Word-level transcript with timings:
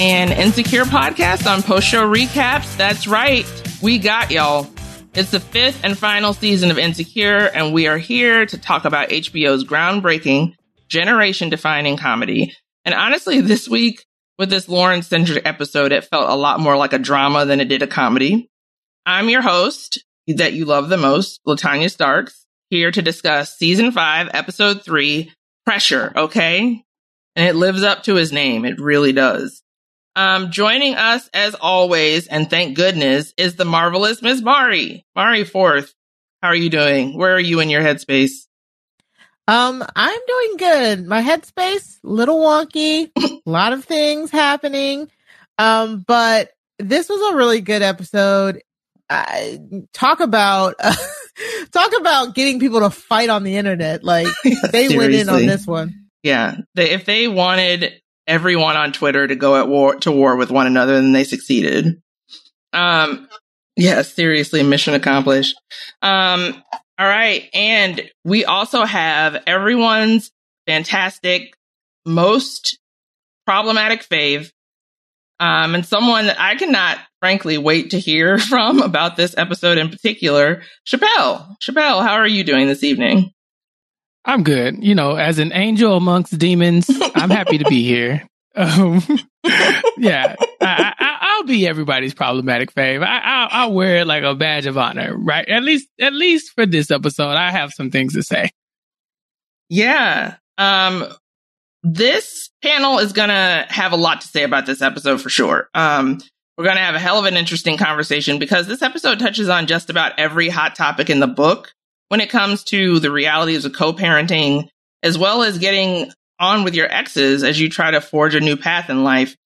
And 0.00 0.32
Insecure 0.32 0.84
podcast 0.84 1.50
on 1.50 1.62
post 1.62 1.86
show 1.86 2.08
recaps. 2.08 2.76
That's 2.76 3.06
right. 3.06 3.46
We 3.82 3.98
got 3.98 4.30
y'all. 4.30 4.68
It's 5.14 5.30
the 5.30 5.40
fifth 5.40 5.84
and 5.84 5.96
final 5.96 6.32
season 6.32 6.70
of 6.70 6.78
Insecure, 6.78 7.50
and 7.54 7.72
we 7.72 7.86
are 7.86 7.98
here 7.98 8.44
to 8.46 8.58
talk 8.58 8.84
about 8.84 9.10
HBO's 9.10 9.64
groundbreaking, 9.64 10.54
generation 10.88 11.50
defining 11.50 11.96
comedy. 11.96 12.52
And 12.84 12.94
honestly, 12.94 13.40
this 13.40 13.68
week 13.68 14.04
with 14.38 14.50
this 14.50 14.68
Lauren 14.68 15.02
centric 15.02 15.46
episode, 15.46 15.92
it 15.92 16.04
felt 16.04 16.28
a 16.28 16.34
lot 16.34 16.60
more 16.60 16.76
like 16.76 16.92
a 16.92 16.98
drama 16.98 17.46
than 17.46 17.60
it 17.60 17.68
did 17.68 17.82
a 17.82 17.86
comedy. 17.86 18.50
I'm 19.06 19.28
your 19.28 19.42
host 19.42 20.02
that 20.26 20.54
you 20.54 20.64
love 20.64 20.88
the 20.88 20.96
most, 20.96 21.40
Latanya 21.46 21.90
Starks, 21.90 22.46
here 22.70 22.90
to 22.90 23.02
discuss 23.02 23.56
season 23.56 23.92
five, 23.92 24.30
episode 24.34 24.82
three, 24.82 25.32
Pressure, 25.64 26.12
okay? 26.16 26.82
And 27.36 27.48
it 27.48 27.54
lives 27.54 27.82
up 27.82 28.02
to 28.04 28.14
his 28.14 28.32
name. 28.32 28.64
It 28.64 28.80
really 28.80 29.12
does. 29.12 29.62
Um, 30.16 30.52
joining 30.52 30.94
us 30.94 31.28
as 31.34 31.54
always, 31.54 32.28
and 32.28 32.48
thank 32.48 32.76
goodness, 32.76 33.34
is 33.36 33.56
the 33.56 33.64
marvelous 33.64 34.22
Miss 34.22 34.40
Mari. 34.40 35.04
Mari 35.16 35.44
Forth, 35.44 35.92
how 36.40 36.48
are 36.48 36.54
you 36.54 36.70
doing? 36.70 37.18
Where 37.18 37.34
are 37.34 37.40
you 37.40 37.60
in 37.60 37.68
your 37.68 37.82
headspace? 37.82 38.46
Um, 39.48 39.84
I'm 39.94 40.20
doing 40.26 40.56
good. 40.56 41.06
My 41.06 41.20
headspace, 41.20 41.98
little 42.02 42.38
wonky, 42.38 43.10
a 43.16 43.40
lot 43.50 43.72
of 43.72 43.84
things 43.84 44.30
happening. 44.30 45.10
Um, 45.58 46.04
but 46.06 46.50
this 46.78 47.08
was 47.08 47.32
a 47.32 47.36
really 47.36 47.60
good 47.60 47.82
episode. 47.82 48.62
I 49.10 49.58
talk 49.92 50.20
about 50.20 50.76
uh, 50.78 50.94
talk 51.72 51.92
about 51.98 52.34
getting 52.34 52.60
people 52.60 52.80
to 52.80 52.90
fight 52.90 53.28
on 53.28 53.42
the 53.42 53.56
internet. 53.56 54.02
Like 54.02 54.28
they 54.70 54.96
went 54.96 55.12
in 55.12 55.28
on 55.28 55.46
this 55.46 55.66
one. 55.66 56.06
Yeah, 56.22 56.56
they, 56.74 56.90
if 56.90 57.04
they 57.04 57.28
wanted 57.28 58.00
everyone 58.26 58.76
on 58.76 58.92
Twitter 58.92 59.26
to 59.26 59.34
go 59.34 59.56
at 59.56 59.68
war 59.68 59.96
to 59.96 60.12
war 60.12 60.36
with 60.36 60.50
one 60.50 60.66
another, 60.66 60.94
and 60.94 61.14
they 61.14 61.24
succeeded. 61.24 62.00
Um, 62.72 63.28
yeah, 63.76 64.02
seriously, 64.02 64.62
mission 64.62 64.94
accomplished. 64.94 65.56
Um, 66.02 66.62
all 66.98 67.06
right, 67.06 67.48
and 67.52 68.08
we 68.24 68.44
also 68.44 68.84
have 68.84 69.42
everyone's 69.46 70.30
fantastic, 70.66 71.54
most 72.06 72.78
problematic 73.46 74.02
fave, 74.02 74.50
um, 75.40 75.74
and 75.74 75.84
someone 75.84 76.26
that 76.26 76.40
I 76.40 76.54
cannot, 76.54 76.98
frankly, 77.20 77.58
wait 77.58 77.90
to 77.90 77.98
hear 77.98 78.38
from 78.50 78.80
about 78.80 79.16
this 79.16 79.34
episode 79.36 79.78
in 79.78 79.90
particular. 79.90 80.62
Chappelle, 80.86 81.56
Chappelle, 81.62 82.02
how 82.02 82.14
are 82.14 82.26
you 82.26 82.44
doing 82.44 82.66
this 82.66 82.84
evening? 82.84 83.32
I'm 84.24 84.42
good. 84.42 84.82
You 84.82 84.94
know, 84.94 85.16
as 85.16 85.38
an 85.38 85.52
angel 85.52 85.96
amongst 85.96 86.38
demons, 86.38 86.90
I'm 87.14 87.30
happy 87.30 87.58
to 87.58 87.64
be 87.64 87.84
here. 87.84 88.26
Um, 88.56 89.02
yeah, 89.98 90.36
I, 90.60 91.38
will 91.40 91.48
be 91.48 91.66
everybody's 91.66 92.14
problematic 92.14 92.72
fave. 92.72 93.04
I, 93.04 93.66
will 93.66 93.74
wear 93.74 93.96
it 93.96 94.06
like 94.06 94.22
a 94.22 94.36
badge 94.36 94.66
of 94.66 94.78
honor, 94.78 95.12
right? 95.18 95.48
At 95.48 95.64
least, 95.64 95.88
at 96.00 96.12
least 96.12 96.52
for 96.54 96.64
this 96.64 96.92
episode, 96.92 97.32
I 97.32 97.50
have 97.50 97.72
some 97.72 97.90
things 97.90 98.14
to 98.14 98.22
say. 98.22 98.52
Yeah. 99.68 100.36
Um, 100.56 101.04
this 101.82 102.50
panel 102.62 103.00
is 103.00 103.12
gonna 103.12 103.66
have 103.70 103.90
a 103.90 103.96
lot 103.96 104.20
to 104.20 104.28
say 104.28 104.44
about 104.44 104.66
this 104.66 104.82
episode 104.82 105.20
for 105.20 105.30
sure. 105.30 105.68
Um, 105.74 106.20
we're 106.56 106.64
gonna 106.64 106.78
have 106.78 106.94
a 106.94 107.00
hell 107.00 107.18
of 107.18 107.24
an 107.24 107.36
interesting 107.36 107.76
conversation 107.76 108.38
because 108.38 108.68
this 108.68 108.82
episode 108.82 109.18
touches 109.18 109.48
on 109.48 109.66
just 109.66 109.90
about 109.90 110.12
every 110.16 110.48
hot 110.48 110.76
topic 110.76 111.10
in 111.10 111.18
the 111.18 111.26
book 111.26 111.74
when 112.08 112.20
it 112.20 112.30
comes 112.30 112.64
to 112.64 112.98
the 113.00 113.10
realities 113.10 113.64
of 113.64 113.72
co-parenting, 113.72 114.68
as 115.02 115.18
well 115.18 115.42
as 115.42 115.58
getting 115.58 116.10
on 116.38 116.64
with 116.64 116.74
your 116.74 116.90
exes 116.92 117.42
as 117.42 117.60
you 117.60 117.68
try 117.68 117.90
to 117.90 118.00
forge 118.00 118.34
a 118.34 118.40
new 118.40 118.56
path 118.56 118.90
in 118.90 119.04
life. 119.04 119.36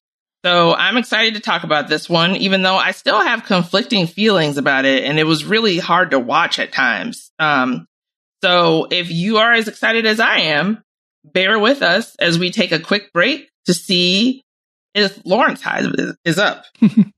So 0.44 0.74
I'm 0.74 0.96
excited 0.96 1.34
to 1.34 1.40
talk 1.40 1.64
about 1.64 1.88
this 1.88 2.08
one, 2.08 2.36
even 2.36 2.62
though 2.62 2.76
I 2.76 2.92
still 2.92 3.20
have 3.20 3.44
conflicting 3.44 4.06
feelings 4.06 4.56
about 4.56 4.84
it, 4.84 5.04
and 5.04 5.18
it 5.18 5.24
was 5.24 5.44
really 5.44 5.78
hard 5.78 6.12
to 6.12 6.18
watch 6.18 6.58
at 6.58 6.72
times. 6.72 7.32
Um, 7.38 7.86
so 8.42 8.86
if 8.90 9.10
you 9.10 9.38
are 9.38 9.52
as 9.52 9.66
excited 9.66 10.06
as 10.06 10.20
I 10.20 10.38
am, 10.38 10.82
bear 11.24 11.58
with 11.58 11.82
us 11.82 12.14
as 12.16 12.38
we 12.38 12.50
take 12.50 12.72
a 12.72 12.78
quick 12.78 13.12
break 13.12 13.50
to 13.66 13.74
see 13.74 14.42
if 14.94 15.20
Lawrence 15.24 15.62
is 16.24 16.38
up. 16.38 16.64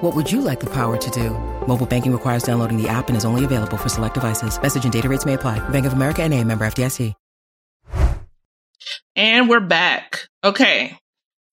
What 0.00 0.16
would 0.16 0.32
you 0.32 0.40
like 0.40 0.60
the 0.60 0.70
power 0.70 0.96
to 0.96 1.10
do? 1.10 1.30
Mobile 1.68 1.84
banking 1.84 2.12
requires 2.12 2.42
downloading 2.42 2.80
the 2.80 2.88
app 2.88 3.08
and 3.08 3.16
is 3.18 3.26
only 3.26 3.44
available 3.44 3.76
for 3.76 3.90
select 3.90 4.14
devices. 4.14 4.60
Message 4.62 4.84
and 4.84 4.92
data 4.92 5.10
rates 5.10 5.26
may 5.26 5.34
apply. 5.34 5.58
Bank 5.68 5.84
of 5.84 5.92
America 5.92 6.22
and 6.22 6.32
a 6.32 6.42
member 6.42 6.64
FDIC. 6.64 7.12
And 9.14 9.48
we're 9.48 9.60
back. 9.60 10.28
Okay. 10.44 10.98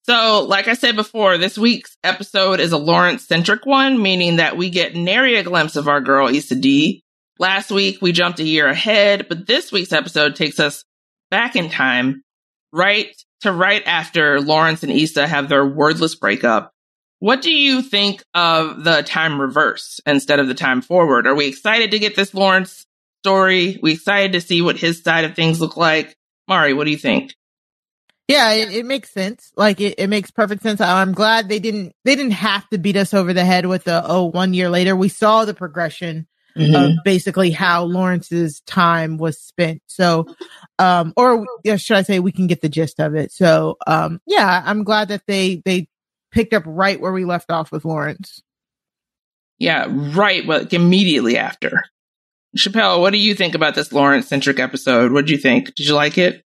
So, 0.06 0.46
like 0.48 0.68
I 0.68 0.74
said 0.74 0.96
before, 0.96 1.38
this 1.38 1.58
week's 1.58 1.98
episode 2.04 2.60
is 2.60 2.72
a 2.72 2.78
Lawrence 2.78 3.28
centric 3.28 3.66
one, 3.66 4.02
meaning 4.02 4.36
that 4.36 4.58
we 4.58 4.70
get 4.70 4.96
nary 4.96 5.36
a 5.36 5.44
glimpse 5.44 5.76
of 5.76 5.88
our 5.88 6.02
girl 6.02 6.28
Issa 6.28 6.56
Dee 6.56 7.04
Last 7.40 7.72
week 7.72 8.00
we 8.02 8.12
jumped 8.12 8.40
a 8.40 8.46
year 8.46 8.68
ahead, 8.68 9.28
but 9.28 9.48
this 9.48 9.72
week's 9.72 9.92
episode 9.92 10.36
takes 10.36 10.60
us 10.60 10.86
back 11.32 11.56
in 11.56 11.70
time, 11.70 12.22
right 12.72 13.10
to 13.42 13.52
right 13.52 13.82
after 13.86 14.40
Lawrence 14.40 14.84
and 14.84 14.92
Issa 14.92 15.28
have 15.28 15.50
their 15.50 15.66
wordless 15.66 16.16
breakup. 16.16 16.72
What 17.24 17.42
do 17.42 17.54
you 17.54 17.82
think 17.82 18.22
of 18.34 18.84
the 18.84 19.02
time 19.02 19.40
reverse 19.40 20.02
instead 20.06 20.42
of 20.42 20.50
the 20.50 20.54
time 20.54 20.82
forward? 20.82 21.26
Are 21.26 21.34
we 21.34 21.48
excited 21.48 21.92
to 21.92 22.00
get 22.00 22.18
this 22.18 22.34
Lawrence 22.34 22.86
story. 23.24 23.78
Are 23.78 23.80
We 23.82 23.94
excited 23.94 24.34
to 24.34 24.42
see 24.42 24.62
what 24.62 24.78
his 24.78 25.02
side 25.02 25.24
of 25.24 25.34
things 25.34 25.62
look 25.62 25.78
like. 25.78 26.18
Mari, 26.50 26.74
what 26.74 26.84
do 26.84 26.92
you 26.92 26.98
think? 26.98 27.34
Yeah, 28.28 28.52
it, 28.52 28.74
it 28.74 28.86
makes 28.86 29.10
sense. 29.10 29.52
Like 29.56 29.80
it, 29.80 29.96
it 29.98 30.08
makes 30.08 30.32
perfect 30.32 30.64
sense. 30.64 30.82
I'm 30.82 31.14
glad 31.14 31.48
they 31.48 31.60
didn't 31.60 31.94
they 32.04 32.16
didn't 32.16 32.34
have 32.34 32.68
to 32.70 32.78
beat 32.78 32.98
us 32.98 33.14
over 33.14 33.34
the 33.34 33.46
head 33.46 33.66
with 33.66 33.86
the 33.86 34.04
oh 34.06 34.26
one 34.26 34.54
year 34.54 34.70
later. 34.70 34.96
We 34.96 35.10
saw 35.10 35.46
the 35.46 35.54
progression 35.54 36.28
Mm-hmm. 36.56 36.76
of 36.76 37.04
basically 37.04 37.50
how 37.50 37.86
Lawrence's 37.86 38.62
time 38.68 39.18
was 39.18 39.40
spent. 39.40 39.82
So 39.88 40.28
um 40.78 41.12
or 41.18 41.48
should 41.78 41.98
I 41.98 42.04
say 42.04 42.20
we 42.20 42.32
can 42.32 42.46
get 42.46 42.62
the 42.62 42.70
gist 42.70 43.00
of 43.00 43.16
it. 43.16 43.32
So 43.32 43.78
um 43.88 44.22
yeah, 44.28 44.62
I'm 44.64 44.84
glad 44.84 45.08
that 45.08 45.24
they 45.26 45.64
they 45.66 45.88
picked 46.34 46.54
up 46.54 46.64
right 46.66 47.00
where 47.00 47.14
we 47.14 47.24
left 47.26 47.50
off 47.52 47.72
with 47.72 47.86
Lawrence. 47.86 48.42
Yeah, 49.60 49.88
right. 49.90 50.46
Well, 50.46 50.66
immediately 50.72 51.38
after. 51.38 51.84
Chappelle, 52.58 53.00
what 53.00 53.12
do 53.12 53.18
you 53.18 53.34
think 53.34 53.56
about 53.56 53.76
this 53.76 53.92
Lawrence 53.94 54.28
centric 54.28 54.60
episode? 54.60 55.12
What 55.12 55.26
did 55.26 55.32
you 55.32 55.38
think? 55.38 55.74
Did 55.76 55.88
you 55.88 55.96
like 55.96 56.18
it? 56.18 56.44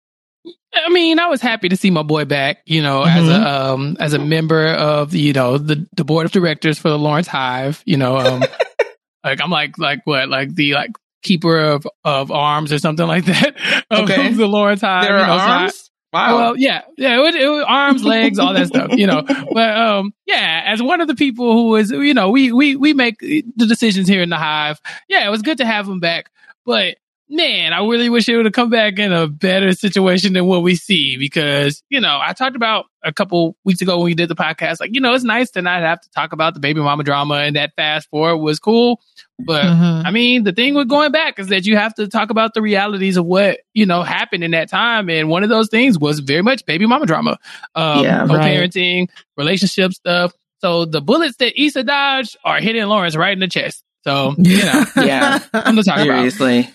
I 0.74 0.90
mean, 0.90 1.20
I 1.20 1.28
was 1.28 1.42
happy 1.42 1.70
to 1.70 1.76
see 1.78 1.90
my 1.90 2.04
boy 2.04 2.26
back, 2.26 2.60
you 2.66 2.82
know, 2.82 3.04
as 3.04 3.28
a 3.28 3.50
um 3.74 3.98
as 4.00 4.14
a 4.14 4.20
member 4.20 4.68
of 4.68 5.16
you 5.16 5.34
know 5.34 5.58
the 5.58 5.88
the 5.96 6.06
board 6.06 6.26
of 6.26 6.32
directors 6.32 6.78
for 6.78 6.90
the 6.90 7.00
Lawrence 7.00 7.28
Hive, 7.28 7.82
you 7.86 7.98
know, 7.98 8.18
um 8.18 8.44
like 9.24 9.42
I'm 9.42 9.50
like 9.50 9.78
like 9.78 10.02
what 10.06 10.30
like 10.30 10.54
the 10.54 10.74
like 10.76 10.92
keeper 11.24 11.58
of 11.60 11.88
of 12.04 12.32
arms 12.32 12.72
or 12.72 12.78
something 12.80 13.08
like 13.08 13.26
that 13.26 13.56
of, 13.90 14.10
Okay. 14.10 14.28
of 14.30 14.38
the 14.38 14.48
Lawrence 14.48 14.82
Hive. 14.82 15.04
there 15.04 15.18
you 15.18 15.24
are 15.24 15.28
know, 15.28 15.38
so 15.38 15.44
I- 15.44 15.62
arms? 15.64 15.87
Wow. 16.14 16.38
Well, 16.38 16.58
yeah, 16.58 16.82
yeah, 16.98 17.18
it 17.18 17.22
was, 17.22 17.36
it 17.36 17.48
was 17.48 17.66
arms, 17.68 18.04
legs, 18.04 18.40
all 18.40 18.54
that 18.54 18.68
stuff, 18.68 18.92
you 18.94 19.08
know. 19.08 19.24
But 19.52 19.78
um, 19.78 20.14
yeah, 20.26 20.64
as 20.66 20.82
one 20.82 21.02
of 21.02 21.08
the 21.08 21.16
people 21.16 21.54
who 21.54 21.76
is, 21.76 21.92
you 21.92 22.14
know, 22.14 22.30
we 22.30 22.52
we 22.52 22.76
we 22.76 22.94
make 22.94 23.20
the 23.20 23.44
decisions 23.68 24.08
here 24.08 24.22
in 24.22 24.30
the 24.30 24.38
hive. 24.38 24.80
Yeah, 25.08 25.26
it 25.26 25.30
was 25.30 25.42
good 25.42 25.58
to 25.60 25.66
have 25.66 25.88
him 25.88 26.00
back, 26.00 26.30
but 26.66 26.98
man, 27.30 27.74
I 27.74 27.86
really 27.86 28.10
wish 28.10 28.30
it 28.30 28.36
would 28.36 28.46
have 28.46 28.54
come 28.54 28.70
back 28.70 29.00
in 29.00 29.12
a 29.12 29.28
better 29.28 29.74
situation 29.74 30.34
than 30.34 30.46
what 30.46 30.64
we 30.64 30.76
see 30.76 31.18
because 31.18 31.84
you 31.90 32.00
know 32.00 32.20
I 32.22 32.34
talked 32.34 32.56
about 32.56 32.86
a 33.08 33.14
couple 33.14 33.56
weeks 33.64 33.82
ago 33.82 33.98
when 33.98 34.06
we 34.06 34.14
did 34.14 34.30
the 34.30 34.36
podcast, 34.36 34.80
like 34.80 34.94
you 34.94 35.02
know, 35.02 35.14
it's 35.14 35.24
nice 35.24 35.50
to 35.52 35.62
not 35.62 35.82
have 35.82 36.02
to 36.02 36.10
talk 36.12 36.34
about 36.34 36.54
the 36.54 36.60
baby 36.60 36.82
mama 36.82 37.04
drama 37.04 37.36
and 37.36 37.56
that 37.56 37.74
fast 37.76 38.10
forward 38.10 38.38
was 38.38 38.60
cool, 38.60 39.02
but. 39.40 39.66
I 40.08 40.12
mean, 40.12 40.44
the 40.46 40.54
thing 40.54 40.74
with 40.74 40.88
going 40.88 41.12
back 41.12 41.38
is 41.38 41.48
that 41.48 41.66
you 41.66 41.76
have 41.76 41.94
to 41.96 42.08
talk 42.08 42.30
about 42.30 42.54
the 42.54 42.62
realities 42.62 43.18
of 43.18 43.26
what, 43.26 43.60
you 43.74 43.86
know, 43.86 44.04
happened 44.04 44.44
in 44.44 44.52
that 44.52 44.70
time. 44.70 45.10
And 45.10 45.28
one 45.28 45.44
of 45.44 45.50
those 45.50 45.68
things 45.70 46.00
was 46.00 46.20
very 46.20 46.42
much 46.42 46.66
baby 46.66 46.86
mama 46.86 47.06
drama, 47.06 47.38
um, 47.76 48.04
Yeah, 48.06 48.20
right. 48.22 48.30
co-parenting, 48.30 49.08
relationship 49.36 49.92
stuff. 49.92 50.32
So 50.60 50.86
the 50.86 51.02
bullets 51.02 51.36
that 51.38 51.62
Issa 51.62 51.84
dodged 51.84 52.38
are 52.46 52.60
hitting 52.62 52.86
Lawrence 52.86 53.18
right 53.18 53.34
in 53.34 53.40
the 53.40 53.48
chest. 53.50 53.84
So, 54.06 54.34
you 54.38 54.64
know, 54.64 54.84
Yeah. 55.04 55.40
I'm 55.52 55.76
to 55.76 55.84
talk 55.84 55.98
about. 55.98 56.32
Seriously. 56.32 56.70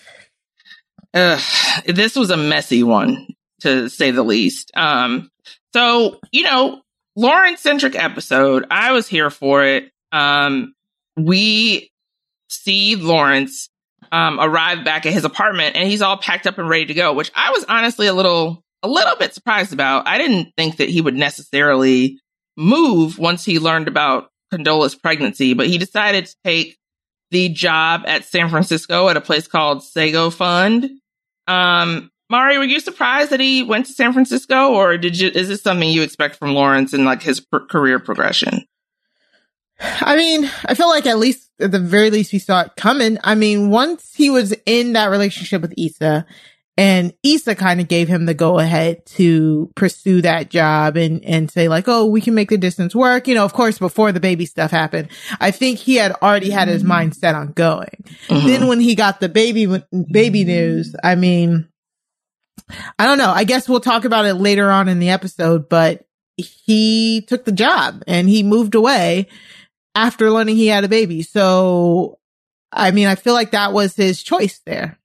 Ugh, 1.15 1.41
this 1.87 2.15
was 2.15 2.29
a 2.29 2.37
messy 2.37 2.83
one, 2.83 3.27
to 3.61 3.89
say 3.89 4.11
the 4.11 4.23
least. 4.23 4.71
Um, 4.75 5.29
so, 5.73 6.19
you 6.31 6.43
know, 6.43 6.81
Lawrence 7.15 7.61
centric 7.61 7.95
episode. 7.95 8.65
I 8.71 8.91
was 8.91 9.07
here 9.07 9.29
for 9.29 9.63
it. 9.63 9.91
Um, 10.11 10.73
we 11.17 11.91
see 12.49 12.95
Lawrence 12.95 13.69
um, 14.11 14.39
arrive 14.39 14.83
back 14.85 15.05
at 15.05 15.13
his 15.13 15.25
apartment 15.25 15.75
and 15.75 15.87
he's 15.87 16.01
all 16.01 16.17
packed 16.17 16.47
up 16.47 16.57
and 16.57 16.69
ready 16.69 16.85
to 16.87 16.93
go, 16.93 17.13
which 17.13 17.31
I 17.35 17.51
was 17.51 17.65
honestly 17.65 18.07
a 18.07 18.13
little, 18.13 18.63
a 18.81 18.87
little 18.87 19.15
bit 19.15 19.33
surprised 19.33 19.73
about. 19.73 20.07
I 20.07 20.17
didn't 20.17 20.53
think 20.55 20.77
that 20.77 20.89
he 20.89 21.01
would 21.01 21.15
necessarily 21.15 22.19
move 22.57 23.17
once 23.17 23.43
he 23.43 23.59
learned 23.59 23.87
about 23.87 24.29
Condola's 24.51 24.95
pregnancy, 24.95 25.53
but 25.53 25.67
he 25.67 25.77
decided 25.77 26.27
to 26.27 26.35
take 26.43 26.77
the 27.31 27.49
job 27.49 28.03
at 28.05 28.25
San 28.25 28.49
Francisco 28.49 29.09
at 29.09 29.17
a 29.17 29.21
place 29.21 29.47
called 29.47 29.83
Sago 29.83 30.29
Fund. 30.29 30.89
Um, 31.47 32.11
Mari, 32.33 32.57
were 32.57 32.63
you 32.63 32.79
surprised 32.79 33.29
that 33.29 33.39
he 33.39 33.61
went 33.61 33.85
to 33.85 33.93
San 33.93 34.11
Francisco, 34.11 34.73
or 34.73 34.97
did 34.97 35.19
you? 35.19 35.29
Is 35.29 35.49
this 35.49 35.61
something 35.61 35.87
you 35.87 36.01
expect 36.01 36.37
from 36.37 36.55
Lawrence 36.55 36.91
and 36.91 37.05
like 37.05 37.21
his 37.21 37.39
pr- 37.39 37.59
career 37.59 37.99
progression? 37.99 38.65
I 39.79 40.15
mean, 40.15 40.49
I 40.65 40.73
feel 40.73 40.89
like 40.89 41.05
at 41.05 41.19
least 41.19 41.51
at 41.59 41.69
the 41.69 41.79
very 41.79 42.09
least 42.09 42.33
we 42.33 42.39
saw 42.39 42.61
it 42.61 42.71
coming. 42.75 43.19
I 43.23 43.35
mean, 43.35 43.69
once 43.69 44.15
he 44.15 44.31
was 44.31 44.51
in 44.65 44.93
that 44.93 45.11
relationship 45.11 45.61
with 45.61 45.75
Issa 45.77 46.25
and 46.75 47.13
Issa 47.21 47.53
kind 47.53 47.79
of 47.79 47.87
gave 47.87 48.07
him 48.07 48.25
the 48.25 48.33
go 48.33 48.57
ahead 48.57 49.05
to 49.17 49.71
pursue 49.75 50.23
that 50.23 50.49
job 50.49 50.97
and, 50.97 51.23
and 51.23 51.51
say 51.51 51.67
like, 51.67 51.87
Oh, 51.87 52.07
we 52.07 52.19
can 52.19 52.33
make 52.33 52.49
the 52.49 52.57
distance 52.57 52.95
work. 52.95 53.27
You 53.27 53.35
know, 53.35 53.45
of 53.45 53.53
course, 53.53 53.77
before 53.77 54.11
the 54.11 54.19
baby 54.19 54.47
stuff 54.47 54.71
happened, 54.71 55.09
I 55.39 55.51
think 55.51 55.77
he 55.77 55.97
had 55.97 56.13
already 56.13 56.49
had 56.49 56.67
his 56.67 56.83
mind 56.83 57.15
set 57.15 57.35
on 57.35 57.51
going. 57.51 58.03
Mhm. 58.27 58.45
Then 58.47 58.67
when 58.67 58.79
he 58.79 58.95
got 58.95 59.19
the 59.19 59.29
baby, 59.29 59.67
baby 60.11 60.45
news, 60.45 60.95
I 61.03 61.13
mean, 61.13 61.67
I 62.99 63.05
don't 63.05 63.17
know. 63.17 63.31
I 63.31 63.43
guess 63.43 63.67
we'll 63.69 63.79
talk 63.79 64.05
about 64.05 64.25
it 64.25 64.35
later 64.35 64.69
on 64.71 64.87
in 64.87 64.99
the 64.99 65.09
episode, 65.09 65.69
but 65.69 66.05
he 66.37 67.21
took 67.27 67.45
the 67.45 67.51
job 67.51 68.03
and 68.07 68.27
he 68.27 68.43
moved 68.43 68.75
away 68.75 69.27
after 69.95 70.31
learning 70.31 70.55
he 70.55 70.67
had 70.67 70.83
a 70.83 70.89
baby. 70.89 71.21
So, 71.21 72.17
I 72.71 72.91
mean, 72.91 73.07
I 73.07 73.15
feel 73.15 73.33
like 73.33 73.51
that 73.51 73.73
was 73.73 73.95
his 73.95 74.23
choice 74.23 74.59
there. 74.65 74.97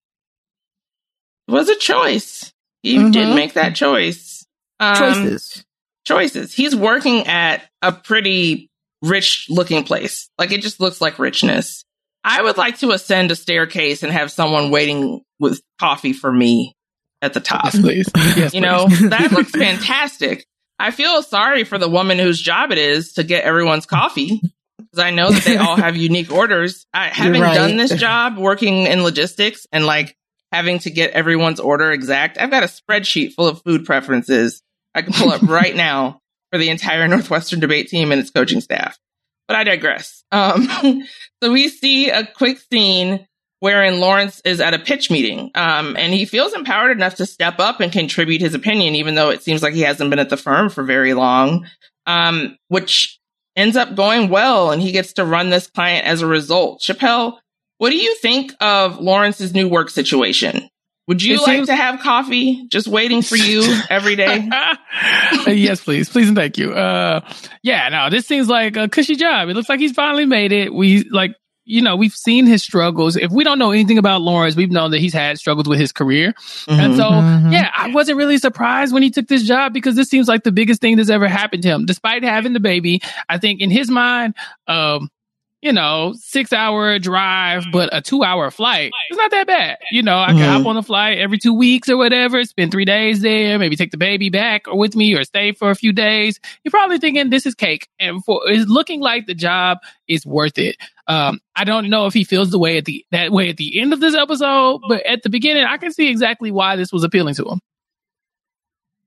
It 1.49 1.53
was 1.53 1.69
a 1.69 1.77
choice. 1.77 2.53
He 2.83 2.97
Mhm. 2.97 3.13
did 3.13 3.35
make 3.35 3.55
that 3.55 3.75
choice. 3.75 4.47
Um, 4.81 4.97
Choices. 4.97 5.65
choices. 6.07 6.55
He's 6.55 6.77
working 6.77 7.27
at 7.27 7.69
a 7.83 7.93
pretty 7.93 8.71
rich 9.03 9.47
looking 9.49 9.85
place. 9.85 10.29
Like 10.39 10.53
it 10.53 10.63
just 10.63 10.81
looks 10.81 11.01
like 11.01 11.19
richness. 11.19 11.85
I 12.25 12.43
would 12.43 12.57
like 12.57 12.79
to 12.79 12.91
ascend 12.93 13.31
a 13.31 13.37
staircase 13.37 14.03
and 14.03 14.13
have 14.13 14.31
someone 14.31 14.71
waiting 14.71 15.23
with 15.39 15.61
coffee 15.81 16.13
for 16.13 16.31
me 16.33 16.75
at 17.23 17.35
the 17.35 17.41
top. 17.41 17.65
Yes, 17.65 17.81
please. 17.81 18.09
Yes, 18.37 18.55
You 18.55 18.61
know, 18.61 18.87
that 18.89 19.33
looks 19.33 19.51
fantastic. 19.57 20.47
I 20.79 20.91
feel 20.91 21.23
sorry 21.23 21.65
for 21.65 21.79
the 21.79 21.89
woman 21.89 22.19
whose 22.19 22.41
job 22.41 22.71
it 22.71 22.79
is 22.79 23.15
to 23.15 23.25
get 23.25 23.45
everyone's 23.45 23.87
coffee 23.87 24.41
because 24.79 25.05
I 25.05 25.11
know 25.11 25.31
that 25.31 25.43
they 25.43 25.57
all 25.57 25.77
have 25.77 25.97
unique 26.09 26.33
orders. 26.33 26.87
I 26.95 27.09
having 27.09 27.43
right. 27.43 27.55
done 27.55 27.77
this 27.77 27.95
job 27.95 28.39
working 28.39 28.87
in 28.87 29.03
logistics 29.03 29.67
and 29.73 29.85
like 29.85 30.17
having 30.53 30.79
to 30.81 30.91
get 30.91 31.11
everyone's 31.13 31.61
order 31.61 31.91
exact. 31.91 32.39
I've 32.39 32.51
got 32.51 32.63
a 32.63 32.67
spreadsheet 32.67 33.35
full 33.35 33.49
of 33.49 33.63
food 33.63 33.85
preferences 33.85 34.63
I 34.95 35.03
can 35.03 35.13
pull 35.13 35.31
up 35.31 35.43
right 35.43 35.77
now 35.77 36.21
for 36.51 36.59
the 36.59 36.71
entire 36.71 37.07
Northwestern 37.07 37.61
debate 37.61 37.89
team 37.89 38.11
and 38.11 38.21
its 38.21 38.31
coaching 38.31 38.61
staff. 38.61 38.99
But 39.47 39.57
I 39.57 39.65
digress. 39.65 40.25
Um, 40.33 40.69
so 41.43 41.53
we 41.53 41.69
see 41.69 42.11
a 42.11 42.27
quick 42.27 42.59
scene 42.59 43.27
wherein 43.61 44.01
Lawrence 44.01 44.41
is 44.45 44.61
at 44.61 44.75
a 44.75 44.79
pitch 44.79 45.11
meeting, 45.11 45.51
um, 45.55 45.97
and 45.97 46.13
he 46.15 46.25
feels 46.25 46.53
empowered 46.55 46.93
enough 46.97 47.17
to 47.17 47.27
step 47.27 47.59
up 47.59 47.81
and 47.81 47.91
contribute 47.93 48.41
his 48.41 48.55
opinion, 48.55 48.95
even 48.95 49.15
though 49.15 49.31
it 49.31 49.43
seems 49.43 49.63
like 49.63 49.75
he 49.75 49.81
hasn't 49.83 50.11
been 50.11 50.19
at 50.19 50.31
the 50.31 50.37
firm 50.37 50.69
for 50.71 50.83
very 50.85 51.15
long, 51.15 51.67
um, 52.07 52.57
which 52.69 53.19
ends 53.57 53.77
up 53.77 53.95
going 53.97 54.29
well, 54.29 54.71
and 54.71 54.81
he 54.81 54.93
gets 54.93 55.15
to 55.15 55.25
run 55.25 55.51
this 55.51 55.67
client 55.67 56.07
as 56.07 56.23
a 56.23 56.27
result. 56.27 56.81
Chappelle, 56.81 57.39
what 57.79 57.91
do 57.91 57.97
you 57.97 58.15
think 58.17 58.53
of 58.61 59.01
Lawrence's 59.01 59.53
new 59.55 59.69
work 59.69 59.91
situation? 59.91 60.69
Would 61.09 61.23
you 61.23 61.37
It 61.37 61.41
like 61.41 61.47
seems- 61.57 61.69
to 61.69 61.75
have 61.75 62.01
coffee 62.01 62.67
just 62.69 62.87
waiting 62.87 63.23
for 63.23 63.35
you 63.37 63.63
every 63.91 64.15
day? 64.15 64.49
Yes, 65.47 65.83
please, 65.83 66.09
please 66.11 66.29
and 66.29 66.37
thank 66.37 66.59
you. 66.59 66.73
Uh, 66.73 67.21
yeah, 67.63 67.89
no, 67.89 68.11
this 68.11 68.27
seems 68.27 68.49
like 68.49 68.77
a 68.77 68.89
cushy 68.89 69.15
job. 69.17 69.49
It 69.49 69.55
looks 69.55 69.69
like 69.69 69.81
he's 69.81 69.93
finally 69.93 70.27
made 70.27 70.53
it. 70.53 70.73
We 70.75 71.05
like, 71.11 71.35
you 71.69 71.83
know, 71.83 71.95
we've 71.95 72.15
seen 72.15 72.47
his 72.47 72.63
struggles. 72.63 73.15
If 73.15 73.31
we 73.31 73.45
don't 73.45 73.59
know 73.59 73.73
anything 73.73 73.99
about 73.99 74.23
Lawrence, 74.23 74.57
we've 74.57 74.71
known 74.71 74.91
that 74.93 75.01
he's 75.01 75.13
had 75.13 75.39
struggles 75.39 75.69
with 75.69 75.79
his 75.79 75.93
career. 75.93 76.35
And 76.67 76.97
so, 76.97 77.05
Mhm. 77.11 77.53
yeah, 77.53 77.71
I 77.77 77.91
wasn't 77.91 78.17
really 78.17 78.39
surprised 78.39 78.95
when 78.95 79.03
he 79.03 79.11
took 79.11 79.29
this 79.29 79.43
job 79.43 79.75
because 79.75 79.95
this 79.95 80.09
seems 80.09 80.29
like 80.29 80.45
the 80.45 80.53
biggest 80.53 80.81
thing 80.81 80.97
that's 80.97 81.11
ever 81.11 81.29
happened 81.29 81.63
to 81.65 81.69
him. 81.69 81.85
Despite 81.85 82.25
having 82.25 82.55
the 82.55 82.61
baby, 82.61 83.03
I 83.29 83.37
think 83.37 83.61
in 83.61 83.71
his 83.71 83.91
mind, 83.91 84.35
um, 84.67 85.11
you 85.61 85.73
know, 85.73 86.15
six 86.17 86.53
hour 86.53 86.99
drive, 86.99 87.65
but 87.73 87.89
a 87.93 88.01
two 88.01 88.23
hour 88.23 88.51
flight. 88.51 88.93
It's 89.11 89.19
not 89.19 89.31
that 89.33 89.47
bad. 89.47 89.79
You 89.91 90.03
know, 90.03 90.19
I 90.19 90.29
can 90.29 90.37
Mhm. 90.39 90.47
hop 90.59 90.67
on 90.67 90.77
a 90.77 90.83
flight 90.83 91.19
every 91.19 91.39
two 91.39 91.53
weeks 91.53 91.89
or 91.89 91.97
whatever, 91.97 92.45
spend 92.45 92.71
three 92.71 92.85
days 92.85 93.21
there, 93.23 93.59
maybe 93.59 93.75
take 93.75 93.91
the 93.91 93.97
baby 93.97 94.31
back 94.31 94.69
or 94.69 94.79
with 94.79 94.95
me 94.95 95.15
or 95.15 95.25
stay 95.25 95.53
for 95.53 95.71
a 95.71 95.75
few 95.75 95.93
days. 95.93 96.39
You're 96.63 96.71
probably 96.71 96.99
thinking 96.99 97.31
this 97.31 97.45
is 97.47 97.55
cake. 97.55 97.89
And 97.99 98.25
for 98.25 98.41
it's 98.47 98.69
looking 98.71 99.01
like 99.01 99.27
the 99.27 99.35
job 99.35 99.79
is 100.07 100.25
worth 100.25 100.59
it. 100.59 100.77
Um, 101.09 101.41
I 101.57 101.65
don't 101.65 101.91
know 101.91 102.07
if 102.07 102.15
he 102.15 102.23
feels 102.25 102.51
the 102.51 102.59
way 102.59 102.77
at 102.79 102.85
the 102.85 103.05
that 103.11 103.33
way 103.33 103.49
at 103.49 103.57
the 103.57 103.81
end 103.81 103.93
of 103.93 104.01
this 104.01 104.15
episode, 104.15 104.81
but 104.89 105.05
at 105.07 105.23
the 105.23 105.31
beginning, 105.31 105.65
I 105.65 105.77
can 105.79 105.93
see 105.93 106.09
exactly 106.09 106.51
why 106.51 106.77
this 106.77 106.93
was 106.93 107.03
appealing 107.03 107.35
to 107.37 107.45
him. 107.45 107.61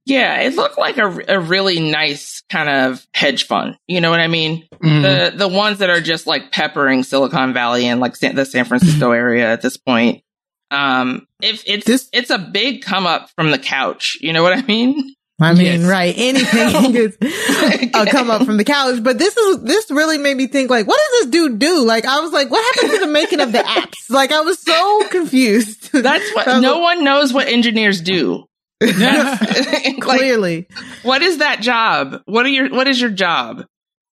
Yeah, 0.05 0.41
it 0.41 0.55
looked 0.55 0.77
like 0.79 0.97
a, 0.97 1.19
a 1.27 1.39
really 1.39 1.79
nice 1.79 2.41
kind 2.49 2.69
of 2.69 3.05
hedge 3.13 3.45
fund. 3.45 3.77
You 3.87 4.01
know 4.01 4.09
what 4.09 4.19
I 4.19 4.27
mean? 4.27 4.67
Mhm. 4.83 5.01
The 5.31 5.37
the 5.37 5.47
ones 5.47 5.77
that 5.79 5.89
are 5.91 6.01
just 6.01 6.25
like 6.27 6.51
peppering 6.51 7.03
Silicon 7.03 7.53
Valley 7.53 7.87
and 7.87 7.99
like 8.01 8.15
San, 8.15 8.35
the 8.35 8.45
San 8.45 8.65
Francisco 8.65 9.11
area 9.11 9.51
at 9.51 9.61
this 9.61 9.77
point. 9.77 10.23
Um, 10.71 11.27
if 11.41 11.63
it's 11.67 11.85
This- 11.85 12.09
it's 12.13 12.29
a 12.29 12.37
big 12.37 12.81
come 12.83 13.05
up 13.05 13.29
from 13.35 13.51
the 13.51 13.59
couch. 13.59 14.17
You 14.21 14.33
know 14.33 14.41
what 14.43 14.53
I 14.57 14.61
mean? 14.63 15.13
I 15.39 15.53
mean, 15.53 15.81
Yes. 15.81 15.89
right. 15.89 16.13
Anything 16.15 16.93
could 16.93 17.95
uh, 17.95 18.05
come 18.05 18.29
up 18.29 18.45
from 18.45 18.57
the 18.57 18.63
couch. 18.63 19.01
But 19.03 19.17
this 19.17 19.35
is, 19.35 19.63
this 19.63 19.89
really 19.89 20.19
made 20.19 20.37
me 20.37 20.45
think 20.47 20.69
like, 20.69 20.85
what 20.87 20.99
does 20.99 21.21
this 21.21 21.31
dude 21.31 21.57
do? 21.57 21.83
Like, 21.83 22.05
I 22.05 22.19
was 22.19 22.31
like, 22.31 22.51
what 22.51 22.63
happened 22.75 22.93
to 22.99 23.05
the 23.05 23.11
making 23.11 23.39
of 23.39 23.51
the 23.51 23.57
apps? 23.57 24.07
Like, 24.09 24.31
I 24.31 24.41
was 24.41 24.59
so 24.61 25.07
confused. 25.09 25.91
That's 25.93 26.31
what 26.35 26.45
no 26.61 26.73
like, 26.75 26.81
one 26.97 27.03
knows 27.03 27.33
what 27.33 27.47
engineers 27.47 28.01
do. 28.01 28.45
like, 29.99 29.99
Clearly. 30.01 30.67
what 31.03 31.21
is 31.21 31.37
that 31.39 31.61
job? 31.61 32.21
What 32.25 32.45
are 32.45 32.49
your 32.49 32.69
what 32.71 32.87
is 32.87 32.99
your 32.99 33.11
job? 33.11 33.65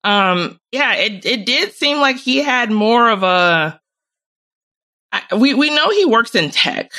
Um, 0.04 0.58
yeah, 0.72 0.94
it 0.94 1.24
it 1.24 1.46
did 1.46 1.72
seem 1.72 1.98
like 1.98 2.16
he 2.16 2.38
had 2.38 2.70
more 2.70 3.08
of 3.10 3.22
a. 3.22 3.80
I- 5.12 5.34
We 5.36 5.54
we 5.54 5.70
know 5.70 5.88
he 5.90 6.04
works 6.04 6.34
in 6.34 6.50
tech. 6.50 6.90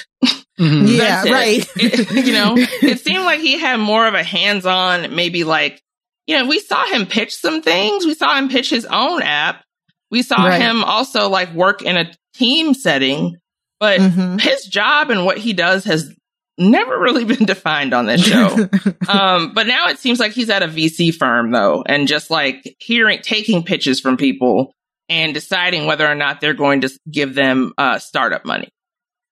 Mhm. 0.59 0.97
Yeah, 0.97 1.23
it. 1.25 1.31
right. 1.31 1.67
It- 1.77 2.25
you 2.25 2.33
know, 2.33 2.55
it 2.57 2.99
seemed 2.99 3.23
like 3.25 3.39
he 3.39 3.59
had 3.59 3.77
more 3.79 4.07
of 4.07 4.13
a 4.15 4.23
hands-on, 4.23 5.13
maybe 5.15 5.43
like, 5.43 5.81
you 6.25 6.37
know, 6.37 6.45
we 6.47 6.59
saw 6.59 6.85
him 6.87 7.05
pitch 7.05 7.35
some 7.35 7.61
things. 7.61 8.05
We 8.05 8.13
saw 8.15 8.35
him 8.37 8.49
pitch 8.49 8.69
his 8.69 8.85
own 8.85 9.21
app. 9.21 9.63
We 10.09 10.21
saw 10.23 10.37
Right. 10.45 10.61
him 10.61 10.83
also 10.83 11.29
like 11.29 11.53
work 11.53 11.81
in 11.81 11.95
a 11.97 12.11
team 12.33 12.73
setting, 12.73 13.35
but 13.79 13.99
Mhm. 13.99 14.39
his 14.41 14.63
job 14.65 15.11
and 15.11 15.25
what 15.25 15.37
he 15.37 15.53
does 15.53 15.83
has 15.83 16.11
never 16.57 16.97
really 16.99 17.23
been 17.33 17.45
defined 17.45 17.93
on 17.93 18.05
this 18.05 18.23
show. 18.25 18.47
um, 19.09 19.53
but 19.53 19.67
now 19.67 19.87
it 19.87 19.99
seems 19.99 20.19
like 20.19 20.31
he's 20.31 20.49
at 20.49 20.63
a 20.63 20.67
VC 20.67 21.13
firm 21.13 21.51
though, 21.51 21.83
and 21.85 22.07
just 22.07 22.29
like 22.29 22.75
hearing, 22.79 23.19
taking 23.21 23.63
pitches 23.63 23.99
from 23.99 24.17
people 24.17 24.73
and 25.09 25.33
deciding 25.33 25.85
whether 25.85 26.05
or 26.07 26.15
not 26.15 26.41
they're 26.41 26.53
going 26.53 26.81
to 26.81 26.89
give 27.09 27.33
them 27.35 27.73
uh, 27.77 27.97
startup 27.99 28.43
money, 28.45 28.69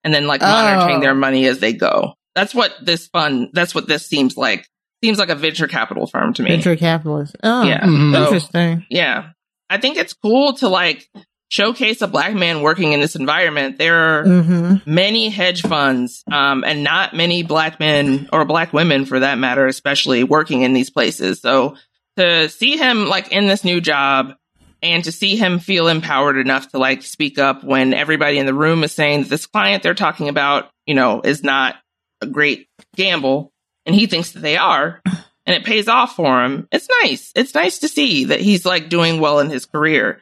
and 0.03 0.13
then 0.13 0.27
like 0.27 0.41
monitoring 0.41 0.97
Oh. 0.97 1.01
their 1.01 1.15
money 1.15 1.45
as 1.47 1.59
they 1.59 1.73
go. 1.73 2.13
That's 2.35 2.53
what 2.53 2.73
this 2.81 3.07
fund. 3.07 3.49
That's 3.53 3.73
what 3.73 3.87
this 3.87 4.05
seems 4.07 4.35
like. 4.37 4.67
Seems 5.03 5.19
like 5.19 5.29
a 5.29 5.35
venture 5.35 5.67
capital 5.67 6.07
firm 6.07 6.33
to 6.33 6.43
me. 6.43 6.49
Venture 6.51 6.75
capitalist. 6.75 7.35
Oh, 7.43 7.63
Yeah. 7.63 7.81
Mhm. 7.81 8.13
So, 8.13 8.23
interesting. 8.25 8.85
yeah, 8.89 9.29
I 9.69 9.77
think 9.77 9.97
it's 9.97 10.13
cool 10.13 10.53
to 10.57 10.67
like 10.69 11.07
showcase 11.49 12.01
a 12.01 12.07
black 12.07 12.33
man 12.33 12.61
working 12.61 12.93
in 12.93 12.99
this 12.99 13.15
environment. 13.15 13.77
There 13.77 13.95
are 13.95 14.23
hmm 14.23 14.75
many 14.85 15.29
hedge 15.29 15.61
funds, 15.61 16.23
um, 16.31 16.63
and 16.63 16.83
not 16.83 17.15
many 17.15 17.43
black 17.43 17.79
men 17.79 18.29
or 18.31 18.45
black 18.45 18.73
women 18.73 19.05
for 19.05 19.19
that 19.19 19.37
matter, 19.37 19.65
especially 19.67 20.23
working 20.23 20.61
in 20.61 20.73
these 20.73 20.89
places. 20.89 21.41
So 21.41 21.75
to 22.17 22.49
see 22.49 22.77
him 22.77 23.05
like 23.05 23.31
in 23.31 23.47
this 23.47 23.63
new 23.63 23.81
job 23.81 24.35
and 24.81 25.03
to 25.03 25.11
see 25.11 25.35
him 25.35 25.59
feel 25.59 25.87
empowered 25.87 26.37
enough 26.37 26.69
to 26.69 26.77
like 26.77 27.01
speak 27.01 27.39
up 27.39 27.63
when 27.63 27.93
everybody 27.93 28.37
in 28.37 28.45
the 28.45 28.53
room 28.53 28.83
is 28.83 28.91
saying 28.91 29.23
that 29.23 29.29
this 29.29 29.47
client 29.47 29.83
they're 29.83 29.93
talking 29.93 30.29
about, 30.29 30.69
you 30.85 30.93
know, 30.93 31.21
is 31.21 31.43
not 31.43 31.75
a 32.21 32.27
great 32.27 32.67
gamble 32.95 33.51
and 33.85 33.95
he 33.95 34.07
thinks 34.07 34.31
that 34.31 34.41
they 34.41 34.57
are 34.57 35.01
and 35.45 35.55
it 35.55 35.65
pays 35.65 35.87
off 35.87 36.15
for 36.15 36.43
him. 36.43 36.67
It's 36.71 36.87
nice. 37.03 37.31
It's 37.35 37.55
nice 37.55 37.79
to 37.79 37.87
see 37.87 38.25
that 38.25 38.41
he's 38.41 38.65
like 38.65 38.89
doing 38.89 39.19
well 39.19 39.39
in 39.39 39.49
his 39.49 39.65
career. 39.65 40.21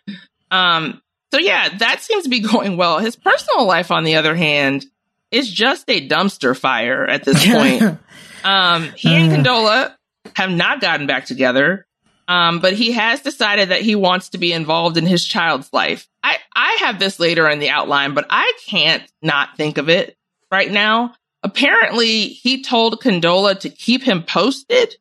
Um, 0.51 1.01
so 1.33 1.39
yeah, 1.39 1.67
that 1.79 2.03
seems 2.03 2.25
to 2.25 2.29
be 2.29 2.41
going 2.41 2.77
well. 2.77 2.99
His 2.99 3.15
personal 3.15 3.65
life, 3.65 3.89
on 3.89 4.03
the 4.03 4.17
other 4.17 4.35
hand, 4.35 4.85
is 5.31 5.49
just 5.49 5.89
a 5.89 6.07
dumpster 6.07 6.55
fire 6.55 7.07
at 7.07 7.23
this 7.23 7.43
point. 7.51 7.81
um, 8.43 8.83
he 8.95 9.15
and 9.15 9.31
Mm. 9.31 9.43
Condola 9.43 9.95
have 10.35 10.51
not 10.51 10.79
gotten 10.79 11.07
back 11.07 11.25
together. 11.25 11.87
Um, 12.27 12.59
but 12.59 12.73
he 12.73 12.91
has 12.91 13.21
decided 13.21 13.69
that 13.69 13.81
he 13.81 13.95
wants 13.95 14.29
to 14.29 14.37
be 14.37 14.53
involved 14.53 14.95
in 14.95 15.07
his 15.07 15.25
child's 15.25 15.73
life. 15.73 16.07
I, 16.21 16.37
I 16.55 16.77
have 16.81 16.99
this 16.99 17.19
later 17.19 17.49
in 17.49 17.57
the 17.57 17.69
outline, 17.69 18.13
but 18.13 18.27
I 18.29 18.53
can't 18.67 19.01
not 19.23 19.57
think 19.57 19.79
of 19.79 19.89
it 19.89 20.15
right 20.51 20.69
now. 20.69 21.15
Apparently, 21.41 22.27
he 22.27 22.61
told 22.61 23.01
Condola 23.01 23.59
to 23.61 23.69
keep 23.71 24.03
him 24.03 24.21
posted 24.21 24.97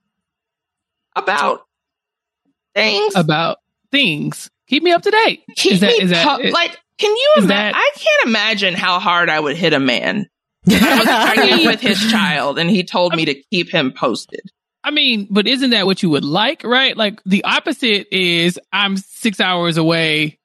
about 1.14 1.66
things. 2.74 3.12
About 3.16 3.58
things. 3.90 4.50
Keep 4.72 4.82
me 4.84 4.90
up 4.92 5.02
to 5.02 5.10
date. 5.10 5.42
Keep 5.56 5.72
Is 5.74 5.80
that- 5.80 5.86
me 5.98 6.02
is 6.04 6.10
that- 6.10 6.24
po- 6.26 6.48
like. 6.48 6.78
Can 6.98 7.10
you 7.10 7.32
is 7.38 7.44
imagine? 7.44 7.72
that- 7.72 7.74
I 7.74 7.90
can't 7.98 8.28
imagine 8.28 8.74
how 8.74 8.98
hard 9.00 9.28
I 9.28 9.38
would 9.38 9.56
hit 9.56 9.72
a 9.74 9.78
man. 9.80 10.28
I 10.70 10.98
was 10.98 11.04
pregnant 11.34 11.66
with 11.66 11.80
his 11.80 11.98
child, 12.10 12.58
and 12.58 12.70
he 12.70 12.82
told 12.84 13.14
me 13.14 13.24
to 13.26 13.34
keep 13.50 13.70
him 13.70 13.92
posted. 13.92 14.40
I 14.84 14.90
mean, 14.92 15.26
but 15.30 15.46
isn't 15.46 15.70
that 15.70 15.84
what 15.86 16.02
you 16.02 16.10
would 16.10 16.24
like, 16.24 16.64
right? 16.64 16.96
Like 16.96 17.20
the 17.24 17.44
opposite 17.44 18.06
is 18.14 18.58
I'm 18.72 18.96
six 18.96 19.40
hours 19.40 19.76
away. 19.76 20.38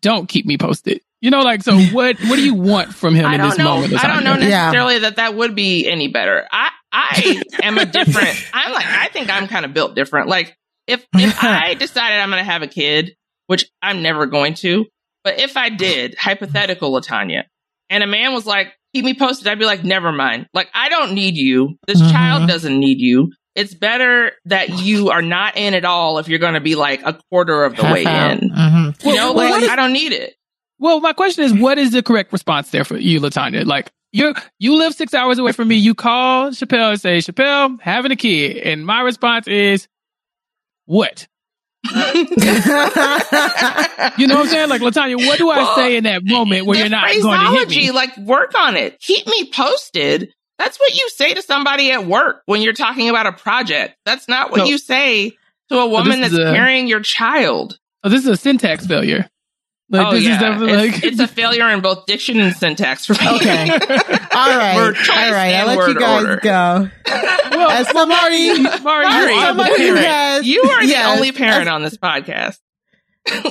Don't 0.00 0.28
keep 0.28 0.44
me 0.46 0.58
posted. 0.58 1.00
You 1.20 1.30
know, 1.30 1.40
like 1.42 1.62
so. 1.62 1.78
What 1.92 2.18
What 2.20 2.36
do 2.36 2.44
you 2.44 2.54
want 2.54 2.94
from 2.94 3.14
him 3.14 3.24
I 3.26 3.36
in 3.36 3.40
this 3.40 3.56
know. 3.56 3.64
moment? 3.64 4.04
I 4.04 4.08
don't 4.12 4.24
know 4.24 4.34
Lasagna? 4.34 4.40
Yeah. 4.50 4.64
necessarily 4.66 4.98
that 5.00 5.16
that 5.16 5.34
would 5.34 5.54
be 5.54 5.88
any 5.88 6.08
better. 6.08 6.46
I 6.52 6.70
I 6.92 7.42
am 7.62 7.78
a 7.78 7.86
different. 7.86 8.36
I'm 8.52 8.72
like 8.72 8.86
I 8.86 9.08
think 9.08 9.30
I'm 9.30 9.46
kind 9.48 9.64
of 9.64 9.72
built 9.72 9.94
different. 9.94 10.28
Like 10.28 10.56
if 10.86 11.06
if 11.14 11.42
I 11.42 11.74
decided 11.74 12.18
I'm 12.18 12.30
going 12.30 12.40
to 12.44 12.50
have 12.50 12.62
a 12.62 12.66
kid, 12.68 13.16
which 13.46 13.66
I'm 13.82 14.02
never 14.02 14.26
going 14.26 14.54
to, 14.54 14.86
but 15.22 15.38
if 15.40 15.56
I 15.56 15.68
did, 15.70 16.14
hypothetical, 16.18 16.92
Latanya, 16.92 17.44
and 17.90 18.02
a 18.02 18.06
man 18.06 18.32
was 18.34 18.46
like, 18.46 18.72
"Keep 18.94 19.04
me 19.04 19.14
posted," 19.14 19.46
I'd 19.48 19.58
be 19.58 19.66
like, 19.66 19.84
"Never 19.84 20.12
mind. 20.12 20.46
Like 20.54 20.68
I 20.74 20.88
don't 20.88 21.12
need 21.14 21.36
you. 21.36 21.76
This 21.86 22.00
Mhm. 22.00 22.10
child 22.12 22.48
doesn't 22.48 22.78
need 22.78 22.98
you." 23.00 23.32
It's 23.54 23.72
better 23.72 24.32
that 24.46 24.80
you 24.80 25.10
are 25.10 25.22
not 25.22 25.56
in 25.56 25.74
at 25.74 25.84
all 25.84 26.18
if 26.18 26.26
you're 26.28 26.40
going 26.40 26.54
to 26.54 26.60
be 26.60 26.74
like 26.74 27.02
a 27.04 27.16
quarter 27.30 27.64
of 27.64 27.76
the 27.76 27.84
way 27.84 28.00
in. 28.02 28.50
Mhm. 28.50 29.04
You 29.04 29.14
know, 29.14 29.32
Well, 29.32 29.44
like 29.44 29.50
what 29.50 29.62
is- 29.62 29.68
I 29.68 29.76
don't 29.76 29.92
need 29.92 30.12
it. 30.12 30.34
Well, 30.80 30.98
my 31.00 31.12
question 31.12 31.44
is, 31.44 31.52
what 31.54 31.78
is 31.78 31.92
the 31.92 32.02
correct 32.02 32.32
response 32.32 32.70
there 32.72 32.82
for 32.84 32.96
you, 32.98 33.20
Latanya? 33.20 33.64
Like 33.64 33.92
you 34.12 34.34
you 34.58 34.74
live 34.76 34.92
six 34.94 35.14
hours 35.14 35.38
away 35.38 35.52
from 35.52 35.68
me. 35.68 35.76
You 35.76 35.94
call 35.94 36.50
Chappelle 36.50 36.90
and 36.90 37.00
say, 37.00 37.18
Chappelle 37.18 37.80
having 37.80 38.10
a 38.10 38.16
kid, 38.16 38.56
and 38.56 38.84
my 38.84 39.00
response 39.02 39.46
is, 39.46 39.86
what? 40.86 41.26
You 44.16 44.26
know 44.28 44.36
what 44.36 44.44
I'm 44.44 44.48
saying? 44.48 44.68
Like 44.68 44.80
Latanya, 44.80 45.16
what 45.26 45.38
do 45.38 45.50
I 45.50 45.56
Well, 45.58 45.76
say 45.76 45.96
in 45.96 46.04
that 46.04 46.24
moment 46.24 46.66
where 46.66 46.78
you're 46.78 46.88
not 46.88 47.08
going 47.12 47.22
to 47.22 47.58
hit 47.58 47.68
me? 47.70 47.90
like 47.90 48.16
work 48.18 48.52
on 48.56 48.76
it. 48.76 49.00
Keep 49.00 49.26
me 49.26 49.50
posted. 49.52 50.32
That's 50.58 50.78
what 50.78 50.94
you 50.94 51.08
say 51.10 51.34
to 51.34 51.42
somebody 51.42 51.90
at 51.90 52.06
work 52.06 52.42
when 52.46 52.62
you're 52.62 52.72
talking 52.74 53.08
about 53.10 53.26
a 53.26 53.32
project. 53.32 53.96
That's 54.04 54.28
not 54.28 54.50
what 54.50 54.58
No. 54.58 54.64
you 54.66 54.78
say 54.78 55.32
to 55.70 55.78
a 55.78 55.86
woman 55.88 56.20
this 56.20 56.32
that's 56.32 56.50
a- 56.50 56.54
carrying 56.54 56.86
your 56.86 57.00
child. 57.00 57.78
Oh, 58.04 58.08
this 58.08 58.20
is 58.22 58.28
a 58.28 58.36
syntax 58.36 58.86
failure. 58.86 59.28
Like 59.90 60.06
oh 60.06 60.10
this 60.12 60.24
yeah, 60.24 60.34
is 60.34 60.40
definitely 60.40 60.72
it's, 60.88 60.94
like 60.94 61.04
it's 61.04 61.20
a 61.20 61.28
failure 61.28 61.68
in 61.68 61.80
both 61.80 62.06
diction 62.06 62.40
and 62.40 62.54
syntax 62.56 63.04
for 63.04 63.12
me. 63.12 63.28
Okay. 63.36 63.70
All 63.70 63.78
right. 63.78 64.76
All 65.10 65.32
right. 65.32 65.54
I'll 65.54 65.66
let 65.76 65.88
you 65.88 65.98
guys 66.00 66.24
order. 66.24 66.40
go. 66.42 66.90
well, 67.50 67.70
As 67.70 67.88
somebody, 67.90 68.62
Mari, 68.62 69.06
as 69.06 69.12
Mari, 69.12 69.34
somebody 69.40 69.76
the 69.82 69.88
who 69.90 69.94
has, 69.96 70.46
you 70.46 70.62
are 70.62 70.82
yes, 70.82 71.06
the 71.06 71.12
only 71.16 71.32
parent 71.32 71.62
as- 71.68 71.68
on 71.68 71.82
this 71.82 71.96
podcast. 71.98 72.58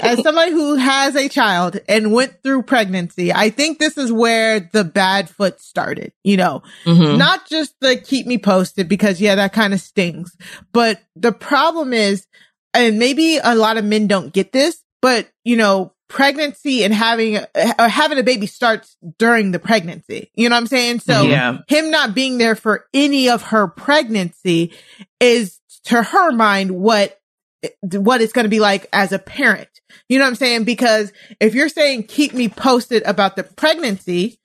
as 0.03 0.21
somebody 0.21 0.51
who 0.51 0.75
has 0.75 1.15
a 1.15 1.27
child 1.29 1.79
and 1.87 2.11
went 2.11 2.41
through 2.43 2.61
pregnancy, 2.63 3.31
I 3.33 3.49
think 3.49 3.79
this 3.79 3.97
is 3.97 4.11
where 4.11 4.59
the 4.59 4.83
bad 4.83 5.29
foot 5.29 5.61
started. 5.61 6.13
You 6.23 6.37
know, 6.37 6.61
Mhm. 6.85 7.17
not 7.17 7.47
just 7.47 7.73
the 7.79 7.95
keep 7.97 8.27
me 8.27 8.37
posted 8.37 8.87
because 8.89 9.21
yeah, 9.21 9.35
that 9.35 9.53
kind 9.53 9.73
of 9.73 9.79
stings. 9.81 10.35
But 10.73 10.99
the 11.15 11.31
problem 11.31 11.93
is, 11.93 12.27
and 12.73 12.99
maybe 12.99 13.39
a 13.43 13.55
lot 13.55 13.77
of 13.77 13.85
men 13.85 14.07
don't 14.07 14.33
get 14.33 14.51
this, 14.51 14.79
but 15.01 15.27
you 15.43 15.55
know, 15.57 15.92
pregnancy 16.07 16.83
and 16.83 16.93
having 16.93 17.38
or 17.38 17.88
having 17.88 18.17
a 18.19 18.24
baby 18.24 18.45
starts 18.48 18.95
during 19.17 19.51
the 19.51 19.60
pregnancy. 19.60 20.29
You 20.36 20.50
know 20.50 20.55
what 20.55 20.62
I'm 20.62 20.67
saying? 20.67 21.00
So 21.00 21.27
Yeah. 21.27 21.57
him 21.67 21.91
not 21.91 22.13
being 22.13 22.38
there 22.38 22.55
for 22.55 22.86
any 22.93 23.29
of 23.29 23.41
her 23.43 23.67
pregnancy 23.67 24.74
is 25.19 25.60
to 25.86 26.01
her 26.03 26.31
mind 26.31 26.72
what 26.72 27.19
what 27.91 28.19
it's 28.22 28.33
going 28.33 28.43
to 28.43 28.50
be 28.50 28.60
like 28.60 28.88
as 28.91 29.12
a 29.13 29.19
parent. 29.19 29.69
You 30.10 30.19
know 30.19 30.25
what 30.25 30.29
I'm 30.31 30.36
saying? 30.36 30.65
Because 30.65 31.13
if 31.39 31.55
you're 31.55 31.69
saying 31.69 32.03
keep 32.03 32.33
me 32.33 32.50
posted 32.50 33.03
about 33.03 33.36
the 33.38 33.43
pregnancy, 33.43 34.38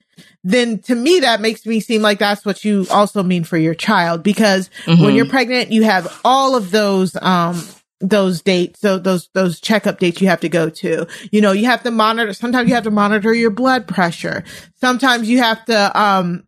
then 0.43 0.79
to 0.83 0.95
me 0.95 1.19
that 1.19 1.41
makes 1.41 1.65
me 1.65 1.81
seem 1.81 2.01
like 2.01 2.19
that's 2.19 2.45
what 2.45 2.63
you 2.63 2.85
also 2.89 3.21
mean 3.21 3.43
for 3.43 3.57
your 3.57 3.75
child 3.75 4.23
because 4.23 4.69
when 4.85 4.97
Mhm. 4.97 5.15
you're 5.17 5.25
pregnant 5.25 5.71
you 5.71 5.83
have 5.83 6.19
all 6.23 6.55
of 6.55 6.71
those 6.71 7.15
um 7.21 7.61
those 8.01 8.41
dates 8.41 8.79
so 8.79 8.97
those 8.97 9.29
those 9.33 9.59
checkup 9.59 9.99
dates 9.99 10.21
you 10.21 10.27
have 10.27 10.39
to 10.39 10.49
go 10.49 10.69
to 10.69 11.05
you 11.31 11.41
know 11.41 11.51
you 11.51 11.65
have 11.65 11.83
to 11.83 11.91
monitor 11.91 12.31
sometimes 12.33 12.69
you 12.69 12.75
have 12.75 12.85
to 12.85 12.91
monitor 12.91 13.33
your 13.33 13.49
blood 13.51 13.87
pressure 13.87 14.43
sometimes 14.75 15.29
you 15.29 15.39
have 15.39 15.63
to 15.65 15.99
um 15.99 16.43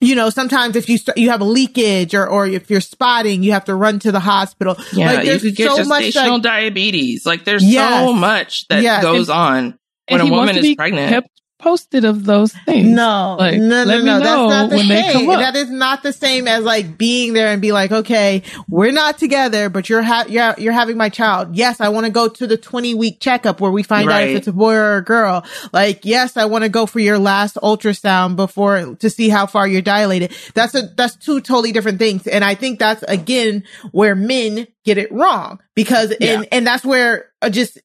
you 0.00 0.14
know, 0.14 0.30
sometimes 0.30 0.76
if 0.76 0.88
you 0.88 0.96
st- 0.98 1.18
you 1.18 1.30
have 1.30 1.40
a 1.40 1.44
leakage 1.44 2.14
or 2.14 2.26
or 2.26 2.46
if 2.46 2.70
you're 2.70 2.80
spotting, 2.80 3.42
you 3.42 3.52
have 3.52 3.64
to 3.64 3.74
run 3.74 3.98
to 4.00 4.12
the 4.12 4.20
hospital. 4.20 4.76
Yeah, 4.92 5.06
like 5.06 5.18
you 5.24 5.30
there's 5.30 5.42
could 5.42 5.56
get 5.56 5.72
so 5.72 5.84
much 5.84 6.04
gestational 6.04 6.32
like, 6.34 6.42
diabetes. 6.42 7.26
Like 7.26 7.44
there's 7.44 7.64
Yes. 7.64 8.06
so 8.06 8.12
much 8.12 8.68
that 8.68 8.82
Yes. 8.82 9.02
goes 9.02 9.28
on 9.28 9.78
when 10.08 10.20
a 10.20 10.26
woman 10.26 10.56
is 10.56 10.74
pregnant. 10.74 11.10
kept 11.10 11.28
posted 11.60 12.04
of 12.04 12.24
those 12.24 12.52
things. 12.64 12.88
No, 12.88 13.36
Like, 13.38 13.58
no, 13.58 13.84
no, 13.84 14.00
no. 14.00 14.18
That's 14.18 14.50
not 14.50 14.70
the 14.70 14.78
same. 14.78 15.26
That 15.28 15.56
is 15.56 15.70
not 15.70 16.02
the 16.02 16.12
same 16.12 16.48
as 16.48 16.64
like 16.64 16.96
being 16.98 17.32
there 17.34 17.48
and 17.48 17.60
be 17.62 17.72
like, 17.72 17.92
okay, 17.92 18.42
we're 18.68 18.92
not 18.92 19.18
together, 19.18 19.68
but 19.68 19.88
you're 19.88 20.02
ha- 20.02 20.24
you're 20.28 20.54
you're 20.58 20.72
having 20.72 20.96
my 20.96 21.08
child. 21.08 21.54
Yes, 21.56 21.80
I 21.80 21.88
want 21.90 22.06
to 22.06 22.12
go 22.12 22.28
to 22.28 22.46
the 22.46 22.56
20 22.56 22.94
week 22.94 23.20
checkup 23.20 23.60
where 23.60 23.70
we 23.70 23.82
find 23.82 24.08
out 24.10 24.22
if 24.22 24.36
it's 24.36 24.48
a 24.48 24.52
boy 24.52 24.74
or 24.74 24.96
a 24.96 25.04
girl. 25.04 25.44
Like, 25.72 26.04
yes, 26.04 26.36
I 26.36 26.46
want 26.46 26.64
to 26.64 26.68
go 26.70 26.86
for 26.86 27.00
your 27.00 27.18
last 27.18 27.56
ultrasound 27.56 28.36
before 28.36 28.96
to 28.96 29.10
see 29.10 29.28
how 29.28 29.46
far 29.46 29.66
you're 29.68 29.82
dilated. 29.82 30.32
That's 30.54 30.74
a 30.74 30.82
that's 30.82 31.16
two 31.16 31.40
totally 31.40 31.72
different 31.72 31.98
things, 31.98 32.26
and 32.26 32.44
I 32.44 32.54
think 32.54 32.78
that's 32.78 33.02
again 33.04 33.64
where 33.92 34.14
men 34.14 34.66
get 34.84 34.98
it 34.98 35.12
wrong 35.12 35.60
because 35.74 36.14
Yeah. 36.20 36.32
and 36.38 36.48
and 36.52 36.66
that's 36.66 36.84
where 36.84 37.26
uh, 37.42 37.50
just 37.50 37.78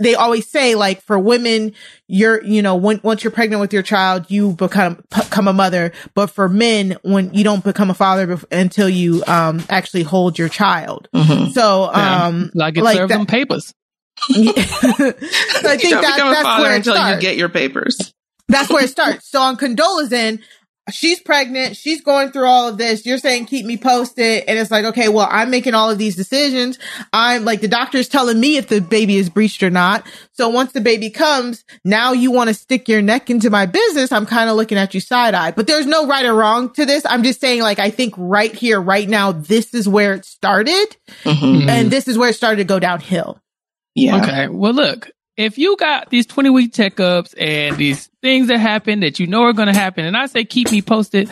they 0.00 0.14
always 0.16 0.50
say 0.50 0.74
like 0.74 1.00
for 1.02 1.18
women 1.18 1.72
you're 2.08 2.42
you 2.44 2.62
know 2.62 2.74
when 2.74 3.00
once 3.04 3.22
you're 3.22 3.30
pregnant 3.30 3.60
with 3.60 3.72
your 3.72 3.82
child 3.82 4.26
you 4.28 4.52
become 4.52 5.02
become 5.10 5.46
a 5.46 5.52
mother 5.52 5.92
but 6.14 6.26
for 6.28 6.48
men 6.48 6.96
when 7.02 7.32
you 7.32 7.44
don't 7.44 7.62
become 7.62 7.90
a 7.90 7.94
father 7.94 8.26
bef- 8.26 8.44
until 8.50 8.88
you 8.88 9.22
um 9.28 9.62
actually 9.70 10.02
hold 10.02 10.36
your 10.38 10.48
child 10.48 11.08
Mhm. 11.14 11.52
so 11.52 11.90
Yeah. 11.92 12.26
um 12.26 12.50
Like 12.54 12.76
it 12.76 12.82
like 12.82 12.96
served 12.96 13.10
that- 13.12 13.18
them 13.18 13.26
papers. 13.26 13.72
so 14.20 14.32
i 14.32 14.52
think 15.76 15.90
that, 15.92 16.16
that's 16.16 16.42
father 16.42 16.62
where 16.62 16.72
it 16.74 16.76
until 16.78 16.94
starts 16.94 17.14
you 17.22 17.28
get 17.28 17.36
your 17.36 17.48
papers. 17.48 18.12
that's 18.48 18.70
where 18.70 18.84
it 18.84 18.90
starts. 18.90 19.28
So 19.30 19.40
on 19.40 19.56
Condola's 19.56 20.12
end, 20.12 20.40
she's 20.90 21.20
pregnant. 21.20 21.76
She's 21.76 22.02
going 22.02 22.30
through 22.30 22.46
all 22.46 22.68
of 22.68 22.76
this. 22.76 23.06
You're 23.06 23.18
saying 23.18 23.46
keep 23.46 23.64
me 23.64 23.76
posted. 23.76 24.44
And 24.46 24.58
it's 24.58 24.70
like, 24.70 24.84
okay, 24.86 25.08
well, 25.08 25.26
I'm 25.30 25.50
making 25.50 25.74
all 25.74 25.90
of 25.90 25.98
these 25.98 26.16
decisions. 26.16 26.78
I'm 27.12 27.44
like, 27.44 27.60
the 27.60 27.68
doctor's 27.68 28.08
telling 28.08 28.38
me 28.38 28.56
if 28.56 28.68
the 28.68 28.80
baby 28.80 29.16
is 29.16 29.30
breached 29.30 29.62
or 29.62 29.70
not. 29.70 30.06
So 30.32 30.48
once 30.48 30.72
the 30.72 30.80
baby 30.80 31.10
comes, 31.10 31.64
now 31.84 32.12
you 32.12 32.30
want 32.30 32.48
to 32.48 32.54
stick 32.54 32.88
your 32.88 33.00
neck 33.02 33.30
into 33.30 33.50
my 33.50 33.66
business. 33.66 34.12
I'm 34.12 34.26
kind 34.26 34.50
of 34.50 34.56
looking 34.56 34.76
at 34.78 34.92
you 34.94 35.00
side 35.00 35.34
eye, 35.34 35.52
but 35.52 35.66
there's 35.66 35.86
no 35.86 36.06
right 36.06 36.24
or 36.26 36.34
wrong 36.34 36.70
to 36.74 36.84
this. 36.84 37.04
I'm 37.06 37.22
just 37.22 37.40
saying 37.40 37.62
like, 37.62 37.78
I 37.78 37.90
think 37.90 38.14
right 38.18 38.52
here, 38.52 38.80
right 38.80 39.08
now, 39.08 39.32
this 39.32 39.72
is 39.74 39.88
where 39.88 40.14
it 40.14 40.24
started 40.24 40.96
Mhm. 41.24 41.68
and 41.68 41.90
this 41.90 42.08
is 42.08 42.18
where 42.18 42.30
it 42.30 42.34
started 42.34 42.58
to 42.58 42.64
go 42.64 42.78
downhill. 42.78 43.40
Yeah. 43.94 44.22
Okay. 44.22 44.48
Well, 44.48 44.72
look, 44.74 45.10
if 45.36 45.58
you 45.58 45.76
got 45.76 46.10
these 46.10 46.26
20 46.26 46.50
week 46.50 46.72
checkups 46.72 47.34
and 47.38 47.76
these 47.76 48.08
things 48.22 48.46
that 48.48 48.58
happen 48.58 49.00
that 49.00 49.18
you 49.18 49.26
know 49.26 49.42
are 49.42 49.52
going 49.52 49.66
to 49.66 49.74
happen, 49.74 50.04
and 50.04 50.16
I 50.16 50.26
say 50.26 50.44
keep 50.44 50.70
me 50.70 50.80
posted 50.80 51.28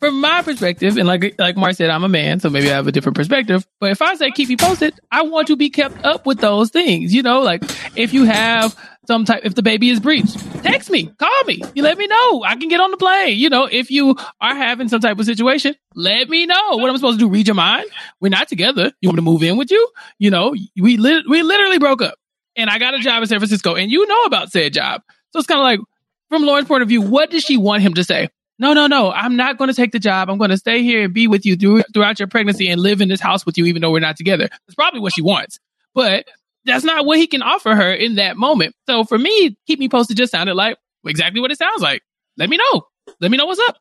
from 0.00 0.20
my 0.20 0.42
perspective, 0.42 0.96
and 0.96 1.06
like, 1.06 1.36
like 1.38 1.56
Mark 1.56 1.74
said, 1.74 1.90
I'm 1.90 2.04
a 2.04 2.08
man, 2.08 2.40
so 2.40 2.50
maybe 2.50 2.70
I 2.70 2.74
have 2.74 2.86
a 2.86 2.92
different 2.92 3.16
perspective. 3.16 3.66
But 3.80 3.92
if 3.92 4.02
I 4.02 4.14
say 4.16 4.30
keep 4.32 4.48
me 4.48 4.56
posted, 4.56 4.98
I 5.10 5.22
want 5.22 5.46
to 5.48 5.56
be 5.56 5.70
kept 5.70 6.04
up 6.04 6.26
with 6.26 6.38
those 6.40 6.70
things. 6.70 7.14
You 7.14 7.22
know, 7.22 7.42
like 7.42 7.62
if 7.96 8.12
you 8.12 8.24
have 8.24 8.76
some 9.06 9.24
type, 9.24 9.42
if 9.44 9.54
the 9.54 9.62
baby 9.62 9.90
is 9.90 10.00
breached, 10.00 10.36
text 10.64 10.90
me, 10.90 11.06
call 11.06 11.44
me, 11.46 11.62
you 11.74 11.82
let 11.82 11.96
me 11.96 12.06
know. 12.08 12.42
I 12.42 12.56
can 12.56 12.68
get 12.68 12.80
on 12.80 12.90
the 12.90 12.96
plane. 12.96 13.38
You 13.38 13.50
know, 13.50 13.68
if 13.70 13.90
you 13.90 14.16
are 14.40 14.54
having 14.54 14.88
some 14.88 15.00
type 15.00 15.18
of 15.18 15.26
situation, 15.26 15.76
let 15.94 16.28
me 16.28 16.46
know 16.46 16.76
what 16.76 16.90
I'm 16.90 16.96
supposed 16.96 17.20
to 17.20 17.24
do. 17.24 17.30
Read 17.30 17.46
your 17.46 17.54
mind. 17.54 17.86
We're 18.20 18.30
not 18.30 18.48
together. 18.48 18.92
You 19.00 19.08
want 19.08 19.16
me 19.16 19.20
to 19.20 19.22
move 19.22 19.42
in 19.44 19.56
with 19.56 19.70
you? 19.70 19.88
You 20.18 20.30
know, 20.30 20.54
we 20.76 20.96
lit- 20.96 21.28
we 21.28 21.42
literally 21.42 21.78
broke 21.78 22.02
up 22.02 22.16
and 22.56 22.70
I 22.70 22.78
got 22.78 22.94
a 22.94 22.98
job 22.98 23.22
in 23.22 23.28
San 23.28 23.38
Francisco, 23.38 23.74
and 23.74 23.90
you 23.90 24.06
know 24.06 24.22
about 24.24 24.52
said 24.52 24.72
job. 24.72 25.02
So 25.32 25.38
it's 25.38 25.48
kind 25.48 25.60
of 25.60 25.64
like, 25.64 25.80
from 26.28 26.44
Lauren's 26.44 26.68
point 26.68 26.82
of 26.82 26.88
view, 26.88 27.02
what 27.02 27.30
does 27.30 27.42
she 27.42 27.56
want 27.56 27.82
him 27.82 27.94
to 27.94 28.04
say? 28.04 28.28
No, 28.58 28.72
no, 28.72 28.86
no, 28.86 29.10
I'm 29.10 29.36
not 29.36 29.58
going 29.58 29.68
to 29.68 29.74
take 29.74 29.90
the 29.90 29.98
job. 29.98 30.30
I'm 30.30 30.38
going 30.38 30.50
to 30.50 30.56
stay 30.56 30.82
here 30.82 31.02
and 31.02 31.12
be 31.12 31.26
with 31.26 31.44
you 31.44 31.56
through, 31.56 31.82
throughout 31.92 32.20
your 32.20 32.28
pregnancy 32.28 32.68
and 32.68 32.80
live 32.80 33.00
in 33.00 33.08
this 33.08 33.20
house 33.20 33.44
with 33.44 33.58
you, 33.58 33.66
even 33.66 33.82
though 33.82 33.90
we're 33.90 34.00
not 34.00 34.16
together. 34.16 34.48
That's 34.48 34.74
probably 34.76 35.00
what 35.00 35.12
she 35.12 35.22
wants. 35.22 35.58
But 35.92 36.26
that's 36.64 36.84
not 36.84 37.04
what 37.04 37.18
he 37.18 37.26
can 37.26 37.42
offer 37.42 37.74
her 37.74 37.92
in 37.92 38.14
that 38.14 38.36
moment. 38.36 38.74
So 38.88 39.04
for 39.04 39.18
me, 39.18 39.56
keep 39.66 39.80
me 39.80 39.88
posted 39.88 40.16
just 40.16 40.30
sounded 40.30 40.54
like 40.54 40.78
exactly 41.04 41.40
what 41.40 41.50
it 41.50 41.58
sounds 41.58 41.82
like. 41.82 42.02
Let 42.36 42.48
me 42.48 42.56
know. 42.56 42.86
Let 43.20 43.30
me 43.30 43.36
know 43.36 43.46
what's 43.46 43.60
up. 43.68 43.76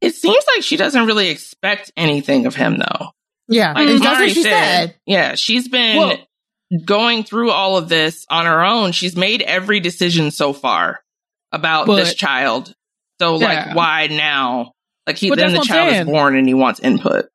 It 0.00 0.14
seems 0.16 0.44
like 0.54 0.64
she 0.64 0.76
doesn't 0.76 1.06
really 1.06 1.30
expect 1.30 1.92
anything 1.96 2.46
of 2.46 2.56
him, 2.56 2.78
though. 2.78 3.10
Yeah. 3.46 3.72
Like 3.72 3.86
mm-hmm. 3.86 4.02
that's 4.02 4.20
what 4.20 4.30
she 4.30 4.42
said. 4.42 4.96
Yeah, 5.06 5.36
she's 5.36 5.68
been 5.68 5.98
Well- 5.98 6.18
going 6.84 7.24
through 7.24 7.50
all 7.50 7.76
of 7.76 7.88
this 7.88 8.26
on 8.30 8.46
her 8.46 8.64
own. 8.64 8.92
She's 8.92 9.16
made 9.16 9.42
every 9.42 9.80
decision 9.80 10.30
so 10.30 10.52
far 10.52 11.00
about 11.52 11.86
But- 11.86 11.96
this 11.96 12.14
child. 12.14 12.74
So, 13.20 13.38
Yeah. 13.38 13.46
like, 13.66 13.76
why 13.76 14.06
now? 14.08 14.72
Like, 15.06 15.16
he 15.16 15.28
But 15.28 15.38
then 15.38 15.52
the 15.52 15.60
child 15.62 15.90
saying. 15.90 16.02
is 16.02 16.06
born 16.06 16.36
and 16.36 16.46
he 16.48 16.54
wants 16.54 16.80
input. 16.80 17.26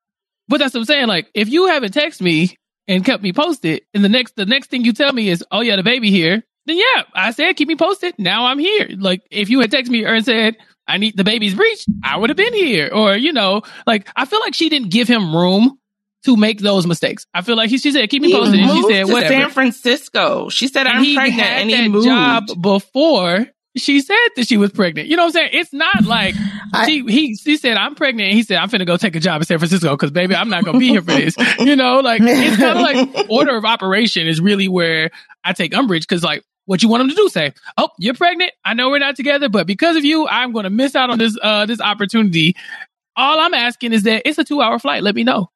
But 0.48 0.60
that's 0.60 0.74
what 0.74 0.82
I'm 0.82 0.86
saying. 0.86 1.08
Like, 1.08 1.30
if 1.34 1.50
you 1.50 1.68
haven't 1.68 1.94
texted 1.94 2.22
me 2.22 2.56
and 2.88 3.04
kept 3.06 3.22
me 3.24 3.34
posted, 3.34 3.82
and 3.94 4.04
the 4.04 4.10
next 4.10 4.36
the 4.36 4.46
next 4.46 4.70
thing 4.70 4.84
you 4.86 4.94
tell 4.94 5.12
me 5.14 5.30
is, 5.30 5.44
"Oh 5.52 5.62
yeah, 5.62 5.76
the 5.76 5.84
baby 5.84 6.10
here," 6.10 6.44
then 6.66 6.78
yeah, 6.78 7.04
I 7.14 7.32
said 7.32 7.54
keep 7.58 7.68
me 7.68 7.76
posted. 7.76 8.16
Now 8.18 8.46
I'm 8.46 8.60
here. 8.60 8.88
Like, 8.98 9.22
if 9.30 9.50
you 9.50 9.60
had 9.60 9.72
texted 9.72 9.90
me 9.90 10.06
and 10.06 10.24
said 10.26 10.56
I 10.88 10.98
need 10.98 11.18
the 11.18 11.26
baby's 11.26 11.54
breached, 11.54 11.86
I 12.04 12.18
would 12.18 12.30
have 12.30 12.38
been 12.38 12.54
here. 12.54 12.90
Or 12.94 13.16
you 13.16 13.34
know, 13.34 13.62
like 13.86 14.08
I 14.16 14.24
feel 14.26 14.40
like 14.40 14.54
she 14.56 14.70
didn't 14.70 14.90
give 14.90 15.08
him 15.10 15.36
room 15.36 15.78
to 16.26 16.36
make 16.36 16.60
those 16.60 16.86
mistakes. 16.88 17.26
I 17.34 17.42
feel 17.42 17.56
like 17.56 17.70
he, 17.70 17.78
she 17.78 17.92
said 17.92 18.10
keep 18.10 18.22
me 18.22 18.32
posted, 18.34 18.60
and 18.60 18.72
she 18.72 18.82
said 18.94 19.06
whatever. 19.14 19.34
San 19.34 19.50
Francisco. 19.52 20.50
She 20.50 20.68
said, 20.68 20.88
"I'm 20.88 21.04
pregnant," 21.16 21.42
and 21.50 21.70
he 21.70 21.88
moved. 21.90 22.06
job 22.06 22.44
before 22.62 23.48
she 23.76 24.02
said 24.02 24.16
that 24.36 24.48
she 24.48 24.58
was 24.58 24.72
pregnant. 24.72 25.08
You 25.08 25.16
know 25.18 25.24
what 25.24 25.28
I'm 25.28 25.34
saying? 25.34 25.50
It's 25.54 25.72
not 25.74 26.04
like 26.06 26.34
I- 26.74 26.86
she 26.88 27.04
he 27.08 27.36
she 27.36 27.58
said 27.58 27.78
I'm 27.78 27.94
pregnant. 27.96 28.30
And 28.30 28.36
he 28.36 28.42
said 28.44 28.58
I'm 28.58 28.70
finna 28.70 28.88
go 28.88 28.98
take 28.98 29.16
a 29.16 29.20
job 29.20 29.40
in 29.42 29.46
San 29.46 29.60
Francisco 29.60 29.92
because 29.92 30.10
baby 30.12 30.36
I'm 30.36 30.50
not 30.50 30.66
gonna 30.66 30.80
be 30.80 30.90
here 30.90 31.02
for 31.02 31.12
this. 31.12 31.36
You 31.60 31.76
know, 31.76 32.00
like 32.00 32.22
it's 32.24 32.58
kind 32.58 32.78
of 32.78 32.82
like 33.16 33.28
order 33.30 33.56
of 33.56 33.66
operation 33.66 34.28
is 34.28 34.42
really 34.42 34.68
where 34.68 35.12
I 35.44 35.54
take 35.54 35.76
umbrage 35.76 36.08
because 36.08 36.24
like 36.24 36.44
what 36.66 36.82
you 36.84 36.90
want 36.90 37.02
him 37.04 37.10
to 37.10 37.16
do 37.16 37.30
say 37.30 37.54
oh 37.78 37.90
you're 38.00 38.14
pregnant 38.16 38.52
I 38.66 38.74
know 38.74 38.90
we're 38.90 39.00
not 39.00 39.16
together 39.16 39.48
but 39.48 39.68
because 39.68 39.96
of 39.96 40.04
you 40.04 40.28
I'm 40.28 40.52
gonna 40.54 40.70
miss 40.72 40.96
out 40.96 41.10
on 41.12 41.20
this 41.20 41.38
uh 41.42 41.66
this 41.68 41.80
opportunity. 41.80 42.56
All 43.16 43.40
I'm 43.40 43.54
asking 43.54 43.94
is 43.94 44.04
that 44.04 44.24
it's 44.28 44.38
a 44.40 44.44
two 44.44 44.60
hour 44.62 44.78
flight. 44.80 45.04
Let 45.04 45.14
me 45.16 45.24
know. 45.24 45.50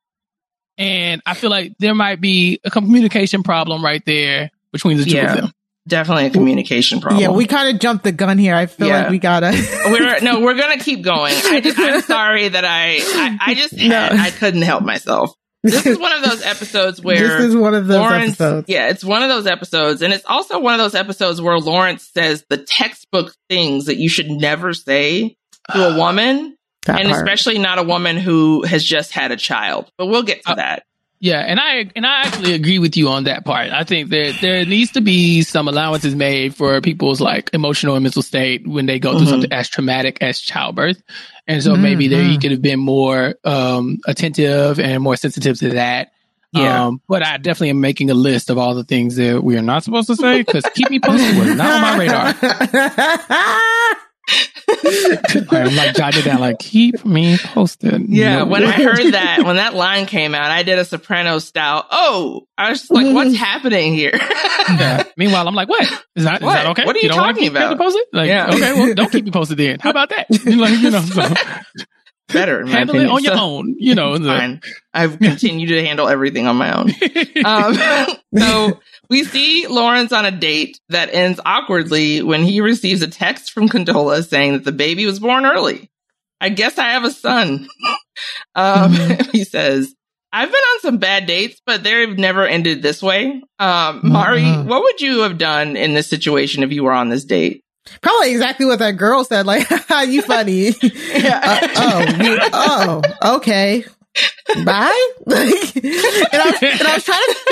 And 0.78 1.22
I 1.26 1.34
feel 1.34 1.50
like 1.50 1.74
there 1.80 1.94
might 1.96 2.20
be 2.22 2.60
a 2.64 2.72
communication 2.72 3.44
problem 3.44 3.84
right 3.84 4.04
there 4.06 4.50
between 4.72 4.98
the 4.98 5.06
two 5.06 5.18
Yeah. 5.18 5.34
of 5.34 5.42
them. 5.42 5.52
Definitely 5.88 6.28
a 6.28 6.30
communication 6.30 7.02
problem. 7.02 7.22
Yeah, 7.22 7.30
we 7.32 7.48
kind 7.48 7.74
of 7.74 7.82
jumped 7.82 8.04
the 8.04 8.12
gun 8.12 8.38
here. 8.38 8.56
I 8.56 8.68
feel 8.68 8.88
Yeah. 8.88 9.02
like 9.02 9.10
we 9.10 9.18
gotta. 9.20 9.52
we're 9.88 10.20
no, 10.22 10.40
we're 10.40 10.54
gonna 10.56 10.78
keep 10.78 11.02
going. 11.04 11.34
I 11.36 11.60
just, 11.60 11.78
I'm 11.80 12.02
sorry 12.02 12.50
that 12.50 12.64
I, 12.64 13.00
I, 13.02 13.38
I 13.42 13.54
just, 13.56 13.80
had, 13.80 14.14
I 14.14 14.30
couldn't 14.30 14.62
help 14.62 14.84
myself. 14.84 15.32
This 15.64 15.86
is 15.86 15.98
one 16.00 16.12
of 16.14 16.24
those 16.24 16.44
episodes 16.44 17.02
where 17.04 17.38
this 17.38 17.48
is 17.50 17.56
one 17.56 17.74
of 17.76 17.86
those 17.88 17.98
Lawrence, 17.98 18.40
episodes. 18.42 18.66
yeah, 18.70 18.90
it's 18.90 19.04
one 19.04 19.22
of 19.24 19.30
those 19.30 19.46
episodes, 19.48 20.02
and 20.02 20.12
it's 20.14 20.26
also 20.26 20.60
one 20.60 20.74
of 20.74 20.80
those 20.80 20.96
episodes 20.96 21.40
where 21.42 21.58
Lawrence 21.60 22.10
says 22.14 22.44
the 22.50 22.58
textbook 22.58 23.34
things 23.50 23.86
that 23.86 23.98
you 23.98 24.10
should 24.10 24.30
never 24.30 24.74
say 24.74 25.36
to 25.72 25.94
a 25.94 25.98
woman, 26.00 26.42
That 26.42 26.56
and 26.88 27.10
part. 27.10 27.16
especially 27.18 27.58
not 27.60 27.78
a 27.80 27.84
woman 27.84 28.18
who 28.18 28.64
has 28.64 28.84
just 28.84 29.12
had 29.12 29.32
a 29.32 29.38
child. 29.38 29.92
But 29.98 30.08
we'll 30.08 30.24
get 30.24 30.44
to 30.46 30.52
Uh, 30.52 30.56
that. 30.56 30.84
Yeah, 31.24 31.40
and 31.40 31.60
I 31.60 31.88
and 31.96 32.04
I 32.04 32.22
actually 32.24 32.54
agree 32.56 32.80
with 32.80 32.98
you 32.98 33.10
on 33.10 33.26
that 33.26 33.46
part. 33.46 33.70
I 33.70 33.84
think 33.84 34.10
that 34.10 34.40
there 34.42 34.66
needs 34.66 34.94
to 34.94 35.02
be 35.02 35.44
some 35.44 35.68
allowances 35.68 36.16
made 36.16 36.56
for 36.56 36.82
people's 36.82 37.22
like 37.22 37.52
emotional 37.54 37.94
and 37.94 38.02
mental 38.02 38.24
state 38.24 38.66
when 38.68 38.88
they 38.88 38.98
go 38.98 39.16
through 39.16 39.28
Mhm. 39.28 39.30
something 39.30 39.54
as 39.54 39.70
traumatic 39.70 40.18
as 40.22 40.40
childbirth. 40.40 41.00
And 41.48 41.62
so 41.62 41.76
maybe 41.76 42.08
there 42.08 42.24
he 42.24 42.38
Mhm. 42.38 42.42
could 42.42 42.52
have 42.52 42.62
been 42.64 42.80
more 42.80 43.36
um 43.44 44.00
attentive 44.08 44.80
and 44.80 45.04
more 45.04 45.16
sensitive 45.16 45.60
to 45.60 45.70
that. 45.76 46.12
Yeah. 46.54 46.88
Um, 46.88 47.02
but 47.08 47.24
I 47.24 47.38
definitely 47.38 47.70
am 47.70 47.82
making 47.82 48.10
a 48.10 48.16
list 48.16 48.50
of 48.50 48.58
all 48.58 48.74
the 48.74 48.84
things 48.84 49.16
that 49.18 49.44
we 49.44 49.56
are 49.58 49.62
not 49.62 49.84
supposed 49.84 50.08
to 50.08 50.16
say 50.16 50.40
because 50.40 50.64
keep 50.74 50.90
me 50.90 51.00
posted 51.00 51.38
was 51.38 51.54
not 51.56 51.72
on 51.72 51.82
my 51.82 51.98
radar. 51.98 53.96
I'm 54.68 55.76
like 55.76 55.98
it 55.98 56.26
down, 56.26 56.40
like 56.40 56.60
keep 56.60 57.06
me 57.06 57.38
posted. 57.38 58.08
Yeah, 58.10 58.40
No. 58.40 58.46
when 58.46 58.64
I 58.66 58.72
heard 58.72 59.14
that, 59.14 59.44
when 59.44 59.58
that 59.58 59.74
line 59.74 60.06
came 60.06 60.34
out, 60.34 60.50
I 60.52 60.64
did 60.64 60.80
a 60.80 60.86
soprano 60.86 61.40
style. 61.40 61.86
Oh, 61.92 62.48
I 62.58 62.70
was 62.72 62.90
like, 62.90 63.14
what's 63.14 63.36
happening 63.36 63.94
here? 63.94 64.14
Yeah. 64.72 65.04
Meanwhile, 65.18 65.48
I'm 65.48 65.56
like, 65.56 65.68
what? 65.68 65.82
Is 66.16 66.24
that, 66.24 66.36
is 66.42 66.46
What? 66.46 66.54
that 66.54 66.66
okay? 66.68 66.86
What 66.86 66.96
are 66.96 67.00
you 67.00 67.10
don't 67.10 67.18
wanna 67.18 67.34
talking 67.34 67.44
keep 67.46 67.54
me 67.54 67.60
about? 67.60 67.78
Posted? 67.78 68.04
Like, 68.14 68.28
Yeah. 68.28 68.50
okay, 68.54 68.74
well, 68.74 68.94
don't 68.94 69.12
keep 69.12 69.26
me 69.26 69.32
posted 69.32 69.58
then. 69.58 69.80
How 69.82 69.90
about 69.90 70.10
that? 70.10 70.28
like, 70.46 70.80
you 70.80 70.92
know, 70.92 71.02
so 71.02 71.34
Better, 72.32 72.66
handle 72.66 72.96
it 72.96 73.00
opinion. 73.06 73.10
on 73.10 73.24
your 73.24 73.38
own. 73.38 73.76
You 73.78 73.96
know, 73.96 74.18
the- 74.18 74.28
Fine. 74.30 74.62
I've 74.94 75.20
continued 75.20 75.68
to 75.70 75.84
handle 75.86 76.08
everything 76.08 76.48
on 76.48 76.56
my 76.56 76.72
own. 76.78 76.92
Um, 77.44 78.16
so 78.38 78.80
we 79.12 79.26
see 79.26 79.68
Lawrence 79.68 80.12
on 80.14 80.26
a 80.26 80.32
date 80.32 80.80
that 80.90 81.14
ends 81.14 81.40
awkwardly 81.46 82.24
when 82.24 82.44
he 82.44 82.62
receives 82.62 83.02
a 83.02 83.08
text 83.08 83.52
from 83.52 83.68
Condola 83.68 84.26
saying 84.28 84.54
that 84.54 84.64
the 84.64 84.72
baby 84.72 85.06
was 85.06 85.20
born 85.20 85.46
early. 85.46 85.92
I 86.40 86.48
guess 86.50 86.80
I 86.80 86.92
have 86.92 87.04
a 87.04 87.12
son. 87.12 87.68
um, 88.56 88.94
he 89.34 89.44
says, 89.44 89.94
I've 90.34 90.50
been 90.50 90.56
on 90.56 90.80
some 90.80 90.98
bad 90.98 91.26
dates, 91.26 91.62
but 91.66 91.84
they've 91.84 92.18
never 92.18 92.48
ended 92.48 92.82
this 92.82 93.04
way. 93.04 93.42
Um, 93.60 94.00
Mari, 94.02 94.44
Mhm. 94.44 94.66
what 94.66 94.82
would 94.82 95.02
you 95.02 95.20
have 95.24 95.38
done 95.38 95.76
in 95.76 95.94
this 95.94 96.08
situation 96.08 96.64
if 96.64 96.72
you 96.72 96.84
were 96.86 96.94
on 96.94 97.10
this 97.10 97.26
date? 97.26 97.64
Probably 98.02 98.32
exactly 98.32 98.66
what 98.66 98.80
that 98.80 98.92
girl 98.96 99.26
said. 99.26 99.46
Like, 99.46 99.68
how 99.90 100.04
you 100.04 100.22
funny. 100.22 100.70
Uh, 100.70 100.74
oh, 101.76 102.06
you, 102.24 102.40
oh, 102.54 103.02
okay. 103.38 103.84
Bye. 104.66 105.10
Like, 105.26 105.76
and, 105.76 105.86
I 105.86 106.46
was, 106.52 106.64
and 106.64 106.88
I 106.88 106.94
was 106.96 107.04
trying 107.04 107.20
to 107.20 107.34
figure 107.34 107.48
out 107.48 107.48
if 107.48 107.51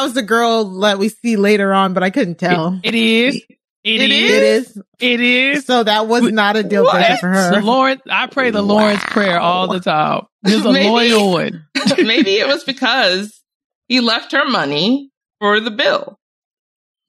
that 0.00 0.04
was 0.04 0.14
the 0.14 0.22
girl 0.22 0.80
that 0.80 0.98
we 0.98 1.10
see 1.10 1.36
later 1.36 1.72
on, 1.74 1.92
but 1.92 2.02
I 2.02 2.10
couldn't 2.10 2.36
tell. 2.38 2.80
it 2.82 2.94
is. 2.94 3.36
It, 3.82 4.00
It 4.02 4.10
is. 4.10 4.30
It 4.30 4.42
is. 4.42 4.82
It 4.98 5.20
is. 5.20 5.64
So 5.66 5.82
that 5.84 6.06
was 6.06 6.30
not 6.30 6.56
a 6.56 6.62
deal 6.62 6.90
breaker 6.90 7.16
for 7.18 7.28
her. 7.28 7.50
The 7.52 7.60
Lawrence, 7.62 8.02
I 8.10 8.26
pray 8.26 8.50
the 8.50 8.62
Lawrence 8.62 9.02
prayer 9.04 9.38
all 9.40 9.68
the 9.68 9.80
time. 9.80 10.22
He's 10.46 10.64
a 10.64 10.72
Maybe. 10.72 10.88
loyal 10.88 11.32
one. 11.32 11.66
Maybe 11.98 12.32
it 12.38 12.46
was 12.46 12.64
because 12.64 13.40
he 13.88 14.00
left 14.00 14.32
her 14.32 14.46
money 14.48 15.10
for 15.38 15.60
the 15.60 15.70
bill. 15.70 16.18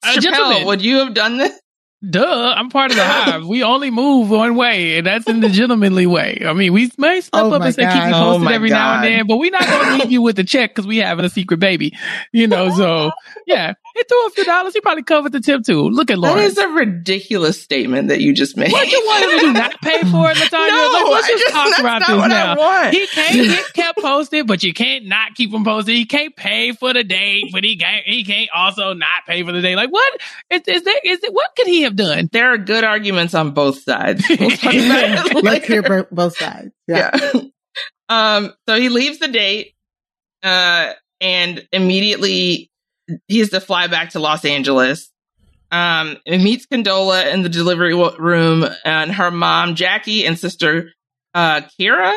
A 0.04 0.08
Chappelle, 0.18 0.66
would 0.66 0.82
you 0.82 0.98
have 0.98 1.14
done 1.14 1.38
this? 1.38 1.60
Duh, 2.10 2.54
I'm 2.58 2.70
part 2.70 2.90
of 2.90 2.98
the 2.98 3.06
hive. 3.06 3.46
We 3.46 3.62
only 3.62 3.92
move 3.92 4.32
one 4.32 4.56
way, 4.56 4.98
and 4.98 5.06
that's 5.06 5.28
in 5.28 5.40
the 5.40 5.50
gentlemanly 5.50 6.08
way. 6.08 6.42
I 6.44 6.54
mean, 6.54 6.74
we 6.74 6.92
may 6.98 7.22
step 7.22 7.44
Oh 7.44 7.54
up 7.54 7.62
and 7.62 7.76
say 7.76 7.84
keep 7.84 7.94
me 7.94 8.10
God. 8.10 8.14
Oh 8.14 8.26
posted 8.32 8.46
my 8.46 8.54
every 8.54 8.70
now 8.70 8.96
and 8.96 9.04
then, 9.04 9.28
but 9.28 9.38
we're 9.38 9.52
not 9.52 9.68
going 9.68 9.86
to 9.86 10.04
leave 10.04 10.12
you 10.12 10.24
with 10.24 10.40
a 10.40 10.44
check 10.44 10.72
because 10.72 10.88
we 10.88 10.98
having 10.98 11.26
a 11.26 11.30
secret 11.30 11.60
baby. 11.60 11.96
You 12.32 12.48
know, 12.48 12.72
so 12.76 13.12
yeah, 13.46 13.74
he 13.96 14.04
threw 14.04 14.26
a 14.28 14.30
few 14.32 14.46
dollars. 14.46 14.74
He 14.74 14.82
probably 14.82 15.04
covered 15.04 15.32
the 15.32 15.40
tip 15.40 15.64
too. 15.64 15.90
Look 15.90 16.10
at 16.12 16.16
That 16.16 16.20
Lauren. 16.22 16.44
is 16.44 16.58
a 16.58 16.68
ridiculous 16.70 17.62
statement 17.62 18.08
that 18.10 18.22
you 18.22 18.34
just 18.34 18.56
made. 18.58 18.72
What 18.72 18.90
you 18.92 19.02
want 19.06 19.24
him 19.24 19.30
to 19.32 19.46
do? 19.48 19.54
Not 19.62 19.82
pay 19.82 20.02
for 20.04 20.32
it, 20.32 20.38
Latanya? 20.38 20.68
No, 20.68 20.92
like, 20.94 21.12
let's 21.14 21.26
I 21.26 21.30
just, 21.30 21.44
just- 21.44 21.54
talk 21.54 21.66
that's 21.68 21.80
about 21.80 22.00
not 22.02 22.08
this 22.08 22.18
what 22.18 22.32
I 22.32 22.44
now. 22.46 22.58
want. 22.58 22.94
He 22.94 23.08
can't 23.08 23.34
get 23.48 23.74
kept 23.74 24.00
posted, 24.00 24.48
but 24.48 24.64
you 24.64 24.74
can't 24.74 25.06
not 25.06 25.36
keep 25.36 25.54
him 25.54 25.64
posted. 25.64 25.96
He 25.96 26.06
can't 26.06 26.36
pay 26.36 26.72
for 26.72 26.94
the 26.94 27.04
date, 27.04 27.46
but 27.52 27.64
he 27.64 27.76
can't. 27.78 28.06
He 28.06 28.24
can't 28.24 28.50
also 28.56 28.94
not 28.94 29.26
pay 29.28 29.44
for 29.44 29.52
the 29.52 29.62
date. 29.62 29.76
Like 29.76 29.92
what 29.92 30.14
is, 30.50 30.62
is 30.68 30.84
there? 30.84 31.00
Is 31.04 31.24
it? 31.24 31.34
What 31.34 31.50
could 31.58 31.68
he 31.68 31.82
have 31.84 31.96
done? 31.96 32.30
There 32.32 32.54
are 32.54 32.58
good 32.58 32.84
arguments 32.84 33.34
on 33.36 33.52
both 33.52 33.82
sides. 33.84 34.24
We'll 34.40 34.50
talk 34.52 34.74
about 34.74 35.32
it 35.36 35.44
Let's 35.44 35.68
hear 35.68 36.06
both 36.12 36.38
sides. 36.38 36.72
Yeah. 36.88 37.12
Yeah. 37.34 37.42
um, 38.10 38.54
so 38.68 38.80
he 38.80 38.90
leaves 38.90 39.20
the 39.20 39.28
date, 39.28 39.74
uh, 40.44 40.94
and 41.20 41.68
immediately 41.72 42.71
he 43.28 43.40
has 43.40 43.50
to 43.50 43.60
fly 43.62 43.88
back 43.88 44.12
to 44.12 44.20
Los 44.20 44.46
Angeles. 44.46 45.10
Um, 45.72 46.18
and 46.28 46.44
meets 46.44 46.66
Condola 46.66 47.32
in 47.34 47.44
the 47.44 47.50
delivery 47.50 47.94
room 47.96 48.66
and 48.84 49.10
her 49.14 49.32
mom, 49.32 49.76
Jackie, 49.76 50.26
and 50.26 50.38
sister, 50.38 50.92
uh, 51.34 51.62
Kira, 51.80 52.12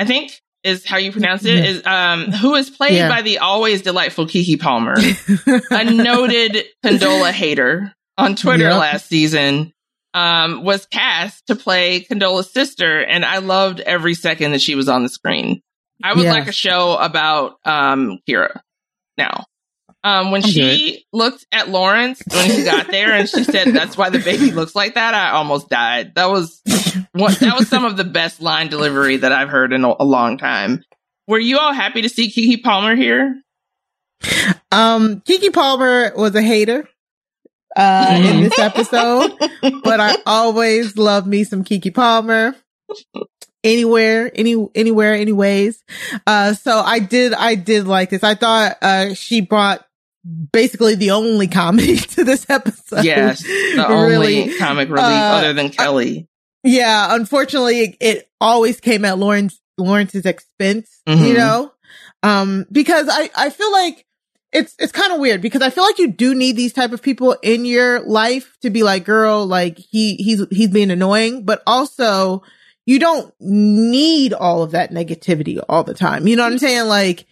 I 0.00 0.04
think 0.04 0.32
is 0.64 0.84
how 0.84 0.96
you 0.96 1.12
pronounce 1.12 1.44
it, 1.44 1.54
Yeah. 1.58 1.64
is, 1.64 1.86
um, 1.86 2.32
who 2.32 2.56
is 2.56 2.70
played 2.70 2.96
Yeah. 2.96 3.08
by 3.08 3.22
the 3.22 3.38
always 3.38 3.82
delightful 3.82 4.26
Keke 4.26 4.58
Palmer, 4.58 4.94
a 5.70 5.84
noted 5.84 6.64
Condola 6.84 7.30
hater 7.30 7.92
on 8.16 8.34
Twitter 8.34 8.64
Yep. 8.64 8.80
last 8.80 9.06
season, 9.08 9.72
um, 10.12 10.64
was 10.64 10.84
cast 10.86 11.46
to 11.46 11.54
play 11.54 12.00
Condola's 12.04 12.50
sister, 12.52 13.00
and 13.00 13.24
I 13.24 13.38
loved 13.38 13.78
every 13.78 14.14
second 14.14 14.50
that 14.50 14.60
she 14.60 14.74
was 14.74 14.88
on 14.88 15.04
the 15.04 15.08
screen. 15.08 15.60
I 16.02 16.14
would 16.14 16.24
Yeah. 16.24 16.32
like 16.32 16.48
a 16.48 16.52
show 16.52 16.96
about 16.96 17.58
um, 17.64 18.18
Kira 18.28 18.58
now. 19.16 19.44
Um, 20.04 20.30
when 20.30 20.44
I'm 20.44 20.50
she 20.50 21.04
looked 21.12 21.44
at 21.50 21.68
Lawrence 21.68 22.22
when 22.32 22.50
he 22.50 22.64
got 22.64 22.86
there, 22.88 23.12
and 23.12 23.28
she 23.28 23.42
said, 23.42 23.68
"That's 23.68 23.96
why 23.96 24.10
the 24.10 24.20
baby 24.20 24.52
looks 24.52 24.74
like 24.74 24.94
that," 24.94 25.14
I 25.14 25.30
almost 25.30 25.68
died. 25.68 26.14
That 26.14 26.30
was 26.30 26.62
what 27.12 27.38
that 27.40 27.58
was 27.58 27.68
some 27.68 27.84
of 27.84 27.96
the 27.96 28.04
best 28.04 28.40
line 28.40 28.68
delivery 28.68 29.16
that 29.18 29.32
I've 29.32 29.48
heard 29.48 29.72
in 29.72 29.84
a, 29.84 29.94
a 29.98 30.04
long 30.04 30.38
time. 30.38 30.84
Were 31.26 31.38
you 31.38 31.58
all 31.58 31.72
happy 31.72 32.02
to 32.02 32.08
see 32.08 32.30
Keke 32.30 32.62
Palmer 32.62 32.94
here? 32.94 33.42
Um, 34.70 35.20
Keke 35.22 35.52
Palmer 35.52 36.12
was 36.16 36.34
a 36.34 36.42
hater 36.42 36.88
uh, 37.76 38.20
in 38.22 38.42
this 38.42 38.58
episode, 38.58 39.32
but 39.82 40.00
I 40.00 40.16
always 40.26 40.96
love 40.96 41.26
me 41.26 41.44
some 41.44 41.64
Keke 41.64 41.94
Palmer. 41.94 42.54
Anywhere, 43.64 44.30
any, 44.34 44.68
anywhere, 44.76 45.14
anyways. 45.14 45.82
Uh, 46.26 46.54
so 46.54 46.78
I 46.78 47.00
did, 47.00 47.34
I 47.34 47.56
did 47.56 47.86
like 47.88 48.08
this. 48.08 48.22
I 48.22 48.34
thought, 48.34 48.78
uh, 48.80 49.14
she 49.14 49.40
brought 49.40 49.84
basically 50.52 50.94
the 50.94 51.10
only 51.12 51.48
comedy 51.48 51.96
to 52.14 52.24
this 52.24 52.48
episode. 52.50 53.04
yes, 53.04 53.42
the 53.42 53.86
only 53.88 54.56
comic 54.58 54.88
relief 54.88 55.04
uh, 55.04 55.36
other 55.38 55.52
than 55.52 55.70
Kelly. 55.70 56.28
Yeah, 56.64 57.14
unfortunately, 57.14 57.80
it, 57.80 57.96
it 58.00 58.30
always 58.40 58.80
came 58.80 59.04
at 59.04 59.18
Lawrence 59.18 59.60
Lawrence's 59.78 60.26
expense, 60.26 61.00
Mhm. 61.08 61.28
you 61.28 61.34
know, 61.34 61.72
um, 62.22 62.66
because 62.70 63.08
I 63.10 63.30
I 63.36 63.50
feel 63.50 63.70
like 63.72 64.04
it's 64.52 64.74
it's 64.78 64.92
kind 64.92 65.12
of 65.12 65.20
weird 65.20 65.40
because 65.40 65.62
I 65.62 65.70
feel 65.70 65.84
like 65.84 65.98
you 65.98 66.08
do 66.10 66.34
need 66.34 66.56
these 66.56 66.72
type 66.72 66.92
of 66.92 67.00
people 67.02 67.36
in 67.42 67.64
your 67.64 68.00
life 68.00 68.56
to 68.62 68.70
be 68.70 68.82
like, 68.82 69.04
girl, 69.04 69.46
like 69.46 69.78
he 69.78 70.16
he's 70.16 70.44
he's 70.50 70.70
being 70.70 70.90
annoying, 70.90 71.44
but 71.44 71.62
also 71.66 72.42
you 72.86 72.98
don't 72.98 73.32
need 73.38 74.32
all 74.32 74.62
of 74.62 74.70
that 74.72 74.90
negativity 74.90 75.62
all 75.68 75.84
the 75.84 75.94
time. 75.94 76.26
You 76.26 76.36
know 76.36 76.42
what 76.44 76.52
I'm 76.52 76.58
saying? 76.58 76.88
Like. 76.88 77.26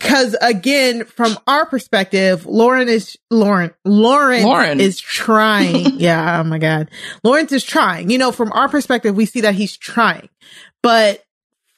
Cause 0.00 0.36
again, 0.40 1.04
from 1.04 1.38
our 1.46 1.66
perspective, 1.66 2.46
Lauren 2.46 2.88
is 2.88 3.16
Lauren, 3.30 3.72
Lauren, 3.84 4.42
Lauren. 4.42 4.80
is 4.80 5.00
trying. 5.00 5.92
yeah. 5.98 6.40
Oh 6.40 6.44
my 6.44 6.58
God. 6.58 6.90
Lawrence 7.22 7.52
is 7.52 7.64
trying. 7.64 8.10
You 8.10 8.18
know, 8.18 8.32
from 8.32 8.52
our 8.52 8.68
perspective, 8.68 9.14
we 9.16 9.26
see 9.26 9.42
that 9.42 9.54
he's 9.54 9.76
trying, 9.76 10.28
but 10.82 11.23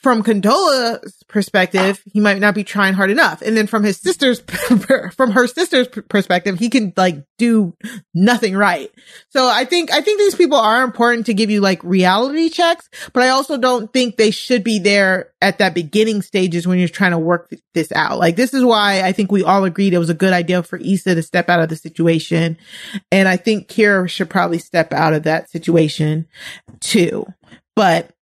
from 0.07 0.23
Condola's 0.23 1.21
perspective, 1.27 2.01
he 2.13 2.21
might 2.21 2.39
not 2.39 2.55
be 2.55 2.63
trying 2.63 2.95
hard 2.95 3.11
enough. 3.11 3.43
And 3.43 3.57
then 3.57 3.67
from 3.67 3.83
his 3.83 4.01
sister's, 4.01 4.39
from 5.17 5.33
her 5.33 5.49
sister's 5.49 5.89
perspective, 5.89 6.61
he 6.61 6.71
can 6.71 6.93
like 6.97 7.25
do 7.39 7.75
nothing 8.15 8.57
right. 8.57 8.89
So 9.31 9.49
I 9.49 9.65
think, 9.65 9.93
I 9.93 10.03
think 10.03 10.21
these 10.21 10.37
people 10.37 10.59
are 10.59 10.85
important 10.85 11.27
to 11.27 11.35
give 11.35 11.51
you 11.51 11.61
like 11.61 11.83
reality 11.83 12.51
checks, 12.51 12.89
but 13.13 13.25
I 13.25 13.31
also 13.31 13.59
don't 13.59 13.93
think 13.93 14.17
they 14.17 14.31
should 14.31 14.63
be 14.63 14.79
there 14.79 15.33
at 15.43 15.59
that 15.59 15.75
beginning 15.75 16.23
stages 16.23 16.69
when 16.69 16.79
you're 16.79 16.87
trying 16.87 17.11
to 17.11 17.19
work 17.19 17.53
this 17.75 17.91
out. 17.91 18.21
Like 18.21 18.37
this 18.37 18.55
is 18.55 18.65
why 18.65 19.03
I 19.03 19.11
think 19.11 19.33
we 19.33 19.43
all 19.43 19.65
agreed 19.65 19.93
it 19.93 19.99
was 19.99 20.09
a 20.09 20.15
good 20.15 20.33
idea 20.33 20.63
for 20.63 20.79
Issa 20.79 21.17
to 21.17 21.23
step 21.25 21.49
out 21.49 21.59
of 21.59 21.69
the 21.69 21.75
situation. 21.75 22.59
And 23.11 23.27
I 23.27 23.39
think 23.39 23.67
Kira 23.67 24.09
should 24.09 24.31
probably 24.31 24.59
step 24.59 24.93
out 24.93 25.15
of 25.15 25.25
that 25.25 25.51
situation 25.51 26.29
too. 26.79 27.27
But 27.75 28.16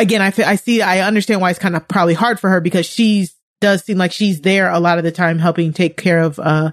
again, 0.00 0.22
I 0.22 0.32
I 0.44 0.56
see, 0.56 0.82
I 0.82 1.00
understand 1.06 1.40
why 1.40 1.50
it's 1.50 1.58
kind 1.58 1.76
of 1.76 1.86
probably 1.88 2.14
hard 2.14 2.40
for 2.40 2.50
her 2.50 2.60
because 2.60 2.86
she's 2.86 3.34
does 3.60 3.84
seem 3.84 3.98
like 3.98 4.10
she's 4.10 4.40
there 4.40 4.70
a 4.70 4.80
lot 4.80 4.96
of 4.96 5.04
the 5.04 5.12
time 5.12 5.38
helping 5.38 5.74
take 5.74 5.98
care 5.98 6.20
of 6.20 6.38
uh 6.38 6.70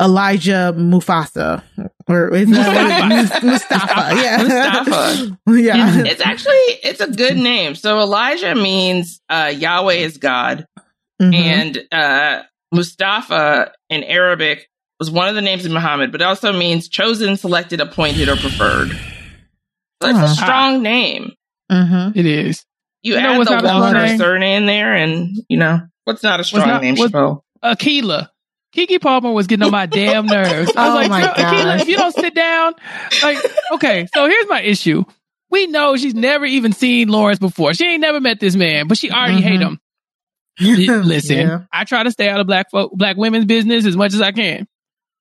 Elijah 0.00 0.72
Mufasa 0.74 1.62
or 2.08 2.34
is 2.34 2.48
it- 2.50 3.42
Mustafa. 3.44 4.14
Yeah. 4.16 4.36
Mustafa. 4.42 5.38
yeah. 5.48 6.04
It's 6.06 6.22
actually 6.24 6.54
it's 6.82 7.00
a 7.00 7.10
good 7.10 7.36
name. 7.36 7.74
So 7.74 7.98
Elijah 8.00 8.54
means 8.54 9.20
uh, 9.28 9.52
Yahweh 9.54 9.94
is 9.94 10.16
God, 10.18 10.66
Mhm. 11.20 11.34
and 11.34 11.82
uh, 11.92 12.42
Mustafa 12.72 13.72
in 13.90 14.02
Arabic 14.02 14.68
was 14.98 15.10
one 15.10 15.28
of 15.28 15.34
the 15.34 15.42
names 15.42 15.66
of 15.66 15.72
Muhammad, 15.72 16.12
but 16.12 16.20
it 16.22 16.24
also 16.24 16.52
means 16.52 16.88
chosen, 16.88 17.36
selected, 17.36 17.80
appointed, 17.80 18.28
or 18.30 18.36
preferred. 18.36 18.88
So 18.90 18.96
That's 20.12 20.18
Oh. 20.18 20.24
a 20.24 20.28
strong 20.34 20.82
name. 20.82 21.32
Mhm. 21.72 22.16
It 22.16 22.26
is. 22.26 22.64
You, 23.02 23.14
You 23.14 23.20
know 23.22 23.32
add 23.32 23.38
what's 23.38 23.50
the 23.50 23.54
not 23.56 23.64
a 23.64 23.68
strong 23.68 23.80
Walker 23.94 24.16
surname 24.16 24.66
there, 24.66 24.94
and 24.94 25.36
you 25.48 25.56
know 25.58 25.80
what's 26.04 26.22
not 26.22 26.38
a 26.40 26.44
strong 26.44 26.68
not- 26.68 26.82
name, 26.82 26.94
what's- 26.96 27.12
Chappelle. 27.12 27.42
Akeelah. 27.64 28.28
Keke 28.74 29.00
Palmer 29.00 29.30
was 29.32 29.46
getting 29.46 29.64
on 29.64 29.70
my 29.70 29.86
damn 29.86 30.26
nerves. 30.26 30.72
I 30.76 30.88
was 30.88 30.94
Oh 30.94 30.94
like, 30.94 31.10
my 31.10 31.20
"Girl, 31.20 31.34
Akeelah, 31.34 31.80
if 31.80 31.88
you 31.88 31.96
don't 31.96 32.14
sit 32.14 32.34
down, 32.34 32.72
like, 33.22 33.38
okay, 33.72 34.06
so 34.14 34.26
here's 34.28 34.48
my 34.48 34.62
issue. 34.62 35.04
We 35.50 35.66
know 35.66 35.96
she's 35.96 36.14
never 36.14 36.46
even 36.46 36.72
seen 36.72 37.08
Lawrence 37.08 37.38
before. 37.38 37.74
She 37.74 37.84
ain't 37.86 38.00
never 38.00 38.18
met 38.20 38.40
this 38.40 38.56
man, 38.56 38.88
but 38.88 38.96
she 38.96 39.10
already 39.10 39.42
hate 39.42 39.60
Mhm. 39.60 39.62
him. 39.62 39.80
Listen, 41.06 41.36
Yeah. 41.38 41.58
I 41.72 41.84
try 41.84 42.02
to 42.02 42.10
stay 42.10 42.28
out 42.28 42.40
of 42.40 42.46
black 42.46 42.70
folk, 42.70 42.92
black 42.92 43.16
women's 43.16 43.44
business 43.44 43.84
as 43.84 43.96
much 43.96 44.14
as 44.14 44.20
I 44.22 44.32
can. 44.32 44.66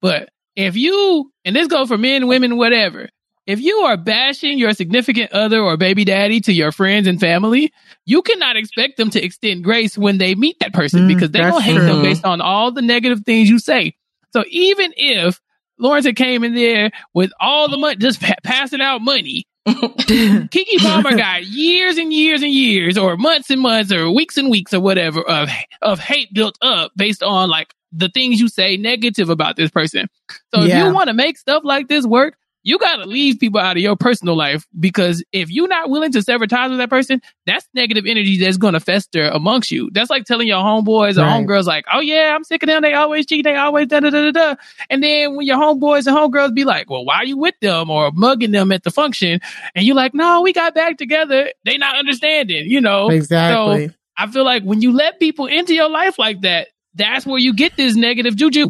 But 0.01 0.29
if 0.55 0.75
you, 0.77 1.31
and 1.45 1.55
this 1.55 1.67
goes 1.67 1.87
for 1.89 1.97
men, 1.97 2.27
women, 2.27 2.57
whatever, 2.57 3.09
if 3.47 3.59
you 3.59 3.77
are 3.77 3.97
bashing 3.97 4.57
your 4.57 4.73
significant 4.73 5.31
other 5.31 5.59
or 5.61 5.77
baby 5.77 6.05
daddy 6.05 6.39
to 6.41 6.53
your 6.53 6.71
friends 6.71 7.07
and 7.07 7.19
family, 7.19 7.73
you 8.05 8.21
cannot 8.21 8.55
expect 8.55 8.97
them 8.97 9.09
to 9.11 9.23
extend 9.23 9.63
grace 9.63 9.97
when 9.97 10.17
they 10.17 10.35
meet 10.35 10.59
that 10.59 10.73
person 10.73 11.01
Mm, 11.01 11.07
because 11.07 11.31
they're 11.31 11.49
going 11.49 11.61
to 11.61 11.65
hate 11.65 11.77
true. 11.77 11.85
them 11.85 12.01
based 12.03 12.25
on 12.25 12.41
all 12.41 12.71
the 12.71 12.81
negative 12.81 13.21
things 13.25 13.49
you 13.49 13.59
say. 13.59 13.95
So 14.31 14.43
even 14.49 14.93
if 14.95 15.39
Lawrence 15.79 16.05
had 16.05 16.15
came 16.15 16.43
in 16.43 16.53
there 16.53 16.91
with 17.13 17.31
all 17.39 17.67
the 17.67 17.77
money, 17.77 17.95
just 17.95 18.21
pa- 18.21 18.35
passing 18.43 18.81
out 18.81 19.01
money, 19.01 19.45
Keke 19.67 20.77
Palmer 20.81 21.15
got 21.15 21.45
years 21.45 21.97
and 21.97 22.11
years 22.13 22.41
and 22.41 22.51
years, 22.51 22.97
or 22.97 23.15
months 23.17 23.49
and 23.49 23.61
months, 23.61 23.91
or 23.91 24.11
weeks 24.11 24.37
and 24.37 24.49
weeks, 24.49 24.73
or 24.73 24.79
whatever 24.79 25.21
of 25.21 25.49
of 25.81 25.99
hate 25.99 26.33
built 26.33 26.57
up 26.61 26.91
based 26.95 27.21
on 27.21 27.49
like 27.49 27.73
the 27.91 28.09
things 28.09 28.39
you 28.39 28.47
say 28.47 28.77
negative 28.77 29.29
about 29.29 29.57
this 29.57 29.69
person. 29.69 30.07
So 30.53 30.61
if 30.61 30.69
you 30.87 30.93
want 30.93 31.07
to 31.09 31.13
make 31.13 31.37
stuff 31.37 31.63
like 31.63 31.89
this 31.89 32.05
work, 32.05 32.37
you 32.63 32.77
got 32.77 32.97
to 32.97 33.05
leave 33.05 33.39
people 33.39 33.59
out 33.59 33.75
of 33.77 33.81
your 33.81 33.95
personal 33.95 34.35
life 34.35 34.67
because 34.79 35.23
if 35.31 35.49
you're 35.49 35.67
not 35.67 35.89
willing 35.89 36.11
to 36.11 36.21
sever 36.21 36.45
ties 36.45 36.69
with 36.69 36.77
that 36.79 36.89
person, 36.89 37.21
that's 37.45 37.67
negative 37.73 38.05
energy 38.05 38.37
that's 38.37 38.57
going 38.57 38.73
to 38.73 38.79
fester 38.79 39.23
amongst 39.29 39.71
you. 39.71 39.89
That's 39.91 40.09
like 40.09 40.25
telling 40.25 40.47
your 40.47 40.59
homeboys 40.63 41.17
or 41.17 41.21
Right. 41.21 41.45
homegirls, 41.45 41.65
like, 41.65 41.85
oh 41.91 41.99
yeah, 42.01 42.33
I'm 42.35 42.43
sick 42.43 42.61
of 42.63 42.67
them. 42.67 42.81
They 42.83 42.93
always 42.93 43.25
cheat. 43.25 43.43
They 43.43 43.55
always 43.55 43.87
da 43.87 43.99
da 43.99 44.09
da 44.11 44.31
da 44.31 44.31
da. 44.31 44.55
And 44.89 45.01
then 45.03 45.35
when 45.35 45.45
your 45.47 45.57
homeboys 45.57 46.05
and 46.05 46.15
homegirls 46.15 46.53
be 46.53 46.63
like, 46.63 46.89
well, 46.89 47.03
why 47.03 47.15
are 47.17 47.25
you 47.25 47.37
with 47.37 47.55
them 47.61 47.89
or 47.89 48.11
mugging 48.11 48.51
them 48.51 48.71
at 48.71 48.83
the 48.83 48.91
function? 48.91 49.39
And 49.73 49.85
you're 49.85 49.95
like, 49.95 50.13
no, 50.13 50.41
we 50.41 50.53
got 50.53 50.75
back 50.75 50.97
together. 50.97 51.51
They 51.65 51.77
not 51.77 51.97
understanding, 51.97 52.69
you 52.69 52.79
know? 52.81 53.09
Exactly. 53.09 53.87
So 53.87 53.93
I 54.17 54.27
feel 54.27 54.45
like 54.45 54.63
when 54.63 54.81
you 54.81 54.91
let 54.91 55.19
people 55.19 55.47
into 55.47 55.73
your 55.73 55.89
life 55.89 56.19
like 56.19 56.41
that, 56.41 56.67
that's 56.93 57.25
where 57.25 57.39
you 57.39 57.53
get 57.55 57.75
this 57.75 57.95
negative 57.95 58.35
juju. 58.35 58.69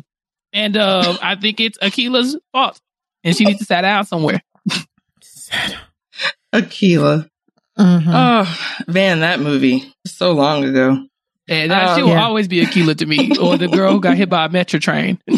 And 0.54 0.78
uh, 0.78 1.18
I 1.22 1.36
think 1.36 1.60
it's 1.60 1.78
Akeelah's 1.80 2.38
fault. 2.52 2.80
And 3.24 3.36
she 3.36 3.46
needs 3.46 3.60
to 3.60 3.66
sit 3.66 3.82
down 3.82 4.06
somewhere. 4.06 4.42
Akeelah. 6.54 7.28
Mhm. 7.80 8.04
Oh 8.08 8.84
man, 8.88 9.22
that 9.22 9.40
movie 9.40 9.94
so 10.06 10.34
long 10.34 10.64
ago. 10.66 11.06
And 11.48 11.72
that 11.72 11.90
Oh, 11.90 11.96
she 11.96 12.04
will 12.04 12.10
yeah. 12.10 12.24
always 12.26 12.48
be 12.48 12.64
Akeelah 12.66 12.98
to 12.98 13.06
me, 13.06 13.38
or 13.38 13.58
the 13.58 13.68
girl 13.68 13.94
who 13.94 14.00
got 14.02 14.16
hit 14.18 14.30
by 14.30 14.46
a 14.46 14.50
metro 14.50 14.80
train. 14.80 15.20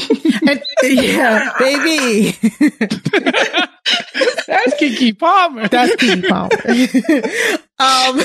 Yeah, 0.84 1.53
baby. 1.60 2.32
That's 4.47 4.73
Keke 4.75 5.17
Palmer. 5.17 5.67
That's 5.67 5.95
Keke 5.95 6.27
Palmer. 6.27 6.49
um, 7.79 8.21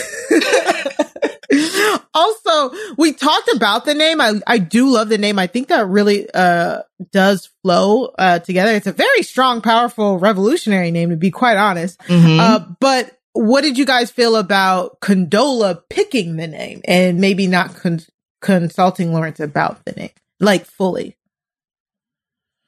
also, 2.15 2.77
we 2.97 3.13
talked 3.13 3.49
about 3.55 3.85
the 3.85 3.95
name. 3.95 4.21
I, 4.21 4.41
I 4.47 4.59
do 4.59 4.91
love 4.91 5.09
the 5.09 5.19
name. 5.19 5.39
I 5.39 5.47
think 5.47 5.69
that 5.69 5.87
really 5.89 6.29
uh, 6.33 6.83
does 7.13 7.49
flow 7.63 8.07
uh, 8.19 8.39
together. 8.41 8.73
It's 8.73 8.87
a 8.87 8.93
very 8.93 9.23
strong, 9.23 9.61
powerful, 9.61 10.19
revolutionary 10.19 10.91
name, 10.91 11.11
to 11.11 11.17
be 11.17 11.31
quite 11.31 11.57
honest. 11.57 11.99
Mhm. 12.01 12.39
Uh, 12.39 12.65
but 12.81 13.19
what 13.33 13.63
did 13.63 13.79
you 13.79 13.87
guys 13.87 14.11
feel 14.11 14.37
about 14.37 15.01
Condola 15.01 15.83
picking 15.89 16.37
the 16.37 16.47
name 16.49 16.81
and 16.87 17.21
maybe 17.21 17.47
not 17.47 17.75
con- 17.77 18.01
consulting 18.41 19.13
Lawrence 19.13 19.41
about 19.41 19.85
the 19.85 19.93
name, 19.93 20.11
like 20.41 20.67
fully? 20.67 21.17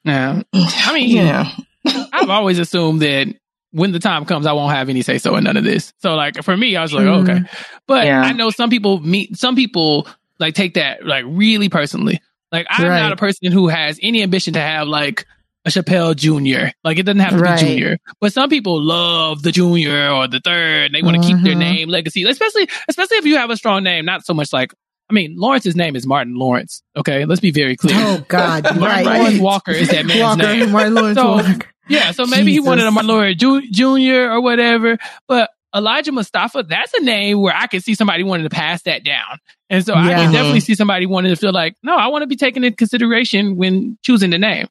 Yeah. 0.03 0.41
I 0.53 0.93
mean, 0.93 1.09
yeah. 1.15 1.51
I've 1.85 2.29
always 2.29 2.59
assumed 2.59 3.01
that 3.01 3.27
when 3.71 3.91
the 3.91 3.99
time 3.99 4.25
comes, 4.25 4.45
I 4.45 4.51
won't 4.53 4.73
have 4.73 4.89
any 4.89 5.01
say 5.01 5.17
so 5.17 5.35
in 5.35 5.43
none 5.45 5.57
of 5.57 5.63
this. 5.63 5.93
So, 5.99 6.15
like 6.15 6.43
for 6.43 6.55
me, 6.55 6.75
I 6.75 6.81
was 6.81 6.93
like, 6.93 7.05
Mhm. 7.05 7.29
okay. 7.29 7.49
But 7.87 8.05
Yeah. 8.05 8.21
I 8.21 8.33
know 8.33 8.49
some 8.49 8.69
people 8.69 8.99
meet 8.99 9.37
some 9.37 9.55
people 9.55 10.07
like 10.39 10.55
take 10.55 10.73
that 10.75 11.05
like 11.05 11.25
really 11.27 11.69
personally. 11.69 12.19
Like 12.51 12.67
I'm 12.69 12.87
Right. 12.87 12.99
not 12.99 13.11
a 13.13 13.15
person 13.15 13.51
who 13.51 13.67
has 13.69 13.99
any 14.01 14.23
ambition 14.23 14.53
to 14.53 14.59
have 14.61 14.87
like 14.87 15.25
a 15.65 15.69
Chappelle 15.69 16.15
Jr. 16.15 16.71
Like 16.83 16.97
it 16.97 17.03
doesn't 17.03 17.19
have 17.19 17.31
to 17.33 17.37
Right. 17.37 17.59
be 17.59 17.65
Junior, 17.67 17.97
but 18.19 18.33
some 18.33 18.49
people 18.49 18.81
love 18.81 19.43
the 19.43 19.51
Junior 19.51 20.09
or 20.09 20.27
the 20.27 20.39
third. 20.43 20.87
And 20.87 20.95
they 20.95 21.01
want 21.03 21.21
to 21.21 21.27
keep 21.27 21.39
their 21.43 21.53
Mhm. 21.55 21.59
name 21.59 21.89
legacy, 21.89 22.23
especially 22.23 22.67
especially 22.89 23.17
if 23.17 23.25
you 23.25 23.37
have 23.37 23.51
a 23.51 23.57
strong 23.57 23.83
name. 23.83 24.03
Not 24.05 24.25
so 24.25 24.33
much 24.33 24.51
like 24.51 24.73
I 25.11 25.13
mean, 25.13 25.35
Lawrence's 25.37 25.75
name 25.75 25.97
is 25.97 26.07
Martin 26.07 26.35
Lawrence. 26.35 26.81
Okay, 26.95 27.25
let's 27.25 27.41
be 27.41 27.51
very 27.51 27.75
clear. 27.75 27.95
Oh 27.97 28.23
God, 28.29 28.63
Martin 28.63 28.81
right. 28.81 29.05
Lawrence 29.05 29.39
Walker 29.39 29.71
is 29.71 29.89
that 29.89 30.05
man's 30.05 30.21
Walker, 30.21 30.37
name. 30.43 30.71
Martin 30.71 30.93
Lawrence 30.95 31.17
So- 31.19 31.31
Walker. 31.31 31.67
Yeah, 31.89 32.11
so 32.11 32.25
maybe 32.25 32.53
he 32.53 32.61
wanted 32.61 32.83
a 32.83 32.85
Jesus. 32.85 32.93
Martin 32.93 33.09
Lawrence 33.09 33.37
Ju- 33.41 33.69
Jr. 33.71 34.31
or 34.31 34.39
whatever, 34.41 34.97
but 35.27 35.49
Elijah 35.75 36.13
Mustafa, 36.13 36.63
that's 36.63 36.93
a 36.93 37.01
name 37.01 37.41
where 37.41 37.53
I 37.53 37.67
could 37.67 37.83
see 37.83 37.95
somebody 37.95 38.23
wanting 38.23 38.45
to 38.45 38.49
pass 38.49 38.83
that 38.83 39.03
down. 39.03 39.39
And 39.69 39.85
so 39.85 39.93
I 39.93 40.07
can 40.13 40.31
definitely 40.31 40.59
see 40.61 40.75
somebody 40.75 41.05
wanting 41.05 41.33
to 41.33 41.35
feel 41.35 41.51
like, 41.51 41.75
no, 41.83 41.95
I 41.95 42.07
want 42.07 42.21
to 42.23 42.27
be 42.27 42.35
taken 42.37 42.63
into 42.63 42.77
consideration 42.77 43.57
when 43.57 43.97
choosing 44.03 44.29
the 44.29 44.37
name. 44.37 44.67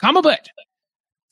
Comma, 0.00 0.22
but 0.22 0.48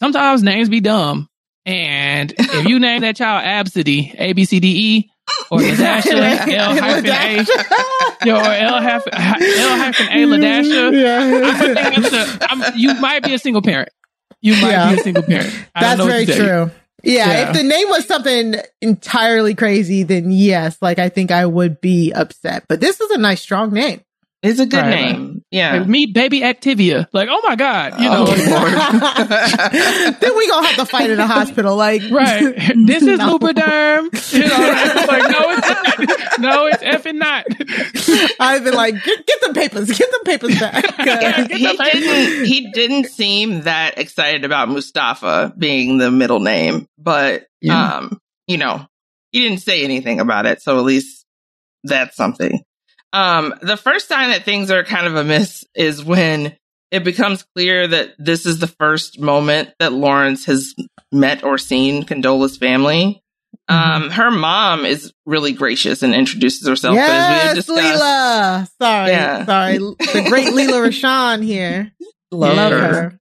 sometimes 0.01 0.43
names 0.45 0.69
be 0.69 0.81
dumb. 0.81 1.29
And 1.67 2.33
if 2.39 2.67
you 2.67 2.79
name 2.79 3.01
that 3.01 3.17
child 3.17 3.45
Absidy, 3.45 4.15
A 4.19 4.35
B 4.35 4.45
C 4.45 4.61
D 4.61 4.97
E, 4.99 5.11
or 5.51 5.59
Ladasha, 5.61 6.49
L 6.49 6.77
hyphen 6.81 7.07
A, 7.07 8.27
yo, 8.27 8.37
or 8.37 8.43
L 8.43 8.83
hyphen 8.83 9.13
L 9.15 9.79
hyphen 9.79 10.07
A 10.09 10.25
mm, 10.25 10.39
Ladasha, 10.39 11.45
I 11.45 11.59
think 11.59 11.77
Yeah. 11.79 11.91
that's 12.11 12.13
a, 12.43 12.47
I'm, 12.51 12.63
you 12.77 12.95
might 12.95 13.23
be 13.23 13.35
a 13.35 13.39
single 13.39 13.63
parent. 13.63 13.89
You 14.41 14.53
might 14.61 14.71
Yeah. 14.73 14.91
be 14.95 15.01
a 15.01 15.03
single 15.03 15.23
parent. 15.23 15.55
I 15.75 15.81
That's 15.81 16.05
very 16.05 16.27
to 16.27 16.33
tell 16.35 16.43
you. 16.43 16.49
true. 16.67 16.71
Yeah, 17.03 17.27
Yeah. 17.27 17.49
if 17.51 17.57
the 17.57 17.63
name 17.63 17.89
was 17.89 18.07
something 18.07 18.55
entirely 18.81 19.55
crazy, 19.55 20.03
then 20.05 20.31
yes, 20.31 20.79
like 20.81 20.99
I 20.99 21.09
think 21.09 21.31
I 21.31 21.45
would 21.47 21.81
be 21.81 22.13
upset. 22.13 22.65
But 22.69 22.81
this 22.81 23.01
is 23.01 23.11
a 23.11 23.19
nice, 23.19 23.41
strong 23.43 23.73
name. 23.73 24.01
It's 24.45 24.61
a 24.61 24.67
good 24.67 24.77
Right, 24.81 24.91
name. 25.13 25.43
Yeah. 25.51 25.77
Like, 25.79 25.89
meet 25.89 26.15
baby 26.15 26.41
Activia. 26.41 27.07
Like, 27.13 27.29
oh 27.31 27.41
my 27.45 27.57
God. 27.57 27.99
You 28.01 28.09
know, 28.11 28.25
Oh, 28.29 28.35
then 30.21 30.37
we 30.37 30.49
gonna 30.49 30.67
have 30.67 30.77
to 30.77 30.85
fight 30.87 31.11
in 31.11 31.17
the 31.17 31.27
hospital. 31.27 31.77
Like, 31.77 32.03
right. 32.11 32.55
This 32.87 33.03
is 33.03 33.19
No. 33.19 33.39
Lubriderm. 33.39 34.33
You 34.33 34.41
know, 34.41 35.07
like, 35.09 35.31
no, 35.31 35.51
it's 35.51 35.69
not. 35.69 36.41
No, 36.41 36.67
it's 36.67 36.83
effing 36.83 37.15
not. 37.15 37.47
I've 38.41 38.65
been 38.65 38.75
like, 38.75 38.95
get, 39.03 39.27
get 39.27 39.41
the 39.41 39.55
papers, 39.55 39.89
get 39.97 40.11
the 40.11 40.21
papers 40.25 40.59
back. 40.61 40.85
Yeah, 40.99 41.47
Get 41.47 41.57
he 41.57 41.67
papers. 41.77 41.93
didn't. 41.93 42.45
He 42.47 42.71
didn't 42.73 43.07
seem 43.07 43.63
that 43.63 43.99
excited 43.99 44.45
about 44.45 44.69
Mustafa 44.69 45.55
being 45.57 45.99
the 45.99 46.11
middle 46.11 46.41
name, 46.41 46.87
but 46.99 47.47
Yeah. 47.63 47.97
um, 47.99 48.21
you 48.47 48.59
know, 48.59 48.87
he 49.33 49.41
didn't 49.49 49.63
say 49.63 49.85
anything 49.85 50.21
about 50.21 50.47
it. 50.47 50.61
So 50.63 50.79
at 50.79 50.85
least 50.85 51.25
that's 51.85 52.17
something. 52.17 52.63
Um, 53.15 53.55
the 53.63 53.77
first 53.77 54.09
sign 54.09 54.31
that 54.31 54.45
things 54.45 54.71
are 54.71 54.83
kind 54.85 55.07
of 55.07 55.15
amiss 55.15 55.65
is 55.75 56.05
when 56.05 56.57
it 56.91 57.05
becomes 57.05 57.45
clear 57.55 57.87
that 57.87 58.11
this 58.19 58.45
is 58.45 58.59
the 58.59 58.67
first 58.67 59.21
moment 59.21 59.71
that 59.79 59.93
Lawrence 59.93 60.45
has 60.47 60.75
met 61.13 61.45
or 61.45 61.57
seen 61.59 62.03
Condola's 62.05 62.57
family. 62.57 63.23
Um, 63.69 64.11
her 64.11 64.31
mom 64.31 64.85
is 64.85 65.13
really 65.25 65.53
gracious 65.53 66.03
and 66.03 66.15
introduces 66.15 66.67
herself. 66.69 66.99
as 66.99 67.01
yes, 67.09 67.55
discussed, 67.55 67.81
Leela. 68.03 68.69
Sorry, 68.83 69.11
Yeah. 69.11 69.47
sorry. 69.47 69.79
The 69.79 70.27
great 70.29 70.53
Lela 70.53 70.87
Rochon 70.89 71.43
here. 71.43 71.93
love 72.33 72.57
Love 72.57 72.73
her. 72.73 72.93
her. 72.93 73.19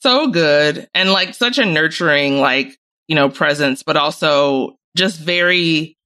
so 0.00 0.28
good 0.28 0.88
and 0.94 1.10
like 1.12 1.34
such 1.34 1.58
a 1.58 1.64
nurturing 1.66 2.40
like 2.40 2.76
you 3.08 3.14
know 3.14 3.28
presence 3.28 3.82
but 3.82 3.96
also 3.96 4.76
just 4.96 5.20
very 5.20 5.96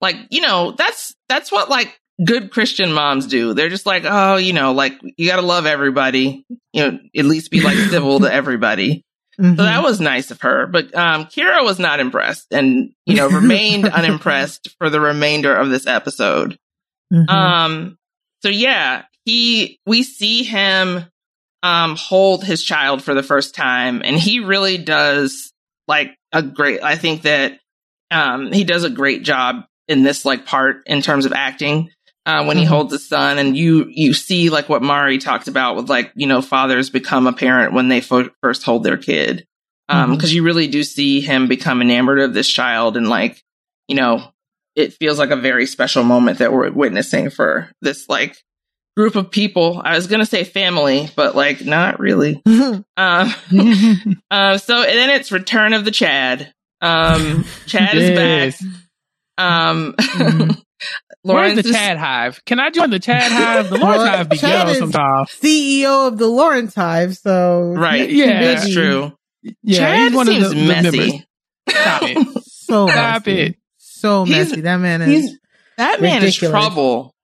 like 0.00 0.16
you 0.30 0.40
know 0.40 0.70
that's 0.72 1.14
that's 1.28 1.50
what 1.50 1.68
like 1.68 1.98
good 2.24 2.50
christian 2.50 2.92
moms 2.92 3.26
do 3.26 3.52
they're 3.54 3.68
just 3.68 3.86
like 3.86 4.04
oh 4.06 4.36
you 4.36 4.52
know 4.52 4.72
like 4.72 4.94
you 5.16 5.28
got 5.28 5.36
to 5.36 5.42
love 5.42 5.66
everybody 5.66 6.44
you 6.72 6.82
know 6.82 6.98
at 7.16 7.24
least 7.24 7.50
be 7.50 7.60
like 7.60 7.76
civil 7.76 8.20
to 8.20 8.32
everybody 8.32 9.02
Mhm. 9.38 9.56
so 9.58 9.64
that 9.64 9.82
was 9.82 10.00
nice 10.00 10.30
of 10.30 10.40
her 10.40 10.66
but 10.66 10.94
um 10.94 11.26
kira 11.26 11.62
was 11.62 11.78
not 11.78 12.00
impressed 12.00 12.46
and 12.52 12.92
you 13.04 13.16
know 13.16 13.28
remained 13.28 13.86
unimpressed 13.88 14.74
for 14.78 14.88
the 14.88 15.00
remainder 15.00 15.54
of 15.54 15.68
this 15.68 15.86
episode 15.86 16.56
Mhm. 17.12 17.28
um, 17.30 17.98
so 18.42 18.48
yeah, 18.48 19.02
he, 19.24 19.78
we 19.86 20.02
see 20.02 20.42
him, 20.42 21.04
um, 21.62 21.96
hold 21.96 22.44
his 22.44 22.62
child 22.62 23.02
for 23.02 23.14
the 23.14 23.22
first 23.22 23.54
time 23.54 24.02
and 24.04 24.16
he 24.16 24.40
really 24.40 24.76
does 24.78 25.52
like 25.86 26.16
a 26.32 26.42
great, 26.42 26.82
I 26.82 26.96
think 26.96 27.22
that, 27.22 27.58
um, 28.10 28.52
he 28.52 28.64
does 28.64 28.82
a 28.84 28.90
great 28.90 29.22
job 29.22 29.64
in 29.86 30.02
this 30.02 30.24
like 30.24 30.46
part 30.46 30.82
in 30.86 31.00
terms 31.00 31.26
of 31.26 31.32
acting. 31.32 31.90
Uh, 32.26 32.44
when 32.44 32.56
he 32.56 32.64
Mhm. 32.64 32.68
holds 32.68 32.92
his 32.92 33.08
son 33.08 33.38
and 33.38 33.56
you, 33.56 33.86
you 33.88 34.12
see 34.12 34.50
like 34.50 34.68
what 34.68 34.82
Mari 34.82 35.18
talked 35.18 35.46
about 35.46 35.76
with 35.76 35.88
like, 35.88 36.10
you 36.16 36.26
know, 36.26 36.42
fathers 36.42 36.90
become 36.90 37.26
a 37.28 37.32
parent 37.32 37.72
when 37.72 37.86
they 37.88 38.00
fo- 38.00 38.30
first 38.42 38.64
hold 38.64 38.82
their 38.82 38.96
kid. 38.96 39.46
Um, 39.88 40.16
Mhm. 40.16 40.20
cause 40.20 40.32
you 40.32 40.42
really 40.42 40.66
do 40.66 40.82
see 40.82 41.20
him 41.20 41.46
become 41.46 41.80
enamored 41.80 42.18
of 42.18 42.34
this 42.34 42.48
child 42.48 42.96
and 42.96 43.08
like, 43.08 43.40
you 43.86 43.94
know, 43.94 44.32
it 44.74 44.92
feels 44.94 45.18
like 45.20 45.30
a 45.30 45.36
very 45.36 45.66
special 45.66 46.02
moment 46.02 46.38
that 46.40 46.52
we're 46.52 46.68
witnessing 46.72 47.30
for 47.30 47.70
this 47.80 48.08
like 48.08 48.36
group 48.96 49.14
of 49.14 49.30
people. 49.30 49.80
I 49.84 49.94
was 49.94 50.08
gonna 50.08 50.26
say 50.26 50.42
family, 50.42 51.08
but 51.14 51.36
like 51.36 51.64
not 51.64 52.00
really. 52.00 52.42
Mhm. 52.46 52.82
Um, 52.96 53.34
uh, 54.32 54.58
so 54.58 54.82
and 54.82 54.98
then 54.98 55.10
it's 55.10 55.30
Return 55.30 55.72
of 55.74 55.84
the 55.84 55.90
Chad. 55.92 56.52
Um, 56.80 57.44
Chad 57.66 57.96
is 57.96 58.10
back. 58.16 58.54
Um, 59.38 59.94
Mhm. 59.98 60.62
Lawrence 61.24 61.54
Where's 61.54 61.64
the 61.64 61.70
is- 61.70 61.74
Chad 61.76 61.96
Hive? 61.98 62.44
Can 62.44 62.60
I 62.60 62.70
join 62.70 62.90
the 62.90 62.98
Chad 62.98 63.22
Hive? 63.32 63.70
The 63.70 63.78
Lawrence 63.78 64.02
Hive 64.04 64.28
be 64.28 64.36
Chad 64.36 64.50
ghetto 64.66 64.70
is- 64.72 64.78
sometimes. 64.78 65.30
CEO 65.30 66.08
of 66.08 66.18
the 66.18 66.26
Lawrence 66.28 66.74
Hive, 66.74 67.16
so 67.16 67.72
right? 67.76 68.08
Yeah. 68.10 68.40
that's 68.54 68.72
true. 68.72 69.12
Yeah, 69.62 69.78
Chad 69.78 69.98
he's 70.08 70.12
one 70.14 70.26
seems 70.26 70.44
of 70.44 70.50
the, 70.50 70.56
the 70.56 70.66
messy. 70.66 70.98
members. 70.98 71.20
Stop 71.68 72.02
it. 72.02 72.42
So 72.66 72.88
Stop 72.88 73.26
messy. 73.26 73.40
it. 73.40 73.56
So 73.78 74.24
He's- 74.24 74.48
messy. 74.50 74.60
That 74.62 74.76
man 74.78 75.02
is. 75.02 75.08
He's 75.30 75.38
that 75.78 76.00
man 76.00 76.24
is 76.24 76.34
trouble. 76.36 77.14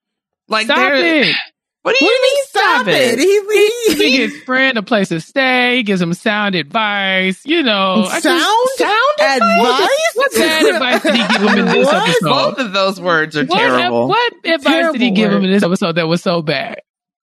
Like 0.48 0.66
Stop 0.66 0.76
there- 0.78 0.94
it. 1.22 1.34
What 1.82 1.96
do 1.98 2.04
you 2.04 2.10
do 2.10 2.14
you 2.14 2.22
mean? 2.22 2.41
Stop 2.62 2.86
it. 2.88 3.18
He, 3.18 3.94
He 3.94 3.94
he, 4.10 4.16
gives 4.18 4.36
friend 4.44 4.78
a 4.78 4.82
place 4.82 5.08
to 5.08 5.20
stay. 5.20 5.76
He 5.76 5.82
gives 5.82 6.00
him 6.00 6.14
sound 6.14 6.54
advice. 6.54 7.44
You 7.44 7.62
know, 7.62 8.04
I 8.08 8.20
just- 8.20 8.22
sound 8.22 8.68
sound 8.76 9.42
advice. 9.42 9.88
What 10.14 10.32
bad 10.34 10.66
advice 10.66 11.02
did 11.02 11.14
he 11.14 11.26
give 11.28 11.42
him 11.42 11.58
in 11.58 11.66
this 11.66 11.86
What? 11.86 12.08
episode? 12.08 12.28
Both 12.28 12.58
of 12.58 12.72
those 12.72 13.00
words 13.00 13.36
are 13.36 13.44
What, 13.44 13.58
terrible. 13.58 14.08
what 14.08 14.32
advice 14.44 14.62
did 14.92 15.00
he 15.00 15.10
Terrible 15.10 15.16
give 15.16 15.32
him 15.32 15.44
in 15.44 15.50
this 15.50 15.62
episode 15.62 15.96
that 15.96 16.06
was 16.08 16.22
so 16.22 16.42
bad? 16.42 16.78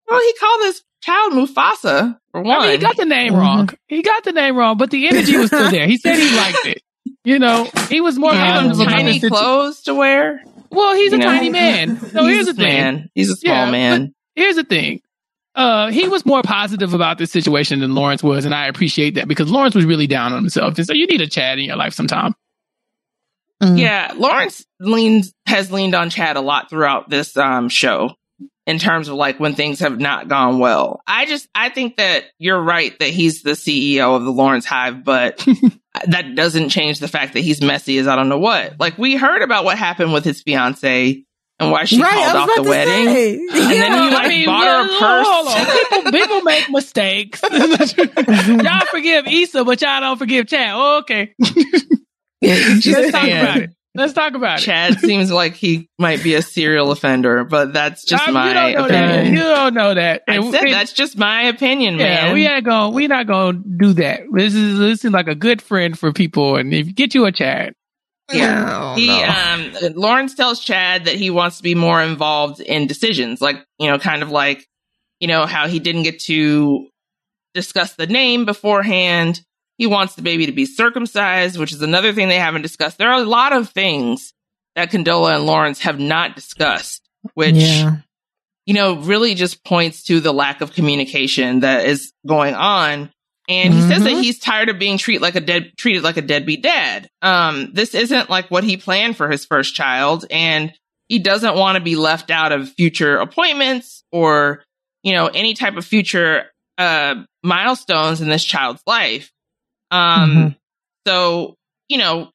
Well, 0.08 0.20
he 0.20 0.34
called 0.40 0.62
his 0.64 0.82
child 1.04 1.34
Mufasa 1.34 2.18
for 2.32 2.42
one. 2.42 2.60
I 2.60 2.62
mean, 2.64 2.72
he 2.72 2.78
got 2.78 2.98
the 2.98 3.06
name 3.06 3.34
Mhm. 3.34 3.38
wrong. 3.40 3.70
He 3.88 4.02
got 4.02 4.24
the 4.24 4.32
name 4.34 4.56
wrong, 4.56 4.78
but 4.78 4.90
the 4.92 5.08
energy 5.08 5.38
was 5.38 5.48
still 5.48 5.70
there. 5.72 5.88
He 5.88 5.98
said 5.98 6.18
he 6.18 6.36
liked 6.36 6.66
it. 6.66 6.82
You 7.24 7.38
know, 7.40 7.68
he 7.90 8.02
was 8.02 8.18
more 8.18 8.32
Gave 8.32 8.40
him 8.42 8.72
tiny 8.88 9.14
the 9.14 9.20
situ- 9.20 9.30
clothes 9.30 9.82
to 9.84 9.94
wear. 9.94 10.42
Well, 10.72 10.96
he's 10.96 11.14
a 11.14 11.18
know? 11.18 11.26
tiny 11.26 11.50
man. 11.50 12.00
So 12.00 12.24
He's 12.26 12.36
here's 12.36 12.48
a 12.48 12.54
the 12.54 12.62
thing. 12.62 12.74
man. 12.74 13.10
He's 13.14 13.30
a 13.30 13.36
small 13.36 13.66
Yeah, 13.66 13.72
man. 13.72 14.14
Here's 14.36 14.56
the 14.56 14.64
thing. 14.64 15.02
Uh, 15.56 15.92
he 15.92 16.08
was 16.08 16.26
more 16.26 16.42
positive 16.42 16.94
about 16.94 17.18
this 17.18 17.32
situation 17.32 17.80
than 17.80 17.96
Lawrence 17.96 18.24
was, 18.24 18.46
and 18.46 18.54
I 18.54 18.68
appreciate 18.68 19.16
that 19.16 19.28
because 19.28 19.50
Lawrence 19.50 19.76
was 19.76 19.86
really 19.86 20.08
down 20.08 20.32
on 20.32 20.42
himself. 20.42 20.78
And 20.78 20.86
so 20.86 20.94
you 20.94 21.08
need 21.08 21.22
a 21.22 21.28
Chad 21.28 21.60
in 21.60 21.66
your 21.66 21.76
life 21.76 21.94
sometime. 21.94 22.36
Mm. 23.62 23.78
Yeah, 23.78 24.14
Lawrence 24.16 24.66
leans 24.80 25.34
has 25.46 25.72
leaned 25.72 25.96
on 25.96 26.10
Chad 26.10 26.38
a 26.38 26.42
lot 26.42 26.70
throughout 26.70 27.10
this 27.10 27.36
um 27.36 27.68
show, 27.68 28.14
in 28.66 28.78
terms 28.78 29.08
of 29.08 29.16
like 29.16 29.40
when 29.40 29.56
things 29.56 29.80
have 29.80 30.00
not 30.00 30.28
gone 30.28 30.60
well. 30.60 31.02
I 31.08 31.26
just, 31.26 31.50
I 31.56 31.70
think 31.70 31.98
that 31.98 32.26
you're 32.38 32.62
right 32.62 32.98
that 33.00 33.10
he's 33.10 33.42
the 33.42 33.52
CEO 33.52 34.16
of 34.16 34.24
the 34.24 34.32
Lawrence 34.32 34.66
Hive, 34.66 35.04
but 35.04 35.46
that 36.06 36.36
doesn't 36.36 36.70
change 36.70 37.00
the 37.00 37.08
fact 37.08 37.34
that 37.34 37.40
he's 37.40 37.62
messy 37.62 37.98
as 37.98 38.08
I 38.08 38.16
don't 38.16 38.30
know 38.30 38.38
what. 38.38 38.80
Like 38.80 38.98
we 38.98 39.16
heard 39.16 39.42
about 39.42 39.66
what 39.66 39.78
happened 39.78 40.14
with 40.14 40.24
his 40.24 40.42
fiance 40.42 41.24
and 41.60 41.72
why 41.72 41.84
she 41.86 42.02
Right, 42.02 42.12
called 42.32 42.50
off 42.50 42.56
the 42.56 42.64
wedding. 42.64 43.06
say. 43.14 43.34
And 43.36 43.50
then 43.72 43.92
he 43.92 44.16
like 44.16 44.46
bought 44.46 44.66
her 44.66 44.86
a 44.86 45.00
purse. 45.00 45.28
Hold 45.30 45.48
on. 45.48 45.66
People, 46.04 46.12
people 46.20 46.42
make 46.42 46.70
mistakes. 46.70 47.42
y'all 48.64 48.86
forgive 48.92 49.28
Issa, 49.28 49.64
but 49.66 49.82
y'all 49.82 50.00
don't 50.02 50.18
forgive 50.18 50.48
Chad. 50.48 50.72
Oh, 50.74 51.00
okay. 51.00 51.34
Just 52.42 52.88
Let's 52.88 53.12
talk 53.12 53.28
about 53.28 53.58
it. 53.58 53.70
Let's 53.96 54.14
talk 54.14 54.34
about 54.36 54.60
it. 54.60 54.62
Chad 54.62 55.00
seems 55.00 55.32
like 55.32 55.56
he 55.56 55.90
might 55.98 56.24
be 56.24 56.36
a 56.36 56.42
serial 56.44 56.92
offender, 56.92 57.44
but 57.44 57.74
that's 57.74 58.06
just 58.06 58.26
Um, 58.28 58.36
my 58.36 58.48
you 58.48 58.54
don't 58.54 58.74
know 58.74 58.88
that. 58.88 59.10
opinion. 59.16 59.34
You 59.34 59.42
don't 59.42 59.74
know 59.74 59.94
that. 59.96 60.24
I 60.28 60.36
And- 60.36 60.52
said 60.52 60.64
and- 60.64 60.74
that's 60.74 60.94
just 60.94 61.18
my 61.18 61.44
opinion, 61.44 61.96
Yeah, 61.98 62.26
man. 62.26 62.34
we 62.34 62.48
ain't 62.48 62.64
going. 62.64 62.94
We 62.94 63.08
not 63.08 63.26
going 63.28 63.64
to 63.64 63.70
do 63.78 63.94
that. 63.94 64.22
This 64.32 64.54
is 64.54 64.78
this 64.80 65.04
is 65.04 65.12
like 65.12 65.28
a 65.28 65.36
good 65.36 65.62
friend 65.62 65.98
for 65.98 66.14
people, 66.14 66.56
and 66.56 66.74
if 66.74 66.88
you 66.88 66.94
get 66.94 67.14
you 67.16 67.26
a 67.26 67.32
Chad, 67.32 67.74
Yeah. 68.32 68.96
He 68.96 69.08
no. 69.08 69.24
um 69.24 69.94
Lawrence 69.96 70.36
tells 70.36 70.60
Chad 70.60 71.06
that 71.06 71.16
he 71.16 71.30
wants 71.30 71.58
to 71.58 71.64
be 71.64 71.76
more 71.76 72.02
involved 72.02 72.60
in 72.60 72.88
decisions, 72.88 73.42
like 73.42 73.58
you 73.78 73.88
know, 73.90 74.00
kind 74.00 74.24
of 74.24 74.30
like 74.30 74.68
you 75.20 75.28
know 75.28 75.46
how 75.46 75.68
he 75.68 75.80
didn't 75.80 76.04
get 76.04 76.20
to 76.22 76.88
discuss 77.54 77.94
the 77.94 78.08
name 78.08 78.46
beforehand. 78.46 79.42
He 79.78 79.88
wants 79.88 80.16
the 80.16 80.22
baby 80.22 80.46
to 80.46 80.52
be 80.52 80.66
circumcised, 80.66 81.58
which 81.58 81.72
is 81.72 81.82
another 81.82 82.12
thing 82.14 82.28
they 82.28 82.36
haven't 82.36 82.64
discussed. 82.64 82.98
There 82.98 83.10
are 83.10 83.22
a 83.22 83.26
lot 83.26 83.54
of 83.54 83.70
things 83.70 84.34
that 84.76 84.92
Condola 84.92 85.36
and 85.36 85.46
Lawrence 85.46 85.82
have 85.82 86.00
not 86.00 86.36
discussed, 86.36 87.02
which 87.34 87.56
yeah. 87.56 87.98
you 88.66 88.74
know, 88.74 88.98
really 88.98 89.36
just 89.36 89.64
points 89.64 90.04
to 90.04 90.20
the 90.20 90.34
lack 90.34 90.62
of 90.62 90.74
communication 90.74 91.62
that 91.62 91.86
is 91.86 92.14
going 92.28 92.56
on. 92.56 93.12
And 93.50 93.74
he 93.74 93.82
says 93.82 94.04
that 94.04 94.14
Mhm. 94.14 94.22
he's 94.22 94.38
tired 94.40 94.70
of 94.70 94.78
being 94.80 94.98
treated 95.00 95.22
like 95.24 95.36
a 95.36 95.42
dead, 95.42 95.72
treated 95.76 96.04
like 96.04 96.18
a 96.18 96.22
deadbeat 96.22 96.62
dad. 96.62 97.10
Um, 97.24 97.72
this 97.74 97.96
isn't 97.96 98.30
like 98.30 98.50
what 98.52 98.64
he 98.64 98.78
planned 98.78 99.18
for 99.18 99.30
his 99.30 99.44
first 99.46 99.74
child. 99.76 100.26
And 100.30 100.72
he 101.08 101.18
doesn't 101.18 101.56
want 101.56 101.76
to 101.76 101.82
be 101.84 101.96
left 101.96 102.30
out 102.30 102.52
of 102.52 102.72
future 102.74 103.18
appointments 103.18 104.04
or, 104.12 104.64
you 105.02 105.14
know, 105.14 105.26
any 105.28 105.56
type 105.56 105.76
of 105.78 105.84
future, 105.86 106.52
uh, 106.78 107.16
milestones 107.44 108.22
in 108.22 108.30
this 108.30 108.44
child's 108.46 108.84
life. 108.86 109.32
Um, 109.90 110.36
Mhm. 110.36 110.56
so, 111.08 111.56
you 111.88 111.98
know, 111.98 112.30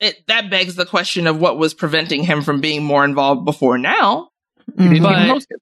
it, 0.00 0.26
that 0.28 0.48
begs 0.48 0.74
the 0.76 0.86
question 0.86 1.26
of 1.26 1.38
what 1.38 1.58
was 1.58 1.74
preventing 1.74 2.22
him 2.24 2.42
from 2.42 2.62
being 2.62 2.82
more 2.82 3.04
involved 3.04 3.44
before 3.44 3.76
now. 3.76 4.28
you 4.78 4.88
didn't 4.88 5.02
But- 5.02 5.16
even 5.16 5.28
post 5.34 5.46
it. 5.50 5.60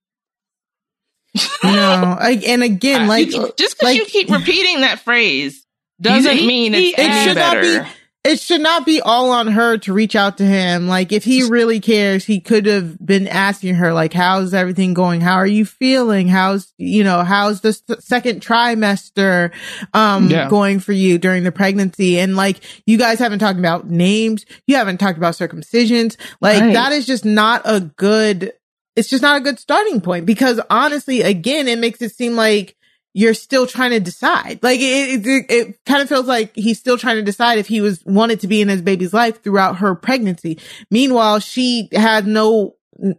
No, 1.65 2.17
I, 2.21 2.41
and 2.47 2.63
again, 2.63 3.03
Uh, 3.03 3.09
like 3.09 3.29
you- 3.33 3.53
just 3.57 3.79
because 3.79 3.95
like- 3.95 3.97
you 3.99 4.05
keep 4.07 4.31
repeating 4.31 4.81
that 4.83 5.01
phrase 5.01 5.65
doesn't 6.01 6.37
He- 6.37 6.47
mean 6.47 6.73
he- 6.75 6.91
it's 6.91 6.99
it 6.99 7.03
any 7.03 7.25
should 7.29 7.37
not 7.37 7.61
be- 7.61 7.81
it 8.25 8.41
should 8.41 8.61
not 8.61 8.85
be 8.85 9.01
all 9.01 9.31
on 9.31 9.47
her 9.47 9.79
to 9.79 9.93
reach 9.93 10.15
out 10.15 10.37
to 10.39 10.45
him. 10.45 10.87
Like 10.87 11.13
if 11.13 11.25
he 11.25 11.45
really 11.45 11.81
cares, 11.81 12.25
he 12.27 12.41
could 12.41 12.67
have 12.67 12.99
been 13.05 13.27
asking 13.27 13.77
her, 13.77 13.93
like, 13.95 14.13
how's 14.13 14.53
everything 14.53 14.93
going? 14.93 15.21
How 15.23 15.37
are 15.37 15.47
you 15.47 15.65
feeling? 15.65 16.29
How's, 16.29 16.73
you 16.77 17.05
know, 17.05 17.23
how's 17.23 17.63
the 17.63 17.73
second 18.01 18.43
trimester, 18.43 19.51
um, 19.95 20.29
Yeah. 20.31 20.49
going 20.51 20.81
for 20.81 20.93
you 20.93 21.17
during 21.17 21.45
the 21.45 21.53
pregnancy? 21.53 22.19
And 22.19 22.37
like, 22.37 22.59
you 22.87 22.99
guys 22.99 23.19
haven't 23.19 23.39
talked 23.39 23.59
about 23.59 23.89
names. 23.89 24.45
You 24.67 24.77
haven't 24.77 24.99
talked 24.99 25.17
about 25.17 25.35
circumcisions. 25.35 26.17
Like 26.41 26.61
Right. 26.61 26.73
that 26.75 26.93
is 26.93 27.07
just 27.07 27.25
not 27.25 27.63
a 27.65 27.81
good, 27.81 28.53
it's 28.99 29.09
just 29.09 29.23
not 29.23 29.37
a 29.37 29.41
good 29.41 29.61
starting 29.61 30.01
point 30.01 30.27
because 30.27 30.61
honestly, 30.69 31.23
again, 31.23 31.69
it 31.69 31.79
makes 31.79 32.03
it 32.03 32.11
seem 32.11 32.35
like 32.35 32.77
you're 33.15 33.33
still 33.33 33.65
trying 33.65 33.93
to 33.93 34.01
decide. 34.01 34.59
Like 34.61 34.81
it, 34.81 35.25
it, 35.25 35.47
it, 35.49 35.85
kind 35.87 36.03
of 36.03 36.09
feels 36.09 36.27
like 36.27 36.51
he's 36.57 36.81
still 36.81 36.99
trying 36.99 37.15
to 37.15 37.23
decide 37.23 37.59
if 37.59 37.69
he 37.69 37.81
was 37.81 38.05
wanted 38.05 38.41
to 38.41 38.49
be 38.49 38.61
in 38.61 38.69
his 38.69 38.83
baby's 38.83 39.15
life 39.15 39.41
throughout 39.41 39.77
her 39.77 39.95
pregnancy. 39.95 40.59
Meanwhile, 40.91 41.39
she 41.39 41.89
had 41.93 42.27
no, 42.27 42.75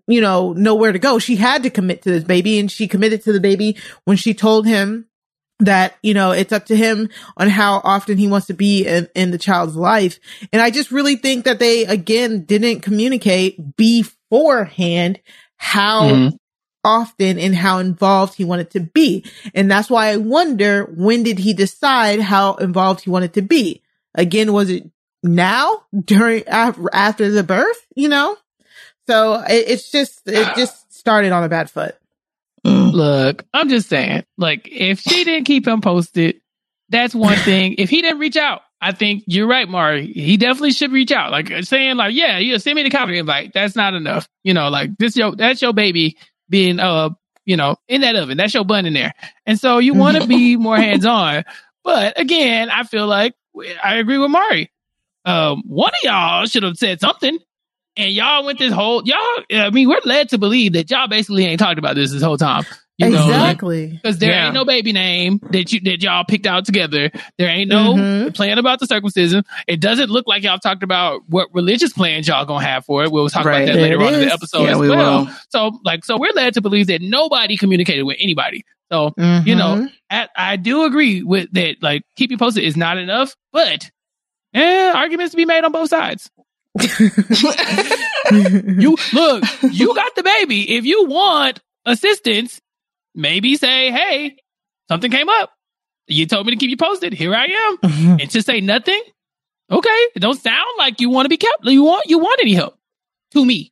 you 0.06 0.20
know, 0.20 0.52
nowhere 0.52 0.92
to 0.92 1.00
go. 1.00 1.18
She 1.18 1.38
had 1.38 1.64
to 1.64 1.70
commit 1.70 2.02
to 2.02 2.12
this 2.12 2.26
baby 2.26 2.60
and 2.60 2.70
she 2.70 2.90
committed 2.90 3.24
to 3.24 3.32
the 3.32 3.40
baby 3.40 3.78
when 4.04 4.18
she 4.18 4.34
told 4.34 4.68
him 4.68 5.06
that, 5.60 5.96
you 6.04 6.14
know, 6.14 6.32
it's 6.32 6.52
up 6.52 6.66
to 6.66 6.76
him 6.76 7.08
on 7.38 7.48
how 7.48 7.80
often 7.86 8.18
he 8.18 8.28
wants 8.28 8.48
to 8.48 8.54
be 8.54 8.86
in, 8.86 9.08
in 9.16 9.32
the 9.32 9.38
child's 9.38 9.78
life. 9.78 10.20
And 10.52 10.62
I 10.62 10.72
just 10.72 10.92
really 10.92 11.16
think 11.16 11.46
that 11.46 11.60
they, 11.60 11.86
again, 11.86 12.44
didn't 12.44 12.82
communicate 12.82 13.78
beforehand 13.78 15.20
how 15.60 16.10
Mhm. 16.10 16.38
often 16.84 17.38
and 17.38 17.54
how 17.54 17.78
involved 17.80 18.36
he 18.36 18.46
wanted 18.46 18.72
to 18.72 18.80
be. 18.80 19.24
And 19.54 19.70
that's 19.70 19.90
why 19.90 20.08
I 20.08 20.18
wonder 20.18 20.86
when 20.86 21.24
did 21.24 21.38
he 21.38 21.54
decide 21.54 22.22
how 22.22 22.56
involved 22.56 23.02
he 23.04 23.10
wanted 23.12 23.34
to 23.34 23.42
be? 23.42 23.82
Again, 24.16 24.54
was 24.54 24.70
it 24.70 24.90
now 25.22 25.84
during 26.06 26.48
after, 26.48 26.90
after 26.92 27.30
the 27.30 27.44
birth, 27.44 27.86
you 27.96 28.08
know? 28.10 28.36
So 29.08 29.36
it, 29.42 29.66
it's 29.68 29.92
just 29.92 30.22
it 30.26 30.56
just 30.56 30.94
started 30.94 31.32
on 31.32 31.44
a 31.44 31.50
bad 31.50 31.70
foot. 31.70 31.96
Mm. 32.66 32.94
Look, 32.94 33.46
I'm 33.54 33.70
just 33.70 33.90
saying, 33.90 34.24
like, 34.38 34.68
if 34.72 35.00
she 35.00 35.24
didn't 35.24 35.46
keep 35.46 35.68
him 35.68 35.82
posted, 35.82 36.42
that's 36.90 37.16
one 37.16 37.38
thing. 37.38 37.76
If 37.78 37.90
he 37.90 38.02
didn't 38.02 38.20
reach 38.20 38.38
out, 38.38 38.62
I 38.82 38.94
think 38.94 39.24
you're 39.28 39.48
right, 39.48 39.68
Mari. 39.68 40.08
He 40.12 40.38
definitely 40.38 40.72
should 40.72 40.92
reach 40.92 41.12
out. 41.12 41.32
Like 41.32 41.52
saying, 41.64 41.98
like, 41.98 42.16
yeah, 42.16 42.38
yeah, 42.38 42.58
send 42.58 42.76
me 42.76 42.84
the 42.84 42.90
calendar 42.90 43.16
invite. 43.16 43.52
That's 43.54 43.76
not 43.76 43.94
enough. 43.94 44.28
You 44.44 44.54
know, 44.54 44.70
like 44.70 44.98
this 44.98 45.18
your 45.18 45.36
that's 45.36 45.62
your 45.62 45.74
baby 45.74 46.18
being 46.50 46.80
uh, 46.80 47.10
you 47.50 47.58
know, 47.58 47.78
in 47.88 48.02
that 48.02 48.16
oven. 48.16 48.38
That's 48.38 48.54
your 48.54 48.64
bun 48.64 48.86
in 48.86 48.94
there. 48.94 49.14
And 49.48 49.60
so 49.60 49.80
you 49.80 49.96
want 49.96 50.22
to 50.22 50.28
be 50.28 50.56
more 50.58 50.78
hands 50.78 51.04
on. 51.04 51.44
But 51.84 52.20
again, 52.20 52.70
I 52.70 52.84
feel 52.84 53.08
like 53.08 53.34
I 53.84 53.96
agree 53.96 54.20
with 54.20 54.30
Mari. 54.30 54.72
Um, 55.26 55.64
one 55.66 55.90
of 55.90 56.00
y'all 56.04 56.46
should 56.46 56.62
have 56.62 56.78
said 56.78 57.00
something. 57.00 57.40
And 57.98 58.14
y'all 58.14 58.46
went 58.46 58.60
this 58.60 58.72
whole 58.72 59.02
y'all. 59.04 59.44
I 59.52 59.72
mean, 59.72 59.90
we're 59.90 60.00
led 60.06 60.30
to 60.30 60.38
believe 60.38 60.74
that 60.74 60.92
y'all 60.92 61.08
basically 61.08 61.46
ain't 61.46 61.60
talked 61.60 61.80
about 61.80 61.96
this 61.96 62.12
this 62.12 62.22
whole 62.22 62.38
time. 62.38 62.66
You 63.00 63.08
exactly. 63.08 63.88
because 64.02 64.18
there 64.20 64.32
Yeah. 64.32 64.46
ain't 64.48 64.54
no 64.54 64.66
baby 64.66 64.92
name 64.92 65.40
that 65.52 65.72
you 65.72 65.80
that 65.82 66.04
y'all 66.04 66.26
picked 66.26 66.46
out 66.46 66.66
together. 66.66 67.10
There 67.38 67.48
ain't 67.48 67.70
no 67.70 67.94
Mhm. 67.94 68.36
plan 68.36 68.58
about 68.58 68.80
the 68.80 68.88
circumcision. 68.88 69.44
It 69.68 69.80
doesn't 69.80 70.10
look 70.10 70.28
like 70.28 70.44
y'all 70.44 70.60
talked 70.60 70.84
about 70.84 71.22
what 71.30 71.48
religious 71.54 71.94
plans 71.94 72.28
y'all 72.28 72.44
gonna 72.46 72.66
have 72.66 72.84
for 72.86 73.04
it. 73.06 73.12
We'll 73.12 73.30
talk 73.30 73.46
Right. 73.46 73.62
about 73.64 73.66
that 73.68 73.74
There 73.80 73.82
later 73.98 74.02
it 74.02 74.08
on 74.08 74.14
in 74.16 74.20
the 74.28 74.34
episode 74.34 74.64
Yeah, 74.64 74.72
as 74.72 74.78
we 74.80 74.90
well. 74.90 75.26
will. 75.26 75.32
So 75.50 75.80
like 75.86 76.04
so 76.04 76.18
we're 76.18 76.34
led 76.34 76.54
to 76.56 76.62
believe 76.62 76.88
that 76.88 77.02
nobody 77.02 77.56
communicated 77.56 78.04
with 78.04 78.18
anybody. 78.20 78.66
So 78.92 79.14
you 79.18 79.24
Mhm. 79.24 79.58
know, 79.58 79.90
I, 80.12 80.28
I 80.36 80.56
do 80.58 80.84
agree 80.84 81.24
with 81.24 81.52
that. 81.54 81.78
Like 81.82 82.02
keep 82.18 82.32
you 82.32 82.38
posted 82.38 82.66
is 82.66 82.76
not 82.76 82.98
enough, 82.98 83.34
but 83.54 83.90
eh, 84.54 84.92
arguments 84.94 85.32
to 85.32 85.38
be 85.38 85.46
made 85.46 85.64
on 85.64 85.72
both 85.72 85.90
sides. 85.90 86.30
You 88.32 88.96
look, 89.14 89.44
you 89.72 89.96
got 89.96 90.16
the 90.16 90.24
baby. 90.24 90.76
If 90.76 90.86
you 90.86 91.06
want 91.06 91.60
assistance, 91.86 92.60
maybe 93.16 93.56
say, 93.56 93.92
"Hey, 93.92 94.38
something 94.88 95.12
came 95.12 95.30
up. 95.30 95.52
You 96.08 96.26
told 96.26 96.46
me 96.48 96.54
to 96.54 96.58
keep 96.58 96.70
you 96.70 96.78
posted. 96.78 97.14
Here 97.14 97.34
I 97.36 97.46
am." 97.46 97.78
And 98.22 98.30
to 98.32 98.42
say 98.42 98.62
nothing, 98.62 99.02
okay, 99.72 99.90
it 100.16 100.20
don't 100.20 100.40
sound 100.42 100.70
like 100.78 101.00
you 101.02 101.10
want 101.10 101.26
to 101.26 101.30
be 101.30 101.38
kept. 101.38 101.64
You 101.66 101.84
want 101.84 102.06
you 102.10 102.20
want 102.20 102.40
any 102.42 102.54
help 102.54 102.78
to 103.32 103.46
me. 103.46 103.72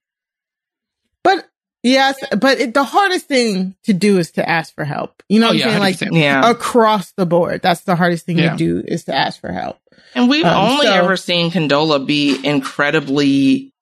But 1.24 1.46
yes, 1.84 2.16
but 2.40 2.60
it, 2.60 2.74
the 2.74 2.84
hardest 2.84 3.28
thing 3.28 3.76
to 3.84 3.94
do 3.94 4.18
is 4.18 4.32
to 4.32 4.48
ask 4.48 4.74
for 4.74 4.84
help. 4.86 5.22
You 5.30 5.40
know 5.40 5.48
Oh, 5.48 5.50
what 5.50 5.58
yeah, 5.58 5.66
I'm 5.66 5.72
saying? 5.72 5.82
Like 5.82 5.96
100%. 5.98 6.20
yeah. 6.22 6.50
across 6.50 7.12
the 7.14 7.26
board. 7.26 7.62
That's 7.62 7.82
the 7.82 7.96
hardest 7.96 8.26
thing 8.26 8.38
Yeah. 8.38 8.52
to 8.52 8.58
do 8.58 8.84
is 8.88 9.06
to 9.06 9.16
ask 9.16 9.42
for 9.42 9.52
help. 9.52 9.78
And 10.16 10.30
we've 10.30 10.46
Um, 10.46 10.72
only 10.72 10.86
so- 10.86 10.94
ever 10.94 11.18
seen 11.18 11.52
Condola 11.52 12.06
be 12.06 12.40
incredibly, 12.46 13.74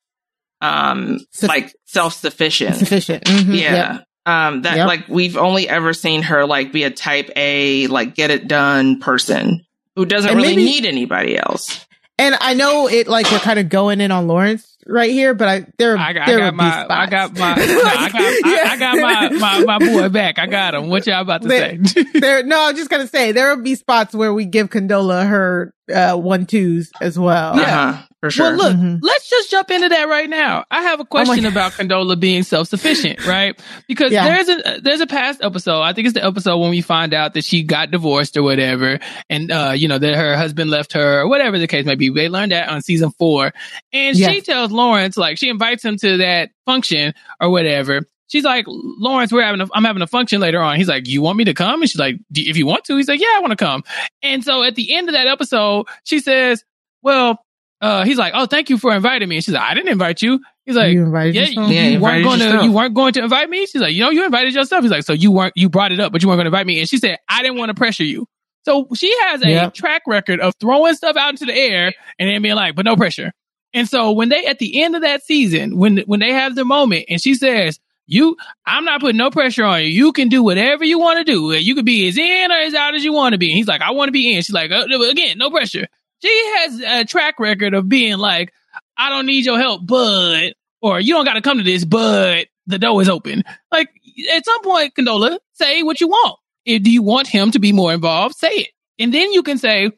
um, 0.61 1.19
Suff- 1.31 1.49
like 1.49 1.75
self 1.85 2.13
sufficient. 2.13 2.77
Sufficient. 2.77 3.25
Mhm. 3.25 3.59
Yeah. 3.59 3.73
Yep. 3.93 4.07
Um, 4.25 4.63
that 4.63 4.77
Yep. 4.77 4.87
like 4.87 5.07
we've 5.07 5.37
only 5.37 5.69
ever 5.69 5.93
seen 5.93 6.23
her 6.23 6.45
like 6.45 6.71
be 6.71 6.83
a 6.83 6.89
type 6.91 7.29
A, 7.35 7.87
like 7.87 8.15
get 8.15 8.31
it 8.31 8.47
done 8.47 8.99
person 8.99 9.63
who 9.95 10.05
doesn't 10.05 10.29
And 10.29 10.37
really 10.39 10.55
maybe- 10.55 10.65
need 10.65 10.85
anybody 10.85 11.37
else. 11.37 11.85
And 12.17 12.33
I 12.39 12.53
know 12.53 12.87
it 12.87 13.07
like 13.07 13.29
we're 13.29 13.39
kind 13.39 13.59
of 13.59 13.67
going 13.69 13.99
in 13.99 14.09
on 14.09 14.25
Lawrence 14.27 14.77
right 14.87 15.11
here, 15.11 15.33
but 15.33 15.47
I 15.49 15.65
there 15.77 15.97
I, 15.97 16.13
got- 16.13 16.27
there 16.27 16.37
I 16.37 16.39
got 16.39 16.45
would 16.45 16.51
be 16.53 16.57
my, 16.57 16.85
I 16.89 17.07
got 17.07 17.37
my, 17.37 17.55
no, 17.55 17.63
I 17.83 18.09
got, 18.09 18.21
I, 18.21 18.63
I 18.71 18.77
got 18.77 18.97
my, 18.97 19.29
my, 19.37 19.77
my 19.77 19.79
boy 19.79 20.07
back. 20.09 20.39
I 20.39 20.45
got 20.47 20.75
him. 20.75 20.87
What 20.87 21.05
y'all 21.05 21.21
about 21.21 21.41
to 21.41 21.47
There- 21.49 21.83
say? 21.85 22.03
there 22.13 22.43
no, 22.43 22.67
I'm 22.69 22.75
just 22.75 22.89
gonna 22.89 23.07
say 23.07 23.31
there 23.33 23.53
will 23.55 23.61
be 23.63 23.75
spots 23.75 24.15
where 24.15 24.33
we 24.33 24.45
give 24.45 24.69
Condola 24.69 25.27
her 25.27 25.73
uh 25.93 26.15
one 26.15 26.45
twos 26.45 26.89
as 27.01 27.19
well. 27.19 27.57
Yeah. 27.57 27.89
Uh-huh, 27.89 28.03
for 28.25 28.31
sure. 28.31 28.57
Well, 28.57 28.69
look, 28.69 28.77
Mhm. 28.77 28.99
let's 29.01 29.29
just 29.29 29.51
jump 29.51 29.69
into 29.71 29.89
that 29.89 30.07
right 30.07 30.29
now. 30.29 30.65
I 30.71 30.81
have 30.83 30.99
a 30.99 31.05
question 31.05 31.43
God. 31.43 31.51
about 31.51 31.71
Condola 31.73 32.19
being 32.19 32.43
self-sufficient, 32.43 33.25
right? 33.27 33.59
Because 33.87 34.11
Yeah. 34.11 34.25
there's 34.43 34.49
a 34.49 34.79
there's 34.81 35.01
a 35.01 35.07
past 35.07 35.41
episode. 35.43 35.81
I 35.81 35.93
think 35.93 36.07
it's 36.07 36.13
the 36.15 36.25
episode 36.25 36.57
when 36.57 36.69
we 36.71 36.81
find 36.81 37.13
out 37.13 37.33
that 37.35 37.45
she 37.45 37.63
got 37.63 37.91
divorced 37.91 38.37
or 38.37 38.43
whatever, 38.43 38.99
and 39.29 39.51
uh, 39.51 39.73
you 39.75 39.87
know 39.87 39.97
that 39.97 40.15
her 40.15 40.35
husband 40.35 40.69
left 40.71 40.93
her, 40.93 41.21
or 41.21 41.27
whatever 41.27 41.59
the 41.59 41.67
case 41.67 41.85
may 41.85 41.95
be. 41.95 42.09
They 42.09 42.29
learned 42.29 42.51
that 42.51 42.69
on 42.69 42.81
season 42.81 43.11
four, 43.11 43.53
and 43.93 44.17
she 44.17 44.41
tells 44.41 44.71
Lawrence 44.71 45.17
like 45.17 45.37
she 45.37 45.49
invites 45.49 45.83
him 45.85 45.97
to 45.97 46.17
that 46.17 46.49
function 46.65 47.13
or 47.39 47.49
whatever, 47.51 48.01
she's 48.27 48.43
like, 48.43 48.65
Lawrence, 48.67 49.31
we're 49.31 49.43
having 49.43 49.61
a, 49.61 49.67
I'm 49.73 49.83
having 49.83 50.01
a 50.01 50.07
function 50.07 50.41
later 50.41 50.59
on. 50.59 50.77
He's 50.77 50.87
like, 50.87 51.07
you 51.07 51.21
want 51.21 51.37
me 51.37 51.43
to 51.43 51.53
come? 51.53 51.81
And 51.81 51.89
she's 51.89 51.99
like, 51.99 52.15
if 52.33 52.57
you 52.57 52.65
want 52.65 52.83
to, 52.85 52.97
he's 52.97 53.07
like, 53.07 53.19
yeah, 53.21 53.33
I 53.35 53.39
want 53.39 53.51
to 53.51 53.55
come. 53.55 53.83
And 54.23 54.43
so 54.43 54.63
at 54.63 54.73
the 54.73 54.95
end 54.95 55.07
of 55.09 55.13
that 55.13 55.27
episode, 55.27 55.85
she 56.05 56.19
says, 56.19 56.63
well, 57.03 57.37
uh, 57.81 58.05
he's 58.05 58.17
like, 58.17 58.33
oh, 58.35 58.45
thank 58.45 58.69
you 58.69 58.77
for 58.77 58.93
inviting 58.95 59.27
me. 59.29 59.35
And 59.37 59.45
she's 59.45 59.53
like, 59.53 59.63
I 59.63 59.73
didn't 59.73 59.89
invite 59.89 60.21
you. 60.21 60.39
He's 60.65 60.75
like, 60.75 60.93
You 60.93 61.03
invited 61.03 61.35
yeah, 61.35 61.41
yourself? 61.47 61.69
you, 61.69 61.75
Yeah, 61.75 61.83
you 61.83 61.91
you 61.91 61.99
weren't 61.99 62.17
invited 62.17 62.23
going 62.23 62.39
to, 62.59 62.65
you 62.65 62.71
weren't 62.71 62.93
going 62.95 63.13
to 63.13 63.23
invite 63.23 63.49
me. 63.49 63.65
She's 63.65 63.81
like, 63.81 63.93
you 63.93 64.01
know, 64.01 64.09
you 64.09 64.25
invited 64.25 64.53
yourself. 64.53 64.81
He's 64.83 64.91
like, 64.91 65.03
so 65.03 65.13
you 65.13 65.31
weren't, 65.31 65.53
you 65.55 65.69
brought 65.69 65.91
it 65.91 65.99
up, 65.99 66.11
but 66.11 66.21
you 66.23 66.27
weren't 66.29 66.37
going 66.37 66.45
to 66.45 66.49
invite 66.49 66.65
me. 66.65 66.79
And 66.79 66.89
she 66.89 66.97
said, 66.97 67.17
I 67.29 67.41
didn't 67.43 67.57
want 67.57 67.69
to 67.69 67.75
pressure 67.75 68.03
you. 68.03 68.27
So 68.63 68.87
she 68.95 69.15
has 69.23 69.43
a 69.43 69.49
Yep. 69.49 69.73
track 69.75 70.01
record 70.07 70.39
of 70.39 70.53
throwing 70.59 70.95
stuff 70.95 71.15
out 71.17 71.29
into 71.29 71.45
the 71.45 71.53
air 71.53 71.93
and 72.17 72.29
then 72.29 72.41
being 72.41 72.55
like, 72.55 72.75
but 72.75 72.85
no 72.85 72.95
pressure. 72.95 73.31
And 73.75 73.87
so 73.87 74.11
when 74.13 74.29
they 74.29 74.45
at 74.45 74.57
the 74.57 74.81
end 74.81 74.95
of 74.95 75.01
that 75.03 75.23
season, 75.23 75.77
when 75.77 75.97
when 76.07 76.21
they 76.21 76.31
have 76.31 76.55
the 76.55 76.63
moment, 76.63 77.05
and 77.09 77.21
she 77.21 77.35
says, 77.35 77.77
"You, 78.07 78.37
I'm 78.65 78.85
not 78.85 79.01
putting 79.01 79.17
no 79.17 79.29
pressure 79.29 79.65
on 79.65 79.81
you. 79.81 79.87
You 79.89 80.13
can 80.13 80.29
do 80.29 80.41
whatever 80.41 80.85
you 80.85 80.97
want 80.97 81.19
to 81.19 81.29
do. 81.29 81.51
You 81.51 81.75
could 81.75 81.83
be 81.85 82.07
as 82.07 82.17
in 82.17 82.51
or 82.51 82.55
as 82.55 82.73
out 82.73 82.95
as 82.95 83.03
you 83.03 83.11
want 83.11 83.33
to 83.33 83.37
be." 83.37 83.49
And 83.51 83.57
he's 83.57 83.67
like, 83.67 83.81
"I 83.81 83.91
want 83.91 84.07
to 84.07 84.13
be 84.13 84.33
in." 84.33 84.41
She's 84.43 84.53
like, 84.53 84.71
uh, 84.71 84.85
"Again, 85.09 85.37
no 85.37 85.51
pressure." 85.51 85.87
She 86.25 86.53
has 86.57 86.79
a 86.79 87.05
track 87.05 87.39
record 87.39 87.73
of 87.73 87.87
being 87.87 88.17
like, 88.17 88.51
"I 88.97 89.09
don't 89.09 89.25
need 89.27 89.45
your 89.45 89.59
help, 89.59 89.85
but," 89.85 90.53
or 90.81 90.99
"You 90.99 91.13
don't 91.13 91.25
got 91.25 91.33
to 91.33 91.41
come 91.41 91.57
to 91.59 91.63
this, 91.63 91.85
but 91.85 92.47
the 92.67 92.79
door 92.79 93.01
is 93.01 93.09
open." 93.09 93.43
Like 93.71 93.89
at 94.33 94.43
some 94.45 94.61
point, 94.63 94.93
Condola, 94.95 95.37
say 95.53 95.83
what 95.83 96.01
you 96.01 96.07
want. 96.07 96.39
If 96.65 96.81
do 96.81 96.89
you 96.91 97.03
want 97.03 97.27
him 97.27 97.51
to 97.51 97.59
be 97.59 97.71
more 97.73 97.93
involved, 97.93 98.35
say 98.35 98.49
it, 98.49 98.69
and 98.97 99.13
then 99.13 99.31
you 99.33 99.43
can 99.43 99.57
say, 99.59 99.91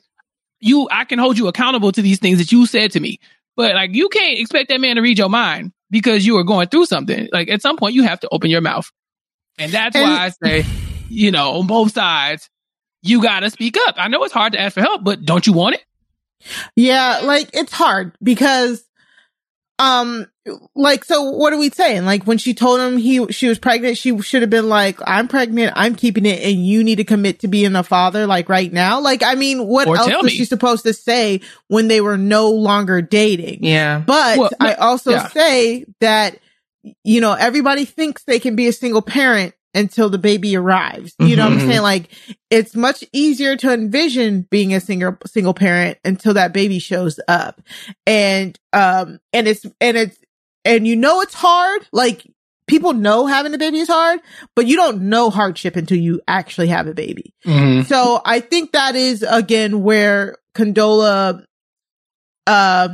"You, 0.60 0.90
I 0.92 1.06
can 1.06 1.18
hold 1.20 1.38
you 1.38 1.48
accountable 1.48 1.92
to 1.94 2.02
these 2.02 2.20
things 2.20 2.40
that 2.40 2.52
you 2.52 2.66
said 2.66 2.92
to 2.92 3.00
me." 3.00 3.20
But 3.56 3.74
like 3.76 3.94
you 3.94 4.10
can't 4.10 4.38
expect 4.38 4.70
that 4.70 4.82
man 4.82 4.98
to 4.98 5.02
read 5.02 5.18
your 5.18 5.30
mind 5.30 5.72
because 5.90 6.26
you 6.26 6.38
are 6.38 6.44
going 6.44 6.68
through 6.68 6.88
something. 6.88 7.30
Like 7.32 7.50
at 7.50 7.62
some 7.62 7.78
point 7.78 7.96
you 7.96 8.04
have 8.04 8.20
to 8.20 8.28
open 8.32 8.50
your 8.50 8.62
mouth. 8.62 8.92
And 9.58 9.72
that's 9.72 9.96
And- 9.96 10.04
why 10.04 10.26
I 10.26 10.30
say, 10.30 10.66
you 11.10 11.32
know, 11.32 11.52
on 11.60 11.68
both 11.68 11.94
sides, 11.94 12.50
you 13.02 13.22
gotta 13.22 13.50
speak 13.50 13.78
up. 13.88 13.96
I 13.98 14.10
know 14.10 14.24
it's 14.26 14.34
hard 14.34 14.54
to 14.54 14.60
ask 14.60 14.74
for 14.74 14.82
help, 14.82 15.04
but 15.04 15.24
don't 15.26 15.48
you 15.48 15.54
want 15.54 15.76
it? 15.76 15.84
Yeah, 16.76 17.22
like 17.24 17.50
it's 17.54 17.74
hard 17.74 18.14
because 18.22 18.84
um 19.80 20.26
like 20.76 21.04
so 21.04 21.24
what 21.32 21.54
are 21.54 21.58
we 21.60 21.70
saying? 21.70 22.06
Like 22.06 22.24
when 22.26 22.38
she 22.38 22.54
told 22.54 22.80
him 22.80 22.98
he 22.98 23.28
she 23.32 23.48
was 23.48 23.60
pregnant, 23.60 23.98
she 23.98 24.18
should 24.22 24.42
have 24.42 24.50
been 24.50 24.70
like, 24.70 25.00
I'm 25.06 25.28
pregnant, 25.28 25.74
I'm 25.76 25.94
keeping 25.96 26.26
it, 26.26 26.42
and 26.42 26.66
you 26.66 26.84
need 26.84 26.96
to 26.96 27.04
commit 27.04 27.40
to 27.42 27.48
being 27.48 27.76
a 27.76 27.84
father 27.84 28.26
like 28.26 28.50
right 28.50 28.72
now. 28.72 29.02
Like 29.02 29.24
I 29.24 29.36
mean, 29.36 29.68
what 29.68 29.88
Or 29.88 29.98
else 29.98 30.08
was 30.08 30.24
me. 30.24 30.30
she 30.32 30.46
supposed 30.46 30.84
to 30.86 30.94
say 30.94 31.42
when 31.68 31.88
they 31.90 32.02
were 32.02 32.18
no 32.18 32.52
longer 32.52 33.02
dating? 33.02 33.64
Yeah. 33.64 34.00
But 34.06 34.38
Well, 34.40 34.50
I 34.60 34.76
also 34.76 35.12
yeah. 35.12 35.28
say 35.28 35.86
that, 36.00 36.40
you 37.04 37.22
know, 37.22 37.34
everybody 37.34 37.86
thinks 37.86 38.24
they 38.24 38.40
can 38.40 38.56
be 38.56 38.68
a 38.68 38.74
single 38.74 39.02
parent 39.02 39.54
until 39.78 40.10
the 40.10 40.18
baby 40.18 40.56
arrives. 40.58 41.16
You 41.20 41.36
know 41.36 41.46
what 41.46 41.54
I'm 41.54 41.60
Mhm. 41.60 41.68
saying? 41.68 41.82
Like 41.82 42.10
it's 42.50 42.76
much 42.76 43.04
easier 43.14 43.56
to 43.58 43.72
envision 43.74 44.48
being 44.50 44.74
a 44.74 44.80
single, 44.82 45.16
single 45.26 45.54
parent 45.54 45.98
until 46.04 46.34
that 46.34 46.52
baby 46.54 46.80
shows 46.80 47.20
up. 47.28 47.62
And, 48.06 48.58
um, 48.74 49.20
and 49.32 49.48
it's, 49.48 49.66
and 49.80 49.96
it's, 49.96 50.18
and 50.66 50.86
you 50.86 50.96
know, 50.96 51.22
it's 51.22 51.34
hard. 51.34 51.88
Like 51.94 52.26
people 52.68 52.92
know 52.94 53.26
having 53.28 53.54
a 53.54 53.58
baby 53.58 53.80
is 53.80 53.88
hard, 53.88 54.20
but 54.56 54.66
you 54.68 54.76
don't 54.76 55.04
know 55.04 55.30
hardship 55.30 55.76
until 55.78 55.98
you 55.98 56.20
actually 56.28 56.68
have 56.68 56.88
a 56.88 56.94
baby. 56.94 57.34
So 57.86 58.22
I 58.26 58.42
think 58.42 58.74
that 58.74 58.96
is 58.98 59.24
again 59.24 59.84
where 59.84 60.36
Condola 60.54 61.46
uh 62.46 62.90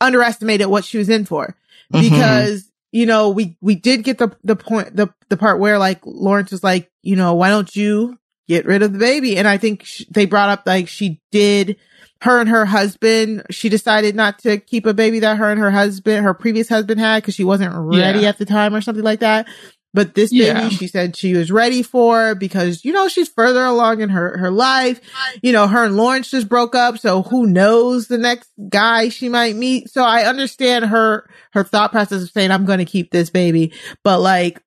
underestimated 0.00 0.66
what 0.66 0.84
she 0.84 0.98
was 0.98 1.08
in 1.08 1.24
for 1.24 1.56
Mhm. 1.92 2.00
because 2.00 2.70
you 2.94 3.06
know 3.06 3.28
we 3.30 3.56
we 3.60 3.74
did 3.74 4.04
get 4.04 4.18
the 4.18 4.30
the 4.44 4.54
point 4.56 4.94
the 4.96 5.08
the 5.28 5.36
part 5.36 5.58
where 5.58 5.78
like 5.78 6.00
Lawrence 6.06 6.52
was 6.52 6.62
like 6.62 6.90
you 7.02 7.16
know 7.16 7.34
why 7.34 7.48
don't 7.50 7.74
you 7.74 8.18
get 8.48 8.64
rid 8.66 8.82
of 8.82 8.92
the 8.92 8.98
baby 8.98 9.36
and 9.36 9.48
I 9.48 9.58
think 9.58 9.84
sh- 9.84 10.04
they 10.10 10.26
brought 10.26 10.48
up 10.48 10.62
like 10.64 10.86
she 10.88 11.20
did 11.32 11.76
her 12.20 12.40
and 12.40 12.48
her 12.48 12.64
husband 12.64 13.42
she 13.50 13.68
decided 13.68 14.14
not 14.14 14.38
to 14.40 14.58
keep 14.58 14.86
a 14.86 14.94
baby 14.94 15.18
that 15.20 15.36
her 15.38 15.50
and 15.50 15.60
her 15.60 15.70
husband 15.72 16.24
her 16.24 16.34
previous 16.34 16.68
husband 16.68 17.00
had 17.00 17.22
because 17.22 17.34
she 17.34 17.42
wasn't 17.44 17.74
ready 17.74 18.20
Yeah. 18.20 18.28
at 18.28 18.38
the 18.38 18.46
time 18.46 18.74
or 18.74 18.80
something 18.80 19.04
like 19.04 19.20
that 19.20 19.48
but 19.94 20.14
this 20.14 20.30
Yeah. 20.32 20.60
baby 20.60 20.74
she 20.74 20.86
said 20.88 21.16
she 21.16 21.34
was 21.34 21.50
ready 21.50 21.82
for 21.82 22.34
because 22.34 22.84
you 22.84 22.92
know 22.92 23.08
she's 23.08 23.28
further 23.28 23.64
along 23.64 24.00
in 24.02 24.10
her 24.10 24.36
her 24.36 24.50
life 24.50 25.00
you 25.42 25.52
know 25.52 25.66
her 25.66 25.84
and 25.84 25.96
Lawrence 25.96 26.30
just 26.30 26.48
broke 26.48 26.74
up 26.74 26.98
so 26.98 27.22
who 27.22 27.46
knows 27.46 28.08
the 28.08 28.18
next 28.18 28.50
guy 28.68 29.08
she 29.08 29.28
might 29.30 29.56
meet 29.56 29.88
so 29.90 30.02
I 30.02 30.24
understand 30.24 30.84
her 30.86 31.26
her 31.52 31.64
thought 31.64 31.92
process 31.92 32.22
of 32.22 32.30
saying 32.30 32.50
I'm 32.50 32.66
going 32.66 32.80
to 32.80 32.84
keep 32.84 33.10
this 33.10 33.30
baby 33.30 33.72
but 34.02 34.20
like 34.20 34.60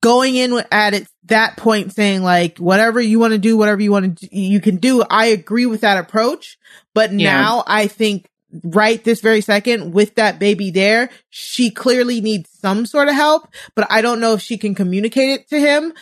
going 0.00 0.36
in 0.36 0.62
at 0.70 0.94
it 0.94 1.08
that 1.24 1.56
point 1.56 1.92
saying 1.92 2.22
like 2.22 2.58
whatever 2.58 3.00
you 3.00 3.18
want 3.18 3.32
to 3.32 3.38
do 3.38 3.56
whatever 3.56 3.82
you 3.82 3.90
want 3.90 4.18
to 4.20 4.36
you 4.36 4.60
can 4.60 4.76
do 4.76 5.02
i 5.10 5.26
agree 5.26 5.66
with 5.66 5.80
that 5.80 5.98
approach 5.98 6.56
but 6.94 7.12
Yeah. 7.12 7.32
now 7.32 7.64
i 7.66 7.88
think 7.88 8.26
right 8.64 9.02
this 9.04 9.20
very 9.20 9.40
second 9.40 9.92
with 9.92 10.14
that 10.16 10.38
baby 10.38 10.70
there 10.70 11.08
she 11.30 11.70
clearly 11.70 12.20
needs 12.20 12.50
some 12.50 12.84
sort 12.84 13.08
of 13.08 13.14
help 13.14 13.48
but 13.74 13.86
i 13.90 14.02
don't 14.02 14.20
know 14.20 14.34
if 14.34 14.42
she 14.42 14.58
can 14.58 14.74
communicate 14.74 15.30
it 15.30 15.48
to 15.48 15.58
him. 15.58 15.92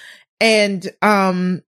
And 0.40 0.88
um 1.02 1.62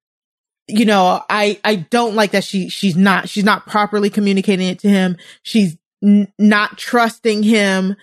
you 0.68 0.85
know 0.85 1.22
i 1.28 1.61
i 1.64 1.76
don't 1.76 2.14
like 2.14 2.33
that 2.33 2.45
she 2.45 2.68
she's 2.68 2.97
not 2.97 3.28
she's 3.28 3.45
not 3.45 3.66
properly 3.66 4.11
communicating 4.11 4.68
it 4.68 4.78
to 4.80 4.89
him. 4.89 5.16
She's 5.43 5.76
n- 6.03 6.33
not 6.39 6.78
trusting 6.78 7.43
him. 7.43 7.97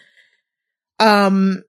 Um 1.00 1.64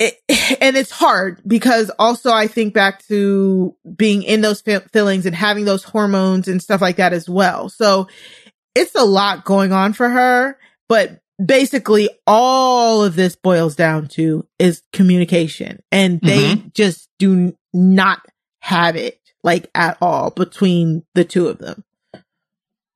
it, 0.00 0.14
and 0.60 0.76
it's 0.76 0.90
hard 0.90 1.40
because 1.46 1.90
also 1.98 2.32
I 2.32 2.48
think 2.48 2.74
back 2.74 3.06
to 3.06 3.76
being 3.96 4.22
in 4.22 4.40
those 4.40 4.60
fe- 4.60 4.80
feelings 4.92 5.26
and 5.26 5.34
having 5.34 5.64
those 5.64 5.84
hormones 5.84 6.48
and 6.48 6.60
stuff 6.60 6.80
like 6.80 6.96
that 6.96 7.12
as 7.12 7.28
well. 7.28 7.68
So 7.68 8.08
it's 8.74 8.94
a 8.94 9.04
lot 9.04 9.44
going 9.44 9.72
on 9.72 9.92
for 9.92 10.08
her, 10.08 10.58
but 10.88 11.20
basically 11.44 12.10
all 12.26 13.02
of 13.02 13.16
this 13.16 13.36
boils 13.36 13.74
down 13.76 14.08
to 14.08 14.46
is 14.58 14.82
communication 14.92 15.82
and 15.90 16.20
they 16.20 16.62
just 16.74 17.08
do 17.18 17.56
not 17.72 18.20
have 18.60 18.96
it 18.96 19.18
like 19.42 19.70
at 19.74 19.96
all 20.00 20.30
between 20.30 21.02
the 21.14 21.24
two 21.24 21.48
of 21.48 21.58
them. 21.58 21.84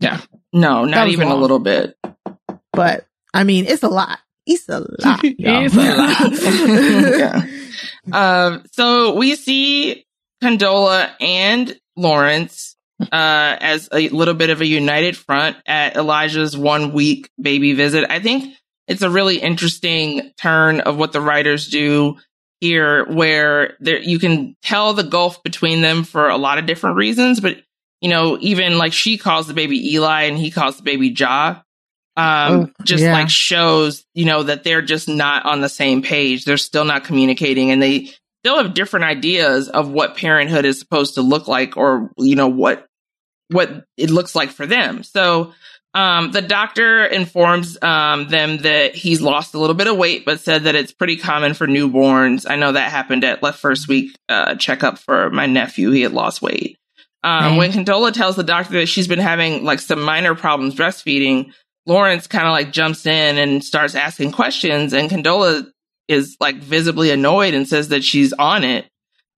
Yeah. 0.01 0.21
No, 0.53 0.85
not 0.85 1.09
even 1.09 1.29
a 1.29 1.35
little 1.37 1.59
bit. 1.59 1.97
But 2.73 3.07
I 3.33 3.45
mean, 3.45 3.67
it's 3.67 3.83
a 3.83 3.89
lot. 3.89 4.19
It's 4.47 4.69
a 4.69 4.81
lot. 5.01 5.21
It's 5.23 5.75
a 5.75 5.97
lot. 5.97 7.19
Yeah. 7.19 7.47
Um, 8.13 8.65
so 8.71 9.15
we 9.17 9.35
see 9.35 10.05
Condola 10.43 11.11
and 11.21 11.75
Lawrence 11.97 12.74
uh, 13.01 13.07
as 13.61 13.89
a 13.93 14.09
little 14.11 14.35
bit 14.35 14.51
of 14.51 14.61
a 14.61 14.67
united 14.67 15.17
front 15.17 15.57
at 15.67 15.97
Elijah's 15.97 16.57
one 16.57 16.93
week 16.93 17.29
baby 17.41 17.73
visit. 17.73 18.07
I 18.11 18.21
think 18.21 18.55
it's 18.87 19.03
a 19.03 19.11
really 19.11 19.39
interesting 19.39 20.33
turn 20.39 20.81
of 20.81 20.97
what 20.97 21.13
the 21.13 21.21
writers 21.21 21.69
do 21.69 22.17
here, 22.61 23.05
where 23.07 23.77
there 23.81 24.01
you 24.01 24.19
can 24.19 24.57
tell 24.63 24.93
the 24.95 25.03
gulf 25.03 25.43
between 25.43 25.81
them 25.81 26.05
for 26.05 26.29
a 26.29 26.37
lot 26.37 26.59
of 26.59 26.67
different 26.67 26.97
reasons, 26.97 27.41
but 27.41 27.59
you 28.01 28.11
know, 28.11 28.37
even 28.41 28.77
like 28.79 28.93
she 28.93 29.17
calls 29.19 29.47
the 29.47 29.55
baby 29.55 29.95
Eli 29.95 30.25
and 30.25 30.37
he 30.39 30.51
calls 30.51 30.77
the 30.77 30.83
baby 30.83 31.09
Ja. 31.09 31.61
Um, 32.17 32.25
Oh, 32.27 32.69
just 32.85 33.03
yeah. 33.03 33.13
like 33.13 33.29
shows, 33.29 34.05
you 34.15 34.25
know, 34.25 34.45
that 34.45 34.63
they're 34.63 34.83
just 34.83 35.09
not 35.09 35.47
on 35.47 35.63
the 35.63 35.69
same 35.69 36.03
page. 36.03 36.45
They're 36.45 36.57
still 36.59 36.85
not 36.85 37.05
communicating 37.05 37.71
and 37.71 37.83
they 37.83 38.11
still 38.45 38.63
have 38.63 38.75
different 38.75 39.07
ideas 39.07 39.71
of 39.71 39.89
what 39.89 40.19
parenthood 40.19 40.67
is 40.67 40.79
supposed 40.79 41.15
to 41.15 41.23
look 41.23 41.49
like 41.49 41.79
or, 41.79 42.11
you 42.19 42.37
know, 42.37 42.49
what, 42.49 42.87
what 43.49 43.87
it 43.97 44.11
looks 44.11 44.35
like 44.35 44.51
for 44.51 44.67
them. 44.67 45.03
So, 45.03 45.55
um, 45.95 46.33
the 46.33 46.43
doctor 46.43 47.07
informs 47.07 47.81
um, 47.81 48.29
them 48.29 48.59
that 48.59 48.95
he's 48.97 49.23
lost 49.23 49.55
a 49.55 49.59
little 49.59 49.77
bit 49.77 49.87
of 49.87 49.97
weight, 49.97 50.27
but 50.27 50.41
said 50.41 50.65
that 50.65 50.75
it's 50.75 50.93
pretty 50.93 51.17
common 51.17 51.55
for 51.55 51.67
newborns. 51.67 52.45
I 52.47 52.57
know 52.57 52.73
that 52.73 52.91
happened 52.91 53.25
at 53.25 53.43
left 53.43 53.61
first 53.61 53.89
week 53.89 54.15
uh, 54.29 54.57
checkup 54.57 54.99
for 54.99 55.31
my 55.31 55.47
nephew. 55.47 55.93
He 55.93 56.03
had 56.03 56.13
lost 56.13 56.43
weight. 56.43 56.77
Um. 57.23 57.57
When 57.57 57.71
Condola 57.71 58.13
tells 58.13 58.37
the 58.37 58.43
doctor 58.43 58.75
that 58.75 58.87
she's 58.87 59.09
been 59.09 59.21
having 59.21 59.65
like 59.65 59.79
some 59.79 60.03
minor 60.03 60.35
problems 60.35 60.75
breastfeeding, 60.75 61.53
Lawrence 61.87 62.27
kind 62.27 62.47
of 62.47 62.53
like 62.53 62.73
jumps 62.73 63.07
in 63.07 63.39
and 63.39 63.65
starts 63.65 63.95
asking 63.95 64.33
questions, 64.33 64.93
and 64.93 65.09
Condola 65.09 65.71
is 66.09 66.37
like 66.41 66.57
visibly 66.57 67.11
annoyed 67.11 67.55
and 67.55 67.69
says 67.69 67.89
that 67.89 68.05
she's 68.05 68.33
on 68.33 68.65
it. 68.65 68.87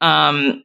Um, 0.00 0.62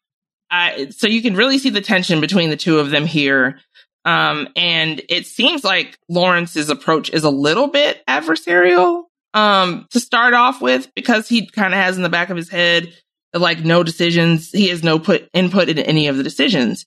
I, 0.49 0.89
so 0.89 1.07
you 1.07 1.21
can 1.21 1.35
really 1.35 1.57
see 1.57 1.69
the 1.69 1.81
tension 1.81 2.19
between 2.21 2.49
the 2.49 2.57
two 2.57 2.79
of 2.79 2.89
them 2.89 3.05
here. 3.05 3.59
Um, 4.03 4.49
and 4.55 5.01
it 5.09 5.27
seems 5.27 5.63
like 5.63 5.97
Lawrence's 6.09 6.69
approach 6.69 7.09
is 7.11 7.23
a 7.23 7.29
little 7.29 7.67
bit 7.67 8.01
adversarial, 8.07 9.03
um, 9.33 9.87
to 9.91 9.99
start 9.99 10.33
off 10.33 10.61
with, 10.61 10.91
because 10.95 11.29
he 11.29 11.47
kind 11.47 11.73
of 11.73 11.79
has 11.79 11.97
in 11.97 12.03
the 12.03 12.09
back 12.09 12.29
of 12.29 12.37
his 12.37 12.49
head, 12.49 12.91
like 13.33 13.63
no 13.63 13.83
decisions, 13.83 14.49
he 14.51 14.67
has 14.69 14.83
no 14.83 14.99
put 14.99 15.29
input 15.33 15.69
in 15.69 15.79
any 15.79 16.07
of 16.07 16.17
the 16.17 16.23
decisions. 16.23 16.85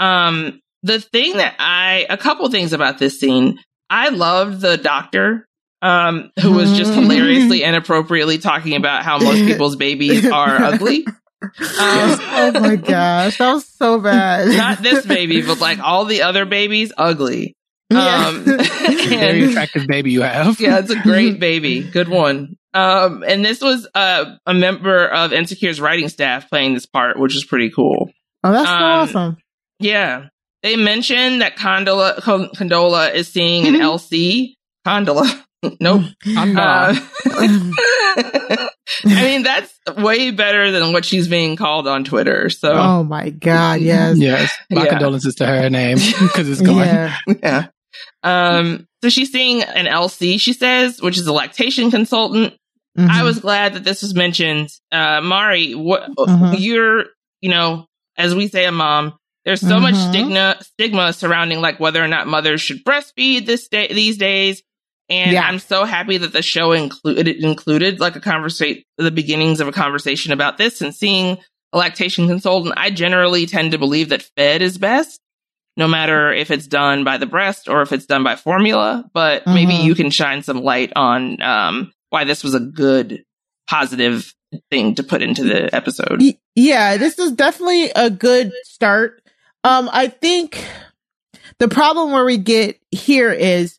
Um, 0.00 0.60
the 0.82 1.00
thing 1.00 1.36
that 1.36 1.56
I, 1.58 2.06
a 2.08 2.16
couple 2.16 2.48
things 2.50 2.72
about 2.72 2.98
this 2.98 3.20
scene, 3.20 3.58
I 3.90 4.08
loved 4.08 4.60
the 4.60 4.78
doctor. 4.78 5.46
Um, 5.82 6.30
who 6.40 6.52
was 6.52 6.72
just 6.76 6.94
hilariously 6.98 7.62
inappropriately 7.62 8.38
talking 8.38 8.76
about 8.76 9.02
how 9.04 9.18
most 9.18 9.44
people's 9.44 9.76
babies 9.76 10.24
are 10.30 10.56
ugly. 10.62 11.04
Um, 11.06 11.50
oh 11.60 12.52
my 12.60 12.76
gosh, 12.76 13.38
that 13.38 13.52
was 13.52 13.66
so 13.68 13.98
bad. 14.00 14.48
not 14.56 14.78
this 14.82 15.04
baby, 15.04 15.42
but 15.42 15.58
like 15.60 15.80
all 15.80 16.04
the 16.04 16.22
other 16.22 16.44
babies, 16.46 16.92
ugly. 16.96 17.54
Yeah. 17.90 18.28
Um, 18.28 18.44
Very 18.46 19.44
attractive 19.50 19.86
baby 19.86 20.12
you 20.12 20.22
have. 20.22 20.58
yeah, 20.60 20.78
it's 20.78 20.90
a 20.90 21.00
great 21.02 21.38
baby. 21.40 21.82
Good 21.82 22.08
one. 22.08 22.56
Um, 22.72 23.22
and 23.26 23.44
this 23.44 23.60
was 23.60 23.86
uh, 23.94 24.36
a 24.46 24.54
member 24.54 25.06
of 25.06 25.32
Insecure's 25.32 25.78
writing 25.80 26.08
staff 26.08 26.48
playing 26.48 26.72
this 26.72 26.86
part, 26.86 27.18
which 27.18 27.36
is 27.36 27.44
pretty 27.44 27.68
cool. 27.70 28.10
Oh, 28.44 28.52
that's 28.52 28.66
so 28.66 28.74
Um, 28.74 28.82
awesome. 28.82 29.36
Yeah. 29.78 30.28
They 30.62 30.76
mentioned 30.76 31.42
that 31.42 31.56
Condola, 31.58 32.20
Condola 32.20 33.12
is 33.12 33.28
seeing 33.28 33.66
an 33.66 33.74
LC. 33.74 34.54
Condola. 34.86 35.42
Nope. 35.80 36.02
I'm 36.36 36.56
Uh, 36.58 36.92
not. 36.92 36.96
I 39.04 39.22
mean, 39.22 39.42
that's 39.42 39.72
way 39.96 40.30
better 40.30 40.70
than 40.70 40.92
what 40.92 41.04
she's 41.04 41.28
being 41.28 41.56
called 41.56 41.88
on 41.88 42.04
Twitter. 42.04 42.50
So, 42.50 42.72
Oh 42.72 43.04
my 43.04 43.30
god, 43.30 43.80
yes. 43.80 44.18
yes. 44.18 44.50
My 44.70 44.84
Yeah. 44.84 44.90
condolences 44.90 45.34
to 45.36 45.46
her 45.46 45.70
name 45.70 45.96
because 45.96 46.48
it's 46.48 46.60
gone. 46.60 46.76
Yeah. 46.78 47.16
yeah. 47.42 47.66
Um, 48.22 48.86
so 49.02 49.08
she's 49.10 49.30
seeing 49.32 49.62
an 49.62 49.86
LC, 49.86 50.40
she 50.40 50.52
says, 50.52 51.00
which 51.00 51.18
is 51.18 51.26
a 51.26 51.32
lactation 51.32 51.90
consultant. 51.90 52.54
I 52.96 53.20
Mhm. 53.20 53.24
was 53.24 53.40
glad 53.40 53.72
that 53.74 53.84
this 53.84 54.02
was 54.02 54.14
mentioned. 54.14 54.68
Uh, 54.92 55.20
Mari, 55.22 55.72
what 55.74 56.10
Mhm. 56.18 56.56
you're, 56.58 57.06
you 57.40 57.48
know, 57.50 57.86
as 58.18 58.34
we 58.34 58.48
say, 58.48 58.66
a 58.66 58.72
mom. 58.72 59.14
There's 59.44 59.60
so 59.60 59.80
much 59.80 59.94
Mhm. 59.94 60.08
stigma 60.10 60.56
stigma 60.60 61.12
surrounding 61.12 61.60
like 61.60 61.80
whether 61.80 62.02
or 62.04 62.06
not 62.06 62.28
mothers 62.28 62.60
should 62.60 62.84
breastfeed 62.84 63.46
this 63.46 63.66
day 63.68 63.88
these 63.92 64.16
days. 64.18 64.62
And 65.12 65.32
Yeah. 65.32 65.42
I'm 65.46 65.58
so 65.58 65.84
happy 65.84 66.16
that 66.16 66.32
the 66.32 66.42
show 66.42 66.72
included 66.72 67.28
included 67.44 68.00
like 68.00 68.16
a 68.16 68.20
conversation, 68.20 68.82
the 68.96 69.10
beginnings 69.10 69.60
of 69.60 69.68
a 69.68 69.72
conversation 69.72 70.32
about 70.32 70.56
this, 70.58 70.80
and 70.80 70.94
seeing 70.94 71.38
a 71.72 71.78
lactation 71.78 72.26
consultant. 72.28 72.74
I 72.76 72.90
generally 72.90 73.46
tend 73.46 73.72
to 73.72 73.78
believe 73.78 74.08
that 74.10 74.22
fed 74.36 74.62
is 74.62 74.78
best, 74.78 75.20
no 75.76 75.86
matter 75.88 76.32
if 76.32 76.50
it's 76.50 76.66
done 76.66 77.04
by 77.04 77.18
the 77.18 77.26
breast 77.26 77.68
or 77.68 77.82
if 77.82 77.92
it's 77.92 78.06
done 78.06 78.24
by 78.24 78.36
formula. 78.36 79.04
But 79.12 79.46
maybe 79.46 79.72
Mhm. 79.74 79.84
you 79.84 79.94
can 79.94 80.10
shine 80.10 80.42
some 80.42 80.62
light 80.62 80.92
on 80.96 81.40
um, 81.42 81.92
why 82.10 82.24
this 82.24 82.42
was 82.42 82.54
a 82.54 82.60
good, 82.60 83.24
positive 83.68 84.34
thing 84.70 84.94
to 84.96 85.02
put 85.02 85.22
into 85.22 85.44
the 85.44 85.74
episode. 85.74 86.22
Yeah, 86.54 86.96
this 86.98 87.18
is 87.18 87.32
definitely 87.32 87.90
a 87.96 88.10
good 88.10 88.52
start. 88.64 89.22
Um, 89.64 89.88
I 89.92 90.08
think 90.08 90.62
the 91.58 91.68
problem 91.68 92.12
where 92.12 92.24
we 92.24 92.36
get 92.36 92.78
here 92.90 93.32
is 93.32 93.78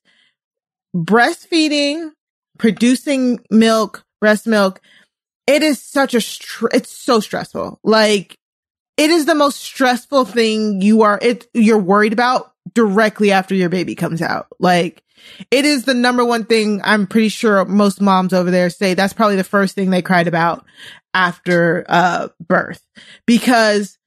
breastfeeding, 0.96 2.12
producing 2.58 3.40
milk, 3.50 4.06
breast 4.20 4.48
milk. 4.48 4.82
It 5.48 5.64
is 5.64 5.82
such 5.82 6.14
a, 6.14 6.22
str- 6.22 6.68
it's 6.74 6.92
so 6.92 7.20
stressful. 7.20 7.80
Like 7.84 8.38
it 8.98 9.10
is 9.10 9.26
the 9.26 9.36
most 9.36 9.60
stressful 9.60 10.26
thing 10.26 10.82
you 10.82 11.02
are, 11.02 11.20
it, 11.22 11.48
you're 11.54 11.80
worried 11.80 12.14
about 12.14 12.54
directly 12.74 13.32
after 13.32 13.56
your 13.56 13.70
baby 13.70 13.96
comes 13.96 14.22
out. 14.22 14.48
Like 14.60 15.04
it 15.52 15.66
is 15.66 15.86
the 15.86 15.94
number 15.94 16.24
one 16.26 16.46
thing 16.46 16.82
I'm 16.84 17.08
pretty 17.08 17.30
sure 17.30 17.66
most 17.66 18.02
moms 18.02 18.34
over 18.34 18.52
there 18.52 18.70
say 18.70 18.94
that's 18.94 19.14
probably 19.14 19.36
the 19.36 19.44
first 19.44 19.76
thing 19.76 19.90
they 19.90 20.02
cried 20.02 20.28
about 20.28 20.66
after 21.14 21.86
uh 21.88 22.30
birth 22.40 22.86
because 23.26 23.98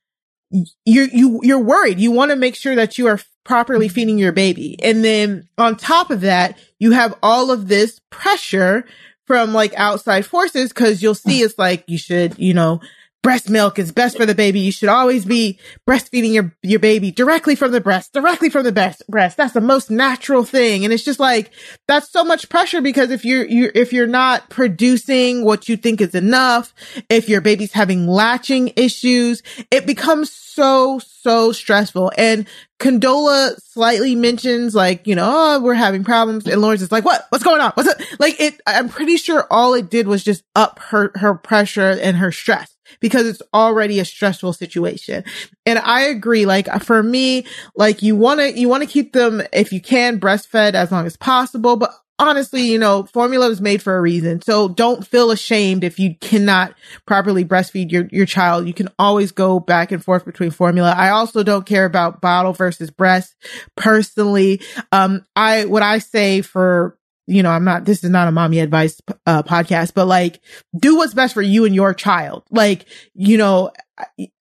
you're 0.85 1.09
you 1.09 1.41
you're 1.43 1.61
worried 1.63 2.01
you 2.01 2.11
want 2.11 2.31
to 2.31 2.37
make 2.37 2.55
sure 2.55 2.75
that 2.75 2.99
you 2.99 3.07
are 3.07 3.21
properly 3.45 3.89
feeding 3.89 4.19
your 4.19 4.33
baby 4.33 4.77
and 4.83 5.05
then 5.05 5.49
on 5.57 5.77
top 5.77 6.11
of 6.11 6.23
that 6.23 6.59
you 6.79 6.93
have 6.93 7.15
all 7.23 7.51
of 7.51 7.69
this 7.69 8.01
pressure 8.11 8.85
from 9.27 9.53
like 9.53 9.75
outside 9.77 10.25
forces 10.25 10.71
because 10.71 11.03
you'll 11.03 11.15
see 11.15 11.43
it's 11.43 11.59
like 11.59 11.85
you 11.87 11.99
should 11.99 12.39
you 12.39 12.55
know 12.55 12.81
breast 13.27 13.51
milk 13.51 13.77
is 13.77 13.91
best 13.91 14.17
for 14.17 14.25
the 14.25 14.37
baby. 14.37 14.61
You 14.61 14.71
should 14.71 14.89
always 14.89 15.25
be 15.25 15.59
breastfeeding 15.85 16.33
your 16.33 16.55
your 16.63 16.79
baby 16.79 17.11
directly 17.11 17.57
from 17.57 17.73
the 17.73 17.81
breast 17.81 18.13
directly 18.13 18.51
from 18.51 18.63
the 18.63 18.71
breast 18.71 19.03
breast. 19.09 19.37
That's 19.37 19.53
the 19.53 19.61
most 19.61 19.91
natural 19.91 20.45
thing. 20.45 20.85
And 20.85 20.95
it's 20.95 21.03
just 21.03 21.19
like 21.19 21.51
that's 21.89 22.09
so 22.09 22.23
much 22.23 22.49
pressure 22.49 22.81
because 22.81 23.11
if 23.11 23.25
you're 23.25 23.45
you 23.45 23.73
if 23.75 23.93
you're 23.93 24.07
not 24.07 24.49
producing 24.49 25.45
what 25.45 25.69
you 25.69 25.77
think 25.77 26.01
is 26.01 26.15
enough 26.15 26.73
if 27.11 27.29
your 27.29 27.41
baby's 27.41 27.73
having 27.73 28.07
latching 28.07 28.73
issues 28.77 29.43
it 29.73 29.87
becomes 29.87 30.31
so 30.31 31.01
so 31.01 31.51
stressful. 31.51 32.13
And 32.17 32.47
condola 32.79 33.61
slightly 33.61 34.15
mentions 34.15 34.73
like 34.73 35.05
you 35.09 35.17
know 35.17 35.29
oh 35.29 35.61
we're 35.63 35.75
having 35.75 36.05
problems. 36.05 36.47
And 36.47 36.63
lawrence 36.63 36.81
is 36.81 36.93
like 36.93 37.05
what? 37.05 37.27
What's 37.31 37.43
going 37.43 37.61
on? 37.61 37.73
What's 37.75 37.89
it 37.89 38.21
like 38.21 38.41
it 38.41 38.61
i'm 38.69 38.89
pretty 38.89 39.17
sure 39.17 39.49
all 39.51 39.75
it 39.75 39.91
did 39.91 40.07
was 40.07 40.23
just 40.23 40.45
up 40.55 40.79
her 40.79 41.11
her 41.17 41.35
pressure 41.35 41.91
and 41.91 42.19
her 42.19 42.31
stress 42.31 42.76
because 43.01 43.27
it's 43.27 43.43
already 43.53 44.01
a 44.01 44.05
stressful 44.05 44.53
situation. 44.53 45.25
And 45.65 45.79
i 45.79 46.03
agree 46.03 46.47
like 46.47 46.69
for 46.83 47.03
me 47.03 47.47
like 47.75 48.03
you 48.03 48.17
want 48.17 48.41
to 48.41 48.59
you 48.59 48.69
want 48.69 48.83
to 48.83 48.89
keep 48.89 49.13
them 49.13 49.43
if 49.53 49.73
you 49.73 49.81
can 49.81 50.21
breastfed 50.21 50.75
as 50.75 50.93
long 50.93 51.07
as 51.07 51.17
possible 51.17 51.77
but 51.77 51.93
honestly 52.19 52.63
you 52.63 52.79
know 52.79 53.05
formula 53.05 53.49
is 53.51 53.61
made 53.61 53.83
for 53.83 53.97
a 53.97 54.01
reason. 54.01 54.41
So 54.43 54.69
don't 54.69 55.07
feel 55.07 55.31
ashamed 55.31 55.85
if 55.85 55.99
you 55.99 56.15
cannot 56.21 56.75
properly 57.07 57.45
breastfeed 57.45 57.91
your 57.91 58.09
your 58.11 58.27
child. 58.27 58.67
You 58.67 58.75
can 58.75 58.89
always 58.99 59.33
go 59.33 59.61
back 59.61 59.93
and 59.93 60.03
forth 60.03 60.25
between 60.25 60.51
formula. 60.51 60.95
I 60.97 61.11
also 61.11 61.43
don't 61.43 61.67
care 61.67 61.85
about 61.85 62.21
bottle 62.21 62.53
versus 62.53 62.91
breast. 62.91 63.35
Personally 63.77 64.61
um 64.93 65.25
i 65.35 65.65
what 65.65 65.83
i 65.83 65.99
say 65.99 66.41
for 66.41 66.97
you 67.27 67.43
know 67.43 67.51
i'm 67.51 67.65
not 67.65 67.85
this 67.85 68.05
is 68.05 68.11
not 68.11 68.29
a 68.29 68.33
mommy 68.33 68.61
advice 68.61 69.01
uh 69.27 69.43
podcast 69.43 69.93
but 69.95 70.07
like 70.07 70.41
do 70.79 70.97
what's 70.97 71.15
best 71.15 71.35
for 71.35 71.43
you 71.43 71.65
and 71.65 71.75
your 71.75 71.95
child 71.95 72.45
like 72.51 72.87
you 73.15 73.37
know 73.37 73.71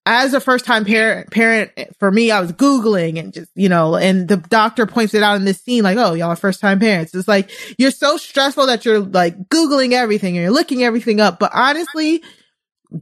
as 0.06 0.34
a 0.34 0.40
first 0.40 0.66
time 0.66 0.86
parent, 0.86 1.32
parent 1.32 1.72
for 1.98 2.12
me, 2.12 2.30
I 2.30 2.40
was 2.40 2.52
Googling 2.52 3.20
and 3.20 3.34
just, 3.34 3.50
you 3.56 3.70
know, 3.70 3.96
and 3.96 4.28
the 4.28 4.38
doctor 4.38 4.86
points 4.86 5.14
it 5.14 5.24
out 5.24 5.38
in 5.38 5.46
this 5.46 5.62
scene, 5.62 5.84
like, 5.84 5.98
oh, 5.98 6.14
y'all 6.14 6.30
are 6.30 6.36
first 6.36 6.60
time 6.60 6.80
parents. 6.80 7.16
It's 7.16 7.28
like, 7.28 7.50
you're 7.80 7.92
so 7.92 8.18
stressful 8.18 8.68
that 8.68 8.86
you're 8.86 9.00
like 9.00 9.50
Googling 9.50 9.94
everything 9.94 10.36
and 10.36 10.44
you're 10.44 10.54
looking 10.54 10.84
everything 10.84 11.22
up. 11.22 11.40
But 11.40 11.52
honestly, 11.54 12.22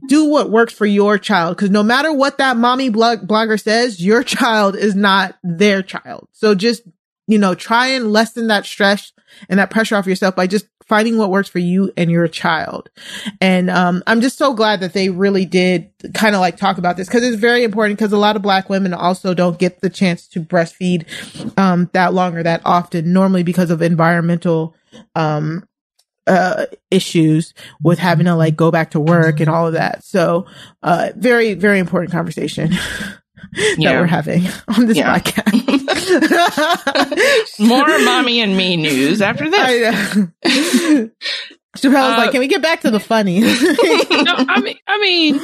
do 0.08 0.26
what 0.26 0.50
works 0.50 0.72
for 0.72 0.86
your 0.86 1.18
child. 1.18 1.58
Cause 1.58 1.70
no 1.70 1.82
matter 1.82 2.12
what 2.12 2.38
that 2.38 2.56
mommy 2.56 2.88
blog- 2.88 3.26
blogger 3.26 3.60
says, 3.60 4.04
your 4.04 4.22
child 4.22 4.76
is 4.76 4.94
not 4.94 5.36
their 5.42 5.82
child. 5.82 6.28
So 6.32 6.54
just, 6.54 6.82
you 7.26 7.38
know, 7.38 7.54
try 7.54 7.88
and 7.88 8.12
lessen 8.12 8.48
that 8.48 8.66
stress 8.66 9.12
and 9.48 9.58
that 9.58 9.70
pressure 9.70 9.96
off 9.96 10.06
yourself 10.06 10.36
by 10.36 10.46
just 10.46 10.66
finding 10.86 11.16
what 11.16 11.30
works 11.30 11.48
for 11.48 11.58
you 11.58 11.90
and 11.96 12.10
your 12.10 12.28
child. 12.28 12.90
And 13.40 13.70
um, 13.70 14.02
I'm 14.06 14.20
just 14.20 14.36
so 14.36 14.52
glad 14.52 14.80
that 14.80 14.92
they 14.92 15.08
really 15.08 15.46
did 15.46 15.90
kind 16.12 16.34
of 16.34 16.40
like 16.40 16.56
talk 16.56 16.78
about 16.78 16.96
this 16.96 17.08
because 17.08 17.24
it's 17.24 17.36
very 17.36 17.64
important 17.64 17.98
because 17.98 18.12
a 18.12 18.18
lot 18.18 18.36
of 18.36 18.42
black 18.42 18.68
women 18.68 18.92
also 18.92 19.32
don't 19.34 19.58
get 19.58 19.80
the 19.80 19.90
chance 19.90 20.28
to 20.28 20.40
breastfeed 20.40 21.06
um, 21.58 21.88
that 21.94 22.12
long 22.12 22.36
or 22.36 22.42
that 22.42 22.60
often, 22.64 23.12
normally 23.12 23.42
because 23.42 23.70
of 23.70 23.80
environmental 23.80 24.74
um, 25.14 25.66
uh, 26.26 26.66
issues 26.90 27.54
with 27.82 27.98
having 27.98 28.26
to 28.26 28.34
like 28.34 28.56
go 28.56 28.70
back 28.70 28.90
to 28.90 29.00
work 29.00 29.40
and 29.40 29.48
all 29.48 29.66
of 29.66 29.74
that. 29.74 30.04
So, 30.04 30.46
uh, 30.82 31.10
very, 31.16 31.54
very 31.54 31.78
important 31.78 32.12
conversation. 32.12 32.72
that 33.52 33.74
Yeah. 33.78 34.00
we're 34.00 34.06
having 34.06 34.46
on 34.68 34.86
this 34.86 34.96
Yeah. 34.96 35.18
podcast. 35.18 35.50
More 37.58 37.98
mommy 38.00 38.40
and 38.40 38.56
me 38.56 38.76
news 38.76 39.20
after 39.22 39.48
this. 39.50 39.60
I 39.60 39.78
know. 39.80 41.10
Chappelle 41.76 41.92
was 41.92 42.14
Uh, 42.14 42.16
like, 42.18 42.30
"Can 42.30 42.40
we 42.40 42.46
get 42.46 42.62
back 42.62 42.82
to 42.82 42.90
the 42.90 43.00
funny?" 43.00 43.40
no, 43.40 43.48
I 43.48 44.60
mean, 44.60 44.76
I 44.86 44.98
mean, 45.00 45.40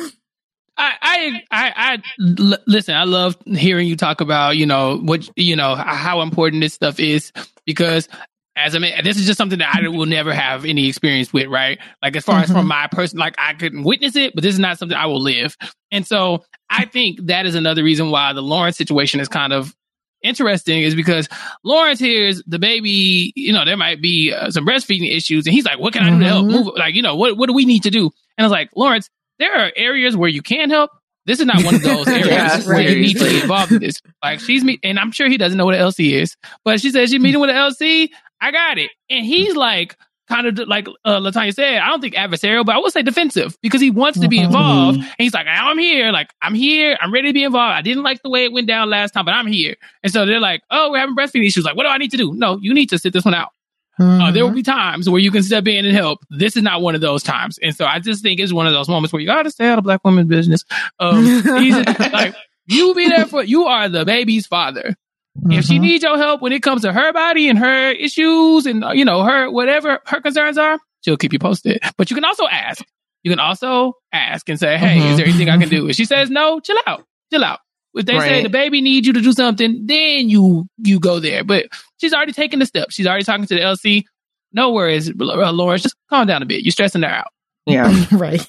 I, 0.77 0.93
I, 1.03 1.43
I, 1.51 1.73
I, 1.77 1.99
l- 2.39 2.59
listen. 2.69 2.95
I 2.95 3.03
love 3.05 3.37
hearing 3.47 3.89
you 3.89 3.97
talk 3.97 4.21
about, 4.21 4.57
you 4.57 4.65
know, 4.65 4.99
what, 4.99 5.29
you 5.37 5.57
know, 5.57 5.75
how 5.75 6.21
important 6.23 6.63
this 6.63 6.73
stuff 6.73 7.01
is 7.01 7.33
because 7.67 8.09
as 8.61 8.73
this 9.05 9.17
is 9.19 9.27
just 9.27 9.39
something 9.39 9.59
that 9.59 9.75
I 9.75 9.89
will 9.89 10.07
never 10.07 10.33
have 10.33 10.65
any 10.65 10.89
experience 10.89 11.33
with, 11.33 11.47
right? 11.49 11.79
Like 12.03 12.17
as 12.17 12.25
far 12.25 12.41
as 12.41 12.51
from 12.51 12.67
my 12.67 12.87
person, 12.89 13.19
like 13.19 13.35
I 13.39 13.55
couldn't 13.55 13.85
witness 13.85 14.17
it, 14.17 14.35
but 14.35 14.43
this 14.43 14.55
is 14.55 14.59
not 14.61 14.79
something 14.79 14.97
I 14.97 15.07
will 15.07 15.21
live. 15.21 15.57
And 15.91 16.07
so 16.07 16.45
I 16.69 16.85
think 16.87 17.27
that 17.27 17.47
is 17.47 17.55
another 17.55 17.83
reason 17.85 18.11
why 18.11 18.33
the 18.33 18.43
Lawrence 18.43 18.77
situation 18.77 19.21
is 19.21 19.29
kind 19.29 19.53
of 19.53 19.75
interesting 20.23 20.83
is 20.83 20.95
because 20.95 21.29
Lawrence 21.65 21.99
hears 21.99 22.43
the 22.47 22.59
baby, 22.59 23.33
you 23.37 23.53
know, 23.53 23.65
there 23.65 23.77
might 23.77 24.01
be 24.03 24.33
uh, 24.33 24.51
some 24.51 24.67
breastfeeding 24.67 25.15
issues, 25.15 25.47
and 25.47 25.55
he's 25.55 25.65
like, 25.65 25.79
"What 25.79 25.93
can 25.93 26.03
I 26.03 26.11
do 26.11 26.19
to 26.21 26.27
help 26.27 26.47
Mhm. 26.47 26.51
move? 26.51 26.67
Like, 26.77 26.95
you 26.95 27.03
know, 27.03 27.17
what 27.17 27.37
what 27.37 27.47
do 27.49 27.55
we 27.55 27.65
need 27.65 27.83
to 27.85 27.91
do?" 27.91 28.05
And 28.05 28.13
I 28.39 28.43
was 28.43 28.53
like, 28.53 28.71
"Lawrence, 28.77 29.09
there 29.39 29.55
are 29.57 29.73
areas 29.77 30.17
where 30.17 30.29
you 30.29 30.43
can 30.43 30.71
help. 30.71 30.91
This 31.27 31.41
is 31.41 31.47
not 31.47 31.63
one 31.65 31.75
of 31.75 31.83
those 31.83 32.07
areas 32.11 32.27
Yeah, 32.29 32.61
where 32.65 32.83
you 32.83 33.01
need 33.01 33.17
to 33.19 33.25
get 33.25 33.43
involved 33.43 33.73
in 33.73 33.79
this. 33.81 33.97
Like, 34.23 34.41
she's 34.41 34.65
me, 34.65 34.79
and 34.83 34.99
I'm 34.99 35.13
sure 35.13 35.29
he 35.29 35.37
doesn't 35.39 35.57
know 35.57 35.65
what 35.67 35.75
an 35.75 35.81
LC 35.81 36.13
is, 36.21 36.37
but 36.65 36.81
she 36.81 36.91
says 36.91 37.11
she's 37.11 37.21
meeting 37.21 37.41
with 37.41 37.51
an 37.51 37.57
LC. 37.57 38.11
I 38.41 38.51
got 38.51 38.79
it, 38.79 38.91
and 39.09 39.25
he's 39.25 39.55
like." 39.57 39.97
Kind 40.29 40.47
of 40.47 40.69
like 40.69 40.87
uh, 41.05 41.19
Latanya 41.19 41.53
said, 41.53 41.79
I 41.79 41.89
don't 41.89 42.01
think 42.01 42.15
adversarial, 42.15 42.65
but 42.65 42.77
I 42.77 42.79
would 42.79 42.93
say 42.93 43.03
defensive 43.03 43.59
because 43.63 43.81
he 43.81 43.91
wants 43.91 44.21
to 44.21 44.29
be 44.29 44.39
Mhm. 44.39 44.45
involved. 44.45 44.99
And 44.99 45.09
he's 45.19 45.35
like, 45.35 45.49
I'm 45.49 45.77
here, 45.77 46.13
like 46.13 46.31
I'm 46.41 46.55
here, 46.55 46.97
I'm 47.01 47.13
ready 47.13 47.31
to 47.31 47.35
be 47.35 47.43
involved. 47.43 47.73
I 47.75 47.83
didn't 47.83 48.05
like 48.05 48.23
the 48.23 48.31
way 48.31 48.45
it 48.45 48.53
went 48.53 48.69
down 48.69 48.89
last 48.89 49.11
time, 49.11 49.25
but 49.25 49.35
I'm 49.35 49.49
here. 49.49 49.75
And 50.05 50.13
so 50.13 50.27
they're 50.27 50.39
like, 50.39 50.63
oh, 50.71 50.93
we're 50.93 51.01
having 51.01 51.17
breastfeeding 51.17 51.49
issues. 51.49 51.65
Like, 51.65 51.75
what 51.75 51.83
do 51.83 51.89
I 51.89 51.99
need 51.99 52.13
to 52.13 52.17
do? 52.17 52.33
No, 52.33 52.59
you 52.63 52.73
need 52.73 52.91
to 52.91 52.99
sit 53.01 53.13
this 53.13 53.25
one 53.25 53.35
out. 53.35 53.49
Uh, 53.99 54.31
there 54.31 54.45
will 54.47 54.53
be 54.55 54.63
times 54.63 55.11
where 55.11 55.19
you 55.21 55.33
can 55.33 55.43
step 55.43 55.67
in 55.67 55.85
and 55.85 55.97
help. 55.97 56.21
This 56.31 56.57
is 56.57 56.63
not 56.63 56.81
one 56.81 56.95
of 56.95 57.01
those 57.01 57.25
times. 57.25 57.59
And 57.61 57.75
so 57.75 57.85
I 57.85 57.99
just 57.99 58.23
think 58.23 58.39
it's 58.39 58.53
one 58.53 58.69
of 58.69 58.73
those 58.73 58.89
moments 58.89 59.13
where 59.13 59.19
you 59.19 59.27
got 59.27 59.43
to 59.43 59.51
stay 59.51 59.67
out 59.67 59.79
of 59.79 59.85
black 59.85 60.01
women's 60.05 60.29
business. 60.29 60.65
Um, 61.01 61.43
like, 62.13 62.37
you 62.67 62.95
be 62.95 63.09
there 63.09 63.27
for, 63.27 63.43
you 63.43 63.65
are 63.65 63.89
the 63.89 64.05
baby's 64.05 64.47
father. 64.47 64.95
If 65.51 65.65
she 65.65 65.79
Mhm. 65.79 65.83
needs 65.83 66.03
your 66.05 66.19
help 66.19 66.43
when 66.43 66.53
it 66.53 66.63
comes 66.63 66.83
to 66.83 66.93
her 66.93 67.13
body 67.13 67.49
and 67.49 67.59
her 67.59 67.91
issues 67.93 68.67
and, 68.67 68.85
uh, 68.85 68.91
you 68.93 69.05
know, 69.05 69.23
her, 69.23 69.51
whatever 69.51 70.01
her 70.07 70.21
concerns 70.21 70.59
are, 70.59 70.79
she'll 71.05 71.17
keep 71.17 71.33
you 71.33 71.39
posted. 71.39 71.81
But 71.97 72.11
you 72.11 72.15
can 72.17 72.25
also 72.25 72.47
ask. 72.49 72.85
You 73.23 73.31
can 73.31 73.39
also 73.41 73.95
ask 74.13 74.49
and 74.49 74.59
say, 74.59 74.77
Hey, 74.77 74.99
Mhm. 74.99 75.11
is 75.13 75.17
there 75.19 75.27
anything 75.27 75.49
I 75.49 75.57
can 75.59 75.69
do? 75.69 75.89
If 75.91 75.97
she 75.97 76.05
says 76.05 76.31
no, 76.31 76.59
chill 76.61 76.79
out, 76.87 77.05
chill 77.33 77.45
out. 77.45 77.61
If 77.95 78.07
they 78.07 78.19
say 78.21 78.43
the 78.43 78.49
baby 78.49 78.81
needs 78.81 79.07
you 79.07 79.13
to 79.15 79.21
do 79.21 79.33
something, 79.33 79.87
then 79.87 80.29
you, 80.29 80.67
you 80.79 81.01
go 81.01 81.19
there. 81.21 81.43
But 81.45 81.67
she's 82.01 82.13
already 82.13 82.33
taken 82.33 82.59
the 82.61 82.67
step. 82.67 82.89
She's 82.91 83.07
already 83.07 83.25
talking 83.25 83.47
to 83.47 83.55
the 83.55 83.61
LC. 83.61 84.05
No 84.53 84.71
worries, 84.73 85.09
uh, 85.11 85.53
Lawrence. 85.53 85.83
Just 85.83 85.97
calm 86.09 86.27
down 86.27 86.43
a 86.43 86.47
bit. 86.47 86.63
You're 86.65 86.73
stressing 86.73 87.03
her 87.03 87.09
out. 87.09 87.29
Yeah. 87.67 87.93
right. 88.13 88.45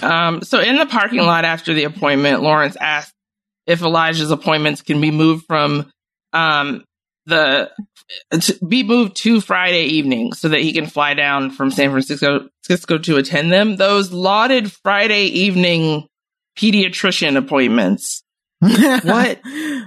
Um, 0.00 0.42
so 0.42 0.58
in 0.60 0.76
the 0.76 0.86
parking 0.86 1.20
lot 1.20 1.44
after 1.44 1.74
the 1.74 1.84
appointment, 1.84 2.42
Lawrence 2.42 2.76
asked 2.80 3.12
if 3.66 3.82
Elijah's 3.82 4.30
appointments 4.30 4.82
can 4.82 5.00
be 5.00 5.10
moved 5.10 5.44
from 5.46 5.90
um, 6.32 6.84
the 7.26 7.70
to 8.40 8.58
be 8.66 8.82
moved 8.82 9.16
to 9.16 9.40
Friday 9.40 9.84
evening 9.84 10.32
so 10.32 10.48
that 10.48 10.60
he 10.60 10.72
can 10.72 10.86
fly 10.86 11.14
down 11.14 11.50
from 11.50 11.70
San 11.70 11.90
Francisco 11.90 12.48
Francisco 12.64 12.98
to 12.98 13.16
attend 13.16 13.52
them. 13.52 13.76
Those 13.76 14.12
lauded 14.12 14.70
Friday 14.72 15.24
evening 15.26 16.06
pediatrician 16.58 17.36
appointments. 17.36 18.22
What? 18.62 19.40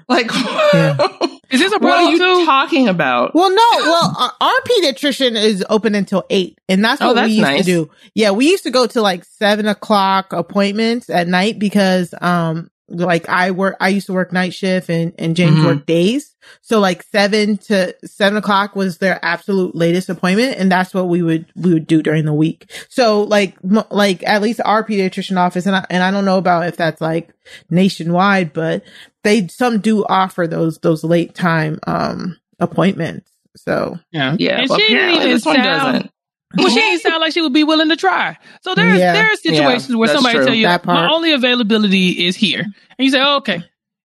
Like, 0.09 0.28
Is 1.51 1.59
this 1.61 1.71
a 1.71 1.78
what 1.78 1.82
problem 1.82 2.07
are 2.07 2.11
you 2.11 2.17
too? 2.17 2.45
talking 2.45 2.88
about? 2.89 3.34
Well, 3.34 3.49
no. 3.49 3.63
Well, 3.80 4.15
our, 4.19 4.32
our 4.41 4.53
pediatrician 4.67 5.36
is 5.41 5.63
open 5.69 5.95
until 5.95 6.26
eight, 6.30 6.57
and 6.67 6.84
that's 6.84 7.01
Oh, 7.01 7.07
what 7.07 7.13
that's 7.15 7.28
we 7.28 7.34
used 7.36 7.41
nice. 7.41 7.65
to 7.65 7.71
do. 7.86 7.89
Yeah, 8.15 8.32
we 8.32 8.49
used 8.49 8.63
to 8.63 8.71
go 8.71 8.86
to 8.88 9.01
like 9.01 9.23
seven 9.23 9.67
o'clock 9.67 10.34
appointments 10.34 11.09
at 11.09 11.28
night 11.28 11.57
because, 11.59 12.13
um, 12.19 12.69
like 12.88 13.28
I 13.30 13.52
work, 13.52 13.76
I 13.80 13.90
used 13.90 14.06
to 14.08 14.14
work 14.14 14.32
night 14.32 14.54
shift, 14.54 14.90
and 14.90 15.14
and 15.18 15.36
James 15.36 15.60
Mhm. 15.60 15.66
worked 15.66 15.86
days. 15.88 16.36
So 16.62 16.80
like 16.80 17.02
seven 17.04 17.58
to 17.58 17.96
seven 18.06 18.38
o'clock 18.38 18.76
was 18.76 19.00
their 19.00 19.20
absolute 19.24 19.76
latest 19.76 20.10
appointment, 20.10 20.58
and 20.60 20.72
that's 20.72 20.94
what 20.94 21.08
we 21.10 21.22
would 21.24 21.46
we 21.56 21.74
would 21.74 21.88
do 21.88 22.02
during 22.04 22.26
the 22.26 22.34
week. 22.34 22.72
So 22.90 23.24
like 23.24 23.56
m- 23.64 23.84
like 23.90 24.22
at 24.28 24.42
least 24.42 24.62
our 24.64 24.84
pediatrician 24.84 25.38
office, 25.38 25.66
and 25.66 25.76
I 25.76 25.86
and 25.90 26.04
I 26.04 26.12
don't 26.12 26.26
know 26.26 26.38
about 26.38 26.68
if 26.68 26.78
that's 26.78 27.02
like 27.02 27.30
nationwide, 27.70 28.54
but 28.54 28.84
they 29.24 29.48
some 29.48 29.80
do 29.80 30.06
offer 30.06 30.48
those 30.48 30.78
those 30.80 31.04
late 31.04 31.34
time 31.36 31.80
um 31.88 32.38
appointments. 32.60 33.32
So 33.58 33.98
Yeah. 34.12 34.36
yeah, 34.38 34.60
And 34.60 34.68
but 34.70 34.80
she 34.82 34.88
didn't 34.88 35.16
even 35.16 35.30
this 35.32 35.46
one 35.46 35.56
doesn't. 35.58 36.12
Well, 36.58 36.70
she 36.70 36.80
ain't 36.82 37.01
sound 37.01 37.22
like 37.22 37.34
she 37.34 37.41
would 37.41 37.53
be 37.53 37.64
willing 37.64 37.89
to 37.89 37.95
try. 37.95 38.38
So 38.62 38.76
there's 38.76 38.99
Yeah. 38.99 39.14
there 39.14 39.32
are 39.32 39.36
situations 39.36 39.89
Yeah, 39.89 39.97
where 39.97 40.08
somebody 40.10 40.38
true. 40.38 40.45
tell 40.45 40.53
you 40.56 40.66
That 40.68 40.86
my 40.86 41.10
only 41.10 41.32
availability 41.34 42.26
is 42.28 42.36
here, 42.36 42.62
and 42.62 43.06
you 43.06 43.10
say 43.10 43.20
oh, 43.22 43.38
okay, 43.38 43.64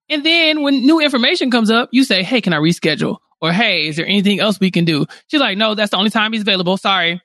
and 0.09 0.25
then 0.25 0.63
when 0.63 0.85
new 0.87 1.01
information 1.01 1.51
comes 1.51 1.71
up, 1.71 1.89
you 1.93 2.05
say 2.05 2.23
hey, 2.23 2.41
can 2.41 2.53
I 2.53 2.59
reschedule? 2.59 3.19
Or 3.43 3.53
hey, 3.53 3.89
is 3.89 3.97
there 3.97 4.07
anything 4.07 4.39
else 4.41 4.61
we 4.61 4.71
can 4.71 4.85
do? 4.85 5.07
She's 5.29 5.41
like, 5.41 5.57
no, 5.57 5.75
that's 5.75 5.93
the 5.93 5.97
only 5.97 6.11
time 6.11 6.33
he's 6.33 6.43
available. 6.43 6.77
Sorry. 6.77 7.21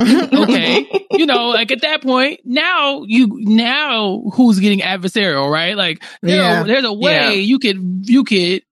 okay, 0.00 0.86
you 1.16 1.26
know, 1.26 1.48
like 1.48 1.72
at 1.72 1.80
that 1.82 2.02
point, 2.02 2.40
now 2.44 3.02
you 3.06 3.28
now 3.40 4.22
who's 4.34 4.60
getting 4.60 4.80
adversarial, 4.80 5.50
right? 5.50 5.76
Like, 5.76 6.02
you 6.22 6.36
Yeah. 6.36 6.60
know, 6.60 6.64
there's 6.64 6.84
a 6.84 6.92
way 6.92 7.12
Yeah. 7.14 7.30
you 7.30 7.58
could 7.58 8.08
you 8.08 8.22
could 8.22 8.62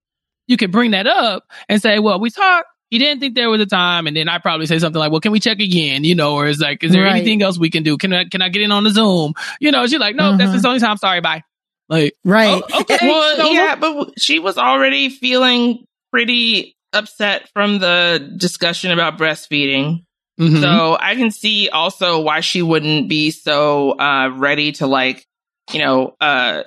you 0.46 0.56
could 0.56 0.70
bring 0.70 0.92
that 0.92 1.08
up 1.08 1.44
and 1.68 1.82
say, 1.82 1.98
well, 1.98 2.20
we 2.20 2.30
talked. 2.30 2.68
He 2.90 2.98
didn't 2.98 3.20
think 3.20 3.34
there 3.34 3.50
was 3.50 3.60
a 3.60 3.66
time, 3.66 4.06
and 4.06 4.16
then 4.16 4.28
I 4.28 4.38
probably 4.38 4.66
say 4.66 4.78
something 4.78 4.98
like, 4.98 5.10
"Well, 5.10 5.20
can 5.20 5.32
we 5.32 5.40
check 5.40 5.58
again?" 5.58 6.04
You 6.04 6.14
know, 6.14 6.34
or 6.34 6.46
is 6.46 6.60
like, 6.60 6.84
"Is 6.84 6.92
there 6.92 7.02
Right. 7.04 7.16
anything 7.16 7.42
else 7.42 7.58
we 7.58 7.68
can 7.70 7.82
do? 7.82 7.96
Can 7.96 8.12
I 8.12 8.24
can 8.26 8.42
I 8.42 8.48
get 8.48 8.62
in 8.62 8.70
on 8.72 8.84
the 8.84 8.90
Zoom?" 8.90 9.34
You 9.60 9.72
know, 9.72 9.86
she's 9.86 9.98
like, 9.98 10.14
"No, 10.14 10.36
that's 10.36 10.52
Mhm. 10.52 10.62
the 10.62 10.68
only 10.68 10.80
time. 10.80 10.96
Sorry, 10.96 11.20
bye." 11.20 11.42
Like, 11.88 12.14
right. 12.24 12.62
Oh, 12.72 12.80
okay. 12.80 12.98
Well, 13.08 13.36
so- 13.36 13.50
yeah, 13.52 13.74
but 13.76 14.10
she 14.20 14.38
was 14.38 14.56
already 14.58 15.08
feeling 15.08 15.84
pretty 16.12 16.74
upset 16.92 17.48
from 17.52 17.78
the 17.80 18.32
discussion 18.36 18.90
about 18.92 19.18
breastfeeding. 19.18 20.02
mhm. 20.40 20.60
So 20.60 20.96
I 21.00 21.14
can 21.16 21.30
see 21.30 21.68
also 21.68 22.20
why 22.20 22.40
she 22.40 22.60
wouldn't 22.62 23.08
be 23.08 23.30
so 23.30 23.92
uh, 23.98 24.30
ready 24.34 24.72
to 24.72 24.86
like, 24.86 25.24
you 25.72 25.78
know, 25.80 26.14
uh, 26.20 26.62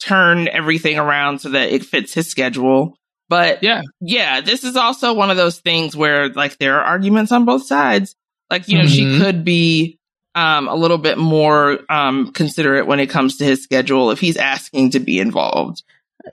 turn 0.00 0.48
everything 0.48 0.98
around 0.98 1.40
so 1.40 1.50
that 1.50 1.70
it 1.72 1.84
fits 1.84 2.12
his 2.14 2.28
schedule. 2.28 2.96
But 3.34 3.64
yeah, 3.64 3.82
yeah, 4.00 4.40
this 4.42 4.62
is 4.62 4.76
also 4.76 5.12
one 5.12 5.28
of 5.32 5.36
those 5.36 5.58
things 5.58 5.96
where 5.96 6.28
like 6.28 6.56
there 6.58 6.78
are 6.78 6.84
arguments 6.84 7.32
on 7.32 7.44
both 7.44 7.66
sides. 7.66 8.14
Like, 8.48 8.68
you 8.68 8.78
know, 8.78 8.86
she 8.86 9.02
Mhm. 9.04 9.18
could 9.20 9.44
be 9.44 9.98
um, 10.36 10.68
a 10.68 10.74
little 10.76 10.98
bit 10.98 11.18
more 11.18 11.80
um, 11.90 12.32
considerate 12.32 12.86
when 12.86 13.00
it 13.00 13.08
comes 13.08 13.38
to 13.38 13.44
his 13.44 13.62
schedule 13.64 14.12
if 14.12 14.20
he's 14.20 14.36
asking 14.36 14.90
to 14.90 15.00
be 15.00 15.18
involved. 15.18 15.82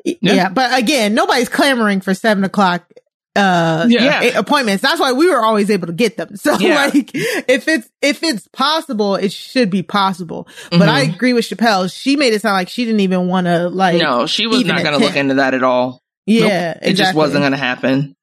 Yeah. 0.05 0.15
Yeah. 0.21 0.49
but 0.49 0.77
again, 0.77 1.15
nobody's 1.15 1.49
clamoring 1.49 2.01
for 2.01 2.13
seven 2.13 2.43
o'clock 2.43 2.85
uh 3.35 3.85
Yeah. 3.89 4.21
a- 4.21 4.33
appointments. 4.39 4.81
That's 4.83 4.99
why 4.99 5.13
we 5.13 5.27
were 5.29 5.41
always 5.43 5.69
able 5.71 5.87
to 5.87 5.93
get 5.93 6.17
them. 6.17 6.35
So 6.35 6.57
Yeah. 6.59 6.85
like 6.93 7.11
if 7.13 7.67
it's 7.67 7.89
if 8.01 8.21
it's 8.23 8.47
possible, 8.49 9.15
it 9.15 9.31
should 9.31 9.69
be 9.69 9.83
possible. 9.83 10.47
But 10.69 10.81
Mhm. 10.81 10.87
I 10.89 11.01
agree 11.03 11.33
with 11.33 11.45
Chappelle. 11.45 11.91
She 11.91 12.15
made 12.17 12.33
it 12.33 12.41
sound 12.41 12.55
like 12.55 12.69
she 12.69 12.83
didn't 12.85 12.99
even 12.99 13.27
want 13.27 13.47
to 13.47 13.69
like 13.69 14.01
no, 14.01 14.25
she 14.27 14.47
was 14.47 14.65
not 14.65 14.83
going 14.83 14.99
to 14.99 15.03
look 15.05 15.15
into 15.15 15.35
that 15.35 15.53
at 15.53 15.63
all. 15.63 16.00
Yeah, 16.25 16.77
It 16.81 16.93
just 16.93 17.15
wasn't 17.15 17.41
going 17.41 17.51
to 17.51 17.57
happen. 17.57 18.15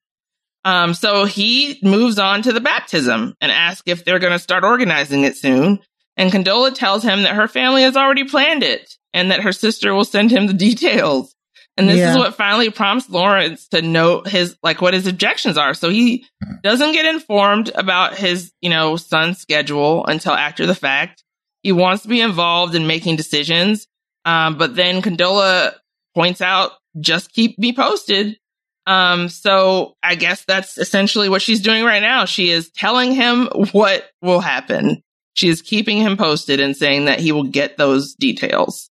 Um, 0.65 0.95
so 0.95 1.25
he 1.25 1.79
moves 1.83 2.19
on 2.19 2.43
to 2.43 2.53
the 2.53 2.61
baptism 2.61 3.35
and 3.41 3.53
asks 3.53 3.83
if 3.87 4.05
they're 4.05 4.19
going 4.19 4.33
to 4.33 4.39
start 4.39 4.65
organizing 4.65 5.25
it 5.25 5.37
soon. 5.37 5.81
And 6.17 6.33
Condola 6.33 6.75
tells 6.75 7.03
him 7.03 7.23
that 7.23 7.35
her 7.35 7.49
family 7.49 7.83
has 7.83 7.97
already 7.97 8.25
planned 8.25 8.63
it 8.65 8.93
and 9.15 9.31
that 9.31 9.41
her 9.43 9.53
sister 9.53 9.95
will 9.95 10.05
send 10.05 10.31
him 10.31 10.47
the 10.47 10.53
details. 10.53 11.35
And 11.77 11.89
this 11.89 11.99
Yeah. 11.99 12.11
is 12.11 12.19
what 12.19 12.35
finally 12.35 12.71
prompts 12.71 13.09
Lawrence 13.09 13.69
to 13.69 13.83
note 13.83 14.27
his, 14.29 14.57
like, 14.65 14.83
what 14.83 14.95
his 14.95 15.07
objections 15.07 15.57
are. 15.57 15.75
So 15.75 15.91
he 15.91 16.27
doesn't 16.65 16.93
get 16.93 17.07
informed 17.07 17.71
about 17.77 18.17
his, 18.17 18.53
you 18.61 18.69
know, 18.69 18.97
son's 18.97 19.39
schedule 19.39 20.05
until 20.07 20.33
after 20.33 20.67
the 20.67 20.75
fact. 20.75 21.23
He 21.63 21.71
wants 21.71 22.03
to 22.03 22.09
be 22.09 22.21
involved 22.21 22.75
in 22.75 22.89
making 22.89 23.15
decisions. 23.15 23.87
Um, 24.25 24.59
but 24.59 24.75
then 24.75 25.03
Condola 25.03 25.75
points 26.17 26.41
out, 26.41 26.73
just 27.01 27.33
keep 27.33 27.59
me 27.59 27.73
posted. 27.73 28.39
Um, 28.87 29.29
so 29.29 29.97
I 30.03 30.15
guess 30.15 30.45
that's 30.47 30.79
essentially 30.79 31.29
what 31.29 31.43
she's 31.43 31.61
doing 31.61 31.85
right 31.85 32.01
now. 32.01 32.25
She 32.25 32.51
is 32.51 32.71
telling 32.71 33.13
him 33.13 33.49
what 33.73 34.09
will 34.23 34.41
happen. 34.41 35.03
She 35.35 35.49
is 35.49 35.61
keeping 35.63 35.99
him 35.99 36.17
posted 36.17 36.59
and 36.59 36.77
saying 36.77 37.05
that 37.05 37.21
he 37.21 37.33
will 37.33 37.45
get 37.45 37.77
those 37.77 38.15
details. 38.15 38.91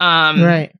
Um, 0.00 0.42
right. 0.42 0.72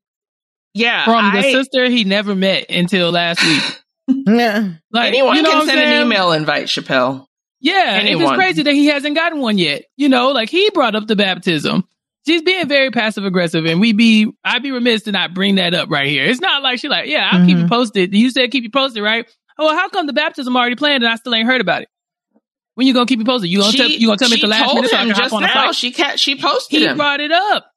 Yeah. 0.74 1.04
from 1.04 1.34
the 1.34 1.42
sister 1.42 1.88
he 1.88 2.04
never 2.04 2.34
met 2.34 2.70
until 2.70 3.10
last 3.10 3.42
week. 3.42 3.62
Yeah. 4.26 4.70
Like, 4.90 5.08
anyone 5.08 5.36
you 5.36 5.42
know 5.42 5.50
can 5.50 5.58
what 5.58 5.68
I'm 5.68 5.74
send 5.76 5.80
an 5.80 6.06
email 6.06 6.32
invite, 6.32 6.66
Chappelle. 6.66 7.26
Yeah, 7.60 7.96
it's 7.96 8.06
Anyone. 8.06 8.24
just 8.24 8.34
crazy 8.36 8.62
that 8.62 8.72
he 8.72 8.86
hasn't 8.86 9.14
gotten 9.14 9.40
one 9.40 9.58
yet. 9.58 9.84
You 9.96 10.08
know, 10.08 10.30
like 10.30 10.48
he 10.48 10.70
brought 10.70 10.94
up 10.94 11.06
the 11.06 11.16
baptism. 11.16 11.86
She's 12.28 12.42
being 12.42 12.68
very 12.68 12.90
passive 12.90 13.24
aggressive, 13.24 13.64
and 13.64 13.80
we 13.80 13.92
be 13.92 14.30
I'd 14.44 14.62
be 14.62 14.70
remiss 14.70 15.02
to 15.04 15.12
not 15.12 15.34
bring 15.34 15.54
that 15.56 15.74
up 15.74 15.88
right 15.90 16.06
here. 16.08 16.24
It's 16.26 16.40
not 16.40 16.62
like 16.62 16.78
she 16.78 16.88
like, 16.88 17.08
yeah, 17.08 17.28
I'll 17.32 17.44
keep 17.46 17.56
you 17.58 17.64
Mhm. 17.64 17.68
posted. 17.68 18.14
You 18.14 18.30
said 18.30 18.50
keep 18.50 18.64
you 18.64 18.70
posted, 18.70 19.02
right? 19.02 19.26
Oh, 19.58 19.64
well, 19.66 19.74
how 19.76 19.88
come 19.88 20.06
the 20.06 20.12
baptism 20.12 20.56
already 20.56 20.76
planned 20.76 21.02
and 21.02 21.12
I 21.12 21.16
still 21.16 21.34
ain't 21.34 21.46
heard 21.46 21.60
about 21.60 21.82
it? 21.82 21.88
When 22.74 22.86
you 22.86 22.92
gonna 22.94 23.06
keep 23.06 23.18
you 23.18 23.24
posted? 23.24 23.50
You 23.50 23.58
gonna 23.60 23.72
tell 23.72 23.88
you 23.88 24.06
gonna 24.06 24.18
tell 24.18 24.28
me 24.28 24.34
at 24.34 24.38
she 24.38 24.42
the 24.42 24.46
last 24.48 24.64
told 24.64 24.74
minute 24.76 24.90
so 24.90 24.96
I 24.96 25.00
him 25.00 25.06
can 25.08 25.14
hop 25.16 25.22
just 25.24 25.34
on 25.34 25.42
now. 25.42 25.52
flight? 25.52 25.74
She 25.74 25.90
ca- 25.92 26.16
she 26.16 26.36
posted 26.40 26.80
He 26.80 26.86
him. 26.86 26.96
brought 26.96 27.20
it 27.20 27.32
up. 27.32 27.72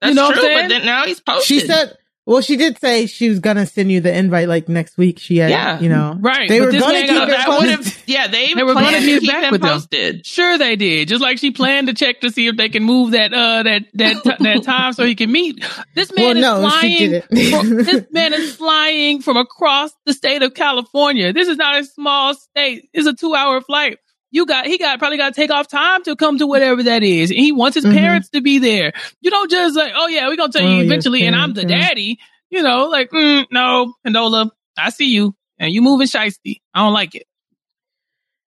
That's 0.00 0.10
you 0.10 0.14
know 0.14 0.28
what 0.28 0.34
true, 0.36 0.42
I'm 0.44 0.48
saying? 0.54 0.62
but 0.62 0.68
then 0.68 0.86
now 0.86 1.04
he's 1.04 1.20
posted. 1.20 1.44
She 1.46 1.60
said 1.66 1.94
well, 2.26 2.42
she 2.42 2.56
did 2.56 2.78
say 2.78 3.06
she 3.06 3.28
was 3.30 3.38
gonna 3.38 3.64
send 3.66 3.90
you 3.90 4.00
the 4.00 4.12
invite 4.14 4.48
like 4.48 4.68
next 4.68 4.98
week. 4.98 5.18
She 5.18 5.36
had 5.38 5.50
Yeah. 5.50 5.80
you 5.80 5.88
know 5.88 6.16
Right, 6.20 6.48
They 6.48 6.58
but 6.58 6.66
were 6.66 6.72
this 6.72 6.80
gonna 6.82 6.92
man 6.94 7.06
keep 7.06 7.16
got 7.16 7.28
it 7.28 7.30
that 7.30 7.46
posted. 7.46 7.68
would 7.78 7.84
have, 7.86 8.02
yeah, 8.06 8.26
they, 8.28 8.54
They 8.54 8.62
were 8.64 8.74
gonna 8.74 8.90
to 9.00 9.06
keep 9.20 9.26
back 9.28 9.44
him 9.44 9.50
with 9.52 9.60
them. 9.62 9.70
posted. 9.70 10.26
Sure, 10.26 10.58
they 10.58 10.76
did. 10.76 11.08
Just 11.08 11.22
like 11.22 11.38
she 11.38 11.50
planned 11.52 11.86
to 11.86 11.94
check 11.94 12.20
to 12.22 12.30
see 12.30 12.46
if 12.48 12.56
they 12.56 12.68
can 12.68 12.82
move 12.82 13.12
that 13.12 13.32
uh 13.32 13.62
that 13.62 13.82
that 13.94 14.22
t- 14.24 14.30
that 14.44 14.62
time 14.64 14.92
so 14.92 15.04
he 15.04 15.14
can 15.14 15.30
meet. 15.32 15.64
This 15.94 16.12
man 16.14 16.36
Well, 16.36 16.36
is 16.36 16.42
no, 16.42 16.68
she 16.80 16.96
flying. 16.96 17.10
didn't. 17.10 17.50
from- 17.50 17.76
this 17.84 18.04
man 18.10 18.32
is 18.34 18.54
flying 18.56 19.22
from 19.22 19.36
across 19.36 19.92
the 20.04 20.12
state 20.12 20.42
of 20.42 20.52
California. 20.54 21.32
This 21.32 21.48
is 21.48 21.56
not 21.56 21.78
a 21.78 21.84
small 21.84 22.34
state. 22.34 22.88
It's 22.92 23.06
a 23.06 23.14
two 23.14 23.34
hour 23.34 23.60
flight. 23.60 23.98
You 24.36 24.44
got 24.46 24.66
he 24.66 24.76
got 24.76 24.98
probably 24.98 25.16
got 25.16 25.34
to 25.34 25.40
take 25.40 25.50
off 25.50 25.66
time 25.66 26.02
to 26.04 26.14
come 26.14 26.36
to 26.38 26.46
whatever 26.46 26.82
that 26.82 27.02
is. 27.02 27.30
And 27.30 27.40
he 27.40 27.52
wants 27.52 27.74
his 27.74 27.86
Mhm. 27.86 27.94
parents 27.96 28.28
to 28.30 28.42
be 28.42 28.58
there. 28.58 28.92
You 29.22 29.30
don't 29.30 29.50
just 29.50 29.74
like, 29.76 29.92
oh 29.96 30.08
yeah, 30.08 30.28
we're 30.28 30.36
gonna 30.36 30.52
tell 30.52 30.62
Oh, 30.66 30.76
you 30.76 30.82
eventually, 30.84 31.26
and 31.26 31.34
I'm 31.34 31.54
the 31.54 31.64
parents, 31.64 31.86
daddy. 31.88 32.18
You 32.50 32.62
know, 32.62 32.86
like 32.88 33.10
mm, 33.10 33.46
no, 33.50 33.94
Condola, 34.06 34.50
I 34.76 34.90
see 34.90 35.06
you, 35.14 35.34
and 35.58 35.72
you 35.72 35.80
moving 35.82 36.06
shisty. 36.06 36.60
I 36.74 36.80
don't 36.84 36.92
like 36.92 37.14
it. 37.14 37.24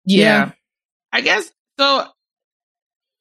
Yeah. 0.05 0.23
Yeah. 0.45 0.51
I 1.11 1.21
guess 1.21 1.51
so. 1.79 2.05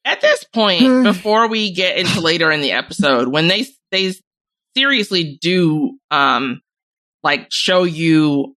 At 0.05 0.21
this 0.21 0.43
point, 0.43 0.81
Hmm. 0.83 1.03
before 1.03 1.47
we 1.49 1.71
get 1.71 1.97
into 1.97 2.21
later 2.21 2.51
in 2.51 2.61
the 2.61 2.71
episode, 2.71 3.27
when 3.29 3.47
they 3.47 3.65
they 3.91 4.13
seriously 4.77 5.37
do 5.41 5.97
um 6.11 6.61
like 7.23 7.47
show 7.49 7.83
you 7.83 8.55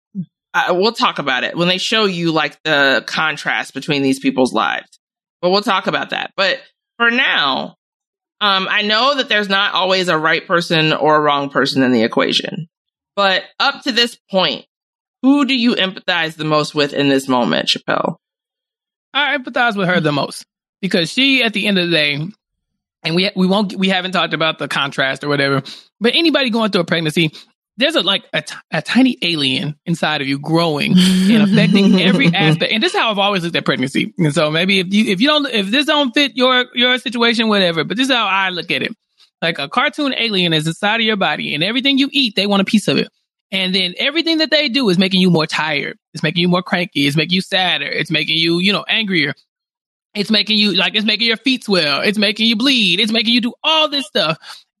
uh, 0.53 0.73
we'll 0.75 0.93
talk 0.93 1.19
about 1.19 1.43
it 1.43 1.55
when 1.55 1.67
they 1.67 1.77
show 1.77 2.05
you 2.05 2.31
like 2.31 2.61
the 2.63 3.03
contrast 3.05 3.73
between 3.73 4.01
these 4.01 4.19
people's 4.19 4.53
lives. 4.53 4.99
But 5.41 5.51
we'll 5.51 5.61
talk 5.61 5.87
about 5.87 6.09
that. 6.09 6.31
But 6.35 6.59
for 6.97 7.11
now, 7.11 7.75
um, 8.41 8.67
I 8.69 8.81
know 8.81 9.15
that 9.15 9.29
there's 9.29 9.49
not 9.49 9.73
always 9.73 10.07
a 10.07 10.17
right 10.17 10.45
person 10.45 10.93
or 10.93 11.15
a 11.15 11.21
wrong 11.21 11.49
person 11.49 11.83
in 11.83 11.91
the 11.91 12.03
equation. 12.03 12.67
But 13.15 13.43
up 13.59 13.83
to 13.83 13.91
this 13.91 14.17
point, 14.31 14.65
who 15.21 15.45
do 15.45 15.53
you 15.53 15.75
empathize 15.75 16.35
the 16.35 16.45
most 16.45 16.73
with 16.73 16.93
in 16.93 17.09
this 17.09 17.27
moment, 17.27 17.67
Chappelle? 17.67 18.15
I 19.13 19.37
empathize 19.37 19.75
with 19.75 19.87
her 19.87 19.99
the 19.99 20.11
most 20.11 20.45
because 20.81 21.11
she, 21.11 21.43
at 21.43 21.53
the 21.53 21.67
end 21.67 21.77
of 21.77 21.89
the 21.89 21.95
day, 21.95 22.27
and 23.03 23.15
we 23.15 23.29
we 23.35 23.47
won't 23.47 23.75
we 23.75 23.89
haven't 23.89 24.11
talked 24.11 24.33
about 24.33 24.59
the 24.59 24.67
contrast 24.67 25.23
or 25.23 25.29
whatever, 25.29 25.63
but 25.99 26.15
anybody 26.15 26.49
going 26.49 26.71
through 26.71 26.81
a 26.81 26.85
pregnancy, 26.85 27.31
there's 27.79 27.95
a 27.95 28.01
like 28.01 28.25
a, 28.33 28.41
t- 28.41 28.55
a 28.71 28.81
tiny 28.81 29.17
alien 29.21 29.75
inside 29.85 30.21
of 30.21 30.27
you 30.27 30.37
growing 30.37 30.93
and 30.97 31.43
affecting 31.43 31.99
every 31.99 32.27
aspect. 32.33 32.71
And 32.71 32.83
this 32.83 32.93
is 32.93 32.99
how 32.99 33.09
I've 33.09 33.17
always 33.17 33.43
looked 33.43 33.55
at 33.55 33.65
pregnancy. 33.65 34.13
And 34.17 34.33
so 34.33 34.51
maybe 34.51 34.79
if 34.79 34.93
you 34.93 35.05
if 35.05 35.21
you 35.21 35.29
don't 35.29 35.47
if 35.47 35.67
this 35.71 35.85
don't 35.85 36.13
fit 36.13 36.35
your 36.35 36.65
your 36.75 36.97
situation, 36.99 37.47
whatever. 37.47 37.83
But 37.85 37.97
this 37.97 38.09
is 38.09 38.13
how 38.13 38.27
I 38.27 38.49
look 38.49 38.69
at 38.69 38.83
it. 38.83 38.91
Like 39.41 39.59
a 39.59 39.69
cartoon 39.69 40.13
alien 40.17 40.51
is 40.51 40.67
inside 40.67 40.95
of 40.95 41.05
your 41.05 41.15
body, 41.15 41.55
and 41.55 41.63
everything 41.63 41.97
you 41.97 42.09
eat, 42.11 42.35
they 42.35 42.45
want 42.45 42.61
a 42.61 42.65
piece 42.65 42.89
of 42.89 42.97
it. 42.97 43.07
And 43.51 43.73
then 43.73 43.95
everything 43.97 44.39
that 44.39 44.51
they 44.51 44.69
do 44.69 44.89
is 44.89 44.99
making 44.99 45.21
you 45.21 45.29
more 45.29 45.47
tired. 45.47 45.97
It's 46.13 46.21
making 46.21 46.41
you 46.41 46.49
more 46.49 46.61
cranky. 46.61 47.07
It's 47.07 47.15
making 47.15 47.35
you 47.35 47.41
sadder. 47.41 47.87
It's 47.87 48.11
making 48.11 48.37
you, 48.37 48.59
you 48.59 48.73
know, 48.73 48.83
angrier. 48.87 49.33
It's 50.13 50.29
making 50.29 50.57
you 50.57 50.75
like 50.75 50.95
it's 50.95 51.05
making 51.05 51.27
your 51.27 51.37
feet 51.37 51.63
swell. 51.63 52.01
It's 52.01 52.17
making 52.17 52.47
you 52.47 52.57
bleed. 52.57 52.99
It's 52.99 53.11
making 53.11 53.33
you 53.33 53.41
do 53.41 53.53
all 53.63 53.87
this 53.87 54.05
stuff. 54.05 54.37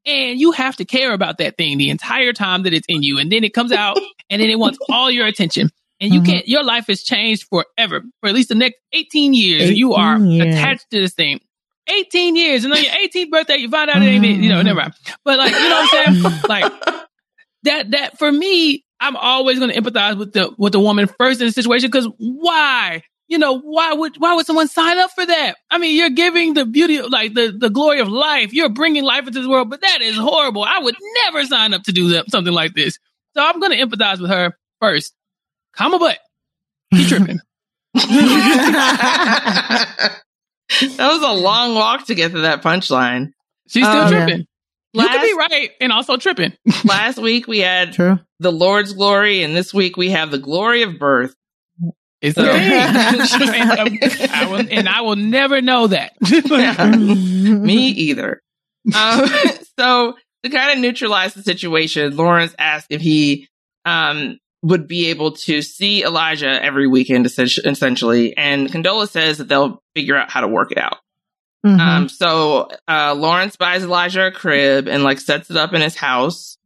And 0.09 0.39
you 0.39 0.51
have 0.53 0.75
to 0.77 0.85
care 0.85 1.13
about 1.13 1.37
that 1.37 1.57
thing 1.57 1.77
the 1.77 1.89
entire 1.89 2.33
time 2.33 2.63
that 2.63 2.73
it's 2.73 2.87
in 2.89 3.03
you. 3.03 3.19
And 3.19 3.31
then 3.31 3.43
it 3.43 3.53
comes 3.53 3.71
out 3.71 3.97
and 4.29 4.41
then 4.41 4.49
it 4.49 4.57
wants 4.57 4.79
all 4.89 5.11
your 5.11 5.27
attention. 5.27 5.69
And 6.01 6.13
you 6.13 6.21
Mhm. 6.21 6.25
can't, 6.25 6.47
your 6.47 6.63
life 6.63 6.87
has 6.87 7.03
changed 7.03 7.47
forever 7.49 8.01
for 8.21 8.29
at 8.29 8.33
least 8.33 8.49
the 8.49 8.55
next 8.55 8.77
18 8.93 9.33
years. 9.33 9.69
you 9.71 9.93
are 9.93 10.17
years. 10.19 10.47
attached 10.49 10.89
to 10.91 11.01
this 11.01 11.13
thing. 11.13 11.41
18 11.87 12.35
years. 12.35 12.63
And 12.63 12.73
on 12.73 12.81
your 12.81 12.91
18th 12.93 13.29
birthday, 13.31 13.57
you 13.57 13.69
find 13.69 13.89
out 13.89 14.01
it 14.01 14.05
ain't, 14.05 14.23
it, 14.25 14.37
you 14.37 14.49
know, 14.49 14.61
never 14.61 14.79
mind. 14.79 14.93
But 15.25 15.37
like, 15.39 15.51
you 15.59 15.69
know 15.69 15.81
what 15.81 15.93
I'm 15.93 16.15
saying? 16.21 16.41
Like, 16.47 16.71
that 17.63 17.91
that 17.91 18.17
for 18.17 18.31
me, 18.31 18.85
I'm 18.99 19.15
always 19.17 19.59
going 19.59 19.71
to 19.71 19.81
empathize 19.81 20.17
with 20.17 20.33
the 20.33 20.53
with 20.57 20.71
the 20.73 20.79
woman 20.79 21.07
first 21.19 21.41
in 21.41 21.47
the 21.47 21.51
situation 21.51 21.87
because 21.89 22.07
why? 22.17 23.03
You 23.29 23.37
know, 23.37 23.59
why 23.59 23.93
would 23.93 24.15
why 24.17 24.33
would 24.35 24.45
someone 24.47 24.67
sign 24.67 24.97
up 24.97 25.11
for 25.11 25.23
that? 25.25 25.55
I 25.69 25.77
mean, 25.77 25.95
you're 25.95 26.09
giving 26.09 26.55
the 26.55 26.65
beauty, 26.65 26.97
of, 26.97 27.11
like 27.11 27.35
the 27.35 27.53
the 27.55 27.69
glory 27.69 27.99
of 27.99 28.07
life. 28.09 28.53
You're 28.53 28.69
bringing 28.69 29.03
life 29.03 29.27
into 29.27 29.41
the 29.41 29.49
world, 29.49 29.69
but 29.69 29.81
that 29.81 30.01
is 30.01 30.17
horrible. 30.17 30.63
I 30.63 30.79
would 30.79 30.95
never 31.25 31.45
sign 31.45 31.75
up 31.75 31.83
to 31.83 31.91
do 31.91 32.09
that, 32.09 32.31
something 32.31 32.53
like 32.53 32.73
this. 32.73 32.97
So 33.35 33.43
I'm 33.43 33.59
going 33.59 33.71
to 33.71 33.77
empathize 33.77 34.19
with 34.19 34.31
her 34.31 34.57
first. 34.81 35.13
Comma, 35.75 35.99
but 35.99 36.17
he 36.89 37.05
tripping. 37.07 37.39
that 37.93 40.15
was 40.97 41.21
a 41.21 41.33
long 41.33 41.75
walk 41.75 42.07
to 42.07 42.15
get 42.15 42.31
to 42.31 42.39
that 42.41 42.63
punchline. 42.63 43.27
She's 43.67 43.85
still 43.85 44.01
Um, 44.01 44.11
tripping. 44.11 44.47
You 44.93 45.07
could 45.07 45.21
be 45.21 45.33
right 45.37 45.69
and 45.79 45.91
also 45.91 46.17
tripping. 46.17 46.53
last 46.83 47.19
week 47.19 47.47
we 47.47 47.59
had 47.59 47.93
True. 47.93 48.17
the 48.39 48.51
Lord's 48.51 48.93
glory, 48.93 49.43
and 49.43 49.55
this 49.55 49.71
week 49.71 49.97
we 49.97 50.09
have 50.09 50.31
the 50.31 50.39
glory 50.39 50.81
of 50.81 50.97
birth. 50.97 51.35
It's 52.21 52.35
So- 52.35 52.43
okay. 52.49 52.59
and, 52.79 54.31
I 54.31 54.47
will, 54.49 54.67
and 54.71 54.89
I 54.89 55.01
will 55.01 55.15
never 55.15 55.61
know 55.61 55.87
that. 55.87 56.13
Me 56.21 57.87
either. 57.87 58.41
Um, 58.95 59.25
so 59.77 60.15
to 60.43 60.49
kind 60.49 60.71
of 60.73 60.79
neutralize 60.79 61.33
the 61.33 61.43
situation, 61.43 62.15
Lawrence 62.15 62.55
asked 62.57 62.87
if 62.89 63.01
he 63.01 63.47
um, 63.85 64.37
would 64.61 64.87
be 64.87 65.07
able 65.07 65.33
to 65.33 65.61
see 65.61 66.03
Elijah 66.03 66.61
every 66.63 66.87
weekend, 66.87 67.25
essentially. 67.25 68.35
And 68.35 68.67
Condola 68.69 69.07
says 69.09 69.37
that 69.37 69.47
they'll 69.47 69.81
figure 69.95 70.17
out 70.17 70.29
how 70.31 70.41
to 70.41 70.47
work 70.47 70.71
it 70.71 70.77
out. 70.77 70.97
Mhm. 71.65 71.79
Um, 71.79 72.09
so 72.09 72.69
uh, 72.87 73.13
Lawrence 73.15 73.57
buys 73.57 73.83
Elijah 73.83 74.27
a 74.27 74.31
crib 74.31 74.87
and 74.87 75.03
like 75.03 75.19
sets 75.19 75.49
it 75.49 75.57
up 75.57 75.73
in 75.73 75.81
his 75.81 75.95
house. 75.95 76.57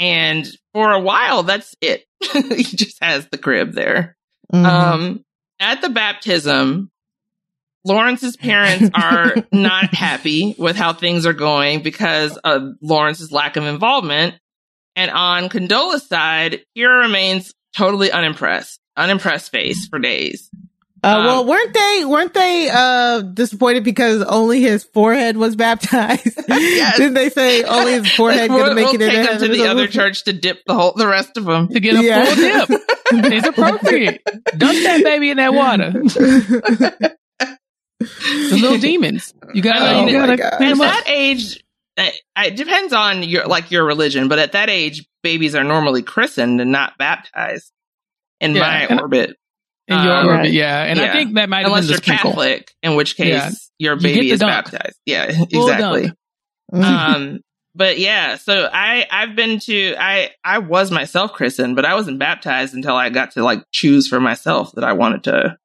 And 0.00 0.46
for 0.72 0.90
a 0.92 0.98
while, 1.00 1.42
that's 1.44 1.74
it. 1.80 2.04
he 2.32 2.62
just 2.64 2.98
has 3.02 3.26
the 3.28 3.38
crib 3.38 3.72
there. 3.74 4.16
Mhm. 4.52 4.64
Um, 4.64 5.24
at 5.58 5.80
the 5.82 5.88
baptism, 5.90 6.90
Lawrence's 7.84 8.36
parents 8.36 8.90
are 8.94 9.34
not 9.52 9.94
happy 9.94 10.54
with 10.58 10.76
how 10.76 10.92
things 10.92 11.26
are 11.26 11.32
going 11.32 11.82
because 11.82 12.36
of 12.38 12.74
Lawrence's 12.82 13.32
lack 13.32 13.56
of 13.56 13.64
involvement. 13.64 14.34
And 14.96 15.10
on 15.10 15.48
Condola's 15.48 16.06
side, 16.06 16.64
Kira 16.76 17.02
remains 17.02 17.54
totally 17.76 18.10
unimpressed, 18.10 18.80
unimpressed 18.96 19.50
face 19.50 19.86
for 19.86 19.98
days. 19.98 20.50
Uh, 21.02 21.08
Um, 21.08 21.24
well, 21.24 21.46
weren't 21.46 21.72
they 21.72 22.04
weren't 22.04 22.34
they 22.34 22.68
uh 22.72 23.20
disappointed 23.22 23.84
because 23.84 24.22
only 24.22 24.60
his 24.60 24.84
forehead 24.84 25.36
was 25.36 25.56
baptized? 25.56 26.38
Yes. 26.48 26.96
Didn't 26.98 27.14
they 27.14 27.30
say 27.30 27.62
only 27.64 27.92
his 27.94 28.10
forehead 28.12 28.50
we'll, 28.50 28.64
could 28.66 28.74
make 28.76 28.86
we'll 28.86 28.94
it 28.96 29.02
in 29.02 29.08
take 29.10 29.18
him 29.18 29.24
heaven 29.26 29.48
to 29.50 29.56
the 29.56 29.66
other 29.66 29.86
church 29.86 30.24
to 30.24 30.32
dip 30.32 30.60
the 30.66 30.74
whole, 30.74 30.92
the 30.94 31.06
rest 31.08 31.36
of 31.36 31.44
them. 31.44 31.68
to 31.68 31.80
get 31.80 31.96
a 31.96 32.02
Yeah. 32.02 32.24
full 32.24 32.36
dip. 32.36 32.80
It's 33.12 33.46
appropriate. 33.48 34.22
Dunk 34.56 34.82
that 34.84 35.02
baby 35.02 35.30
in 35.30 35.38
that 35.38 35.52
water. 35.54 35.90
The 35.90 37.16
little 38.52 38.78
demons. 38.78 39.34
You 39.52 39.62
gotta, 39.62 39.94
Oh 39.98 40.06
you 40.06 40.12
gotta. 40.12 40.32
At 40.32 40.58
that 40.78 41.04
age, 41.06 41.62
uh, 41.98 42.08
it 42.38 42.56
depends 42.56 42.92
on 42.92 43.22
your 43.22 43.46
like 43.46 43.70
your 43.70 43.84
religion, 43.84 44.28
but 44.28 44.38
at 44.38 44.52
that 44.52 44.70
age, 44.70 45.06
babies 45.22 45.54
are 45.54 45.64
normally 45.64 46.02
christened 46.02 46.60
and 46.60 46.70
not 46.72 46.96
baptized. 46.98 47.72
In 48.40 48.54
Yeah, 48.54 48.86
my 48.88 49.00
orbit, 49.02 49.36
In 49.90 50.02
your 50.04 50.14
Um, 50.14 50.26
orbit, 50.28 50.38
Right. 50.42 50.52
yeah. 50.52 50.84
And 50.84 51.00
I 51.00 51.12
think 51.12 51.34
that 51.34 51.48
might 51.48 51.58
have 51.58 51.66
unless 51.66 51.84
been 51.84 51.90
you're 51.90 51.96
sprinkle. 51.98 52.30
Catholic, 52.30 52.72
in 52.82 52.94
which 52.94 53.16
case 53.16 53.26
Yeah. 53.28 53.50
your 53.78 53.96
baby 53.96 54.20
the 54.28 54.30
is 54.30 54.40
dunk. 54.40 54.70
baptized. 54.70 54.96
Yeah, 55.04 55.24
exactly. 55.50 56.12
Mm-hmm. 56.72 56.82
um, 56.84 57.40
but 57.74 57.98
yeah, 57.98 58.36
so 58.36 58.68
I 58.72 59.06
I've 59.10 59.34
been 59.36 59.58
to 59.60 59.94
I 59.98 60.30
I 60.44 60.58
was 60.58 60.90
myself 60.90 61.32
christened, 61.32 61.74
but 61.76 61.84
I 61.84 61.94
wasn't 61.94 62.18
baptized 62.20 62.74
until 62.74 62.94
I 62.94 63.10
got 63.10 63.32
to 63.32 63.42
like 63.42 63.64
choose 63.72 64.06
for 64.08 64.20
myself 64.20 64.72
that 64.76 64.84
I 64.84 64.92
wanted 64.92 65.24
to, 65.24 65.56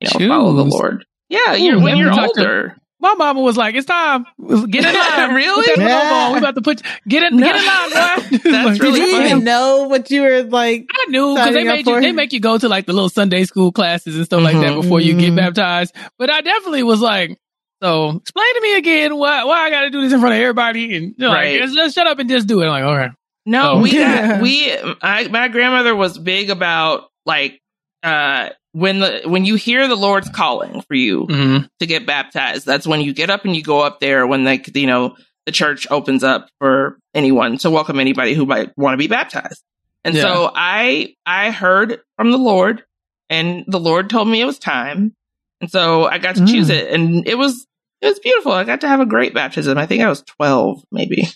you 0.00 0.08
know, 0.20 0.28
follow 0.34 0.52
the 0.54 0.64
Lord. 0.64 1.04
Yeah, 1.28 1.54
Ooh, 1.54 1.58
you're 1.58 1.80
when 1.80 1.96
you're 1.98 2.10
me 2.10 2.16
talk 2.16 2.32
to- 2.34 2.40
older. 2.40 2.76
My 3.00 3.14
mama 3.14 3.40
was 3.40 3.56
like, 3.56 3.74
"It's 3.76 3.86
time. 3.86 4.24
Get 4.70 4.84
in 4.84 4.94
line. 4.94 5.34
Really? 5.34 5.66
Put 5.74 5.78
Yeah. 5.84 6.26
on. 6.26 6.32
We 6.32 6.38
about 6.38 6.56
to 6.56 6.62
put 6.62 6.82
get 7.06 7.22
in. 7.22 7.36
No. 7.38 7.46
Get 7.46 7.56
in 7.56 7.64
line, 7.66 7.90
boy." 7.90 8.38
That's 8.50 8.66
Like, 8.66 8.82
really 8.82 9.00
Did 9.00 9.08
you 9.10 9.22
even 9.24 9.44
know 9.44 9.84
what 9.88 10.10
you 10.10 10.22
were 10.22 10.42
like? 10.42 10.86
I 10.92 11.04
knew 11.10 11.34
because 11.34 11.54
they 11.54 11.64
made 11.64 11.86
you 11.86 11.94
for 11.94 12.00
they 12.00 12.12
make 12.12 12.32
you 12.32 12.40
go 12.40 12.58
to 12.58 12.68
like 12.68 12.86
the 12.86 12.92
little 12.92 13.08
Sunday 13.08 13.44
school 13.44 13.70
classes 13.72 14.16
and 14.16 14.24
stuff 14.24 14.42
like 14.42 14.56
that 14.56 14.72
Mhm. 14.72 14.82
before 14.82 15.00
you 15.00 15.14
get 15.14 15.32
Mhm. 15.32 15.36
baptized. 15.36 15.94
But 16.18 16.30
I 16.30 16.40
definitely 16.40 16.82
was 16.82 17.00
like, 17.00 17.38
so 17.82 18.10
explain 18.16 18.54
to 18.54 18.60
me 18.62 18.76
again 18.76 19.16
why 19.16 19.44
why 19.44 19.58
I 19.66 19.70
got 19.70 19.82
to 19.82 19.90
do 19.90 20.00
this 20.02 20.12
in 20.12 20.18
front 20.20 20.34
of 20.34 20.40
everybody 20.40 20.96
and 20.96 21.06
you 21.06 21.14
know, 21.18 21.32
Right. 21.32 21.52
like, 21.60 21.62
just, 21.68 21.76
just 21.76 21.94
shut 21.94 22.06
up 22.08 22.18
and 22.18 22.28
just 22.28 22.48
do 22.48 22.60
it. 22.62 22.64
I'm 22.66 22.70
like, 22.70 22.82
okay, 22.84 23.14
No, 23.46 23.72
Oh. 23.74 23.80
we 23.80 23.92
Yeah. 23.92 24.26
got 24.32 24.42
we. 24.42 24.72
I, 25.02 25.28
my 25.28 25.46
grandmother 25.48 25.94
was 25.94 26.18
big 26.18 26.50
about 26.50 27.04
like 27.24 27.60
uh 28.02 28.48
when 28.78 29.00
the 29.00 29.22
when 29.24 29.44
you 29.44 29.56
hear 29.56 29.88
the 29.88 29.96
Lord's 29.96 30.28
calling 30.28 30.82
for 30.82 30.94
you 30.94 31.26
mm-hmm. 31.26 31.66
to 31.80 31.86
get 31.86 32.06
baptized. 32.06 32.64
That's 32.64 32.86
when 32.86 33.00
you 33.00 33.12
get 33.12 33.30
up 33.30 33.44
and 33.44 33.56
you 33.56 33.62
go 33.62 33.80
up 33.80 33.98
there 34.00 34.26
when 34.26 34.44
like 34.44 34.74
you 34.76 34.86
know 34.86 35.16
the 35.46 35.52
church 35.52 35.86
opens 35.90 36.22
up 36.22 36.48
for 36.60 36.98
anyone 37.14 37.58
to 37.58 37.70
welcome 37.70 37.98
anybody 37.98 38.34
who 38.34 38.46
might 38.46 38.70
want 38.76 38.94
to 38.94 38.98
be 38.98 39.08
baptized. 39.08 39.62
And 40.04 40.14
Yeah. 40.14 40.22
so 40.22 40.52
I 40.54 41.14
I 41.26 41.50
heard 41.50 42.00
from 42.16 42.30
the 42.30 42.38
Lord, 42.38 42.84
and 43.28 43.64
the 43.66 43.80
Lord 43.80 44.10
told 44.10 44.28
me 44.28 44.40
it 44.40 44.44
was 44.46 44.58
time, 44.58 45.14
and 45.60 45.70
so 45.70 46.04
I 46.04 46.18
got 46.18 46.36
to 46.36 46.42
Mm. 46.42 46.48
choose 46.48 46.70
it, 46.70 46.92
and 46.92 47.26
it 47.26 47.36
was 47.36 47.66
it 48.00 48.06
was 48.06 48.20
beautiful. 48.20 48.52
I 48.52 48.62
got 48.64 48.82
to 48.82 48.88
have 48.88 49.00
a 49.00 49.06
great 49.06 49.34
baptism. 49.34 49.76
I 49.76 49.86
think 49.86 50.02
I 50.02 50.08
was 50.08 50.22
twelve, 50.22 50.84
maybe. 50.92 51.26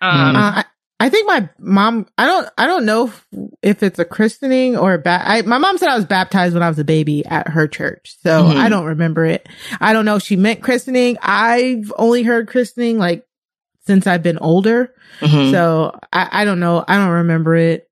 Um, 0.00 0.36
Uh, 0.36 0.52
I, 0.56 0.64
I 0.98 1.10
think 1.10 1.26
my 1.26 1.48
mom. 1.58 2.06
I 2.16 2.26
don't. 2.26 2.48
I 2.56 2.66
don't 2.66 2.86
know 2.86 3.06
if, 3.08 3.26
if 3.62 3.82
it's 3.82 3.98
a 3.98 4.04
christening 4.04 4.76
or 4.78 4.94
a 4.94 4.98
ba- 4.98 5.22
I, 5.22 5.42
My 5.42 5.58
mom 5.58 5.76
said 5.76 5.88
I 5.90 5.96
was 5.96 6.06
baptized 6.06 6.54
when 6.54 6.62
I 6.62 6.68
was 6.70 6.78
a 6.78 6.84
baby 6.84 7.24
at 7.26 7.48
her 7.48 7.68
church, 7.68 8.16
so 8.22 8.44
Mhm. 8.44 8.56
I 8.56 8.68
don't 8.70 8.86
remember 8.86 9.24
it. 9.26 9.46
I 9.80 9.92
don't 9.92 10.06
know 10.06 10.16
if 10.16 10.22
she 10.22 10.36
meant 10.36 10.62
christening. 10.62 11.18
I've 11.20 11.92
only 11.98 12.22
heard 12.22 12.48
christening 12.48 12.96
like 12.98 13.26
since 13.86 14.06
I've 14.06 14.22
been 14.22 14.38
older, 14.38 14.94
mhm. 15.20 15.50
so 15.50 15.98
I, 16.12 16.28
I 16.32 16.44
don't 16.46 16.60
know. 16.60 16.82
I 16.88 16.96
don't 16.96 17.10
remember 17.10 17.54
it. 17.56 17.88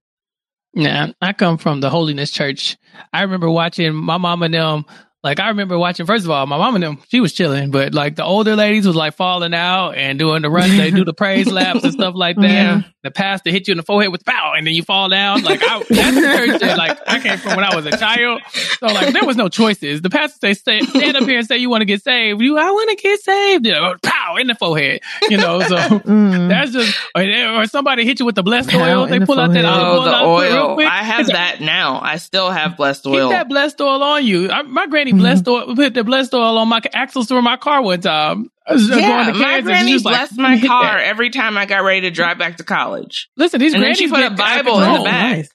Yeah, 0.73 1.09
I 1.21 1.35
come 1.35 1.59
from 1.59 1.81
the 1.81 1.91
Holiness 1.91 2.31
Church. 2.31 2.77
I 3.13 3.23
remember 3.23 3.51
watching 3.51 3.95
my 3.95 4.17
mom 4.17 4.43
and 4.43 4.55
them. 4.55 4.87
Like 5.23 5.41
I 5.41 5.49
remember 5.49 5.79
watching. 5.79 6.05
First 6.07 6.25
of 6.25 6.31
all, 6.31 6.47
my 6.47 6.59
mom 6.59 6.75
and 6.75 6.85
them, 6.85 6.99
she 7.09 7.21
was 7.21 7.33
chilling, 7.33 7.71
but 7.71 7.95
like 7.95 8.17
the 8.17 8.25
older 8.25 8.57
ladies 8.57 8.87
was 8.87 8.97
like 8.97 9.15
falling 9.15 9.55
out 9.55 9.93
and 9.93 10.19
doing 10.19 10.43
the 10.43 10.51
run. 10.51 10.77
They 10.77 10.91
do 10.91 11.05
the 11.05 11.15
praise 11.15 11.47
laps 11.51 11.85
and 11.85 11.93
stuff 11.93 12.15
like 12.17 12.37
that. 12.37 12.43
Yeah. 12.51 12.83
The 13.05 13.13
pastor 13.13 13.51
hit 13.51 13.69
you 13.69 13.73
in 13.73 13.77
the 13.77 13.85
forehead 13.85 14.11
with 14.11 14.25
pow, 14.25 14.55
and 14.57 14.67
then 14.67 14.75
you 14.75 14.83
fall 14.83 15.09
down. 15.09 15.43
Like 15.45 15.63
I, 15.63 15.79
that's 15.89 16.15
the 16.17 16.21
church 16.21 16.61
that 16.61 16.77
like 16.77 16.99
I 17.07 17.21
came 17.21 17.39
from 17.39 17.55
when 17.55 17.65
I 17.65 17.77
was 17.77 17.87
a 17.87 17.93
child. 17.97 18.41
So 18.81 18.87
like 18.87 19.13
there 19.13 19.25
was 19.25 19.37
no 19.37 19.49
choices. 19.49 20.03
The 20.03 20.11
pastor 20.11 20.39
say, 20.41 20.55
stay, 20.55 20.81
stand 20.81 21.17
up 21.17 21.23
here 21.25 21.39
and 21.39 21.47
say 21.47 21.59
you 21.59 21.71
want 21.71 21.83
to 21.83 21.87
get 21.87 22.03
saved. 22.03 22.41
You, 22.43 22.59
I 22.59 22.71
want 22.73 22.91
to 22.91 22.97
get 23.03 23.21
saved. 23.21 23.67
You 23.67 23.73
know, 23.73 23.95
pow 24.03 24.37
in 24.37 24.49
the 24.49 24.55
forehead. 24.57 25.01
You 25.31 25.37
know, 25.37 25.61
so 25.63 25.77
Mm. 26.05 26.49
that's 26.49 26.73
just 26.73 26.97
or, 27.15 27.23
or 27.63 27.67
somebody 27.67 28.05
hit 28.05 28.19
you 28.21 28.27
with 28.27 28.35
the 28.35 28.43
blessed 28.43 28.71
Pow 28.71 28.81
oil. 29.01 29.07
They 29.07 29.19
the 29.19 29.27
pull 29.27 29.39
out 29.39 29.53
that 29.53 29.65
forehead. 29.65 29.65
olive 29.65 29.87
Oh, 29.87 30.01
oil 30.01 30.05
the 30.05 30.15
out 30.15 30.35
quick- 30.37 30.51
real 30.51 30.67
oil. 30.87 30.93
I 30.93 31.03
have 31.05 31.21
It's 31.21 31.29
a- 31.31 31.33
that 31.33 31.61
now. 31.61 32.01
I 32.01 32.17
still 32.17 32.51
have 32.51 32.77
blessed 32.77 33.05
Keep 33.05 33.13
oil. 33.15 33.29
that 33.31 33.49
blessed 33.49 33.81
oil 33.81 34.03
on 34.03 34.25
you. 34.25 34.51
I, 34.51 34.63
my 34.63 34.87
granny 34.87 35.13
Mm-hmm. 35.13 35.21
blessed 35.21 35.49
oil, 35.49 35.75
put 35.77 35.95
the 35.95 36.05
blessed 36.05 36.33
oil 36.35 36.59
on 36.59 36.69
my 36.69 36.81
axles 36.93 37.29
for 37.29 37.41
my 37.43 37.57
car 37.57 37.83
one 37.83 38.01
time. 38.01 38.51
I 38.67 38.73
was 38.75 38.87
just 38.87 39.01
yeah, 39.01 39.09
going 39.25 39.35
to 39.35 39.39
my 39.41 39.45
Kansas, 39.45 39.65
granny 39.65 39.87
she 39.89 39.95
was 39.95 40.05
like, 40.05 40.15
blessed 40.17 40.39
my 40.39 40.61
car 40.67 40.99
every 40.99 41.31
time 41.31 41.59
I 41.59 41.67
got 41.67 41.83
ready 41.85 42.03
to 42.03 42.11
drive 42.11 42.39
back 42.39 42.57
to 42.59 42.65
college. 42.65 43.29
Listen, 43.37 43.61
these 43.61 43.75
And 43.75 43.81
grannies 43.83 43.99
she 43.99 44.09
put 44.09 44.21
a 44.21 44.31
get 44.31 44.33
out 44.33 44.37
Bible 44.65 44.81
in 44.81 44.93
the 44.93 45.05
back. 45.05 45.37
nice. 45.37 45.49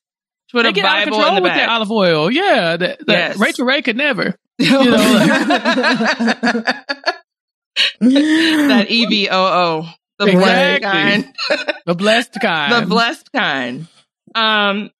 She 0.47 0.57
put 0.57 0.63
They 0.63 0.69
a 0.69 0.73
get 0.73 0.85
out 0.85 0.97
of 0.99 1.05
Bible 1.05 1.17
control 1.17 1.29
in 1.29 1.35
the 1.35 1.41
with 1.49 1.53
that 1.53 1.67
back. 1.67 1.75
olive 1.75 1.91
oil. 1.91 2.31
Yeah, 2.31 2.77
that, 2.77 2.99
that 2.99 2.99
Yes. 3.07 3.37
Rachael 3.37 3.65
Ray 3.65 3.81
could 3.81 3.97
never. 3.97 4.35
You 4.59 4.67
know, 8.11 8.67
that 8.67 8.85
E 8.89 9.05
V 9.05 9.29
O 9.29 9.37
O, 9.37 9.89
the 10.17 10.25
blessed 10.31 10.81
kind, 10.83 11.33
the 11.85 11.95
blessed 11.95 12.37
kind, 12.41 12.83
the 12.83 12.87
blessed 12.87 13.31
kind. 13.31 13.87
Um, 14.35 14.91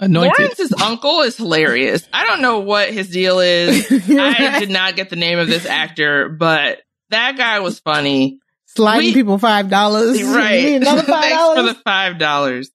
anointed. 0.00 0.38
Lawrence's 0.38 0.72
uncle 0.82 1.20
is 1.22 1.36
hilarious. 1.36 2.06
I 2.12 2.26
don't 2.26 2.42
know 2.42 2.60
what 2.60 2.90
his 2.92 3.10
deal 3.10 3.38
is. 3.40 3.86
I 3.90 4.58
did 4.58 4.70
not 4.70 4.96
get 4.96 5.10
the 5.10 5.16
name 5.16 5.38
of 5.38 5.48
this 5.48 5.66
actor, 5.66 6.28
but 6.28 6.80
that 7.14 7.36
guy 7.36 7.60
was 7.60 7.80
funny. 7.80 8.38
Sliding 8.66 9.08
We- 9.10 9.14
people 9.14 9.38
five 9.38 9.70
dollars. 9.70 10.22
Right. 10.24 10.74
Another 10.82 11.02
five 11.06 11.22
Thanks 11.22 11.54
for 11.56 11.62
the 11.62 11.74
five 11.84 12.18
dollars. 12.18 12.70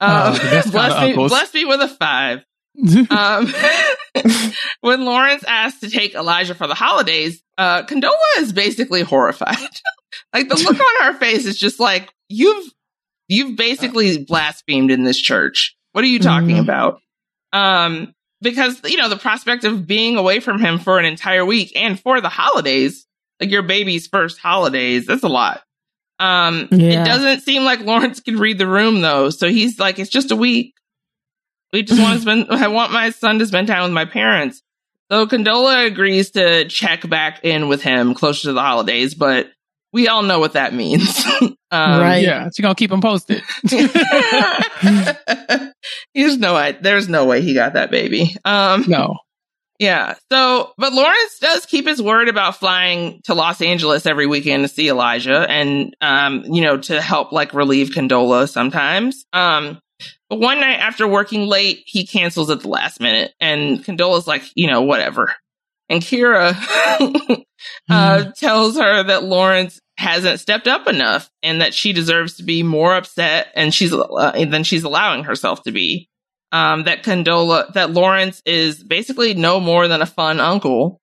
Oh, 0.00 0.06
Um, 0.28 0.32
the 0.34 0.38
best 0.40 0.72
kind 0.72 0.72
bless 0.72 1.16
me, 1.16 1.28
bless 1.28 1.54
me 1.54 1.64
with 1.64 1.80
a 1.80 1.88
five. 1.88 2.44
Um, 3.10 3.52
when 4.80 5.04
Lawrence 5.04 5.44
asked 5.46 5.80
to 5.82 5.90
take 5.90 6.14
Elijah 6.14 6.54
for 6.54 6.66
the 6.66 6.74
holidays, 6.74 7.42
uh, 7.58 7.82
Condola 7.84 8.12
is 8.38 8.52
basically 8.52 9.02
horrified. 9.02 9.56
like 10.32 10.48
the 10.48 10.56
look 10.56 10.78
on 10.80 11.04
her 11.12 11.18
face 11.18 11.46
is 11.46 11.58
just 11.58 11.78
like 11.80 12.12
you've 12.28 12.66
you've 13.28 13.56
basically 13.56 14.24
blasphemed 14.24 14.90
in 14.90 15.04
this 15.04 15.20
church. 15.20 15.76
What 15.92 16.04
are 16.04 16.08
you 16.08 16.18
talking 16.18 16.56
Mhm. 16.56 16.60
about? 16.62 17.00
Um, 17.52 18.14
because 18.40 18.80
you 18.84 18.96
know 18.96 19.08
the 19.08 19.16
prospect 19.18 19.64
of 19.64 19.86
being 19.86 20.16
away 20.16 20.40
from 20.40 20.58
him 20.58 20.78
for 20.78 20.98
an 20.98 21.04
entire 21.04 21.44
week 21.44 21.72
and 21.76 22.00
for 22.00 22.20
the 22.20 22.28
holidays, 22.30 23.06
like 23.42 23.50
your 23.50 23.62
baby's 23.62 24.06
first 24.06 24.38
holidays, 24.38 25.06
that's 25.06 25.22
a 25.24 25.28
lot. 25.28 25.62
Um, 26.18 26.68
Yeah. 26.70 27.02
it 27.02 27.04
doesn't 27.04 27.40
seem 27.40 27.64
like 27.64 27.80
Lawrence 27.80 28.20
can 28.20 28.38
read 28.38 28.58
the 28.58 28.66
room 28.66 29.00
though, 29.00 29.30
so 29.30 29.48
he's 29.48 29.78
like, 29.78 29.98
it's 29.98 30.10
just 30.10 30.30
a 30.30 30.36
week. 30.36 30.74
We 31.72 31.82
just 31.82 32.00
want 32.00 32.14
to 32.16 32.20
spend. 32.22 32.46
I 32.50 32.68
want 32.68 32.92
my 32.92 33.10
son 33.10 33.38
to 33.40 33.46
spend 33.46 33.66
time 33.68 33.82
with 33.82 33.92
my 33.92 34.04
parents. 34.04 34.62
So 35.10 35.26
Condola 35.26 35.86
agrees 35.86 36.30
to 36.32 36.66
check 36.68 37.08
back 37.08 37.40
in 37.44 37.68
with 37.68 37.82
him 37.82 38.14
closer 38.14 38.48
to 38.48 38.52
the 38.52 38.60
holidays, 38.62 39.14
but 39.14 39.50
we 39.92 40.08
all 40.08 40.22
know 40.22 40.38
what 40.38 40.52
that 40.54 40.72
means. 40.72 41.22
um, 41.40 41.54
Right. 41.70 42.22
yeah, 42.22 42.48
she 42.54 42.62
gonna 42.62 42.74
keep 42.74 42.90
him 42.92 43.00
posted. 43.02 43.42
There's 46.14 46.38
no 46.38 46.54
way. 46.54 46.76
There's 46.80 47.08
no 47.08 47.24
way 47.26 47.40
he 47.42 47.54
got 47.54 47.74
that 47.74 47.90
baby. 47.90 48.36
Um, 48.44 48.84
No, 48.86 49.18
yeah. 49.82 50.14
So, 50.30 50.72
but 50.78 50.92
Lawrence 50.92 51.40
does 51.40 51.66
keep 51.66 51.88
his 51.88 52.00
word 52.00 52.28
about 52.28 52.56
flying 52.56 53.20
to 53.24 53.34
Los 53.34 53.60
Angeles 53.60 54.06
every 54.06 54.28
weekend 54.28 54.62
to 54.62 54.68
see 54.68 54.88
Elijah 54.88 55.44
and, 55.50 55.96
um, 56.00 56.44
you 56.44 56.62
know, 56.62 56.78
to 56.78 57.00
help 57.00 57.32
like 57.32 57.52
relieve 57.52 57.90
Condola 57.90 58.48
sometimes. 58.48 59.24
Um, 59.32 59.80
but 60.30 60.38
one 60.38 60.60
night 60.60 60.78
after 60.78 61.08
working 61.08 61.46
late, 61.46 61.82
he 61.84 62.06
cancels 62.06 62.48
at 62.48 62.60
the 62.60 62.68
last 62.68 63.00
minute 63.00 63.32
and 63.40 63.84
Condola's 63.84 64.28
like, 64.28 64.44
you 64.54 64.68
know, 64.68 64.82
whatever. 64.82 65.34
And 65.88 66.00
Kira, 66.00 66.54
uh, 67.90 68.30
tells 68.36 68.76
her 68.76 69.02
that 69.02 69.24
Lawrence 69.24 69.80
hasn't 69.96 70.38
stepped 70.38 70.68
up 70.68 70.86
enough 70.86 71.28
and 71.42 71.60
that 71.60 71.74
she 71.74 71.92
deserves 71.92 72.34
to 72.34 72.44
be 72.44 72.62
more 72.62 72.94
upset 72.94 73.48
and 73.56 73.74
she's, 73.74 73.92
uh, 73.92 74.44
than 74.48 74.62
she's 74.62 74.84
allowing 74.84 75.24
herself 75.24 75.64
to 75.64 75.72
be 75.72 76.08
um, 76.52 76.84
that 76.84 77.02
Condola, 77.02 77.72
that 77.72 77.90
Lawrence 77.90 78.42
is 78.46 78.82
basically 78.82 79.34
no 79.34 79.58
more 79.58 79.88
than 79.88 80.02
a 80.02 80.06
fun 80.06 80.38
uncle 80.38 81.00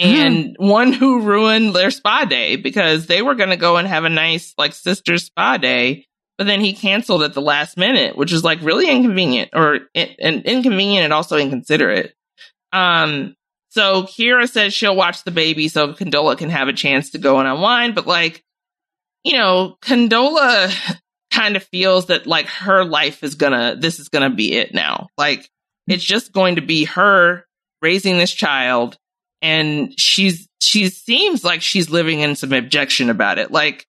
and 0.00 0.56
one 0.58 0.92
who 0.92 1.20
ruined 1.22 1.74
their 1.74 1.90
spa 1.90 2.24
day 2.24 2.56
because 2.56 3.06
they 3.06 3.20
were 3.20 3.34
going 3.34 3.50
to 3.50 3.56
go 3.56 3.76
and 3.76 3.86
have 3.86 4.04
a 4.04 4.10
nice 4.10 4.54
like 4.56 4.72
sister 4.72 5.18
spa 5.18 5.58
day, 5.58 6.06
but 6.38 6.46
then 6.46 6.60
he 6.60 6.72
canceled 6.72 7.22
at 7.22 7.34
the 7.34 7.42
last 7.42 7.76
minute, 7.76 8.16
which 8.16 8.32
is 8.32 8.42
like 8.42 8.62
really 8.62 8.88
inconvenient 8.88 9.50
or 9.52 9.80
in- 9.94 10.16
and 10.18 10.44
inconvenient 10.46 11.04
and 11.04 11.12
also 11.12 11.36
inconsiderate. 11.36 12.14
Um, 12.72 13.36
so 13.68 14.04
Kira 14.04 14.48
says 14.48 14.72
she'll 14.72 14.96
watch 14.96 15.24
the 15.24 15.30
baby 15.30 15.68
so 15.68 15.92
Condola 15.92 16.36
can 16.36 16.50
have 16.50 16.68
a 16.68 16.72
chance 16.72 17.10
to 17.10 17.18
go 17.18 17.38
and 17.38 17.48
unwind, 17.48 17.94
but 17.94 18.06
like, 18.06 18.42
you 19.22 19.34
know, 19.34 19.76
Condola 19.82 20.72
kind 21.32 21.56
of 21.56 21.62
feels 21.64 22.06
that 22.06 22.26
like 22.26 22.46
her 22.46 22.84
life 22.84 23.22
is 23.22 23.34
gonna 23.36 23.76
this 23.78 23.98
is 24.00 24.08
gonna 24.08 24.30
be 24.30 24.54
it 24.54 24.74
now. 24.74 25.08
Like 25.16 25.48
it's 25.86 26.04
just 26.04 26.32
going 26.32 26.56
to 26.56 26.62
be 26.62 26.84
her 26.84 27.44
raising 27.82 28.18
this 28.18 28.32
child 28.32 28.96
and 29.42 29.92
she's 29.98 30.48
she 30.60 30.88
seems 30.88 31.42
like 31.44 31.62
she's 31.62 31.88
living 31.90 32.20
in 32.20 32.36
some 32.36 32.52
objection 32.52 33.10
about 33.10 33.38
it. 33.38 33.50
Like 33.50 33.86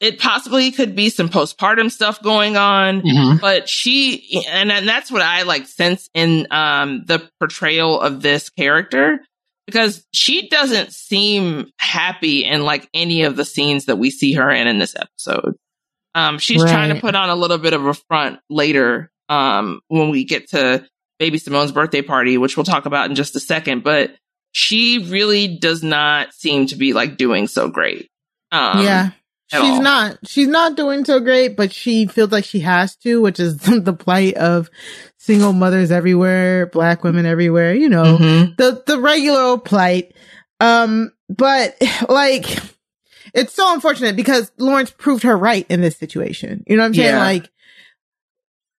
it 0.00 0.18
possibly 0.18 0.70
could 0.70 0.96
be 0.96 1.10
some 1.10 1.28
postpartum 1.28 1.90
stuff 1.90 2.22
going 2.22 2.56
on 2.56 3.02
Mhm. 3.02 3.38
but 3.38 3.68
she 3.68 4.42
and, 4.48 4.72
and 4.72 4.88
that's 4.88 5.10
what 5.12 5.20
i 5.20 5.42
like 5.42 5.66
sense 5.66 6.08
in 6.14 6.46
um 6.50 7.04
the 7.06 7.28
portrayal 7.38 8.00
of 8.00 8.22
this 8.22 8.48
character 8.48 9.20
because 9.68 10.02
she 10.14 10.48
doesn't 10.48 10.94
seem 10.94 11.70
happy 11.78 12.42
in 12.42 12.62
like 12.62 12.88
any 12.94 13.24
of 13.24 13.36
the 13.36 13.44
scenes 13.44 13.84
that 13.84 13.96
we 13.96 14.10
see 14.10 14.32
her 14.32 14.50
in 14.50 14.66
in 14.66 14.78
this 14.78 14.96
episode. 14.96 15.56
Um 16.14 16.38
she's 16.38 16.62
trying 16.62 16.94
to 16.94 17.00
put 17.00 17.14
on 17.14 17.28
a 17.28 17.36
little 17.36 17.58
bit 17.58 17.74
of 17.74 17.84
a 17.84 17.92
front 17.92 18.40
later 18.48 19.10
um 19.28 19.80
when 19.88 20.08
we 20.08 20.24
get 20.24 20.48
to 20.50 20.86
baby 21.18 21.36
simone's 21.36 21.70
birthday 21.70 22.00
party 22.00 22.38
which 22.38 22.56
we'll 22.56 22.64
talk 22.64 22.86
about 22.86 23.10
in 23.10 23.14
just 23.14 23.36
a 23.36 23.40
second 23.40 23.84
but 23.84 24.16
she 24.52 24.98
really 25.10 25.58
does 25.58 25.82
not 25.82 26.32
seem 26.32 26.66
to 26.68 26.76
be 26.76 26.94
like 26.94 27.18
doing 27.18 27.46
so 27.46 27.68
great. 27.68 28.08
Um 28.50 28.82
yeah. 28.82 29.10
At 29.52 29.60
She's 29.60 29.70
all. 29.70 29.82
not 29.82 30.18
she's 30.26 30.48
not 30.48 30.76
doing 30.76 31.04
so 31.04 31.20
great, 31.20 31.56
but 31.56 31.72
she 31.72 32.06
feels 32.06 32.30
like 32.32 32.44
she 32.44 32.60
has 32.60 32.96
to, 32.96 33.20
which 33.20 33.40
is 33.40 33.56
the 33.58 33.92
plight 33.92 34.34
of 34.34 34.68
single 35.16 35.52
mothers 35.52 35.90
everywhere, 35.90 36.66
black 36.66 37.02
women 37.04 37.26
everywhere, 37.26 37.74
you 37.74 37.88
know. 37.88 38.18
Mhm. 38.18 38.56
The 38.56 38.82
the 38.86 38.98
regular 39.00 39.40
old 39.40 39.64
plight. 39.64 40.14
Um, 40.60 41.12
but 41.28 41.76
like 42.08 42.58
it's 43.34 43.54
so 43.54 43.72
unfortunate 43.74 44.16
because 44.16 44.50
Lawrence 44.58 44.90
proved 44.90 45.22
her 45.24 45.36
right 45.36 45.66
in 45.68 45.80
this 45.80 45.96
situation. 45.96 46.64
You 46.66 46.76
know 46.76 46.82
what 46.82 46.86
I'm 46.88 46.94
saying? 46.94 47.14
Yeah. 47.14 47.18
Like 47.20 47.50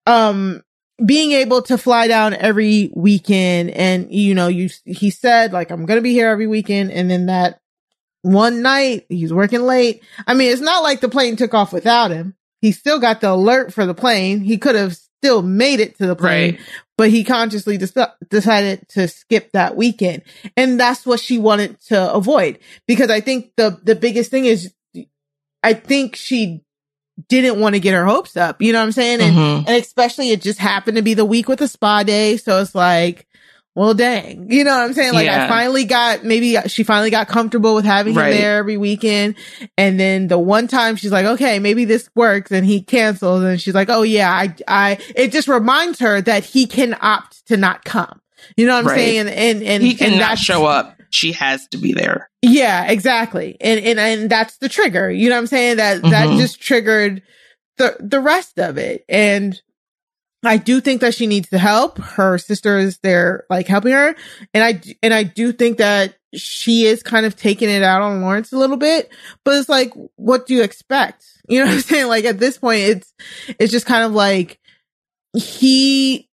um 0.06 0.62
being 1.04 1.32
able 1.32 1.62
to 1.62 1.78
fly 1.78 2.08
down 2.08 2.34
every 2.34 2.90
weekend 2.94 3.70
and 3.70 4.12
you 4.12 4.34
know 4.34 4.48
you 4.48 4.68
he 4.84 5.10
said 5.10 5.52
like 5.52 5.70
I'm 5.70 5.86
going 5.86 5.98
to 5.98 6.02
be 6.02 6.12
here 6.12 6.28
every 6.28 6.46
weekend 6.48 6.90
and 6.90 7.08
then 7.10 7.26
that 7.26 7.60
one 8.22 8.62
night 8.62 9.06
he's 9.08 9.32
working 9.32 9.62
late. 9.62 10.02
I 10.26 10.34
mean, 10.34 10.52
it's 10.52 10.60
not 10.60 10.82
like 10.82 11.00
the 11.00 11.08
plane 11.08 11.36
took 11.36 11.54
off 11.54 11.72
without 11.72 12.10
him. 12.10 12.34
He 12.60 12.72
still 12.72 12.98
got 12.98 13.20
the 13.20 13.30
alert 13.32 13.72
for 13.72 13.86
the 13.86 13.94
plane. 13.94 14.40
He 14.40 14.58
could 14.58 14.74
have 14.74 14.94
still 14.96 15.42
made 15.42 15.80
it 15.80 15.96
to 15.98 16.06
the 16.06 16.16
plane, 16.16 16.52
Right. 16.56 16.60
but 16.96 17.10
he 17.10 17.22
consciously 17.24 17.78
dec- 17.78 18.12
decided 18.30 18.86
to 18.90 19.06
skip 19.08 19.52
that 19.52 19.76
weekend. 19.76 20.22
And 20.56 20.78
that's 20.78 21.06
what 21.06 21.20
she 21.20 21.38
wanted 21.38 21.80
to 21.86 22.12
avoid 22.12 22.58
because 22.86 23.10
I 23.10 23.20
think 23.20 23.52
the, 23.56 23.78
the 23.82 23.94
biggest 23.94 24.30
thing 24.30 24.44
is 24.44 24.72
I 25.62 25.74
think 25.74 26.16
she 26.16 26.62
didn't 27.28 27.60
want 27.60 27.74
to 27.74 27.80
get 27.80 27.94
her 27.94 28.04
hopes 28.04 28.36
up. 28.36 28.60
You 28.62 28.72
know 28.72 28.78
what 28.80 28.84
I'm 28.86 28.92
saying? 28.92 29.20
And, 29.20 29.36
Mhm. 29.36 29.58
and 29.66 29.82
especially 29.82 30.30
it 30.30 30.40
just 30.42 30.58
happened 30.60 30.96
to 30.96 31.02
be 31.02 31.14
the 31.14 31.24
week 31.24 31.48
with 31.48 31.58
the 31.58 31.66
spa 31.68 32.02
day. 32.04 32.36
So 32.36 32.60
it's 32.60 32.74
like, 32.76 33.26
well, 33.74 33.94
dang, 33.94 34.50
you 34.50 34.64
know 34.64 34.72
what 34.76 34.84
I'm 34.84 34.92
saying? 34.92 35.12
Like 35.14 35.26
Yeah. 35.26 35.44
I 35.44 35.48
finally 35.48 35.84
got, 35.84 36.24
maybe 36.24 36.56
she 36.66 36.82
finally 36.82 37.10
got 37.10 37.28
comfortable 37.28 37.74
with 37.76 37.84
having 37.84 38.14
Right. 38.14 38.32
him 38.32 38.40
there 38.40 38.56
every 38.58 38.76
weekend. 38.76 39.36
And 39.76 40.00
then 40.00 40.26
the 40.26 40.38
one 40.38 40.66
time 40.66 40.96
she's 40.96 41.12
like, 41.12 41.26
okay, 41.26 41.58
maybe 41.60 41.84
this 41.84 42.10
works. 42.16 42.50
And 42.50 42.66
he 42.66 42.82
cancels 42.82 43.44
and 43.44 43.60
she's 43.60 43.74
like, 43.74 43.88
oh 43.88 44.02
yeah, 44.02 44.30
I, 44.32 44.54
I, 44.66 44.98
it 45.14 45.30
just 45.30 45.46
reminds 45.46 46.00
her 46.00 46.20
that 46.20 46.44
he 46.44 46.66
can 46.66 46.96
opt 47.00 47.46
to 47.46 47.56
not 47.56 47.84
come. 47.84 48.20
You 48.56 48.66
know 48.66 48.72
what 48.74 48.80
I'm 48.80 48.86
Right. 48.86 48.96
saying? 48.96 49.18
And, 49.20 49.28
and, 49.28 49.62
and 49.62 49.82
he 49.82 49.90
and 49.90 49.98
cannot 49.98 50.38
show 50.38 50.66
up. 50.66 50.96
She 51.10 51.32
has 51.32 51.66
to 51.68 51.78
be 51.78 51.92
there. 51.94 52.28
yeah, 52.42 52.90
exactly. 52.90 53.56
And, 53.60 53.80
and, 53.80 53.98
and 53.98 54.28
that's 54.30 54.58
the 54.58 54.68
trigger. 54.68 55.10
You 55.10 55.28
know 55.30 55.36
what 55.36 55.40
I'm 55.42 55.46
saying? 55.46 55.76
That, 55.78 56.02
that 56.02 56.28
Mhm. 56.28 56.36
just 56.38 56.60
triggered 56.60 57.22
the, 57.78 57.96
the 58.00 58.20
rest 58.20 58.58
of 58.58 58.76
it. 58.76 59.04
And 59.08 59.60
I 60.44 60.56
do 60.56 60.80
think 60.80 61.00
that 61.00 61.14
she 61.14 61.26
needs 61.26 61.48
the 61.48 61.58
help. 61.58 61.98
Her 61.98 62.38
sister 62.38 62.78
is 62.78 62.98
there, 62.98 63.44
like 63.50 63.66
helping 63.66 63.92
her. 63.92 64.14
And 64.54 64.64
I, 64.64 64.80
and 65.02 65.12
I 65.12 65.24
do 65.24 65.52
think 65.52 65.78
that 65.78 66.14
she 66.34 66.84
is 66.84 67.02
kind 67.02 67.26
of 67.26 67.36
taking 67.36 67.70
it 67.70 67.82
out 67.82 68.02
on 68.02 68.20
Lawrence 68.20 68.52
a 68.52 68.58
little 68.58 68.76
bit, 68.76 69.10
but 69.44 69.56
it's 69.56 69.68
like, 69.68 69.92
what 70.16 70.46
do 70.46 70.54
you 70.54 70.62
expect? 70.62 71.24
You 71.50 71.60
know 71.60 71.64
what 71.64 71.76
I'm 71.76 71.80
saying? 71.80 72.08
Like 72.08 72.26
at 72.26 72.38
this 72.38 72.58
point, 72.58 72.80
it's, 72.80 73.14
it's 73.58 73.72
just 73.72 73.86
kind 73.86 74.04
of 74.04 74.12
like 74.12 74.60
he, 75.34 76.28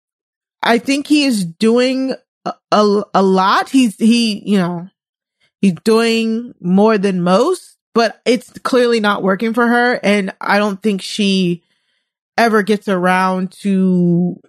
I 0.63 0.79
think 0.79 1.05
he 1.05 1.25
is 1.25 1.45
doing 1.45 2.15
a, 2.45 2.53
a, 2.71 3.03
a 3.13 3.21
lot. 3.21 3.69
He's, 3.69 3.95
he, 3.95 4.41
you 4.43 4.57
know, 4.57 4.89
he's 5.61 5.75
doing 5.83 6.55
more 6.59 6.97
than 6.97 7.21
most, 7.21 7.77
but 7.93 8.19
it's 8.25 8.49
clearly 8.63 9.01
not 9.01 9.21
working 9.21 9.53
for 9.53 9.67
her. 9.67 9.99
And 10.01 10.33
I 10.41 10.57
don't 10.57 10.81
think 10.81 11.03
she 11.03 11.61
ever 12.37 12.63
gets 12.63 12.87
around 12.87 13.51
to 13.61 14.39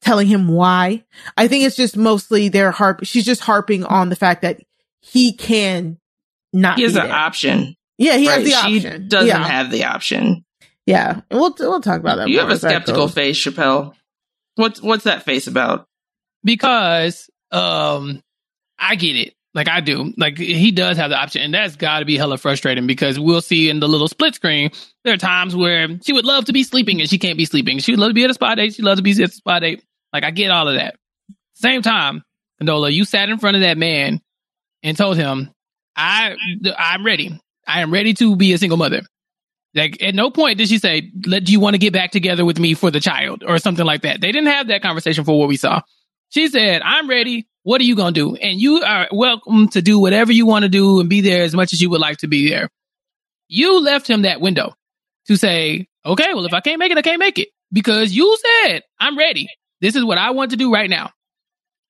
telling 0.00 0.26
him 0.26 0.48
why. 0.48 1.04
I 1.36 1.48
think 1.48 1.64
it's 1.64 1.76
just 1.76 1.96
mostly 1.96 2.48
they're 2.48 2.70
harp. 2.70 3.00
She's 3.04 3.24
just 3.24 3.40
harping 3.40 3.84
on 3.84 4.08
the 4.08 4.16
fact 4.16 4.42
that 4.42 4.60
he 5.00 5.32
can 5.32 5.98
not. 6.52 6.76
He 6.76 6.84
has 6.84 6.94
be 6.94 7.00
an 7.00 7.06
there. 7.06 7.14
option. 7.14 7.76
Yeah, 7.98 8.16
he 8.16 8.28
right? 8.28 8.34
has 8.36 8.44
the 8.44 8.50
she 8.50 8.76
option. 8.76 9.08
doesn't 9.08 9.28
yeah. 9.28 9.46
have 9.46 9.70
the 9.70 9.84
option. 9.84 10.44
Yeah, 10.84 11.20
and 11.30 11.40
we'll 11.40 11.54
we'll 11.58 11.80
talk 11.80 11.98
about 12.00 12.16
that. 12.18 12.28
You 12.28 12.40
have 12.40 12.50
a 12.50 12.58
skeptical 12.58 13.08
face, 13.08 13.36
Chappelle. 13.36 13.94
What's 14.54 14.80
what's 14.80 15.04
that 15.04 15.24
face 15.24 15.46
about? 15.46 15.86
because 16.46 17.28
um 17.50 18.22
I 18.78 18.94
get 18.94 19.16
it. 19.16 19.34
Like 19.56 19.68
I 19.68 19.80
do. 19.80 20.12
Like 20.18 20.36
he 20.36 20.70
does 20.70 20.98
have 20.98 21.08
the 21.08 21.16
option, 21.16 21.40
and 21.40 21.54
that's 21.54 21.76
got 21.76 22.00
to 22.00 22.04
be 22.04 22.18
hella 22.18 22.36
frustrating 22.36 22.86
because 22.86 23.18
we'll 23.18 23.40
see 23.40 23.70
in 23.70 23.80
the 23.80 23.88
little 23.88 24.06
split 24.06 24.34
screen. 24.34 24.70
There 25.02 25.14
are 25.14 25.16
times 25.16 25.56
where 25.56 25.88
she 26.04 26.12
would 26.12 26.26
love 26.26 26.44
to 26.44 26.52
be 26.52 26.62
sleeping 26.62 27.00
and 27.00 27.08
she 27.08 27.16
can't 27.16 27.38
be 27.38 27.46
sleeping. 27.46 27.78
She 27.78 27.92
would 27.92 27.98
love 27.98 28.10
to 28.10 28.14
be 28.14 28.22
at 28.22 28.30
a 28.30 28.34
spa 28.34 28.54
date. 28.54 28.74
She 28.74 28.82
loves 28.82 28.98
to 28.98 29.02
be 29.02 29.12
at 29.12 29.18
a 29.18 29.28
spa 29.28 29.58
date. 29.58 29.82
Like 30.12 30.24
I 30.24 30.30
get 30.30 30.50
all 30.50 30.68
of 30.68 30.74
that. 30.74 30.96
Same 31.54 31.80
time, 31.80 32.22
Condola, 32.60 32.92
you 32.92 33.06
sat 33.06 33.30
in 33.30 33.38
front 33.38 33.56
of 33.56 33.62
that 33.62 33.78
man 33.78 34.20
and 34.82 34.94
told 34.94 35.16
him, 35.16 35.50
"I, 35.96 36.36
I'm 36.76 37.06
ready. 37.06 37.40
I 37.66 37.80
am 37.80 37.90
ready 37.90 38.12
to 38.12 38.36
be 38.36 38.52
a 38.52 38.58
single 38.58 38.76
mother." 38.76 39.00
Like 39.74 40.02
at 40.02 40.14
no 40.14 40.30
point 40.30 40.58
did 40.58 40.68
she 40.68 40.78
say, 40.78 41.10
"Let 41.24 41.44
do 41.44 41.52
you 41.52 41.60
want 41.60 41.72
to 41.72 41.78
get 41.78 41.94
back 41.94 42.10
together 42.10 42.44
with 42.44 42.58
me 42.58 42.74
for 42.74 42.90
the 42.90 43.00
child?" 43.00 43.42
or 43.42 43.58
something 43.58 43.86
like 43.86 44.02
that. 44.02 44.20
They 44.20 44.32
didn't 44.32 44.52
have 44.52 44.68
that 44.68 44.82
conversation 44.82 45.24
for 45.24 45.38
what 45.38 45.48
we 45.48 45.56
saw. 45.56 45.80
She 46.30 46.48
said, 46.48 46.82
I'm 46.82 47.08
ready. 47.08 47.46
What 47.66 47.80
are 47.80 47.84
you 47.84 47.96
going 47.96 48.14
to 48.14 48.20
do? 48.20 48.36
And 48.36 48.60
you 48.60 48.80
are 48.84 49.08
welcome 49.10 49.66
to 49.70 49.82
do 49.82 49.98
whatever 49.98 50.30
you 50.30 50.46
want 50.46 50.62
to 50.62 50.68
do 50.68 51.00
and 51.00 51.10
be 51.10 51.20
there 51.20 51.42
as 51.42 51.52
much 51.52 51.72
as 51.72 51.82
you 51.82 51.90
would 51.90 52.00
like 52.00 52.18
to 52.18 52.28
be 52.28 52.48
there. 52.48 52.68
You 53.48 53.80
left 53.80 54.08
him 54.08 54.22
that 54.22 54.40
window 54.40 54.76
to 55.26 55.36
say, 55.36 55.88
okay, 56.04 56.32
well, 56.32 56.46
if 56.46 56.54
I 56.54 56.60
can't 56.60 56.78
make 56.78 56.92
it, 56.92 56.96
I 56.96 57.02
can't 57.02 57.18
make 57.18 57.40
it 57.40 57.48
because 57.72 58.12
you 58.12 58.38
said, 58.62 58.82
I'm 59.00 59.18
ready. 59.18 59.48
This 59.80 59.96
is 59.96 60.04
what 60.04 60.16
I 60.16 60.30
want 60.30 60.52
to 60.52 60.56
do 60.56 60.72
right 60.72 60.88
now. 60.88 61.10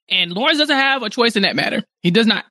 And 0.09 0.33
Lawrence 0.33 0.57
doesn't 0.57 0.74
have 0.74 1.03
a 1.03 1.11
choice 1.11 1.37
in 1.37 1.43
that 1.43 1.55
matter. 1.55 1.85
He 2.01 2.11
does 2.11 2.27
not. 2.27 2.47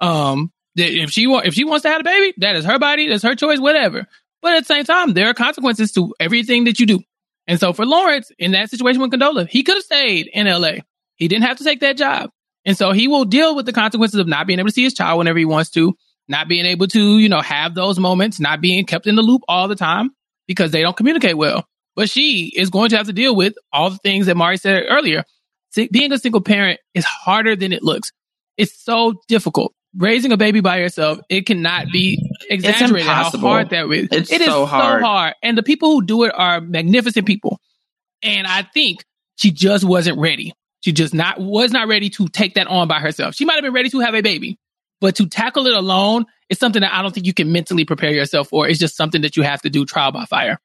Um, 0.00 0.50
if 0.74 1.10
she 1.10 1.26
want, 1.26 1.44
if 1.44 1.52
she 1.52 1.64
wants 1.64 1.82
to 1.82 1.90
have 1.90 2.00
a 2.00 2.04
baby, 2.04 2.32
that 2.38 2.56
is 2.56 2.64
her 2.64 2.78
body, 2.78 3.08
that's 3.08 3.24
her 3.24 3.34
choice, 3.34 3.60
whatever. 3.60 4.06
But 4.40 4.54
at 4.54 4.60
the 4.60 4.74
same 4.74 4.84
time, 4.84 5.12
there 5.12 5.28
are 5.28 5.34
consequences 5.34 5.92
to 5.92 6.14
everything 6.18 6.64
that 6.64 6.80
you 6.80 6.86
do. 6.86 7.00
And 7.46 7.60
so 7.60 7.74
for 7.74 7.84
Lawrence, 7.84 8.32
in 8.38 8.52
that 8.52 8.70
situation 8.70 9.02
with 9.02 9.10
Condola, 9.10 9.46
he 9.46 9.64
could 9.64 9.76
have 9.76 9.84
stayed 9.84 10.30
in 10.32 10.46
LA. 10.46 10.76
He 11.16 11.28
didn't 11.28 11.44
have 11.44 11.58
to 11.58 11.64
take 11.64 11.80
that 11.80 11.98
job. 11.98 12.30
And 12.64 12.76
so 12.76 12.92
he 12.92 13.08
will 13.08 13.24
deal 13.24 13.56
with 13.56 13.66
the 13.66 13.72
consequences 13.72 14.20
of 14.20 14.26
not 14.28 14.46
being 14.46 14.58
able 14.58 14.68
to 14.68 14.74
see 14.74 14.84
his 14.84 14.94
child 14.94 15.18
whenever 15.18 15.38
he 15.38 15.44
wants 15.44 15.70
to, 15.70 15.96
not 16.28 16.48
being 16.48 16.66
able 16.66 16.86
to, 16.88 17.18
you 17.18 17.28
know, 17.28 17.40
have 17.40 17.74
those 17.74 17.98
moments, 17.98 18.38
not 18.38 18.60
being 18.60 18.84
kept 18.84 19.06
in 19.06 19.16
the 19.16 19.22
loop 19.22 19.42
all 19.48 19.66
the 19.68 19.76
time 19.76 20.10
because 20.46 20.70
they 20.70 20.82
don't 20.82 20.96
communicate 20.96 21.36
well. 21.36 21.66
But 21.96 22.10
she 22.10 22.52
is 22.54 22.70
going 22.70 22.90
to 22.90 22.96
have 22.96 23.06
to 23.06 23.12
deal 23.12 23.34
with 23.34 23.54
all 23.72 23.90
the 23.90 23.98
things 23.98 24.26
that 24.26 24.36
Mari 24.36 24.56
said 24.56 24.84
earlier. 24.88 25.24
Being 25.90 26.12
a 26.12 26.18
single 26.18 26.40
parent 26.40 26.80
is 26.94 27.04
harder 27.04 27.56
than 27.56 27.72
it 27.72 27.82
looks. 27.82 28.12
It's 28.56 28.78
so 28.82 29.14
difficult. 29.28 29.72
Raising 29.96 30.30
a 30.30 30.36
baby 30.36 30.60
by 30.60 30.78
yourself, 30.78 31.18
it 31.28 31.46
cannot 31.46 31.86
be 31.92 32.30
exaggerated 32.48 33.08
how 33.08 33.30
hard 33.30 33.70
that 33.70 33.90
is. 33.90 34.08
It's 34.12 34.32
It 34.32 34.40
is 34.40 34.46
so 34.46 34.66
hard. 34.66 35.00
so 35.00 35.06
hard. 35.06 35.34
And 35.42 35.58
the 35.58 35.62
people 35.62 35.90
who 35.90 36.02
do 36.02 36.24
it 36.24 36.32
are 36.34 36.60
magnificent 36.60 37.26
people. 37.26 37.60
And 38.22 38.46
I 38.46 38.62
think 38.62 39.04
she 39.36 39.50
just 39.50 39.84
wasn't 39.84 40.18
ready. 40.18 40.52
She 40.80 40.92
just 40.92 41.14
not 41.14 41.40
was 41.40 41.72
not 41.72 41.88
ready 41.88 42.10
to 42.10 42.28
take 42.28 42.54
that 42.54 42.66
on 42.66 42.88
by 42.88 43.00
herself. 43.00 43.34
She 43.34 43.44
might 43.44 43.54
have 43.54 43.62
been 43.62 43.72
ready 43.72 43.90
to 43.90 44.00
have 44.00 44.14
a 44.14 44.22
baby, 44.22 44.58
but 45.00 45.16
to 45.16 45.28
tackle 45.28 45.66
it 45.66 45.74
alone 45.74 46.26
is 46.48 46.58
something 46.58 46.82
that 46.82 46.92
I 46.92 47.02
don't 47.02 47.12
think 47.12 47.26
you 47.26 47.34
can 47.34 47.52
mentally 47.52 47.84
prepare 47.84 48.12
yourself 48.12 48.48
for. 48.48 48.68
It's 48.68 48.78
just 48.78 48.96
something 48.96 49.22
that 49.22 49.36
you 49.36 49.42
have 49.42 49.62
to 49.62 49.70
do 49.70 49.84
trial 49.84 50.12
by 50.12 50.24
fire. 50.24 50.58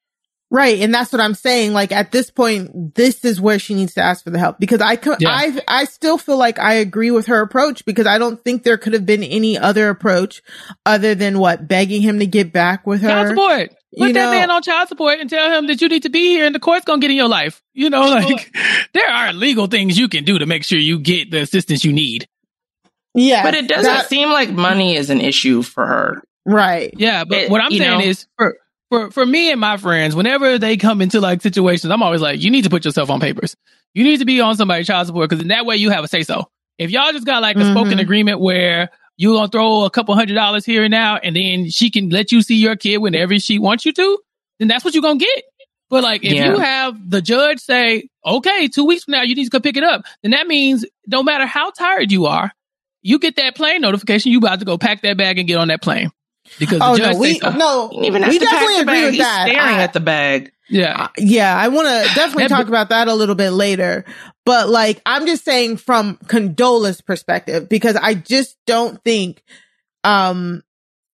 Right. 0.52 0.80
And 0.82 0.94
that's 0.94 1.12
what 1.12 1.22
I'm 1.22 1.34
saying. 1.34 1.74
Like 1.74 1.92
at 1.92 2.12
this 2.12 2.30
point, 2.30 2.94
this 2.96 3.26
is 3.26 3.42
where 3.42 3.58
she 3.60 3.74
needs 3.74 3.96
to 3.96 4.02
ask 4.02 4.24
for 4.24 4.30
the 4.30 4.38
help 4.40 4.60
because 4.60 4.80
I 4.80 4.96
could, 4.96 5.18
Yeah. 5.20 5.30
I, 5.32 5.60
I 5.68 5.86
still 5.86 6.18
feel 6.18 6.38
like 6.38 6.60
I 6.60 6.76
agree 6.76 7.10
with 7.12 7.26
her 7.28 7.42
approach 7.42 7.84
because 7.84 8.06
I 8.06 8.18
don't 8.20 8.42
think 8.44 8.64
there 8.64 8.78
could 8.78 8.94
have 8.94 9.06
been 9.06 9.24
any 9.24 9.58
other 9.58 9.90
approach 9.90 10.44
other 10.86 11.16
than 11.16 11.40
what 11.40 11.68
begging 11.68 12.02
him 12.04 12.20
to 12.20 12.28
get 12.28 12.54
back 12.54 12.86
with 12.86 13.02
her. 13.02 13.10
Child 13.10 13.28
support. 13.30 13.70
Put 13.98 14.08
You 14.08 14.14
that 14.14 14.26
know- 14.26 14.32
man 14.32 14.52
on 14.52 14.62
child 14.62 14.88
support 14.88 15.20
and 15.20 15.30
tell 15.30 15.58
him 15.58 15.68
that 15.68 15.82
you 15.82 15.90
need 15.90 16.04
to 16.04 16.10
be 16.10 16.28
here 16.30 16.46
and 16.46 16.54
the 16.54 16.60
court's 16.60 16.86
gonna 16.86 17.02
get 17.02 17.10
in 17.12 17.18
your 17.18 17.28
life. 17.30 17.62
You 17.74 17.90
know, 17.90 18.02
like 18.08 18.56
there 18.94 19.10
are 19.10 19.34
legal 19.34 19.68
things 19.68 19.98
you 19.98 20.08
can 20.10 20.26
do 20.26 20.38
to 20.40 20.46
make 20.46 20.64
sure 20.64 20.78
you 20.78 21.00
get 21.00 21.32
the 21.32 21.42
assistance 21.42 21.84
you 21.84 21.92
need. 21.92 22.28
Yeah. 23.14 23.44
But 23.44 23.56
it 23.56 23.68
doesn't 23.68 23.84
that- 23.92 24.10
seem 24.10 24.30
like 24.30 24.52
money 24.52 24.96
is 24.96 25.10
an 25.10 25.22
issue 25.22 25.64
for 25.64 25.86
her. 25.86 26.22
right. 26.46 26.94
Yeah, 26.98 27.24
but 27.24 27.38
It- 27.40 27.50
what 27.50 27.62
I'm 27.62 27.72
saying 27.72 28.00
know- 28.00 28.06
is 28.06 28.28
for 28.38 28.58
for 28.96 29.12
for 29.12 29.26
me 29.26 29.52
and 29.52 29.60
my 29.60 29.78
friends, 29.78 30.16
whenever 30.16 30.58
they 30.58 30.78
come 30.78 31.02
into 31.02 31.20
like 31.22 31.42
situations, 31.42 31.92
I'm 31.92 32.02
always 32.04 32.22
like, 32.22 32.42
you 32.42 32.50
need 32.50 32.64
to 32.64 32.70
put 32.70 32.86
yourself 32.86 33.10
on 33.10 33.20
papers. 33.20 33.56
You 33.94 34.04
need 34.04 34.18
to 34.18 34.26
be 34.26 34.42
on 34.42 34.56
somebody's 34.56 34.88
child 34.88 35.08
support 35.08 35.30
because 35.30 35.42
in 35.42 35.50
that 35.50 35.66
way 35.66 35.76
you 35.78 35.90
have 35.90 36.04
a 36.04 36.08
say 36.08 36.24
so. 36.24 36.50
If 36.78 36.92
y'all 36.92 37.12
just 37.14 37.26
got 37.26 37.42
like 37.42 37.56
a 37.58 37.66
spoken 37.66 37.98
Mhm. 37.98 38.02
agreement 38.02 38.40
where 38.42 38.90
you 39.18 39.34
gonna 39.34 39.48
throw 39.48 39.86
a 39.86 39.90
couple 39.90 40.14
hundred 40.16 40.34
dollars 40.36 40.66
here 40.66 40.84
and 40.84 40.92
now, 40.92 41.16
and 41.18 41.36
then 41.36 41.70
she 41.70 41.90
can 41.90 42.10
let 42.10 42.32
you 42.32 42.42
see 42.42 42.56
your 42.56 42.76
kid 42.76 42.98
whenever 42.98 43.40
she 43.40 43.60
wants 43.60 43.86
you 43.86 43.94
to, 43.94 44.20
then 44.60 44.68
that's 44.68 44.84
what 44.84 44.94
you're 44.94 45.02
gonna 45.04 45.20
get. 45.20 45.44
But 45.90 46.04
like 46.04 46.26
if 46.26 46.34
Yeah. 46.34 46.52
you 46.52 46.58
have 46.60 47.10
the 47.10 47.22
judge 47.22 47.60
say, 47.60 48.10
okay, 48.26 48.68
two 48.68 48.86
weeks 48.86 49.04
from 49.06 49.14
now 49.14 49.22
you 49.22 49.36
need 49.36 49.46
to 49.46 49.50
go 49.50 49.60
pick 49.62 49.78
it 49.78 49.84
up, 49.84 50.04
then 50.24 50.32
that 50.32 50.48
means 50.48 50.86
no 51.08 51.24
matter 51.24 51.46
how 51.46 51.70
tired 51.72 52.12
you 52.12 52.26
are, 52.26 52.52
you 53.02 53.20
get 53.20 53.36
that 53.38 53.56
plane 53.56 53.82
notification, 53.82 54.32
you 54.32 54.40
about 54.40 54.60
to 54.60 54.66
go 54.66 54.78
pack 54.78 55.02
that 55.04 55.16
bag 55.16 55.38
and 55.40 55.48
get 55.48 55.58
on 55.58 55.68
that 55.70 55.82
plane. 55.82 56.12
Because 56.60 56.80
the 56.80 56.86
Oh 56.86 56.98
judge 56.98 57.14
no, 57.16 57.20
we 57.20 57.34
say 57.34 57.40
so. 57.40 57.50
no, 57.52 57.90
even 58.04 58.22
we 58.28 58.40
definitely 58.40 58.76
the 58.76 58.82
agree 58.82 58.94
bag. 58.94 59.04
with 59.06 59.14
He's 59.16 59.24
that. 59.24 59.48
staring 59.48 59.60
I- 59.76 59.84
at 59.84 59.94
the 59.94 60.00
bag. 60.00 60.52
Yeah. 60.68 61.04
Uh, 61.04 61.08
yeah, 61.20 61.56
I 61.56 61.68
want 61.68 61.88
to 61.88 62.12
definitely 62.16 62.48
talk 62.48 62.68
about 62.68 62.90
that 62.90 63.08
a 63.08 63.14
little 63.14 63.36
bit 63.36 63.52
later. 63.52 64.04
But 64.46 64.68
like, 64.70 65.02
I'm 65.06 65.26
just 65.28 65.46
saying 65.46 65.78
from 65.78 66.18
Condola's 66.26 67.02
perspective, 67.02 67.70
because 67.70 67.96
I 67.96 68.16
just 68.16 68.58
don't 68.66 69.00
think, 69.04 69.44
um, 70.04 70.64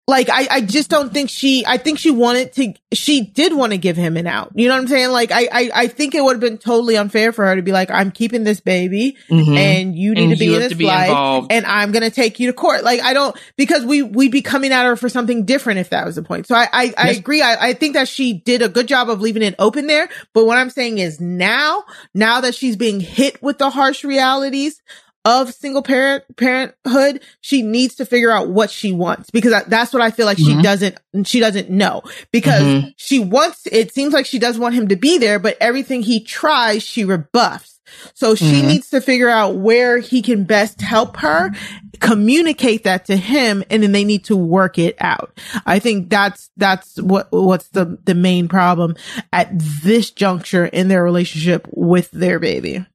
like, 0.10 0.28
I, 0.32 0.48
I 0.50 0.62
just 0.62 0.90
don't 0.90 1.14
think 1.14 1.30
she, 1.30 1.64
I 1.68 1.78
think 1.78 2.00
she 2.00 2.10
wanted 2.10 2.52
to, 2.54 2.74
she 2.94 3.22
did 3.22 3.56
want 3.56 3.74
to 3.74 3.78
give 3.78 3.96
him 3.96 4.18
an 4.18 4.26
out. 4.26 4.52
You 4.56 4.68
know 4.68 4.74
what 4.74 4.82
I'm 4.82 4.88
saying? 4.88 5.10
Like, 5.12 5.32
I, 5.32 5.48
I, 5.52 5.72
I 5.76 5.88
think 5.88 6.16
it 6.16 6.24
would 6.24 6.34
have 6.34 6.42
been 6.42 6.58
totally 6.58 6.98
unfair 6.98 7.32
for 7.32 7.46
her 7.46 7.56
to 7.56 7.62
be 7.62 7.72
like, 7.72 7.92
I'm 7.92 8.10
keeping 8.10 8.44
this 8.44 8.60
baby 8.60 9.16
Mhm. 9.30 9.56
and 9.56 9.96
you 9.96 10.16
need 10.16 10.24
And 10.24 10.32
to 10.34 10.38
be 10.40 10.54
in 10.54 10.60
this 10.60 10.74
be 10.74 10.86
life 10.86 11.10
involved. 11.10 11.52
and 11.52 11.66
I'm 11.66 11.92
going 11.92 12.02
to 12.04 12.10
take 12.10 12.40
you 12.40 12.48
to 12.48 12.54
court. 12.54 12.84
Like, 12.84 13.02
I 13.02 13.14
don't, 13.14 13.38
because 13.56 13.86
we, 13.86 14.02
we'd 14.02 14.32
be 14.32 14.42
coming 14.42 14.72
at 14.72 14.86
her 14.86 14.96
for 14.96 15.10
something 15.10 15.46
different 15.46 15.80
if 15.80 15.92
that 15.92 16.06
was 16.08 16.16
the 16.16 16.24
point. 16.24 16.48
So 16.48 16.56
I, 16.56 16.68
I, 16.74 16.94
I 16.98 17.10
agree. 17.12 17.42
I, 17.44 17.68
I 17.70 17.74
think 17.74 17.94
that 17.94 18.08
she 18.08 18.34
did 18.34 18.64
a 18.64 18.70
good 18.70 18.88
job 18.88 19.10
of 19.12 19.22
leaving 19.22 19.44
it 19.44 19.54
open 19.60 19.86
there. 19.86 20.10
But 20.34 20.46
what 20.46 20.58
I'm 20.58 20.72
saying 20.72 20.98
is 20.98 21.20
now, 21.22 21.84
now 22.16 22.42
that 22.42 22.56
she's 22.56 22.76
being 22.76 23.00
hit 23.00 23.44
with 23.44 23.60
the 23.60 23.70
harsh 23.70 24.04
realities 24.04 24.82
of 25.26 25.54
single 25.54 25.82
parent 25.82 26.24
parenthood, 26.38 27.22
she 27.42 27.62
needs 27.62 27.96
to 27.96 28.06
figure 28.06 28.32
out 28.32 28.50
what 28.50 28.70
she 28.72 28.92
wants 28.92 29.30
because 29.30 29.52
that- 29.52 29.70
that's 29.70 29.92
what 29.94 30.02
I 30.02 30.12
feel 30.12 30.26
like 30.26 30.38
she 30.38 30.54
Mhm. 30.56 30.64
doesn't, 30.64 30.96
she 31.26 31.40
doesn't 31.40 31.70
know 31.70 32.02
because 32.32 32.64
Mhm. 32.64 32.94
she 32.96 33.20
wants, 33.20 33.68
it 33.72 33.94
seems 33.94 34.14
like 34.14 34.26
she 34.26 34.40
does 34.40 34.58
want 34.58 34.76
him 34.76 34.88
to 34.88 34.96
be 34.96 35.18
there, 35.18 35.38
but 35.40 35.58
everything 35.60 36.02
he 36.02 36.20
tries, 36.22 36.84
she 36.84 37.04
rebuffs. 37.04 37.80
So 38.14 38.36
she 38.36 38.62
Mhm. 38.62 38.66
needs 38.68 38.90
to 38.92 39.02
figure 39.02 39.30
out 39.30 39.56
where 39.58 39.98
he 39.98 40.22
can 40.22 40.44
best 40.44 40.80
help 40.82 41.18
her, 41.18 41.52
communicate 42.00 42.84
that 42.86 43.06
to 43.06 43.16
him, 43.16 43.64
and 43.70 43.84
then 43.84 43.92
they 43.92 44.04
need 44.06 44.24
to 44.26 44.36
work 44.36 44.78
it 44.78 44.96
out. 45.00 45.38
I 45.66 45.80
think 45.80 46.10
that's, 46.10 46.50
that's 46.56 46.98
what, 47.02 47.28
what's 47.32 47.68
the, 47.70 47.98
the 48.06 48.16
main 48.16 48.48
problem 48.48 48.96
at 49.34 49.50
this 49.84 50.12
juncture 50.12 50.66
in 50.66 50.88
their 50.88 51.04
relationship 51.04 51.68
with 51.72 52.10
their 52.12 52.40
baby. 52.40 52.86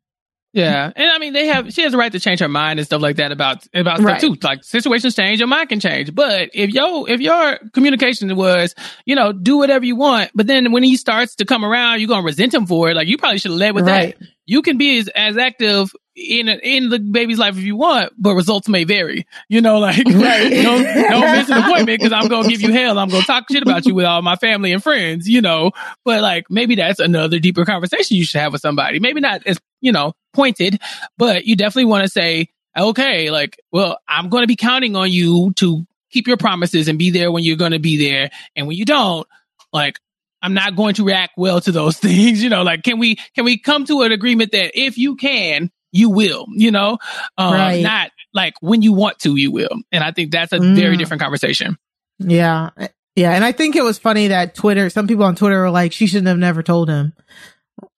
Yeah, 0.55 0.93
and 0.95 1.11
I 1.11 1.19
mean, 1.19 1.33
they 1.33 1.47
have. 1.49 1.73
She 1.73 1.83
has 1.83 1.91
the 1.93 1.99
right 1.99 2.13
to 2.13 2.21
change 2.21 2.39
her 2.41 2.49
mind 2.49 2.79
and 2.79 2.87
stuff 2.87 3.03
like 3.03 3.17
that 3.17 3.33
about 3.33 3.67
about 3.75 4.01
Right. 4.01 4.21
stuff 4.21 4.39
too. 4.41 4.47
Like 4.47 4.63
situations 4.63 5.17
change, 5.17 5.41
your 5.41 5.49
mind 5.49 5.69
can 5.69 5.81
change. 5.81 6.15
But 6.15 6.51
if 6.55 6.71
yo, 6.71 7.05
if 7.07 7.21
your 7.21 7.59
communication 7.73 8.35
was, 8.37 8.75
you 9.05 9.17
know, 9.17 9.33
do 9.33 9.57
whatever 9.59 9.85
you 9.85 9.97
want, 9.97 10.31
but 10.35 10.47
then 10.47 10.71
when 10.71 10.85
he 10.85 10.97
starts 10.97 11.35
to 11.37 11.45
come 11.45 11.65
around, 11.65 11.99
you're 12.01 12.09
gonna 12.09 12.23
resent 12.25 12.55
him 12.55 12.67
for 12.67 12.89
it. 12.89 12.95
Like 12.95 13.09
you 13.09 13.19
probably 13.19 13.39
should 13.39 13.51
have 13.51 13.59
led 13.59 13.75
with 13.75 13.87
Right. 13.87 14.17
that. 14.19 14.29
You 14.47 14.63
can 14.63 14.79
be 14.79 14.99
as, 14.99 15.09
as 15.09 15.37
active 15.37 15.91
in 16.17 16.49
in 16.49 16.89
the 16.89 16.99
baby's 16.99 17.39
life 17.39 17.57
if 17.57 17.65
you 17.65 17.77
want, 17.77 18.12
but 18.17 18.35
results 18.35 18.69
may 18.69 18.85
vary. 18.85 19.27
You 19.49 19.61
know, 19.61 19.79
like 19.79 19.97
Right. 20.07 20.51
don't 20.62 20.85
don't 20.85 21.33
miss 21.33 21.49
an 21.49 21.59
appointment 21.59 22.01
because 22.01 22.12
I'm 22.12 22.29
gonna 22.29 22.49
give 22.49 22.61
you 22.61 22.73
hell. 22.73 22.99
I'm 22.99 23.09
gonna 23.09 23.25
talk 23.25 23.45
shit 23.51 23.62
about 23.62 23.87
you 23.87 23.95
with 23.95 24.05
all 24.07 24.23
my 24.23 24.37
family 24.37 24.73
and 24.73 24.83
friends. 24.83 25.29
You 25.29 25.41
know, 25.41 25.73
but 26.05 26.21
like 26.23 26.51
maybe 26.51 26.75
that's 26.77 27.01
another 27.01 27.39
deeper 27.39 27.65
conversation 27.65 28.17
you 28.17 28.25
should 28.25 28.41
have 28.41 28.53
with 28.53 28.62
somebody. 28.62 29.01
Maybe 29.01 29.21
not 29.21 29.47
as 29.47 29.59
you 29.81 29.93
know 29.93 30.12
pointed, 30.33 30.81
but 31.17 31.47
you 31.47 31.57
definitely 31.57 31.87
want 31.87 32.05
to 32.05 32.11
say, 32.11 32.49
okay, 32.77 33.31
like, 33.31 33.59
well, 33.73 33.99
I'm 34.09 34.29
going 34.29 34.43
to 34.43 34.49
be 34.49 34.57
counting 34.57 34.97
on 34.97 35.11
you 35.11 35.53
to 35.55 35.87
keep 36.11 36.27
your 36.27 36.37
promises 36.37 36.89
and 36.89 36.99
be 36.99 37.11
there 37.11 37.31
when 37.33 37.45
you're 37.45 37.57
going 37.57 37.73
to 37.73 37.79
be 37.79 37.97
there. 38.09 38.31
And 38.57 38.67
when 38.67 38.77
you 38.77 38.85
don't, 38.85 39.27
like, 39.73 39.99
I'm 40.43 40.55
not 40.55 40.77
going 40.77 40.95
to 40.95 41.05
react 41.05 41.35
well 41.37 41.61
to 41.61 41.73
those 41.73 41.97
things. 42.01 42.43
You 42.43 42.51
know, 42.51 42.62
like, 42.62 42.83
can 42.83 42.99
we, 42.99 43.17
can 43.35 43.45
we 43.45 43.59
come 43.59 43.85
to 43.87 44.03
an 44.03 44.12
agreement 44.12 44.53
that 44.53 44.73
if 44.75 44.99
you 44.99 45.17
can, 45.17 45.71
you 45.95 46.11
will, 46.11 46.47
you 46.51 46.72
know, 46.72 46.99
um, 47.38 47.55
right. 47.55 47.82
not 47.82 48.11
like 48.34 48.55
when 48.61 48.82
you 48.82 48.92
want 48.92 49.20
to, 49.20 49.36
you 49.36 49.53
will. 49.53 49.70
And 49.92 50.03
I 50.03 50.11
think 50.11 50.32
that's 50.32 50.53
a 50.53 50.59
mm. 50.59 50.74
very 50.74 50.97
different 50.97 51.22
conversation. 51.22 51.78
Yeah. 52.18 52.70
Yeah. 53.14 53.30
And 53.30 53.45
I 53.45 53.53
think 53.53 53.76
it 53.76 53.84
was 53.84 53.97
funny 53.97 54.28
that 54.28 54.57
Twitter, 54.57 54.90
some 54.90 55.07
people 55.07 55.24
on 55.24 55.36
Twitter 55.36 55.61
were 55.61 55.70
like, 55.70 55.92
she 55.92 56.09
shouldn't 56.09 56.26
have 56.26 56.36
never 56.36 56.64
told 56.64 56.90
him. 56.90 57.12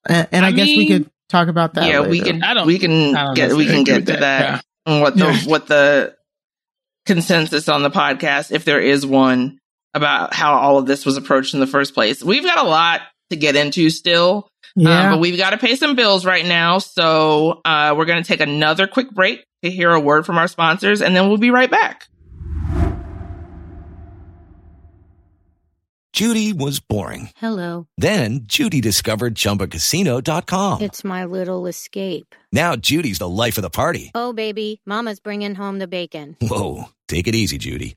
And, 0.05 0.45
I, 0.45 0.49
I 0.49 0.53
guess 0.53 0.67
mean, 0.67 0.79
we 0.79 0.87
could 0.87 1.11
talk 1.31 1.49
about 1.49 1.75
that. 1.75 1.89
Yeah, 1.89 2.01
later. 2.01 2.11
we 2.11 2.21
can, 2.21 2.45
I 2.45 2.53
don't, 2.53 2.67
we 2.67 2.79
can 2.79 3.35
get, 3.35 3.55
we 3.55 3.67
can 3.67 3.83
get 3.83 4.07
to 4.07 4.13
that. 4.13 4.21
that. 4.21 4.65
Yeah. 4.87 5.01
What 5.01 5.17
the, 5.17 5.25
yeah. 5.25 5.41
what 5.47 5.67
the 5.67 6.17
consensus 7.07 7.67
on 7.71 7.83
the 7.83 7.91
podcast, 7.91 8.53
if 8.53 8.67
there 8.67 8.81
is 8.81 9.07
one 9.07 9.59
about 9.95 10.35
how 10.35 10.53
all 10.53 10.77
of 10.77 10.85
this 10.85 11.07
was 11.07 11.17
approached 11.17 11.55
in 11.55 11.61
the 11.61 11.67
first 11.67 11.95
place. 11.95 12.23
We've 12.23 12.45
got 12.45 12.59
a 12.59 12.69
lot 12.69 13.01
to 13.31 13.37
get 13.37 13.57
into 13.57 13.89
still. 13.89 14.51
Um, 14.77 14.83
yeah. 14.83 15.09
Um, 15.09 15.15
but 15.15 15.21
we've 15.21 15.37
got 15.39 15.51
to 15.51 15.59
pay 15.59 15.77
some 15.77 15.97
bills 15.97 16.25
right 16.25 16.45
now. 16.45 16.79
So 16.79 17.61
uh, 17.65 17.95
we're 17.97 18.05
going 18.05 18.23
to 18.23 18.29
take 18.29 18.41
another 18.41 18.87
quick 18.87 19.11
break 19.11 19.47
to 19.63 19.71
hear 19.71 19.91
a 19.91 20.01
word 20.01 20.27
from 20.27 20.39
our 20.39 20.49
sponsors, 20.49 21.01
and 21.03 21.17
then 21.17 21.29
we'll 21.29 21.39
be 21.39 21.51
right 21.51 21.71
back. 21.71 22.09
Judy 26.13 26.55
was 26.55 26.81
boring. 26.81 27.29
Hello. 27.37 27.89
Then 27.99 28.41
Judy 28.45 28.81
discovered 28.81 29.35
chumbacasino.com. 29.35 30.81
It's 30.81 31.05
my 31.05 31.27
little 31.27 31.67
escape. 31.67 32.35
Now 32.51 32.75
Judy's 32.75 33.19
the 33.19 33.29
life 33.29 33.59
of 33.59 33.63
the 33.63 33.69
party. 33.69 34.13
Oh, 34.15 34.33
baby, 34.33 34.81
Mama's 34.87 35.21
bringing 35.21 35.55
home 35.55 35.79
the 35.79 35.87
bacon. 35.87 36.37
Whoa. 36.41 36.85
Take 37.07 37.29
it 37.29 37.35
easy, 37.35 37.59
Judy. 37.59 37.97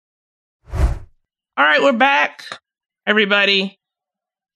All 1.61 1.67
right, 1.67 1.83
we're 1.83 1.93
back, 1.93 2.43
everybody. 3.05 3.77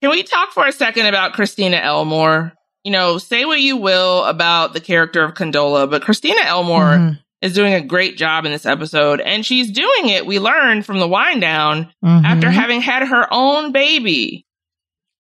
Can 0.01 0.10
we 0.10 0.24
talk 0.24 0.53
for 0.53 0.66
a 0.66 0.72
second 0.72 1.06
about 1.06 1.34
Christina 1.34 1.78
Elmore? 1.78 2.51
You 2.84 2.91
know, 2.91 3.20
say 3.20 3.45
what 3.45 3.60
you 3.62 3.78
will 3.78 4.24
about 4.24 4.74
the 4.74 4.80
character 4.80 5.24
of 5.24 5.36
Condola, 5.36 5.88
but 5.88 6.01
Christina 6.01 6.41
Elmore 6.41 6.82
mm-hmm. 6.82 7.14
is 7.43 7.53
doing 7.53 7.76
a 7.76 7.82
great 7.82 8.18
job 8.18 8.45
in 8.45 8.51
this 8.51 8.66
episode. 8.66 9.22
And 9.22 9.45
she's 9.45 9.70
doing 9.70 10.10
it, 10.10 10.26
we 10.26 10.39
learned 10.39 10.84
from 10.84 10.97
the 10.97 11.08
wind 11.08 11.41
down, 11.41 11.93
mm-hmm. 12.03 12.26
after 12.26 12.49
having 12.49 12.82
had 12.82 13.08
her 13.08 13.28
own 13.30 13.72
baby. 13.72 14.47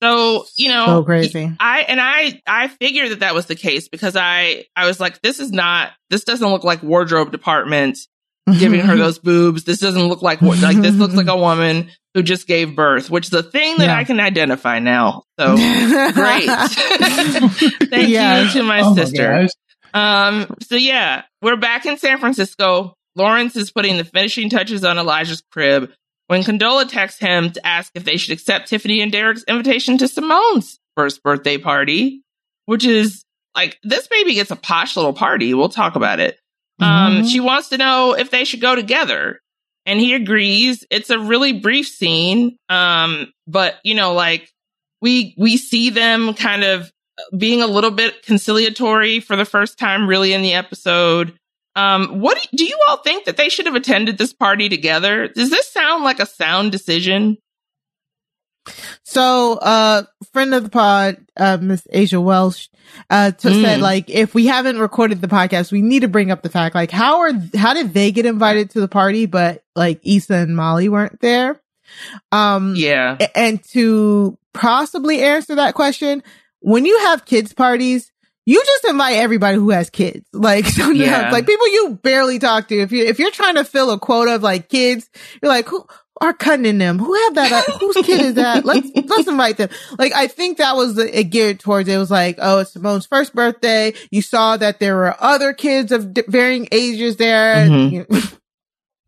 So, 0.01 0.45
you 0.57 0.69
know, 0.69 0.87
so 0.87 1.03
crazy. 1.03 1.55
I, 1.59 1.81
and 1.81 2.01
I, 2.01 2.41
I 2.47 2.67
figured 2.67 3.11
that 3.11 3.19
that 3.19 3.35
was 3.35 3.45
the 3.45 3.55
case 3.55 3.89
because 3.89 4.15
I, 4.15 4.65
I 4.75 4.87
was 4.87 4.99
like, 4.99 5.21
this 5.21 5.39
is 5.39 5.51
not, 5.51 5.91
this 6.09 6.23
doesn't 6.23 6.49
look 6.49 6.63
like 6.63 6.81
wardrobe 6.81 7.31
department 7.31 7.99
giving 8.59 8.81
her 8.81 8.95
those 8.97 9.19
boobs. 9.19 9.63
This 9.63 9.79
doesn't 9.79 10.03
look 10.03 10.21
like, 10.21 10.41
what, 10.41 10.61
like, 10.61 10.77
this 10.77 10.95
looks 10.95 11.15
like 11.15 11.27
a 11.27 11.37
woman 11.37 11.89
who 12.13 12.23
just 12.23 12.47
gave 12.47 12.75
birth, 12.75 13.09
which 13.09 13.27
is 13.27 13.33
a 13.33 13.43
thing 13.43 13.77
that 13.77 13.87
yeah. 13.87 13.97
I 13.97 14.03
can 14.05 14.19
identify 14.19 14.79
now. 14.79 15.23
So 15.37 15.55
great. 16.13 16.45
Thank 16.49 18.09
you 18.09 18.51
to 18.53 18.63
my 18.63 18.81
oh 18.83 18.95
sister. 18.95 19.47
My 19.93 20.27
um, 20.27 20.55
so 20.61 20.75
yeah, 20.75 21.23
we're 21.41 21.57
back 21.57 21.85
in 21.85 21.97
San 21.97 22.17
Francisco. 22.19 22.95
Lawrence 23.15 23.55
is 23.55 23.71
putting 23.71 23.97
the 23.97 24.03
finishing 24.03 24.49
touches 24.49 24.83
on 24.83 24.97
Elijah's 24.97 25.41
crib 25.51 25.91
when 26.27 26.43
Condola 26.43 26.87
texts 26.87 27.19
him 27.19 27.51
to 27.51 27.65
ask 27.65 27.91
if 27.95 28.03
they 28.03 28.17
should 28.17 28.33
accept 28.33 28.69
Tiffany 28.69 29.01
and 29.01 29.11
Derek's 29.11 29.43
invitation 29.43 29.97
to 29.97 30.07
Simone's 30.07 30.79
first 30.95 31.21
birthday 31.23 31.57
party, 31.57 32.23
which 32.65 32.85
is 32.85 33.23
like 33.55 33.77
this 33.83 34.07
baby 34.07 34.35
gets 34.35 34.51
a 34.51 34.55
posh 34.55 34.95
little 34.95 35.13
party. 35.13 35.53
We'll 35.53 35.69
talk 35.69 35.95
about 35.95 36.19
it. 36.19 36.39
Um, 36.79 36.87
mm-hmm. 36.87 37.27
she 37.27 37.39
wants 37.39 37.69
to 37.69 37.77
know 37.77 38.13
if 38.13 38.31
they 38.31 38.43
should 38.43 38.61
go 38.61 38.75
together 38.75 39.39
and 39.85 39.99
he 39.99 40.13
agrees. 40.13 40.85
It's 40.89 41.09
a 41.09 41.19
really 41.19 41.53
brief 41.53 41.87
scene. 41.87 42.57
Um, 42.69 43.31
but 43.47 43.75
you 43.83 43.95
know, 43.95 44.13
like 44.13 44.51
we, 45.01 45.35
we 45.37 45.57
see 45.57 45.89
them 45.89 46.33
kind 46.33 46.63
of 46.63 46.91
being 47.37 47.61
a 47.61 47.67
little 47.67 47.91
bit 47.91 48.23
conciliatory 48.23 49.19
for 49.19 49.35
the 49.35 49.45
first 49.45 49.79
time 49.79 50.07
really 50.07 50.33
in 50.33 50.41
the 50.41 50.53
episode. 50.53 51.37
Um, 51.75 52.21
what 52.21 52.41
do, 52.41 52.57
do 52.57 52.65
you 52.65 52.77
all 52.87 52.97
think 52.97 53.25
that 53.25 53.37
they 53.37 53.49
should 53.49 53.65
have 53.65 53.75
attended 53.75 54.17
this 54.17 54.33
party 54.33 54.69
together? 54.69 55.27
Does 55.27 55.49
this 55.49 55.71
sound 55.71 56.03
like 56.03 56.19
a 56.19 56.25
sound 56.25 56.71
decision? 56.71 57.37
So, 59.03 59.53
uh, 59.53 60.03
friend 60.33 60.53
of 60.53 60.63
the 60.63 60.69
pod, 60.69 61.17
uh, 61.37 61.57
Miss 61.61 61.85
Asia 61.91 62.19
Welsh, 62.19 62.69
uh, 63.09 63.31
t- 63.31 63.49
mm. 63.49 63.61
said 63.61 63.81
like, 63.81 64.09
if 64.09 64.33
we 64.33 64.45
haven't 64.47 64.79
recorded 64.79 65.21
the 65.21 65.27
podcast, 65.27 65.71
we 65.71 65.81
need 65.81 66.01
to 66.01 66.07
bring 66.07 66.31
up 66.31 66.41
the 66.41 66.49
fact, 66.49 66.75
like, 66.75 66.91
how 66.91 67.21
are, 67.21 67.31
how 67.55 67.73
did 67.73 67.93
they 67.93 68.11
get 68.11 68.25
invited 68.25 68.71
to 68.71 68.81
the 68.81 68.87
party, 68.87 69.25
but 69.25 69.63
like 69.75 69.99
Issa 70.03 70.35
and 70.35 70.55
Molly 70.55 70.89
weren't 70.89 71.19
there? 71.19 71.61
Um, 72.31 72.73
yeah. 72.75 73.17
And 73.35 73.63
to 73.69 74.37
possibly 74.53 75.21
answer 75.21 75.55
that 75.55 75.73
question, 75.75 76.23
when 76.59 76.85
you 76.85 76.99
have 76.99 77.25
kids 77.25 77.53
parties, 77.53 78.11
you 78.45 78.61
just 78.63 78.85
invite 78.85 79.15
everybody 79.15 79.57
who 79.57 79.71
has 79.71 79.89
kids. 79.89 80.27
Like 80.33 80.65
sometimes, 80.65 80.99
yeah. 80.99 81.31
like 81.31 81.47
people 81.47 81.67
you 81.67 81.99
barely 82.03 82.39
talk 82.39 82.67
to. 82.67 82.79
If 82.79 82.91
you 82.91 83.03
if 83.05 83.19
you're 83.19 83.31
trying 83.31 83.55
to 83.55 83.63
fill 83.63 83.89
a 83.89 83.99
quota 83.99 84.35
of 84.35 84.43
like 84.43 84.69
kids, 84.69 85.09
you're 85.41 85.51
like, 85.51 85.67
who 85.67 85.85
are 86.21 86.33
cutting 86.33 86.65
in 86.65 86.77
them? 86.77 86.99
Who 86.99 87.13
have 87.13 87.35
that? 87.35 87.51
Uh, 87.51 87.71
whose 87.79 87.95
kid 88.05 88.21
is 88.21 88.33
that? 88.35 88.65
Let's 88.65 88.89
let's 88.93 89.27
invite 89.27 89.57
them. 89.57 89.69
Like 89.97 90.13
I 90.13 90.27
think 90.27 90.57
that 90.57 90.75
was 90.75 90.95
the, 90.95 91.19
it 91.19 91.25
geared 91.25 91.59
towards. 91.59 91.89
It 91.89 91.97
was 91.97 92.11
like, 92.11 92.37
oh, 92.41 92.59
it's 92.59 92.71
Simone's 92.71 93.05
first 93.05 93.33
birthday. 93.33 93.93
You 94.11 94.21
saw 94.21 94.57
that 94.57 94.79
there 94.79 94.95
were 94.95 95.15
other 95.19 95.53
kids 95.53 95.91
of 95.91 96.13
d- 96.13 96.23
varying 96.27 96.67
ages 96.71 97.17
there. 97.17 97.67
Mm-hmm. 97.67 97.95
You 97.95 98.05
know, 98.09 98.21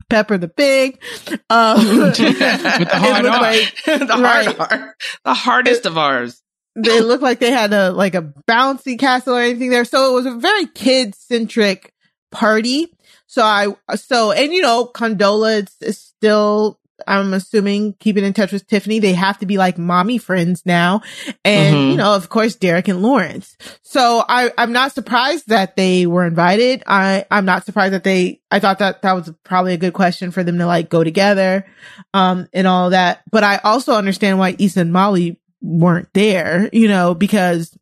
Pepper 0.10 0.38
the 0.38 0.48
pig. 0.48 1.02
Um, 1.50 1.78
With 2.00 2.18
the 2.18 2.90
hard 2.94 3.26
like, 3.26 3.76
the 3.86 4.18
right. 4.22 4.58
hard, 4.58 4.94
the 5.26 5.34
hardest 5.34 5.82
it, 5.82 5.86
of 5.88 5.98
ours 5.98 6.42
they 6.78 7.02
looked 7.02 7.24
like 7.24 7.40
they 7.40 7.52
had 7.52 7.74
a 7.74 7.92
like 7.92 8.16
a 8.16 8.22
bouncy 8.48 8.98
castle 8.98 9.36
or 9.36 9.42
anything 9.42 9.70
there. 9.70 9.84
So 9.84 10.12
it 10.12 10.14
was 10.14 10.26
a 10.28 10.36
very 10.36 10.68
kid 10.68 11.16
centric 11.16 11.94
party. 12.32 12.88
So 13.26 13.44
I 13.44 13.74
so 13.96 14.32
and 14.32 14.54
you 14.54 14.62
know 14.62 14.86
Condola 14.86 15.64
is, 15.64 15.76
is 15.82 15.98
still 15.98 16.80
I'm 17.06 17.34
assuming 17.34 17.94
keeping 18.00 18.24
in 18.24 18.34
touch 18.34 18.52
with 18.52 18.66
Tiffany. 18.68 19.00
They 19.00 19.14
have 19.14 19.38
to 19.40 19.46
be 19.46 19.58
like 19.58 19.78
mommy 19.78 20.18
friends 20.18 20.64
now. 20.66 21.02
And, 21.46 21.76
Mhm. 21.76 21.92
you 21.92 21.98
know, 21.98 22.16
of 22.16 22.30
course, 22.30 22.56
Derek 22.56 22.88
and 22.88 23.02
Lawrence. 23.02 23.56
So 23.84 24.24
I, 24.28 24.52
I'm 24.58 24.72
not 24.72 24.94
surprised 24.94 25.50
that 25.50 25.76
they 25.76 26.08
were 26.08 26.26
invited. 26.26 26.84
I, 26.88 27.26
I'm 27.30 27.46
not 27.46 27.66
surprised 27.66 27.94
that 27.94 28.04
they, 28.04 28.42
I 28.50 28.60
thought 28.60 28.80
that 28.80 29.04
that 29.04 29.14
was 29.14 29.32
probably 29.44 29.74
a 29.74 29.78
good 29.78 29.94
question 29.94 30.32
for 30.32 30.44
them 30.44 30.58
to 30.58 30.66
like 30.66 30.90
go 30.90 31.04
together, 31.04 31.66
um, 32.14 32.48
and 32.54 32.66
all 32.66 32.90
that. 32.90 33.22
But 33.32 33.44
I 33.44 33.58
also 33.58 33.94
understand 33.94 34.40
why 34.40 34.56
Issa 34.58 34.82
and 34.82 34.94
Molly 34.94 35.40
weren't 35.62 36.10
there, 36.14 36.70
you 36.74 36.88
know, 36.88 37.14
because 37.14 37.78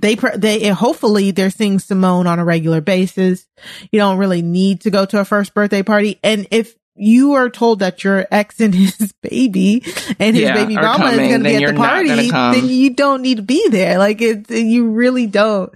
they 0.00 0.14
they 0.36 0.62
and 0.62 0.76
hopefully 0.76 1.32
they're 1.32 1.50
seeing 1.50 1.78
Simone 1.80 2.26
on 2.28 2.38
a 2.38 2.44
regular 2.44 2.80
basis. 2.80 3.46
You 3.90 3.98
don't 3.98 4.18
really 4.18 4.42
need 4.42 4.82
to 4.82 4.90
go 4.90 5.04
to 5.04 5.18
a 5.20 5.24
first 5.24 5.54
birthday 5.54 5.82
party, 5.82 6.20
and 6.22 6.46
if 6.52 6.74
you 6.98 7.34
are 7.34 7.48
told 7.50 7.78
that 7.78 8.02
your 8.04 8.26
ex 8.30 8.60
and 8.60 8.74
his 8.74 9.12
baby 9.22 9.82
and 10.18 10.34
his 10.36 10.44
Yeah, 10.44 10.54
baby 10.54 10.74
mama 10.74 10.98
coming, 10.98 11.20
is 11.20 11.28
going 11.28 11.42
to 11.44 11.48
be 11.48 11.64
at 11.64 11.70
the 11.74 11.76
party, 11.80 12.30
then 12.30 12.68
you 12.68 12.90
don't 12.94 13.22
need 13.22 13.36
to 13.36 13.42
be 13.42 13.68
there. 13.68 13.98
Like 13.98 14.20
it, 14.20 14.50
you 14.50 14.90
really 14.90 15.26
don't. 15.26 15.72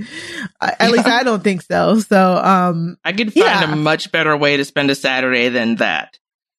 At 0.61 0.91
least 0.91 1.07
I 1.07 1.23
don't 1.23 1.43
think 1.43 1.63
so. 1.63 2.01
So, 2.01 2.37
um, 2.37 2.97
I 3.05 3.13
could 3.13 3.33
find 3.33 3.47
Yeah. 3.47 3.73
a 3.73 3.77
much 3.77 4.13
better 4.13 4.37
way 4.37 4.57
to 4.57 4.65
spend 4.65 4.91
a 4.91 4.95
Saturday 4.95 5.49
than 5.49 5.77
that. 5.77 6.19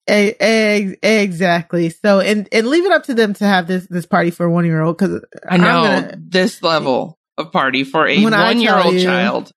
E- 0.10 0.34
ex- 0.40 0.98
exactly. 1.02 1.90
So, 1.90 2.20
and 2.20 2.48
and 2.52 2.68
leave 2.68 2.86
it 2.86 2.92
up 2.92 3.04
to 3.06 3.14
them 3.14 3.34
to 3.36 3.46
have 3.46 3.68
this 3.68 3.88
this 3.88 4.06
party 4.06 4.32
for 4.32 4.46
a 4.46 4.52
one 4.52 4.66
year 4.66 4.82
old 4.82 4.98
because 4.98 5.24
I 5.50 5.58
know 5.58 6.12
this 6.18 6.62
level 6.62 7.18
of 7.38 7.52
party 7.52 7.84
for 7.84 8.08
a 8.08 8.22
one 8.24 8.60
year 8.60 8.78
old 8.78 9.00
child 9.00 9.52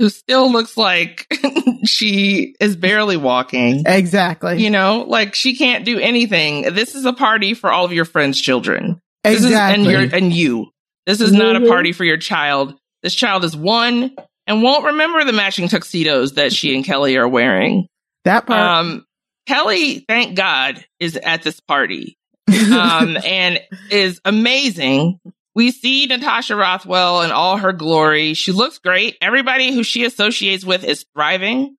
who 0.00 0.08
still 0.08 0.50
looks 0.50 0.76
like 0.76 1.26
she 1.84 2.56
is 2.58 2.74
barely 2.74 3.16
walking. 3.16 3.84
exactly. 3.86 4.60
You 4.62 4.70
know, 4.70 5.04
like 5.06 5.34
she 5.36 5.56
can't 5.56 5.84
do 5.84 5.98
anything. 6.00 6.62
This 6.74 6.94
is 6.96 7.04
a 7.04 7.12
party 7.12 7.54
for 7.54 7.70
all 7.70 7.84
of 7.84 7.92
your 7.92 8.04
friends' 8.06 8.40
children. 8.40 9.00
This 9.22 9.44
Exactly. 9.44 9.82
is, 9.84 9.88
and 9.88 10.10
your 10.10 10.16
and 10.18 10.32
you. 10.32 10.70
This 11.06 11.20
is 11.20 11.32
not 11.32 11.54
a 11.56 11.60
Mhm. 11.60 11.68
party 11.68 11.92
for 11.92 12.04
your 12.04 12.16
child. 12.16 12.74
This 13.02 13.14
child 13.14 13.44
is 13.44 13.56
one 13.56 14.14
and 14.46 14.62
won't 14.62 14.84
remember 14.86 15.22
the 15.24 15.32
matching 15.32 15.68
tuxedos 15.68 16.32
that 16.32 16.52
she 16.52 16.74
and 16.74 16.84
Kelly 16.84 17.16
are 17.16 17.28
wearing. 17.28 17.86
that 18.24 18.46
part. 18.46 18.60
Um, 18.60 19.04
Kelly, 19.46 20.04
thank 20.08 20.34
God, 20.36 20.84
is 20.98 21.16
at 21.16 21.42
this 21.42 21.60
party 21.60 22.16
um, 22.72 23.16
and 23.24 23.60
is 23.90 24.20
amazing. 24.24 25.18
We 25.54 25.70
see 25.72 26.06
Natasha 26.06 26.54
Rothwell 26.56 27.22
in 27.22 27.30
all 27.32 27.56
her 27.56 27.72
glory. 27.72 28.34
She 28.34 28.52
looks 28.52 28.78
great. 28.78 29.16
Everybody 29.20 29.72
who 29.74 29.82
she 29.82 30.04
associates 30.04 30.64
with 30.64 30.84
is 30.84 31.04
thriving. 31.14 31.76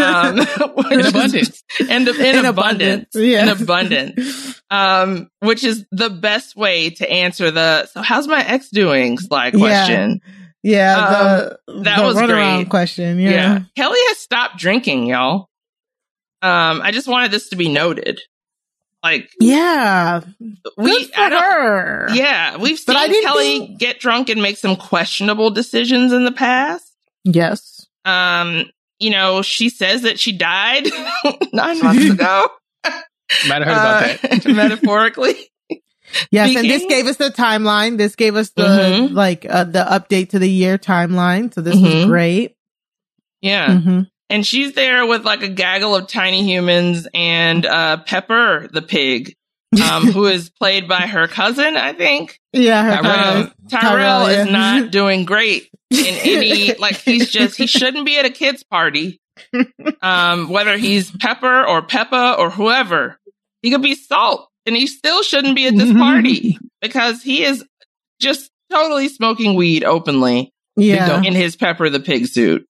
Um, 0.00 0.40
In 0.90 1.00
abundance. 1.06 1.62
and 1.88 2.08
in, 2.08 2.36
In 2.36 2.44
abundance, 2.46 2.46
abundance, 2.46 3.06
yeah. 3.14 3.42
in 3.44 3.48
abundance, 3.48 4.62
um, 4.70 5.28
which 5.38 5.62
is 5.62 5.84
the 5.92 6.10
best 6.10 6.56
way 6.56 6.90
to 6.90 7.08
answer 7.08 7.52
the 7.52 7.86
"so 7.86 8.02
how's 8.02 8.26
my 8.26 8.44
ex 8.44 8.70
doing?" 8.70 9.18
slide 9.18 9.54
question. 9.54 10.20
yeah, 10.64 10.96
the 10.96 11.58
um, 11.74 11.82
that 11.84 11.98
the 12.00 12.04
was 12.04 12.16
great. 12.22 12.68
question. 12.70 13.20
Yeah. 13.20 13.60
Kelly 13.76 13.98
has 14.08 14.18
stopped 14.18 14.58
drinking, 14.58 15.06
y'all. 15.06 15.46
Um, 16.42 16.80
I 16.82 16.90
just 16.90 17.06
wanted 17.06 17.30
this 17.30 17.50
to 17.50 17.56
be 17.56 17.68
noted. 17.68 18.20
Like 19.02 19.30
Yeah. 19.40 20.20
we, 20.76 20.90
Good 21.04 21.14
for 21.14 21.20
I 21.20 21.28
don't- 21.28 21.42
her. 21.42 22.06
yeah, 22.14 22.56
we've 22.56 22.84
But 22.86 22.96
I 22.96 23.04
seen 23.04 23.12
didn't 23.12 23.26
Kelly 23.26 23.58
think- 23.58 23.78
get 23.80 23.98
drunk 24.00 24.28
and 24.28 24.40
make 24.40 24.56
some 24.58 24.76
questionable 24.76 25.50
decisions 25.50 26.12
in 26.12 26.24
the 26.24 26.30
past. 26.32 26.84
Yes. 27.24 27.86
Um, 28.04 28.64
you 29.00 29.10
know, 29.10 29.42
she 29.42 29.68
says 29.70 30.02
that 30.02 30.20
she 30.20 30.32
died 30.32 30.86
nine 31.52 31.78
months 31.82 32.10
ago. 32.10 32.46
Might 33.48 33.62
have 33.62 33.64
heard 33.64 33.70
about 33.72 34.20
that. 34.22 34.46
Uh, 34.46 34.52
metaphorically. 34.52 35.36
Yes, 36.30 36.54
and 36.54 36.68
this 36.68 36.84
gave 36.86 37.06
us 37.06 37.16
the 37.16 37.30
timeline. 37.30 37.96
This 37.96 38.14
gave 38.16 38.36
us 38.36 38.50
the 38.50 38.62
Mhm. 38.64 39.14
like 39.14 39.46
uh, 39.48 39.64
the 39.64 39.82
update 39.82 40.30
to 40.30 40.38
the 40.38 40.48
year 40.48 40.76
timeline. 40.76 41.52
So 41.54 41.62
this 41.62 41.74
was 41.74 41.94
Mhm. 41.94 42.06
great. 42.06 42.54
Yeah. 43.40 43.68
Mhm. 43.68 44.08
And 44.32 44.46
she's 44.46 44.72
there 44.72 45.06
with 45.06 45.24
like 45.24 45.42
a 45.42 45.48
gaggle 45.48 45.94
of 45.94 46.08
tiny 46.08 46.42
humans 46.44 47.06
and 47.14 47.64
uh 47.66 47.98
Pepper 47.98 48.68
the 48.72 48.82
pig, 48.82 49.34
um, 49.90 50.06
who 50.10 50.26
is 50.26 50.50
played 50.50 50.88
by 50.88 51.02
her 51.06 51.28
cousin, 51.28 51.76
I 51.76 51.92
think. 51.92 52.38
Yeah, 52.52 52.82
her 52.82 53.38
Um. 53.42 53.52
Tyrell 53.68 53.80
Tyrell, 53.80 54.26
is 54.26 54.46
yeah. 54.46 54.52
not 54.52 54.90
doing 54.90 55.24
great 55.24 55.68
in 55.90 56.14
any 56.24 56.74
like 56.74 56.96
he's 56.96 57.30
just 57.30 57.56
he 57.56 57.66
shouldn't 57.66 58.06
be 58.06 58.18
at 58.18 58.24
a 58.24 58.30
kid's 58.30 58.62
party. 58.64 59.20
Um, 60.02 60.48
whether 60.48 60.76
he's 60.76 61.10
Pepper 61.10 61.66
or 61.66 61.82
Peppa 61.82 62.36
or 62.38 62.50
whoever, 62.50 63.18
he 63.62 63.70
could 63.70 63.82
be 63.82 63.94
Salt, 63.94 64.48
and 64.66 64.76
he 64.76 64.86
still 64.86 65.22
shouldn't 65.22 65.56
be 65.56 65.66
at 65.66 65.76
this 65.76 65.92
party 65.92 66.58
because 66.80 67.22
he 67.22 67.42
is 67.44 67.64
just 68.20 68.50
totally 68.70 69.08
smoking 69.08 69.54
weed 69.54 69.84
openly 69.84 70.52
Yeah. 70.76 71.22
in 71.22 71.34
his 71.34 71.56
Pepper 71.56 71.88
the 71.90 72.00
pig 72.00 72.26
suit, 72.26 72.66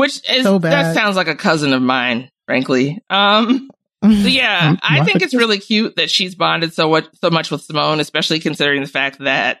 which 0.00 0.28
is 0.30 0.44
So 0.44 0.58
that 0.58 0.94
sounds 0.94 1.16
like 1.16 1.28
a 1.28 1.34
cousin 1.36 1.72
of 1.72 1.82
mine, 1.82 2.30
frankly. 2.46 3.02
Um, 3.08 3.70
so 4.02 4.08
yeah, 4.08 4.76
I 4.82 5.04
think 5.04 5.22
it's 5.22 5.34
really 5.34 5.58
cute 5.58 5.96
that 5.96 6.10
she's 6.10 6.34
bonded 6.34 6.72
so 6.72 6.88
much 6.90 7.06
so 7.20 7.30
much 7.30 7.50
with 7.50 7.62
Simone, 7.62 8.00
especially 8.00 8.40
considering 8.40 8.80
the 8.80 8.88
fact 8.88 9.18
that 9.20 9.60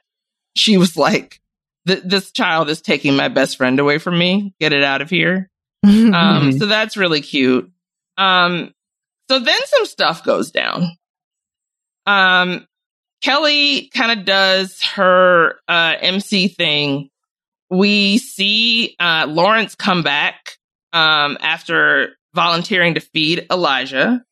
she 0.56 0.78
was 0.78 0.96
like, 0.96 1.40
"This 1.84 2.32
child 2.32 2.70
is 2.70 2.80
taking 2.80 3.16
my 3.16 3.28
best 3.28 3.56
friend 3.56 3.78
away 3.78 3.98
from 3.98 4.18
me. 4.18 4.54
Get 4.58 4.72
it 4.72 4.82
out 4.82 5.02
of 5.02 5.10
here." 5.10 5.48
Um, 5.82 6.58
so 6.58 6.66
that's 6.66 6.98
really 6.98 7.22
cute. 7.22 7.70
Um, 8.18 8.74
so 9.30 9.38
then 9.38 9.58
some 9.64 9.86
stuff 9.86 10.24
goes 10.24 10.50
down. 10.50 10.90
Um, 12.06 12.66
Kelly 13.22 13.88
kind 13.94 14.18
of 14.18 14.26
does 14.26 14.82
her 14.94 15.54
uh, 15.68 15.94
MC 16.00 16.48
thing. 16.48 17.10
We 17.70 18.18
see 18.18 18.96
uh, 18.98 19.26
Lawrence 19.28 19.74
come 19.74 20.02
back 20.02 20.56
um, 20.92 21.38
after 21.40 22.16
volunteering 22.34 22.94
to 22.94 23.00
feed 23.00 23.46
Elijah. 23.50 24.24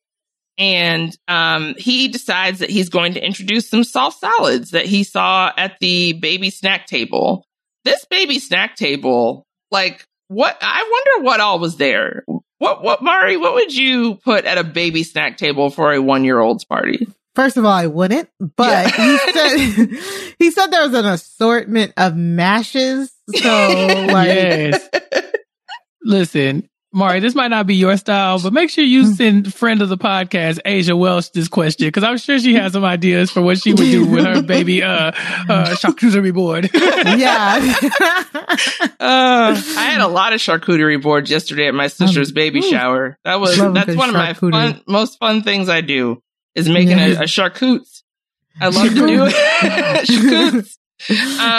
And 0.56 1.16
um, 1.28 1.76
he 1.78 2.08
decides 2.08 2.58
that 2.58 2.70
he's 2.70 2.88
going 2.88 3.14
to 3.14 3.24
introduce 3.24 3.70
some 3.70 3.84
soft 3.84 4.18
solids 4.18 4.72
that 4.72 4.86
he 4.86 5.04
saw 5.04 5.52
at 5.56 5.78
the 5.80 6.14
baby 6.14 6.50
snack 6.50 6.86
table. 6.86 7.44
This 7.84 8.04
baby 8.06 8.40
snack 8.40 8.74
table, 8.74 9.44
like, 9.70 10.04
what? 10.26 10.58
I 10.60 10.82
wonder 10.90 11.24
what 11.24 11.40
all 11.40 11.60
was 11.60 11.76
there. 11.76 12.24
What, 12.58 12.82
what, 12.82 13.02
Mari, 13.02 13.36
what 13.36 13.54
would 13.54 13.72
you 13.72 14.16
put 14.16 14.44
at 14.44 14.58
a 14.58 14.64
baby 14.64 15.04
snack 15.04 15.36
table 15.36 15.70
for 15.70 15.92
a 15.92 16.02
one 16.02 16.24
year 16.24 16.40
old's 16.40 16.64
party? 16.64 17.06
First 17.34 17.56
of 17.56 17.64
all, 17.64 17.72
I 17.72 17.86
wouldn't, 17.86 18.28
but 18.56 18.90
he 18.90 19.18
said 19.18 19.56
he 20.38 20.50
said 20.50 20.66
there 20.68 20.82
was 20.82 20.94
an 20.94 21.06
assortment 21.06 21.92
of 21.96 22.16
mashes. 22.16 23.12
So 23.34 23.48
like 24.08 24.26
yes. 24.26 24.88
Listen, 26.02 26.68
Mari, 26.92 27.20
this 27.20 27.34
might 27.34 27.48
not 27.48 27.66
be 27.66 27.74
your 27.74 27.96
style, 27.98 28.40
but 28.40 28.52
make 28.52 28.70
sure 28.70 28.82
you 28.82 29.06
send 29.06 29.52
friend 29.52 29.82
of 29.82 29.90
the 29.90 29.98
podcast, 29.98 30.58
Asia 30.64 30.96
Welsh, 30.96 31.28
this 31.28 31.46
question 31.46 31.86
because 31.86 32.02
I'm 32.02 32.16
sure 32.16 32.38
she 32.38 32.54
has 32.54 32.72
some 32.72 32.84
ideas 32.84 33.30
for 33.30 33.42
what 33.42 33.58
she 33.58 33.72
would 33.72 33.78
do 33.78 34.06
with 34.06 34.24
her 34.24 34.42
baby 34.42 34.82
uh, 34.82 35.12
uh, 35.12 35.76
charcuterie 35.76 36.34
board. 36.34 36.70
yeah. 36.74 37.74
Uh, 38.98 39.54
I 39.78 39.90
had 39.90 40.00
a 40.00 40.08
lot 40.08 40.32
of 40.32 40.40
charcuterie 40.40 41.00
boards 41.00 41.30
yesterday 41.30 41.68
at 41.68 41.74
my 41.74 41.88
sister's 41.88 42.32
baby 42.32 42.62
shower. 42.62 43.18
That 43.24 43.38
was 43.38 43.58
that's 43.58 43.94
one 43.94 44.08
of 44.08 44.14
my 44.14 44.32
fun, 44.32 44.80
most 44.88 45.18
fun 45.18 45.42
things 45.42 45.68
I 45.68 45.82
do 45.82 46.22
is 46.58 46.68
making 46.68 46.98
a, 46.98 47.12
a. 47.22 47.80
I 48.60 48.68
love 48.68 48.88
to 48.88 48.94
do 48.94 49.26
it. 49.26 50.06
charcutes. 50.06 50.78
Um, 51.10 51.16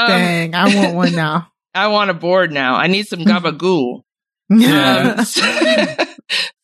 Dang, 0.07 0.55
I 0.55 0.75
want 0.75 0.95
one 0.95 1.15
now. 1.15 1.47
I 1.73 1.87
want 1.87 2.09
a 2.09 2.13
board 2.13 2.51
now. 2.51 2.75
I 2.75 2.87
need 2.87 3.07
some 3.07 3.19
gabagool. 3.25 4.01
Yeah. 4.49 5.15
Um, 5.19 5.25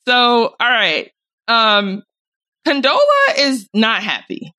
so, 0.08 0.56
all 0.60 0.70
right. 0.72 1.12
Um, 1.48 2.04
Condola 2.68 3.00
is 3.38 3.70
not 3.74 4.04
happy 4.04 4.52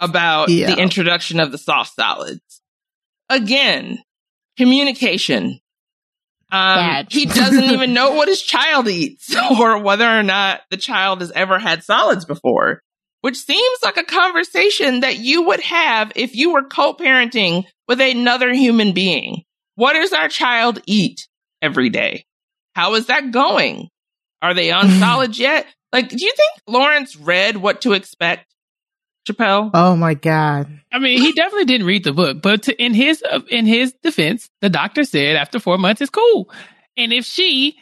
about 0.00 0.48
Yeah. 0.48 0.74
the 0.74 0.80
introduction 0.80 1.38
of 1.40 1.52
the 1.52 1.58
soft 1.58 1.94
solids. 1.94 2.62
Again, 3.28 3.98
communication. 4.56 5.60
Um, 6.50 7.06
he 7.10 7.24
doesn't 7.26 7.64
even 7.64 7.94
know 7.94 8.12
what 8.12 8.28
his 8.28 8.42
child 8.42 8.86
eats 8.88 9.34
or 9.58 9.78
whether 9.78 10.06
or 10.06 10.22
not 10.22 10.60
the 10.70 10.76
child 10.76 11.20
has 11.20 11.30
ever 11.30 11.58
had 11.58 11.82
solids 11.82 12.26
before, 12.26 12.82
which 13.22 13.36
seems 13.36 13.78
like 13.82 13.96
a 13.96 14.04
conversation 14.04 15.00
that 15.00 15.16
you 15.16 15.42
would 15.42 15.60
have 15.60 16.12
if 16.14 16.34
you 16.34 16.52
were 16.52 16.64
co-parenting 16.64 17.64
with 17.88 18.00
another 18.00 18.52
human 18.52 18.92
being. 18.92 19.42
What 19.76 19.94
does 19.94 20.12
our 20.12 20.28
child 20.28 20.80
eat 20.86 21.26
every 21.62 21.88
day? 21.88 22.26
How 22.74 22.94
is 22.94 23.06
that 23.06 23.30
going? 23.30 23.88
Are 24.42 24.54
they 24.54 24.70
on 24.70 24.90
solid 25.00 25.38
yet? 25.38 25.66
Like, 25.92 26.08
do 26.08 26.16
you 26.18 26.32
think 26.36 26.50
Lawrence 26.66 27.16
read 27.16 27.56
what 27.56 27.82
to 27.82 27.92
expect? 27.92 28.52
Chappelle? 29.28 29.70
Oh 29.72 29.94
my 29.94 30.14
god. 30.14 30.80
I 30.92 30.98
mean, 30.98 31.20
he 31.20 31.32
definitely 31.32 31.66
didn't 31.66 31.86
read 31.86 32.02
the 32.02 32.12
book, 32.12 32.42
but 32.42 32.64
to, 32.64 32.82
in 32.82 32.92
his 32.92 33.22
uh, 33.22 33.40
in 33.48 33.66
his 33.66 33.94
defense, 34.02 34.50
the 34.60 34.68
doctor 34.68 35.04
said 35.04 35.36
after 35.36 35.60
four 35.60 35.78
months 35.78 36.00
it's 36.00 36.10
cool, 36.10 36.50
and 36.96 37.12
if 37.12 37.24
she 37.24 37.76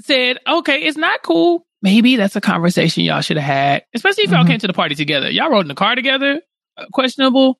said 0.00 0.38
okay, 0.48 0.82
it's 0.82 0.96
not 0.96 1.22
cool, 1.22 1.64
maybe 1.82 2.16
that's 2.16 2.36
a 2.36 2.40
conversation 2.40 3.04
y'all 3.04 3.20
should 3.20 3.36
have 3.36 3.46
had, 3.46 3.84
especially 3.94 4.24
if 4.24 4.30
y'all 4.30 4.44
Mhm. 4.44 4.48
came 4.48 4.58
to 4.60 4.66
the 4.66 4.72
party 4.72 4.94
together. 4.94 5.30
Y'all 5.30 5.50
rode 5.50 5.60
in 5.62 5.68
the 5.68 5.74
car 5.74 5.94
together, 5.94 6.40
uh, 6.76 6.86
questionable, 6.92 7.58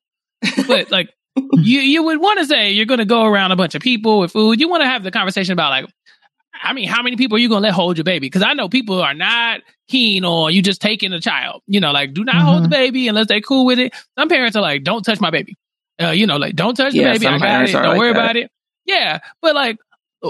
but 0.67 0.91
like 0.91 1.09
you 1.53 1.79
you 1.79 2.03
would 2.03 2.19
want 2.19 2.39
to 2.39 2.45
say 2.45 2.71
you're 2.71 2.85
going 2.85 2.99
to 2.99 3.05
go 3.05 3.23
around 3.25 3.51
a 3.51 3.55
bunch 3.55 3.73
of 3.75 3.81
people 3.81 4.19
with 4.19 4.31
food. 4.31 4.59
You 4.59 4.67
want 4.69 4.81
to 4.83 4.87
have 4.87 5.03
the 5.03 5.11
conversation 5.11 5.53
about 5.53 5.69
like, 5.69 5.85
I 6.63 6.73
mean, 6.73 6.87
how 6.89 7.01
many 7.01 7.15
people 7.15 7.37
are 7.37 7.39
you 7.39 7.47
going 7.49 7.61
to 7.61 7.67
let 7.67 7.73
hold 7.73 7.97
your 7.97 8.03
baby? 8.03 8.27
Because 8.27 8.43
I 8.43 8.53
know 8.53 8.67
people 8.69 9.01
are 9.01 9.13
not 9.13 9.61
keen 9.87 10.25
on 10.25 10.53
you 10.53 10.61
just 10.61 10.81
taking 10.81 11.13
a 11.13 11.19
child. 11.21 11.61
You 11.67 11.79
know, 11.79 11.91
like 11.91 12.13
do 12.13 12.23
not 12.23 12.35
hold 12.35 12.57
the 12.63 12.67
Mm-hmm. 12.67 12.71
baby 12.71 13.07
unless 13.07 13.27
they 13.27 13.39
cool 13.41 13.65
with 13.65 13.79
it. 13.79 13.93
Some 14.17 14.27
parents 14.29 14.55
are 14.57 14.61
like, 14.61 14.83
don't 14.83 15.03
touch 15.03 15.19
my 15.21 15.29
baby. 15.31 15.55
Uh, 16.01 16.09
you 16.11 16.27
know, 16.27 16.37
like 16.37 16.55
don't 16.55 16.75
touch 16.75 16.93
the 16.93 17.03
baby. 17.03 17.27
I 17.27 17.37
got 17.39 17.69
it. 17.69 17.71
Don't 17.71 17.83
like 17.83 17.97
worry 17.97 18.13
that. 18.13 18.19
about 18.19 18.35
it. 18.35 18.51
Yeah, 18.85 19.19
but 19.41 19.55
like. 19.55 19.77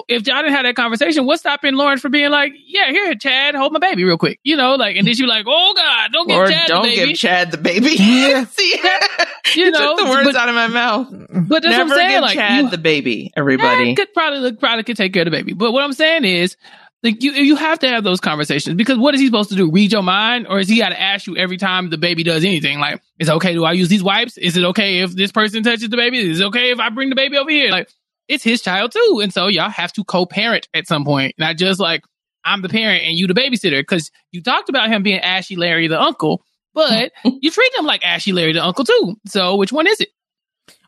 If 0.07 0.25
y'all 0.25 0.37
didn't 0.41 0.53
have 0.53 0.63
that 0.63 0.75
conversation, 0.75 1.25
what's 1.25 1.41
stopping 1.41 1.75
Lauren 1.75 1.97
from 1.97 2.11
being 2.13 2.29
like, 2.31 2.53
"Yeah, 2.65 2.91
here, 2.91 3.13
Chad, 3.15 3.55
hold 3.55 3.73
my 3.73 3.79
baby 3.79 4.05
real 4.05 4.17
quick," 4.17 4.39
you 4.43 4.55
know, 4.55 4.75
like, 4.75 4.95
and 4.95 5.05
then 5.05 5.13
she 5.15 5.25
like, 5.25 5.45
"Oh 5.47 5.73
God, 5.75 6.11
don't 6.13 6.27
give 6.29 6.47
Chad 6.49 6.67
don't 6.67 6.83
the 6.83 6.95
baby." 6.95 7.07
give 7.09 7.17
Chad 7.17 7.51
the 7.51 7.57
baby. 7.57 7.95
Yeah. 7.99 8.45
See, 8.51 8.73
You 9.55 9.65
you 9.65 9.71
know, 9.71 9.97
took 9.97 10.05
the 10.05 10.09
words 10.11 10.25
but- 10.27 10.35
out 10.37 10.47
of 10.47 10.55
my 10.55 10.67
mouth. 10.67 11.07
But 11.11 11.63
that's 11.63 11.75
Never 11.75 11.89
what 11.89 11.91
I'm 11.91 11.97
saying. 11.97 12.11
give 12.11 12.21
Like, 12.21 12.35
Chad 12.35 12.63
you, 12.63 12.69
the 12.69 12.77
baby. 12.77 13.33
Everybody. 13.35 13.95
could 13.95 14.13
probably 14.13 14.39
look 14.39 14.59
probably 14.61 14.83
could 14.83 14.95
take 14.95 15.11
care 15.13 15.23
of 15.23 15.25
the 15.25 15.31
baby. 15.31 15.53
But 15.53 15.73
what 15.73 15.83
I'm 15.83 15.91
saying 15.93 16.23
is, 16.23 16.55
like 17.03 17.21
you 17.23 17.31
you 17.33 17.55
have 17.57 17.79
to 17.79 17.89
have 17.89 18.03
those 18.05 18.21
conversations 18.21 18.75
because 18.77 18.97
what 18.97 19.13
is 19.15 19.19
he 19.19 19.27
supposed 19.27 19.49
to 19.49 19.55
do? 19.55 19.69
Read 19.71 19.91
your 19.91 20.03
mind, 20.03 20.47
or 20.47 20.59
is 20.59 20.69
he 20.69 20.77
got 20.77 20.89
to 20.89 21.01
ask 21.01 21.27
you 21.27 21.35
every 21.35 21.57
time 21.57 21.89
the 21.89 21.97
baby 21.97 22.23
does 22.23 22.45
anything? 22.45 22.79
Like, 22.79 23.01
is 23.19 23.27
it 23.27 23.31
okay? 23.33 23.53
Do 23.53 23.65
I 23.65 23.73
use 23.73 23.89
these 23.89 24.03
wipes? 24.03 24.37
Is 24.37 24.55
it 24.55 24.63
okay 24.65 24.99
if 24.99 25.11
this 25.13 25.31
person 25.33 25.63
touches 25.63 25.89
the 25.89 25.97
baby? 25.97 26.19
Is 26.29 26.39
it 26.39 26.45
okay 26.45 26.71
if 26.71 26.79
I 26.79 26.89
bring 26.89 27.09
the 27.09 27.15
baby 27.15 27.37
over 27.37 27.49
here? 27.49 27.71
Like, 27.71 27.89
it's 28.31 28.43
his 28.43 28.61
child 28.61 28.91
too, 28.91 29.19
and 29.21 29.33
so 29.33 29.47
y'all 29.47 29.69
have 29.69 29.93
to 29.93 30.03
co-parent 30.03 30.67
at 30.73 30.87
some 30.87 31.03
point, 31.05 31.35
not 31.37 31.57
just 31.57 31.79
like 31.79 32.03
I'm 32.43 32.61
the 32.61 32.69
parent 32.69 33.03
and 33.03 33.15
you 33.17 33.27
the 33.27 33.33
babysitter. 33.35 33.81
Because 33.81 34.09
you 34.31 34.41
talked 34.41 34.69
about 34.69 34.89
him 34.89 35.03
being 35.03 35.19
Ashy 35.19 35.55
Larry 35.55 35.87
the 35.87 36.01
uncle, 36.01 36.43
but 36.73 37.11
you 37.23 37.51
treat 37.51 37.71
him 37.77 37.85
like 37.85 38.05
Ashy 38.05 38.31
Larry 38.31 38.53
the 38.53 38.63
uncle 38.63 38.85
too. 38.85 39.15
So 39.27 39.55
which 39.57 39.71
one 39.71 39.87
is 39.87 39.99
it? 39.99 40.09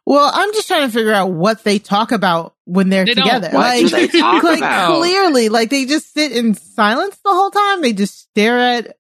Well, 0.06 0.30
I'm 0.34 0.52
just 0.53 0.68
trying 0.68 0.86
to 0.88 0.91
figure 0.94 1.14
out 1.14 1.32
what 1.32 1.64
they 1.64 1.80
talk 1.80 2.11
about 2.11 2.56
when 2.65 2.90
they're 2.90 3.06
They 3.06 3.14
together. 3.14 3.48
What 3.52 3.53
like, 3.53 3.82
do 3.82 3.90
they 3.90 4.07
talk 4.07 4.44
like 4.44 4.57
about? 4.57 4.98
clearly, 4.98 5.48
like 5.49 5.70
they 5.70 5.86
just 5.86 6.14
sit 6.14 6.34
in 6.34 6.56
silence 6.56 7.18
the 7.24 7.32
whole 7.32 7.52
time. 7.52 7.82
They 7.82 7.94
just 7.94 8.20
stare 8.20 8.60
at 8.60 8.98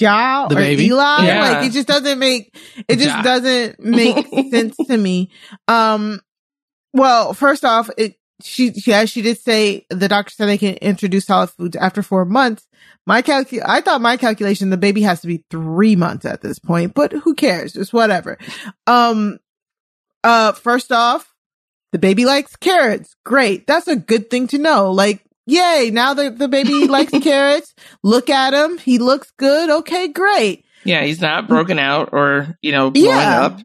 Ja 0.00 0.48
The 0.48 0.54
or 0.56 0.58
baby. 0.58 0.86
Eli. 0.86 1.24
Yeah. 1.26 1.40
Like 1.40 1.66
it 1.66 1.72
just 1.72 1.86
doesn't 1.86 2.18
make 2.18 2.52
it 2.88 2.96
just 2.96 3.14
Ja. 3.16 3.22
doesn't 3.22 3.78
make 3.78 4.26
sense 4.50 4.76
to 4.88 4.96
me. 4.96 5.30
Um, 5.68 6.20
well, 6.92 7.32
first 7.34 7.64
off, 7.64 7.90
it 7.96 8.16
she 8.42 8.70
yeah 8.86 9.04
she 9.04 9.20
did 9.20 9.38
say 9.38 9.84
the 9.90 10.08
doctor 10.08 10.30
said 10.32 10.46
they 10.48 10.56
can 10.56 10.74
introduce 10.76 11.26
solid 11.26 11.50
foods 11.50 11.76
after 11.76 12.02
four 12.02 12.24
months. 12.24 12.66
My 13.06 13.20
calcu 13.22 13.62
I 13.64 13.80
thought 13.82 14.00
my 14.00 14.16
calculation 14.16 14.70
the 14.70 14.76
baby 14.78 15.02
has 15.02 15.20
to 15.20 15.26
be 15.26 15.44
three 15.50 15.94
months 15.96 16.24
at 16.24 16.40
this 16.40 16.58
point, 16.58 16.94
but 16.94 17.12
who 17.12 17.34
cares? 17.34 17.74
Just 17.74 17.92
whatever. 17.92 18.38
Um, 18.86 19.38
uh, 20.24 20.52
first 20.52 20.90
off, 20.92 21.32
the 21.92 21.98
baby 21.98 22.24
likes 22.24 22.56
carrots. 22.56 23.14
Great. 23.24 23.66
That's 23.66 23.88
a 23.88 23.96
good 23.96 24.30
thing 24.30 24.46
to 24.48 24.58
know. 24.58 24.90
Like, 24.92 25.22
yay. 25.46 25.90
Now 25.92 26.14
that 26.14 26.38
the 26.38 26.48
baby 26.48 26.86
likes 26.86 27.12
carrots, 27.22 27.74
look 28.02 28.30
at 28.30 28.54
him. 28.54 28.78
He 28.78 28.98
looks 28.98 29.32
good. 29.38 29.70
Okay, 29.70 30.08
great. 30.08 30.64
yeah, 30.84 31.02
he's 31.02 31.20
not 31.20 31.48
broken 31.48 31.78
out 31.78 32.10
or, 32.12 32.56
you 32.62 32.72
know, 32.72 32.90
blowing 32.90 33.06
Yeah. 33.08 33.40
up. 33.46 33.60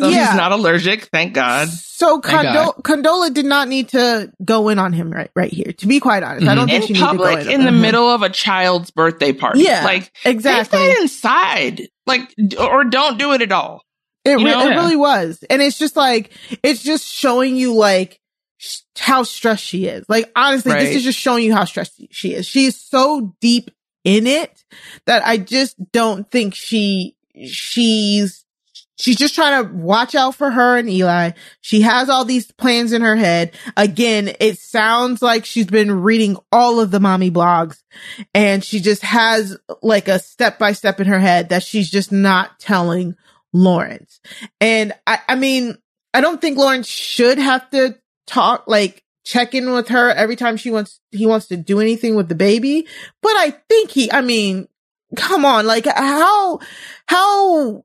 So 0.00 0.08
Yeah. 0.08 0.28
he's 0.28 0.36
not 0.36 0.52
allergic, 0.52 1.06
thank 1.06 1.34
God. 1.34 1.68
So 1.68 2.20
Thank 2.20 2.46
Condo- 2.46 2.80
Condola 2.82 3.34
did 3.34 3.46
not 3.46 3.66
need 3.66 3.88
to 3.88 4.32
go 4.44 4.68
in 4.68 4.78
on 4.78 4.92
him 4.92 5.10
right, 5.10 5.30
right 5.34 5.52
here. 5.52 5.72
To 5.72 5.86
be 5.88 5.98
quite 5.98 6.22
honest, 6.22 6.46
I 6.46 6.54
don't 6.54 6.68
mm-hmm. 6.68 6.80
think 6.80 6.82
In 6.82 6.86
she 6.86 6.92
needed 6.92 7.10
to 7.12 7.16
go 7.18 7.24
public, 7.24 7.46
in, 7.46 7.52
in 7.52 7.60
the 7.62 7.68
him. 7.68 7.80
middle 7.80 8.08
of 8.08 8.22
a 8.22 8.28
child's 8.30 8.92
birthday 8.92 9.32
party. 9.32 9.62
Yeah, 9.62 9.84
Like, 9.84 10.12
exactly. 10.24 10.78
Take 10.78 10.94
that 10.94 11.02
inside. 11.02 11.88
Like, 12.06 12.32
or 12.60 12.84
don't 12.84 13.18
do 13.18 13.32
it 13.32 13.42
at 13.42 13.50
all. 13.50 13.82
It, 14.24 14.38
You 14.38 14.46
re- 14.46 14.52
it 14.52 14.76
really 14.76 14.96
was. 14.96 15.42
And 15.50 15.60
it's 15.60 15.78
just 15.78 15.96
like, 15.96 16.30
it's 16.62 16.82
just 16.82 17.04
showing 17.04 17.56
you 17.56 17.74
like 17.74 18.20
sh- 18.58 18.80
how 18.96 19.24
stressed 19.24 19.64
she 19.64 19.86
is. 19.86 20.04
Like, 20.08 20.30
honestly, 20.36 20.72
this 20.74 20.94
is 20.96 21.02
just 21.04 21.18
showing 21.18 21.44
you 21.44 21.54
how 21.54 21.64
stressed 21.64 22.00
she 22.10 22.34
is. 22.34 22.46
She 22.46 22.66
is 22.66 22.76
so 22.80 23.34
deep 23.40 23.70
in 24.04 24.26
it 24.28 24.64
that 25.06 25.26
I 25.26 25.38
just 25.38 25.74
don't 25.92 26.30
think 26.30 26.54
she, 26.54 27.16
she's, 27.46 28.44
she's 28.98 29.16
just 29.16 29.34
trying 29.34 29.64
to 29.64 29.72
watch 29.72 30.14
out 30.14 30.34
for 30.34 30.50
her 30.50 30.76
and 30.76 30.90
Eli. 30.90 31.32
She 31.60 31.82
has 31.82 32.08
all 32.08 32.24
these 32.24 32.50
plans 32.52 32.92
in 32.92 33.02
her 33.02 33.16
head. 33.16 33.52
Again, 33.76 34.32
it 34.40 34.58
sounds 34.58 35.22
like 35.22 35.44
she's 35.44 35.66
been 35.66 36.02
reading 36.02 36.36
all 36.52 36.80
of 36.80 36.90
the 36.90 37.00
mommy 37.00 37.30
blogs 37.30 37.82
and 38.34 38.62
she 38.62 38.80
just 38.80 39.02
has 39.02 39.56
like 39.82 40.08
a 40.08 40.18
step 40.18 40.58
by 40.58 40.72
step 40.72 41.00
in 41.00 41.06
her 41.06 41.20
head 41.20 41.50
that 41.50 41.62
she's 41.62 41.90
just 41.90 42.12
not 42.12 42.58
telling 42.58 43.16
Lawrence. 43.52 44.20
And 44.60 44.92
I, 45.06 45.20
I 45.28 45.34
mean, 45.36 45.78
I 46.12 46.20
don't 46.20 46.40
think 46.40 46.58
Lawrence 46.58 46.88
should 46.88 47.38
have 47.38 47.68
to 47.70 47.96
talk, 48.26 48.64
like 48.66 49.04
check 49.24 49.54
in 49.54 49.70
with 49.72 49.88
her 49.88 50.10
every 50.10 50.36
time 50.36 50.56
she 50.56 50.70
wants, 50.70 51.00
he 51.10 51.26
wants 51.26 51.46
to 51.48 51.56
do 51.56 51.80
anything 51.80 52.16
with 52.16 52.28
the 52.28 52.34
baby. 52.34 52.86
But 53.22 53.32
I 53.36 53.54
think 53.68 53.90
he, 53.90 54.10
I 54.10 54.22
mean, 54.22 54.68
come 55.16 55.44
on, 55.44 55.66
like 55.66 55.86
how, 55.86 56.60
how 57.06 57.84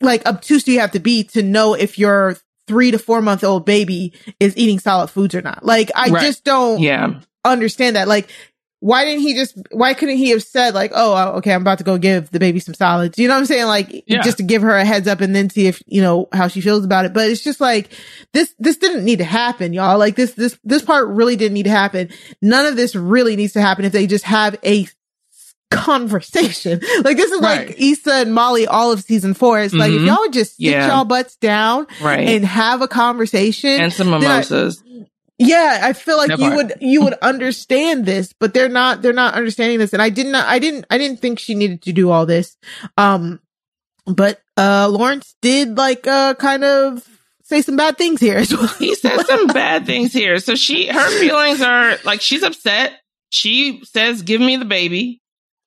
like 0.00 0.26
obtuse 0.26 0.64
do 0.64 0.72
you 0.72 0.80
have 0.80 0.92
to 0.92 1.00
be 1.00 1.24
to 1.24 1.42
know 1.42 1.74
if 1.74 1.98
your 1.98 2.36
three 2.66 2.90
to 2.90 2.98
four 2.98 3.20
month 3.22 3.44
old 3.44 3.64
baby 3.66 4.12
is 4.40 4.56
eating 4.56 4.78
solid 4.78 5.08
foods 5.08 5.34
or 5.34 5.42
not? 5.42 5.64
Like, 5.64 5.90
I 5.94 6.08
Right. 6.10 6.22
just 6.22 6.44
don't 6.44 6.80
Yeah. 6.80 7.20
understand 7.44 7.96
that. 7.96 8.08
Like, 8.08 8.28
why 8.80 9.04
didn't 9.06 9.20
he 9.22 9.32
just, 9.34 9.56
why 9.70 9.94
couldn't 9.94 10.16
he 10.18 10.28
have 10.30 10.42
said 10.42 10.74
like, 10.74 10.92
oh, 10.94 11.36
okay, 11.36 11.54
I'm 11.54 11.62
about 11.62 11.78
to 11.78 11.84
go 11.84 11.96
give 11.96 12.30
the 12.30 12.38
baby 12.38 12.60
some 12.60 12.74
solids. 12.74 13.18
You 13.18 13.28
know 13.28 13.34
what 13.34 13.40
I'm 13.40 13.46
saying? 13.46 13.64
Like, 13.66 14.04
Yeah. 14.06 14.20
just 14.20 14.36
to 14.38 14.42
give 14.42 14.60
her 14.60 14.76
a 14.76 14.84
heads 14.84 15.08
up 15.08 15.22
and 15.22 15.34
then 15.34 15.48
see 15.48 15.66
if, 15.66 15.82
you 15.86 16.02
know, 16.02 16.28
how 16.32 16.48
she 16.48 16.60
feels 16.60 16.84
about 16.84 17.06
it. 17.06 17.14
But 17.14 17.30
it's 17.30 17.42
just 17.42 17.62
like, 17.62 17.90
this, 18.34 18.54
this 18.58 18.76
didn't 18.76 19.04
need 19.06 19.20
to 19.20 19.24
happen, 19.24 19.72
y'all. 19.72 19.98
Like 19.98 20.16
this, 20.16 20.32
this, 20.32 20.58
this 20.64 20.82
part 20.82 21.08
really 21.08 21.34
didn't 21.36 21.54
need 21.54 21.62
to 21.62 21.70
happen. 21.70 22.10
None 22.42 22.66
of 22.66 22.76
this 22.76 22.94
really 22.94 23.36
needs 23.36 23.54
to 23.54 23.62
happen 23.62 23.86
if 23.86 23.92
they 23.92 24.06
just 24.06 24.24
have 24.24 24.56
a 24.62 24.86
conversation. 25.70 26.80
Like 27.04 27.16
this 27.16 27.30
is 27.30 27.40
Right. 27.40 27.68
like 27.68 27.80
Issa 27.80 28.12
and 28.12 28.34
Molly 28.34 28.66
all 28.66 28.92
of 28.92 29.02
season 29.02 29.34
four. 29.34 29.60
It's 29.60 29.74
like 29.74 29.92
if 29.92 30.00
Mhm. 30.00 30.06
y'all 30.06 30.16
would 30.20 30.32
just 30.32 30.56
sit 30.56 30.66
Yeah. 30.66 30.88
y'all 30.88 31.04
butts 31.04 31.36
down 31.36 31.86
Right. 32.00 32.28
and 32.28 32.44
have 32.44 32.80
a 32.82 32.88
conversation 32.88 33.70
and 33.80 33.92
some 33.92 34.10
then 34.10 34.24
I- 34.24 34.70
yeah, 35.38 35.80
I 35.82 35.92
feel 35.94 36.16
like 36.16 36.28
That 36.28 36.38
you 36.38 36.44
part. 36.50 36.56
would 36.56 36.72
you 36.80 37.02
would 37.02 37.14
understand 37.20 38.06
this, 38.06 38.32
but 38.38 38.54
they're 38.54 38.68
not 38.68 39.02
they're 39.02 39.12
not 39.12 39.34
understanding 39.34 39.78
this. 39.78 39.92
And 39.92 40.00
I 40.00 40.08
did 40.10 40.26
not 40.26 40.46
I 40.46 40.58
didn't 40.60 40.86
I 40.90 40.98
didn't 40.98 41.20
think 41.20 41.38
she 41.40 41.54
needed 41.54 41.82
to 41.82 41.92
do 41.92 42.10
all 42.10 42.24
this. 42.24 42.56
Um 42.96 43.40
but 44.06 44.40
uh 44.56 44.88
Lawrence 44.90 45.34
did 45.42 45.76
like 45.76 46.06
uh 46.06 46.34
kind 46.34 46.62
of 46.62 47.04
say 47.42 47.62
some 47.62 47.76
bad 47.76 47.98
things 47.98 48.20
here 48.20 48.38
as 48.38 48.52
well. 48.56 48.68
he 48.78 48.94
says 48.94 49.26
some 49.26 49.48
bad 49.48 49.86
things 49.86 50.12
here. 50.12 50.38
So 50.38 50.54
she, 50.54 50.86
her 50.86 51.10
feelings 51.18 51.60
are 51.60 51.96
like 52.04 52.20
she's 52.20 52.42
upset. 52.42 52.92
She 53.30 53.82
says, 53.84 54.22
"Give 54.22 54.40
me 54.40 54.56
the 54.56 54.64
baby." 54.64 55.20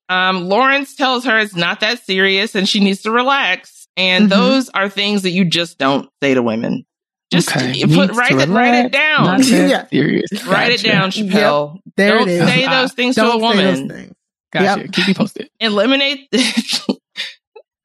Um, 0.09 0.47
Lawrence 0.47 0.95
tells 0.95 1.25
her 1.25 1.37
it's 1.39 1.55
not 1.55 1.81
that 1.81 2.03
serious 2.05 2.55
and 2.55 2.67
she 2.67 2.79
needs 2.79 3.01
to 3.03 3.11
relax. 3.11 3.87
And 3.97 4.25
Mhm. 4.27 4.29
those 4.29 4.69
are 4.69 4.89
things 4.89 5.23
that 5.23 5.31
you 5.31 5.43
just 5.45 5.77
don't 5.77 6.09
say 6.21 6.33
to 6.33 6.41
women. 6.41 6.85
Just 7.31 7.49
Okay. 7.49 7.73
you 7.73 7.87
put 7.87 8.11
write 8.13 8.31
to 8.31 8.39
it 8.39 8.49
write 8.49 8.85
it 8.85 8.91
down. 8.93 9.23
Not 9.25 9.39
that 9.41 9.69
Yeah. 9.69 9.87
serious. 9.89 10.29
Write 10.45 10.71
it 10.71 10.81
down, 10.83 11.11
Chappelle. 11.11 11.79
There 11.97 12.19
don't 12.19 12.29
it 12.29 12.41
is. 12.41 12.47
say 12.47 12.67
those 12.67 12.93
things 12.93 13.15
to 13.15 13.21
a 13.21 13.25
Don't 13.25 13.41
say 13.41 13.63
those 13.63 13.79
woman. 13.79 13.89
things. 13.89 14.13
Gotcha. 14.53 14.81
Yep. 14.83 14.91
Keep 14.93 15.07
me 15.09 15.13
posted. 15.13 15.49
Eliminate. 15.59 16.29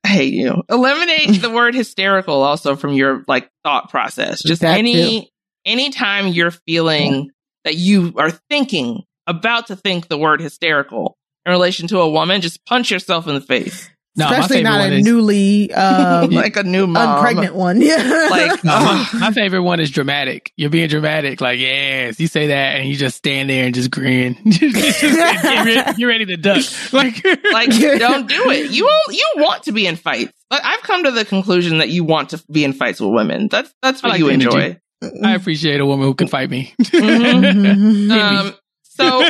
I 0.05 0.09
hate 0.09 0.35
you. 0.35 0.63
Eliminate 0.69 1.29
the 1.43 1.51
word 1.51 1.75
hysterical 1.75 2.43
also 2.43 2.77
from 2.77 2.93
your 2.93 3.25
like 3.27 3.49
thought 3.65 3.89
process. 3.91 4.43
Just 4.43 4.63
That 4.63 4.79
any 4.79 5.31
anytime 5.65 6.29
you're 6.29 6.51
feeling 6.51 7.31
that 7.65 7.77
you 7.77 8.13
are 8.19 8.31
thinking 8.51 9.03
about 9.27 9.69
to 9.69 9.77
think 9.77 10.09
the 10.09 10.19
word 10.19 10.41
hysterical 10.41 11.17
in 11.47 11.53
relation 11.53 11.89
to 11.89 11.99
a 12.01 12.09
woman, 12.09 12.41
just 12.41 12.65
punch 12.67 12.91
yourself 12.91 13.27
in 13.27 13.35
the 13.35 13.41
face 13.41 13.89
No, 14.15 14.27
my 14.27 14.33
Especially 14.33 14.57
favorite 14.59 14.71
not 14.71 14.81
one 14.81 14.93
a 14.93 14.97
is 14.97 15.05
newly 15.05 15.73
um 15.73 16.31
like 16.43 16.57
a 16.57 16.63
new 16.63 16.87
mom. 16.87 17.25
unpregnant 17.25 17.53
one. 17.55 17.81
Yeah. 17.81 17.97
Like 18.31 18.63
No, 18.65 18.73
my, 18.79 19.09
my 19.19 19.31
favorite 19.33 19.63
one 19.63 19.81
is 19.81 19.91
dramatic. 19.91 20.53
You're 20.57 20.71
being 20.71 20.89
dramatic, 20.89 21.41
like 21.41 21.59
yes. 21.59 22.19
You 22.21 22.27
say 22.29 22.47
that, 22.49 22.77
and 22.77 22.89
you 22.89 22.95
just 22.97 23.17
stand 23.17 23.49
there 23.51 23.65
and 23.65 23.75
just 23.75 23.91
grin. 23.91 24.37
Just- 24.47 24.77
just- 24.77 25.01
get 25.03 25.99
you're 25.99 26.09
ready 26.09 26.27
to 26.27 26.37
duck. 26.37 26.63
Like, 26.93 27.25
like 27.53 27.71
don't 27.71 28.29
do 28.29 28.51
it. 28.51 28.71
You 28.71 28.85
will, 28.85 29.15
you 29.15 29.27
want 29.37 29.65
to 29.65 29.73
be 29.73 29.87
in 29.87 29.97
fights. 29.97 30.33
Like 30.51 30.63
I've 30.65 30.83
come 30.83 31.05
to 31.05 31.11
the 31.11 31.25
conclusion 31.25 31.79
that 31.79 31.89
you 31.89 32.05
want 32.05 32.31
to 32.31 32.43
be 32.51 32.65
in 32.65 32.73
fights 32.75 33.01
with 33.01 33.11
women. 33.13 33.49
That's 33.49 33.73
that's 33.83 34.03
what 34.03 34.11
like 34.11 34.19
you 34.19 34.29
enjoy. 34.29 34.61
energy. 34.61 34.79
I 35.25 35.35
appreciate 35.35 35.81
a 35.81 35.87
woman 35.87 36.07
who 36.07 36.15
can 36.15 36.29
fight 36.29 36.49
me. 36.51 36.73
Mhm. 36.81 38.11
Um, 38.13 38.55
so 38.83 39.23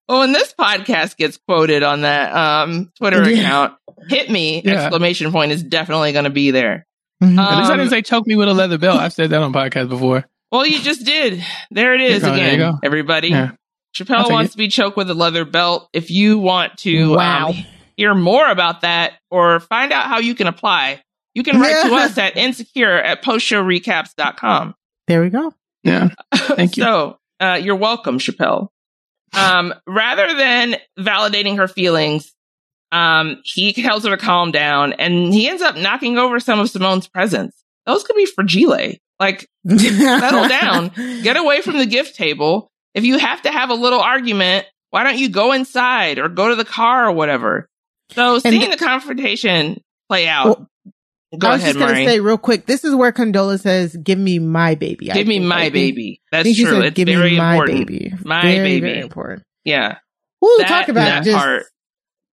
well, 0.08 0.20
when 0.20 0.32
this 0.32 0.52
podcast 0.58 1.16
gets 1.16 1.38
quoted 1.48 1.82
on 1.82 2.02
that 2.02 2.34
um, 2.34 2.90
Twitter 2.98 3.28
Yeah. 3.30 3.40
account, 3.40 3.74
hit 4.08 4.30
me 4.30 4.62
Yeah. 4.64 4.72
exclamation 4.84 5.30
point 5.32 5.52
is 5.52 5.62
definitely 5.62 6.12
going 6.12 6.24
to 6.24 6.30
be 6.30 6.50
there. 6.50 6.86
Mhm. 7.22 7.38
At 7.38 7.58
least 7.58 7.70
I 7.70 7.74
Um, 7.74 7.78
didn't 7.78 7.90
say 7.90 8.02
choke 8.02 8.26
me 8.26 8.36
with 8.36 8.48
a 8.48 8.54
leather 8.54 8.78
belt. 8.78 8.98
I've 9.00 9.12
said 9.12 9.30
that 9.30 9.42
on 9.42 9.52
podcast 9.52 9.88
before. 9.88 10.24
Well, 10.50 10.66
you 10.66 10.80
just 10.80 11.04
did. 11.04 11.44
There 11.70 11.94
it 11.94 12.00
is 12.00 12.22
There 12.22 12.30
go, 12.30 12.36
there 12.36 12.46
you 12.48 12.54
again, 12.54 12.72
go. 12.72 12.78
everybody. 12.82 13.28
Yeah. 13.28 13.50
Chappelle 13.96 14.30
wants 14.30 14.50
it. 14.50 14.52
to 14.52 14.58
be 14.58 14.68
choked 14.68 14.96
with 14.96 15.10
a 15.10 15.14
leather 15.14 15.44
belt. 15.44 15.88
If 15.92 16.10
you 16.10 16.38
want 16.38 16.78
to 16.78 17.14
Wow. 17.16 17.48
um, 17.50 17.64
hear 17.96 18.14
more 18.14 18.48
about 18.48 18.80
that 18.80 19.14
or 19.30 19.60
find 19.60 19.92
out 19.92 20.06
how 20.06 20.18
you 20.18 20.34
can 20.34 20.46
apply, 20.46 21.02
you 21.34 21.42
can 21.42 21.60
write 21.60 21.86
to 21.86 21.94
us 21.94 22.16
at 22.18 22.36
insecure 22.36 22.98
at 22.98 23.22
postshowrecaps.com. 23.22 24.74
There 25.06 25.20
we 25.22 25.28
go. 25.30 25.52
Yeah. 25.84 26.08
Thank 26.34 26.76
you. 26.76 26.82
So, 26.84 27.18
uh, 27.40 27.58
you're 27.60 27.76
welcome, 27.76 28.18
Chappelle. 28.18 28.68
Um, 29.32 29.74
rather 29.86 30.34
than 30.34 30.76
validating 30.98 31.56
her 31.56 31.68
feelings, 31.68 32.32
um, 32.92 33.40
he 33.44 33.72
tells 33.72 34.04
her 34.04 34.10
to 34.10 34.16
calm 34.16 34.50
down 34.50 34.92
and 34.94 35.32
he 35.32 35.48
ends 35.48 35.62
up 35.62 35.76
knocking 35.76 36.18
over 36.18 36.40
some 36.40 36.58
of 36.58 36.68
Simone's 36.68 37.06
presents. 37.06 37.62
Those 37.86 38.02
could 38.04 38.16
be 38.16 38.26
for 38.26 38.42
fragile. 38.42 38.96
Like, 39.18 39.48
settle 39.68 40.48
down, 40.48 40.88
get 41.22 41.36
away 41.36 41.60
from 41.60 41.78
the 41.78 41.86
gift 41.86 42.16
table. 42.16 42.70
If 42.94 43.04
you 43.04 43.18
have 43.18 43.42
to 43.42 43.52
have 43.52 43.70
a 43.70 43.74
little 43.74 44.00
argument, 44.00 44.66
why 44.90 45.04
don't 45.04 45.18
you 45.18 45.28
go 45.28 45.52
inside 45.52 46.18
or 46.18 46.28
go 46.28 46.48
to 46.48 46.56
the 46.56 46.64
car 46.64 47.06
or 47.06 47.12
whatever? 47.12 47.68
So 48.12 48.38
seeing 48.38 48.70
the 48.70 48.76
confrontation 48.76 49.80
play 50.08 50.26
out. 50.26 50.66
Go 51.38 51.48
I 51.48 51.52
was 51.52 51.62
ahead, 51.62 51.74
just 51.74 51.86
gonna 51.86 52.04
say 52.04 52.20
real 52.20 52.38
quick. 52.38 52.66
This 52.66 52.84
is 52.84 52.94
where 52.94 53.12
Condola 53.12 53.60
says, 53.60 53.96
"Give 53.96 54.18
me 54.18 54.38
my 54.38 54.74
baby." 54.74 55.10
I 55.10 55.14
Give 55.14 55.26
me 55.26 55.36
think. 55.38 55.46
My 55.48 55.60
think- 55.62 55.72
baby. 55.74 56.20
I 56.32 56.42
That's 56.42 56.56
true. 56.56 56.66
said, 56.70 56.84
it's 56.86 56.94
"Give 56.96 57.06
me 57.06 57.14
very 57.14 57.36
my 57.36 57.54
important. 57.54 57.86
baby." 57.86 58.12
My 58.24 58.42
Very, 58.42 58.56
baby. 58.58 58.80
very 58.80 59.00
important. 59.00 59.42
Yeah. 59.64 59.96
Ooh, 60.44 60.56
That- 60.58 60.68
talk 60.68 60.88
about 60.88 61.04
that 61.04 61.24
just 61.24 61.36
part. 61.36 61.64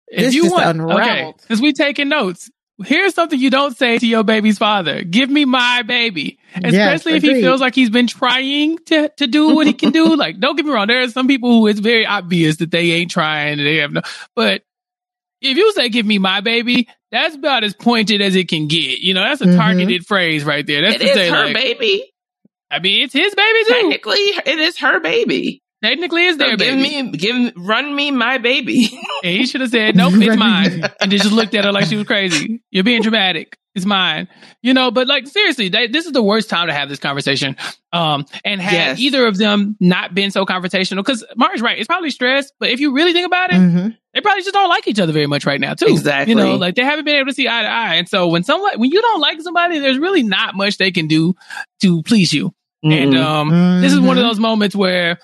If 0.09 0.35
you 0.35 0.51
want, 0.51 0.67
unraveled. 0.67 1.01
okay, 1.01 1.33
because 1.43 1.61
we 1.61 1.73
taking 1.73 2.09
notes. 2.09 2.51
Here's 2.85 3.15
something 3.15 3.39
you 3.39 3.51
don't 3.51 3.77
say 3.77 3.99
to 3.99 4.07
your 4.07 4.25
baby's 4.25 4.59
father. 4.59 5.05
Give 5.05 5.31
me 5.31 5.45
my 5.45 5.83
baby. 5.83 6.39
Especially 6.57 7.15
if 7.15 7.23
he 7.23 7.41
feels 7.41 7.61
like 7.61 7.73
he's 7.75 7.89
been 7.89 8.09
trying 8.09 8.79
to, 8.87 9.11
to 9.17 9.27
do 9.29 9.55
what 9.55 9.67
he 9.69 9.73
can 9.73 9.93
do. 9.93 10.17
Like, 10.17 10.41
don't 10.41 10.57
get 10.57 10.67
me 10.67 10.73
wrong. 10.73 10.89
There 10.89 11.01
are 11.01 11.09
some 11.09 11.29
people 11.29 11.51
who 11.53 11.67
it's 11.69 11.79
very 11.81 12.05
obvious 12.05 12.57
that 12.57 12.71
they 12.73 12.91
ain't 12.93 13.11
trying. 13.13 13.59
They 13.59 13.77
have 13.77 13.93
no, 13.93 14.03
but 14.35 14.63
if 15.45 15.57
you 15.57 15.73
say, 15.73 15.89
give 15.89 16.07
me 16.07 16.19
my 16.19 16.41
baby, 16.41 16.89
that's 17.11 17.35
about 17.37 17.65
as 17.65 17.75
pointed 17.75 18.21
as 18.21 18.35
it 18.37 18.49
can 18.49 18.67
get. 18.69 18.99
You 19.01 19.15
know, 19.15 19.23
that's 19.23 19.41
a 19.41 19.47
Mhm. 19.47 19.57
targeted 19.57 20.07
phrase 20.07 20.45
right 20.45 20.67
there. 20.67 20.83
That's 20.83 20.97
It 20.97 20.99
to 20.99 21.05
is 21.11 21.15
say, 21.15 21.29
her 21.29 21.45
like, 21.47 21.55
baby. 21.55 22.11
I 22.71 22.79
mean, 22.81 23.03
it's 23.05 23.13
his 23.13 23.35
baby 23.35 23.59
too. 23.67 23.73
Technically, 23.91 24.17
it 24.17 24.59
is 24.59 24.79
her 24.79 25.01
baby. 25.01 25.61
Technically, 25.83 26.27
it's 26.27 26.39
their 26.39 26.57
give 26.57 26.59
baby. 26.81 27.03
me, 27.03 27.11
give, 27.17 27.53
run 27.57 27.95
me 27.95 28.11
my 28.11 28.39
baby. 28.39 28.89
And 29.23 29.33
he 29.37 29.47
should 29.47 29.61
have 29.63 29.71
said, 29.71 29.97
nope, 29.97 30.13
it's 30.17 30.37
mine. 30.37 30.83
And 31.01 31.11
then 31.13 31.19
just 31.19 31.33
looked 31.33 31.55
at 31.55 31.65
her 31.65 31.73
like 31.73 31.87
she 31.87 31.97
was 31.97 32.07
crazy. 32.07 32.63
You're 32.71 32.85
being 32.85 33.01
dramatic. 33.03 33.57
It's 33.75 33.85
mine. 33.87 34.29
You 34.63 34.73
know, 34.75 34.91
but 34.91 35.07
like 35.09 35.27
seriously, 35.27 35.69
they, 35.69 35.87
this 35.89 36.07
is 36.07 36.13
the 36.13 36.23
worst 36.23 36.49
time 36.51 36.67
to 36.69 36.73
have 36.75 36.89
this 36.89 36.99
conversation. 36.99 37.57
Um, 37.93 38.25
and 38.45 38.61
had 38.61 38.73
Yes. 38.73 38.99
either 39.01 39.27
of 39.27 39.37
them 39.39 39.77
not 39.81 40.15
been 40.15 40.31
so 40.31 40.45
confrontational, 40.47 40.97
because 40.97 41.25
Mari's 41.37 41.61
right, 41.63 41.79
it's 41.79 41.87
probably 41.87 42.11
stress, 42.11 42.51
but 42.61 42.71
if 42.71 42.81
you 42.81 42.95
really 42.95 43.13
think 43.13 43.27
about 43.27 43.51
it, 43.53 43.57
Mhm. 43.61 43.97
They 44.15 44.21
probably 44.21 44.43
just 44.43 44.55
don't 44.55 44.69
like 44.69 44.87
each 44.89 45.01
other 45.01 45.13
very 45.13 45.27
much 45.27 45.45
right 45.45 45.61
now, 45.61 45.75
too. 45.75 45.87
Exactly. 45.89 46.33
You 46.33 46.37
know, 46.39 46.55
like 46.57 46.77
they 46.77 46.85
haven't 46.85 47.05
been 47.05 47.17
able 47.17 47.27
to 47.29 47.35
see 47.35 47.49
eye 47.49 47.63
to 47.63 47.69
eye. 47.69 47.95
And 47.97 48.09
so 48.09 48.29
when 48.29 48.45
someone, 48.45 48.79
when 48.79 48.91
you 48.91 49.03
don't 49.03 49.21
like 49.21 49.41
somebody, 49.43 49.81
there's 49.81 49.99
really 49.99 50.23
not 50.23 50.55
much 50.55 50.79
they 50.79 50.91
can 50.93 51.07
do 51.09 51.35
to 51.83 52.03
please 52.05 52.33
you. 52.33 52.55
And 52.83 53.13
Mm-mm. 53.15 53.25
um, 53.25 53.81
this 53.81 53.93
is 53.93 53.99
one 54.01 54.17
of 54.19 54.25
Mhm. 54.25 54.29
those 54.29 54.39
moments 54.39 54.77
where 54.77 55.19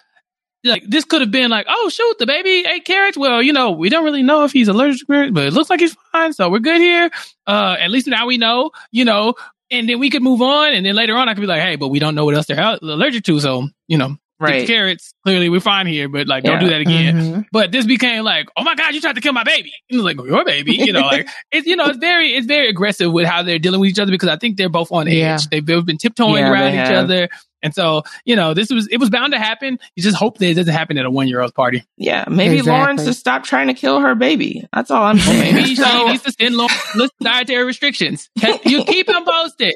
like 0.64 0.82
this 0.86 1.04
could 1.04 1.20
have 1.22 1.30
been 1.30 1.50
like, 1.50 1.66
oh 1.68 1.88
shoot, 1.88 2.18
the 2.18 2.26
baby 2.26 2.64
ate 2.68 2.84
carrots. 2.84 3.16
Well, 3.16 3.42
you 3.42 3.52
know, 3.52 3.70
we 3.70 3.88
don't 3.88 4.04
really 4.04 4.22
know 4.22 4.44
if 4.44 4.52
he's 4.52 4.68
allergic 4.68 5.00
to 5.00 5.06
carrots, 5.06 5.32
but 5.32 5.44
it 5.46 5.52
looks 5.52 5.70
like 5.70 5.80
he's 5.80 5.96
fine, 6.12 6.32
so 6.32 6.50
we're 6.50 6.58
good 6.58 6.80
here. 6.80 7.10
Uh, 7.46 7.76
at 7.78 7.90
least 7.90 8.06
now 8.06 8.26
we 8.26 8.36
know, 8.38 8.70
you 8.90 9.04
know, 9.04 9.34
and 9.70 9.88
then 9.88 9.98
we 9.98 10.10
could 10.10 10.22
move 10.22 10.42
on. 10.42 10.72
And 10.74 10.84
then 10.84 10.94
later 10.94 11.14
on, 11.16 11.28
I 11.28 11.34
could 11.34 11.40
be 11.40 11.46
like, 11.46 11.62
hey, 11.62 11.76
but 11.76 11.88
we 11.88 11.98
don't 11.98 12.14
know 12.14 12.24
what 12.24 12.34
else 12.34 12.46
they're 12.46 12.78
allergic 12.82 13.24
to, 13.24 13.40
so 13.40 13.68
you 13.88 13.96
know, 13.98 14.08
take 14.08 14.16
the 14.16 14.29
Right. 14.40 14.66
carrots. 14.66 15.12
Clearly, 15.24 15.48
we're 15.50 15.60
fine 15.60 15.86
here, 15.86 16.08
but 16.08 16.26
like, 16.26 16.44
don't 16.44 16.60
do 16.60 16.68
that 16.70 16.80
again. 16.80 17.14
Mhm. 17.16 17.44
But 17.52 17.72
this 17.72 17.84
became 17.86 18.24
like, 18.24 18.48
oh 18.56 18.64
my 18.64 18.74
god, 18.74 18.94
you 18.94 19.00
tried 19.00 19.16
to 19.16 19.20
kill 19.20 19.34
my 19.34 19.44
baby. 19.44 19.70
And 19.90 20.00
it 20.00 20.02
was 20.02 20.04
like 20.16 20.26
your 20.26 20.44
baby, 20.44 20.74
you 20.76 20.92
know, 20.92 21.00
like 21.00 21.28
it's 21.52 21.66
you 21.66 21.76
know, 21.76 21.86
it's 21.86 21.98
very 21.98 22.32
it's 22.34 22.46
very 22.46 22.68
aggressive 22.68 23.12
with 23.12 23.26
how 23.26 23.42
they're 23.42 23.58
dealing 23.58 23.80
with 23.80 23.90
each 23.90 23.98
other 23.98 24.10
because 24.10 24.28
I 24.30 24.36
think 24.36 24.56
they're 24.56 24.68
both 24.70 24.90
on 24.92 25.08
edge. 25.08 25.14
Yeah. 25.14 25.38
They've 25.50 25.64
both 25.64 25.84
been 25.84 25.98
tiptoeing 25.98 26.36
Yeah, 26.36 26.50
around 26.50 26.68
each 26.72 26.74
have. 26.88 27.04
other. 27.04 27.28
And 27.62 27.74
so, 27.74 28.04
you 28.24 28.36
know, 28.36 28.54
this 28.54 28.70
was 28.70 28.88
it 28.90 28.96
was 28.96 29.10
bound 29.10 29.34
to 29.34 29.38
happen. 29.38 29.78
You 29.94 30.02
just 30.02 30.16
hope 30.16 30.38
that 30.38 30.48
it 30.48 30.54
doesn't 30.54 30.72
happen 30.72 30.96
at 30.96 31.04
a 31.04 31.10
one 31.10 31.28
year 31.28 31.42
old 31.42 31.54
party. 31.54 31.84
Yeah, 31.98 32.24
maybe 32.26 32.56
Exactly. 32.56 32.72
Lawrence 32.80 33.04
to 33.04 33.12
stop 33.12 33.44
trying 33.44 33.66
to 33.66 33.74
kill 33.74 34.00
her 34.00 34.14
baby. 34.14 34.66
That's 34.72 34.90
all 34.90 35.02
I'm 35.02 35.18
saying. 35.18 35.54
Maybe 35.54 35.74
she 35.74 36.06
needs 36.06 36.22
to 36.22 36.32
send 36.32 36.56
long 36.56 36.70
list 36.94 37.12
dietary 37.22 37.64
restrictions. 37.64 38.30
You 38.64 38.84
keep 38.84 39.06
them 39.08 39.26
posted. 39.26 39.74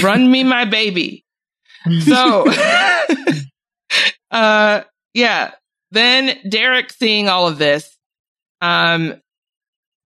Run 0.00 0.30
me 0.30 0.44
my 0.44 0.64
baby. 0.66 1.24
So, 2.04 2.44
uh, 4.30 4.82
yeah. 5.14 5.52
Then 5.92 6.38
Derek, 6.48 6.92
seeing 6.92 7.28
all 7.28 7.48
of 7.48 7.58
this, 7.58 7.96
um, 8.60 9.20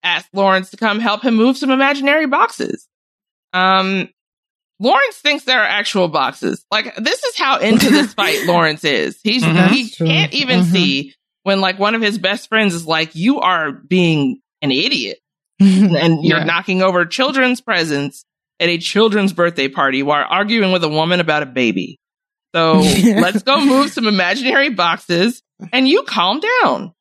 asked 0.03 0.29
Lawrence 0.33 0.71
to 0.71 0.77
come 0.77 0.99
help 1.01 1.23
him 1.23 1.35
move 1.35 1.57
some 1.59 1.71
imaginary 1.71 2.27
boxes. 2.27 2.89
Um, 3.53 4.09
Lawrence 4.81 5.17
thinks 5.19 5.45
there 5.45 5.61
are 5.61 5.67
actual 5.67 6.09
boxes. 6.09 6.65
Like 6.71 6.97
this 6.97 7.23
is 7.23 7.37
how 7.37 7.59
into 7.59 7.91
this 7.91 8.13
fight 8.15 8.45
Lawrence 8.47 8.85
is. 8.85 9.19
He's 9.23 9.43
Mhm. 9.45 9.69
he 9.69 9.89
can't 9.91 10.33
even 10.35 10.61
Mhm. 10.61 10.73
see 10.73 11.15
when 11.45 11.61
like 11.61 11.79
one 11.79 11.95
of 11.95 12.03
his 12.03 12.19
best 12.19 12.49
friends 12.49 12.75
is 12.75 12.87
like, 12.87 13.15
"You 13.15 13.41
are 13.41 13.71
being 13.73 14.41
an 14.63 14.73
idiot." 14.73 15.19
and 15.61 16.25
you're 16.25 16.39
Yeah. 16.39 16.45
knocking 16.45 16.83
over 16.83 17.07
children's 17.07 17.61
presents 17.61 18.25
at 18.59 18.69
a 18.69 18.79
children's 18.79 19.33
birthday 19.33 19.69
party 19.69 20.03
while 20.03 20.27
arguing 20.29 20.73
with 20.73 20.83
a 20.83 20.89
woman 20.89 21.21
about 21.21 21.43
a 21.45 21.47
baby. 21.47 21.99
So 22.55 22.79
let's 23.05 23.43
go 23.43 23.65
move 23.65 23.91
some 23.91 24.07
imaginary 24.07 24.71
boxes 24.71 25.43
and 25.73 25.89
you 25.89 26.05
calm 26.05 26.41
down. 26.63 26.93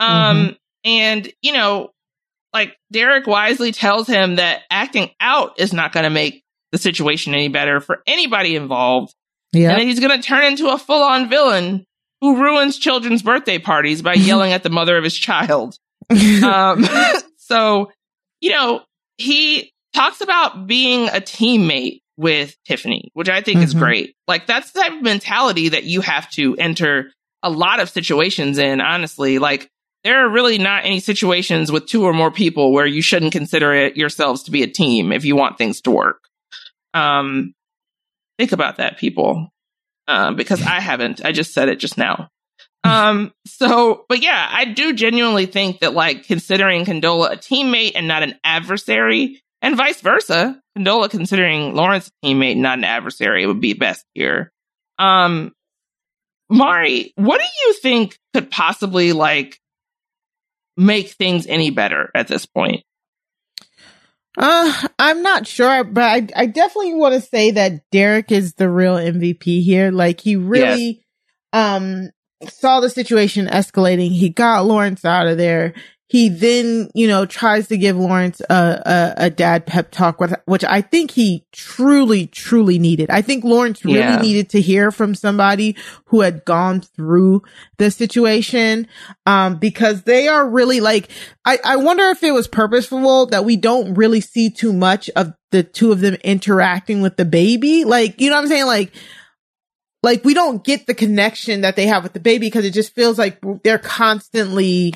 Um, 0.00 0.56
and 0.84 1.30
you 1.42 1.52
know, 1.52 1.90
like 2.52 2.76
Derek 2.90 3.26
wisely 3.26 3.72
tells 3.72 4.06
him 4.08 4.36
that 4.36 4.62
acting 4.70 5.10
out 5.20 5.60
is 5.60 5.72
not 5.72 5.92
going 5.92 6.04
to 6.04 6.10
make 6.10 6.42
the 6.72 6.78
situation 6.78 7.34
any 7.34 7.48
better 7.48 7.80
for 7.80 8.02
anybody 8.06 8.56
involved. 8.56 9.14
And 9.52 9.62
Yeah. 9.62 9.76
then 9.76 9.86
he's 9.86 10.00
going 10.00 10.20
to 10.20 10.26
turn 10.26 10.44
into 10.44 10.68
a 10.68 10.78
full 10.78 11.02
on 11.02 11.28
villain 11.30 11.86
who 12.20 12.42
ruins 12.42 12.78
children's 12.78 13.22
birthday 13.22 13.58
parties 13.58 14.02
by 14.02 14.14
yelling 14.14 14.52
at 14.52 14.62
the 14.62 14.70
mother 14.70 14.96
of 14.96 15.04
his 15.04 15.14
child. 15.14 15.78
Um, 16.10 16.84
so, 17.36 17.90
you 18.40 18.50
know, 18.50 18.82
he 19.18 19.72
talks 19.94 20.20
about 20.20 20.66
being 20.66 21.08
a 21.08 21.20
teammate 21.20 22.00
with 22.16 22.56
Tiffany, 22.66 23.10
which 23.14 23.28
I 23.28 23.40
think 23.42 23.62
is 23.62 23.74
Mhm. 23.74 23.78
great. 23.78 24.14
Like 24.26 24.46
that's 24.46 24.70
the 24.72 24.80
type 24.80 24.92
of 24.92 25.02
mentality 25.02 25.68
that 25.70 25.84
you 25.84 26.00
have 26.00 26.30
to 26.32 26.56
enter 26.56 27.12
a 27.42 27.50
lot 27.50 27.80
of 27.80 27.90
situations 27.90 28.58
in, 28.58 28.80
honestly. 28.80 29.38
Like 29.38 29.68
there 30.04 30.24
are 30.24 30.28
really 30.28 30.58
not 30.58 30.84
any 30.84 31.00
situations 31.00 31.70
with 31.70 31.86
two 31.86 32.04
or 32.04 32.12
more 32.12 32.30
people 32.30 32.72
where 32.72 32.86
you 32.86 33.02
shouldn't 33.02 33.32
consider 33.32 33.74
it 33.74 33.96
yourselves 33.96 34.44
to 34.44 34.50
be 34.50 34.62
a 34.62 34.66
team 34.66 35.12
if 35.12 35.24
you 35.24 35.36
want 35.36 35.58
things 35.58 35.80
to 35.82 35.90
work. 35.90 36.20
Um, 36.94 37.54
think 38.38 38.52
about 38.52 38.76
that, 38.78 38.98
people. 38.98 39.48
Um, 40.08 40.36
because 40.36 40.62
I 40.62 40.80
haven't. 40.80 41.24
I 41.24 41.32
just 41.32 41.52
said 41.52 41.68
it 41.68 41.80
just 41.80 41.98
now. 41.98 42.28
Um, 42.84 43.32
so, 43.46 44.04
but 44.08 44.22
yeah, 44.22 44.48
I 44.50 44.64
do 44.66 44.92
genuinely 44.92 45.46
think 45.46 45.80
that 45.80 45.94
like 45.94 46.24
considering 46.26 46.84
Condola 46.84 47.32
a 47.32 47.36
teammate 47.36 47.92
and 47.96 48.06
not 48.06 48.22
an 48.22 48.36
adversary, 48.44 49.42
and 49.62 49.76
vice 49.76 50.00
versa, 50.00 50.60
Condola 50.76 51.10
considering 51.10 51.74
Lawrence 51.74 52.10
a 52.22 52.26
teammate 52.26 52.56
not 52.56 52.78
an 52.78 52.84
adversary 52.84 53.46
would 53.46 53.60
be 53.60 53.72
best 53.72 54.04
here. 54.14 54.52
Um, 54.98 55.52
Mari, 56.50 57.12
what 57.16 57.40
do 57.40 57.46
you 57.66 57.74
think 57.74 58.18
could 58.34 58.50
possibly 58.50 59.12
like 59.12 59.58
make 60.76 61.10
things 61.10 61.46
any 61.46 61.70
better 61.70 62.10
at 62.14 62.28
this 62.28 62.46
point? 62.46 62.82
Uh, 64.38 64.88
I'm 64.98 65.22
not 65.22 65.46
sure, 65.46 65.82
but 65.82 66.04
I, 66.04 66.28
I 66.36 66.46
definitely 66.46 66.94
want 66.94 67.14
to 67.14 67.22
say 67.22 67.52
that 67.52 67.80
Derek 67.90 68.30
is 68.30 68.52
the 68.54 68.68
real 68.68 68.96
MVP 68.96 69.62
here. 69.62 69.90
Like 69.90 70.20
he 70.20 70.36
really, 70.36 71.02
um, 71.54 72.10
saw 72.44 72.80
the 72.80 72.90
situation 72.90 73.46
escalating. 73.46 74.10
He 74.10 74.28
got 74.28 74.66
Lawrence 74.66 75.04
out 75.04 75.26
of 75.26 75.38
there. 75.38 75.74
He 76.08 76.28
then, 76.28 76.88
you 76.94 77.08
know, 77.08 77.26
tries 77.26 77.66
to 77.66 77.76
give 77.76 77.96
Lawrence 77.96 78.40
a, 78.48 78.54
a, 78.54 79.24
a 79.24 79.30
dad 79.30 79.66
pep 79.66 79.90
talk, 79.90 80.20
with- 80.20 80.36
which 80.44 80.62
I 80.64 80.80
think 80.80 81.10
he 81.10 81.44
truly, 81.50 82.28
truly 82.28 82.78
needed. 82.78 83.10
I 83.10 83.22
think 83.22 83.42
Lawrence 83.42 83.84
really 83.84 83.98
Yeah. 83.98 84.20
needed 84.20 84.48
to 84.50 84.60
hear 84.60 84.92
from 84.92 85.16
somebody 85.16 85.74
who 86.06 86.20
had 86.20 86.44
gone 86.44 86.80
through 86.80 87.42
the 87.78 87.90
situation. 87.90 88.86
Um, 89.26 89.56
because 89.56 90.04
they 90.04 90.28
are 90.28 90.48
really 90.48 90.78
like, 90.80 91.08
I, 91.44 91.58
I 91.64 91.76
wonder 91.76 92.04
if 92.10 92.22
it 92.22 92.30
was 92.32 92.46
purposeful 92.46 93.26
that 93.26 93.44
we 93.44 93.56
don't 93.56 93.94
really 93.94 94.20
see 94.20 94.48
too 94.48 94.72
much 94.72 95.10
of 95.16 95.32
the 95.50 95.64
two 95.64 95.90
of 95.90 96.00
them 96.00 96.14
interacting 96.22 97.02
with 97.02 97.16
the 97.16 97.24
baby. 97.24 97.82
Like, 97.84 98.20
you 98.20 98.30
know 98.30 98.36
what 98.36 98.42
I'm 98.42 98.48
saying? 98.48 98.66
Like, 98.66 98.92
like 100.04 100.24
we 100.24 100.34
don't 100.34 100.62
get 100.62 100.86
the 100.86 100.94
connection 100.94 101.62
that 101.62 101.74
they 101.74 101.88
have 101.88 102.04
with 102.04 102.12
the 102.12 102.20
baby 102.20 102.46
because 102.46 102.64
it 102.64 102.74
just 102.74 102.94
feels 102.94 103.18
like 103.18 103.38
they're 103.64 103.78
constantly 103.78 104.94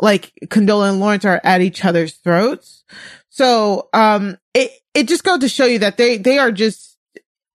like 0.00 0.32
Condola 0.46 0.90
and 0.90 1.00
Lawrence 1.00 1.24
are 1.24 1.40
at 1.44 1.60
each 1.60 1.84
other's 1.84 2.14
throats. 2.14 2.84
So, 3.28 3.88
um, 3.92 4.38
it, 4.54 4.72
it 4.94 5.08
just 5.08 5.24
goes 5.24 5.38
to 5.40 5.48
show 5.48 5.66
you 5.66 5.80
that 5.80 5.96
they, 5.96 6.16
they 6.16 6.38
are 6.38 6.50
just, 6.52 6.88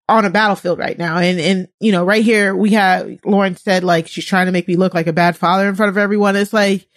on 0.08 0.24
a 0.24 0.30
battlefield 0.30 0.78
right 0.78 1.00
now. 1.00 1.18
And, 1.18 1.40
and, 1.40 1.68
you 1.80 1.92
know, 1.92 2.06
right 2.06 2.24
here 2.24 2.56
we 2.56 2.74
have 2.74 3.10
Lawrence 3.26 3.64
said 3.64 3.84
like 3.84 4.08
she's 4.08 4.24
trying 4.24 4.46
to 4.46 4.52
make 4.52 4.68
me 4.68 4.76
look 4.76 4.94
like 4.94 5.08
a 5.08 5.14
bad 5.14 5.36
father 5.36 5.68
in 5.68 5.74
front 5.74 5.90
of 5.90 5.98
everyone. 5.98 6.36
It's 6.36 6.54
like, 6.54 6.88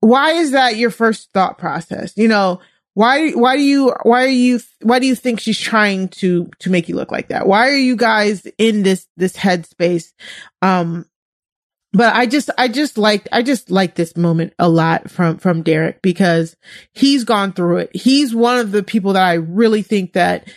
why 0.00 0.32
is 0.32 0.52
that 0.52 0.76
your 0.76 0.90
first 0.90 1.30
thought 1.34 1.58
process? 1.58 2.14
You 2.16 2.28
know, 2.28 2.60
why, 2.94 3.32
why 3.32 3.56
do 3.56 3.62
you, 3.62 3.94
why 4.04 4.24
are 4.24 4.28
you, 4.28 4.60
why 4.80 4.98
do 4.98 5.06
you 5.06 5.14
think 5.14 5.40
she's 5.40 5.60
trying 5.60 6.08
to, 6.08 6.48
to 6.60 6.70
make 6.70 6.88
you 6.88 6.96
look 6.96 7.12
like 7.12 7.28
that? 7.28 7.46
Why 7.46 7.68
are 7.68 7.76
you 7.76 7.96
guys 7.96 8.46
in 8.56 8.82
this, 8.82 9.06
this 9.18 9.36
headspace? 9.36 10.14
Um, 10.62 11.04
but 11.96 12.14
I 12.14 12.26
just, 12.26 12.50
I 12.58 12.68
just 12.68 12.98
like, 12.98 13.26
I 13.32 13.42
just 13.42 13.70
like 13.70 13.94
this 13.94 14.16
moment 14.16 14.52
a 14.58 14.68
lot 14.68 15.10
from, 15.10 15.38
from 15.38 15.62
Derek 15.62 16.02
because 16.02 16.56
he's 16.92 17.24
gone 17.24 17.52
through 17.52 17.78
it. 17.78 17.96
He's 17.96 18.34
one 18.34 18.58
of 18.58 18.72
the 18.72 18.82
people 18.82 19.14
that 19.14 19.26
I 19.26 19.34
really 19.34 19.82
think 19.82 20.12
that, 20.12 20.48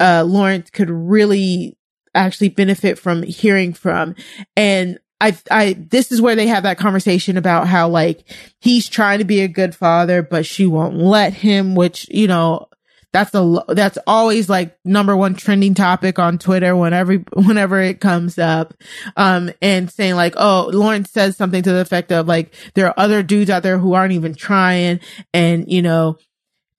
uh, 0.00 0.24
Lawrence 0.26 0.70
could 0.70 0.90
really 0.90 1.76
actually 2.14 2.50
benefit 2.50 2.98
from 2.98 3.22
hearing 3.22 3.72
from. 3.72 4.14
And 4.56 4.98
I, 5.20 5.36
I, 5.50 5.74
this 5.78 6.10
is 6.10 6.20
where 6.20 6.34
they 6.34 6.48
have 6.48 6.64
that 6.64 6.78
conversation 6.78 7.36
about 7.36 7.68
how 7.68 7.88
like 7.88 8.24
he's 8.60 8.88
trying 8.88 9.20
to 9.20 9.24
be 9.24 9.40
a 9.40 9.48
good 9.48 9.74
father, 9.74 10.22
but 10.22 10.44
she 10.44 10.66
won't 10.66 10.96
let 10.96 11.32
him, 11.32 11.74
which, 11.76 12.08
you 12.10 12.26
know, 12.26 12.68
that's 13.12 13.30
the, 13.30 13.64
that's 13.68 13.98
always 14.06 14.48
like 14.48 14.76
number 14.84 15.16
one 15.16 15.34
trending 15.34 15.74
topic 15.74 16.18
on 16.18 16.38
Twitter 16.38 16.74
whenever, 16.74 17.14
whenever 17.34 17.80
it 17.80 18.00
comes 18.00 18.38
up. 18.38 18.74
Um, 19.16 19.50
and 19.60 19.90
saying 19.90 20.14
like, 20.14 20.34
oh, 20.36 20.70
Lawrence 20.72 21.10
says 21.10 21.36
something 21.36 21.62
to 21.62 21.72
the 21.72 21.80
effect 21.80 22.12
of 22.12 22.26
like, 22.26 22.54
there 22.74 22.86
are 22.86 22.94
other 22.96 23.22
dudes 23.22 23.50
out 23.50 23.62
there 23.62 23.78
who 23.78 23.92
aren't 23.94 24.12
even 24.12 24.34
trying. 24.34 25.00
And, 25.32 25.70
you 25.70 25.82
know, 25.82 26.18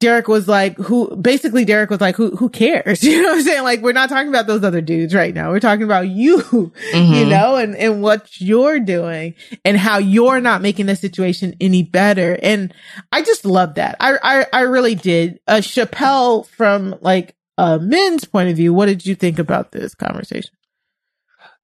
Derek 0.03 0.27
was 0.27 0.49
like, 0.49 0.75
who 0.75 1.15
basically 1.15 1.63
Derek 1.63 1.89
was 1.89 2.01
like, 2.01 2.17
who, 2.17 2.35
who 2.35 2.49
cares? 2.49 3.01
You 3.13 3.21
know 3.21 3.30
what 3.30 3.38
I'm 3.38 3.43
saying? 3.43 3.63
Like, 3.63 3.81
we're 3.81 3.93
not 3.93 4.09
talking 4.09 4.27
about 4.27 4.47
those 4.47 4.61
other 4.65 4.81
dudes 4.81 5.15
right 5.15 5.34
now. 5.34 5.49
We're 5.49 5.61
talking 5.61 5.84
about 5.84 6.09
you, 6.09 6.38
mm-hmm. 6.41 7.13
you 7.13 7.25
know, 7.25 7.55
and, 7.55 7.73
and 7.73 8.01
what 8.01 8.41
you're 8.41 8.81
doing 8.81 9.35
and 9.63 9.77
how 9.77 9.99
you're 9.99 10.41
not 10.41 10.61
making 10.61 10.88
the 10.88 10.97
situation 10.97 11.55
any 11.61 11.84
better. 11.84 12.38
And 12.43 12.73
I 13.13 13.21
just 13.21 13.45
love 13.45 13.75
that. 13.75 13.95
I, 14.01 14.17
I, 14.21 14.45
I 14.51 14.61
really 14.63 14.95
did. 14.95 15.39
Uh, 15.47 15.61
Chappelle 15.61 16.45
from 16.47 16.95
like 16.99 17.34
a 17.57 17.80
men's 17.80 18.25
point 18.25 18.49
of 18.49 18.57
view, 18.57 18.73
what 18.73 18.88
did 18.88 19.05
you 19.05 19.15
think 19.15 19.39
about 19.39 19.71
this 19.71 19.95
conversation? 19.95 20.51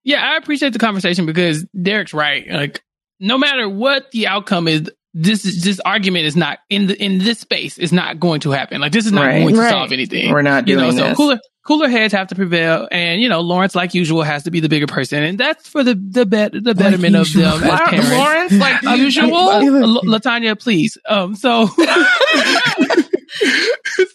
Yeah, 0.05 0.23
I 0.23 0.37
appreciate 0.37 0.71
the 0.71 0.79
conversation 0.79 1.25
because 1.25 1.65
Derek's 1.79 2.13
right. 2.13 2.49
Like, 2.49 2.83
no 3.19 3.37
matter 3.37 3.67
what 3.67 4.11
the 4.11 4.27
outcome 4.27 4.69
is, 4.69 4.89
this 5.13 5.45
is 5.45 5.63
this 5.63 5.79
argument 5.81 6.25
is 6.25 6.35
not 6.35 6.59
in 6.69 6.87
the 6.87 7.03
in 7.03 7.19
this 7.19 7.39
space 7.39 7.77
is 7.77 7.91
not 7.91 8.19
going 8.19 8.41
to 8.41 8.51
happen. 8.51 8.79
Like 8.81 8.91
this 8.91 9.05
is 9.05 9.11
not 9.11 9.25
right. 9.25 9.41
going 9.41 9.55
to 9.55 9.61
right. 9.61 9.71
solve 9.71 9.91
anything. 9.91 10.31
We're 10.31 10.41
not 10.43 10.65
doing 10.65 10.79
you 10.79 10.91
know, 10.91 11.07
this. 11.09 11.17
Cooler 11.17 11.39
cooler 11.65 11.89
heads 11.89 12.13
have 12.13 12.27
to 12.27 12.35
prevail, 12.35 12.87
and 12.91 13.21
you 13.21 13.29
know 13.29 13.41
Lawrence, 13.41 13.75
like 13.75 13.93
usual, 13.93 14.21
has 14.23 14.43
to 14.43 14.51
be 14.51 14.59
the 14.59 14.69
bigger 14.69 14.87
person, 14.87 15.23
and 15.23 15.39
that's 15.39 15.67
for 15.67 15.83
the 15.83 15.95
the 15.95 16.25
bet 16.25 16.51
the 16.51 16.75
betterment 16.75 17.13
like 17.13 17.27
of 17.27 17.33
them 17.33 17.63
as 17.63 17.79
parents. 17.89 18.11
Lawrence, 18.11 18.53
like 18.53 18.81
usual, 18.99 19.35
uh, 19.35 19.61
Latanya, 20.03 20.59
please. 20.59 20.97
Um, 21.07 21.35
so. 21.35 21.67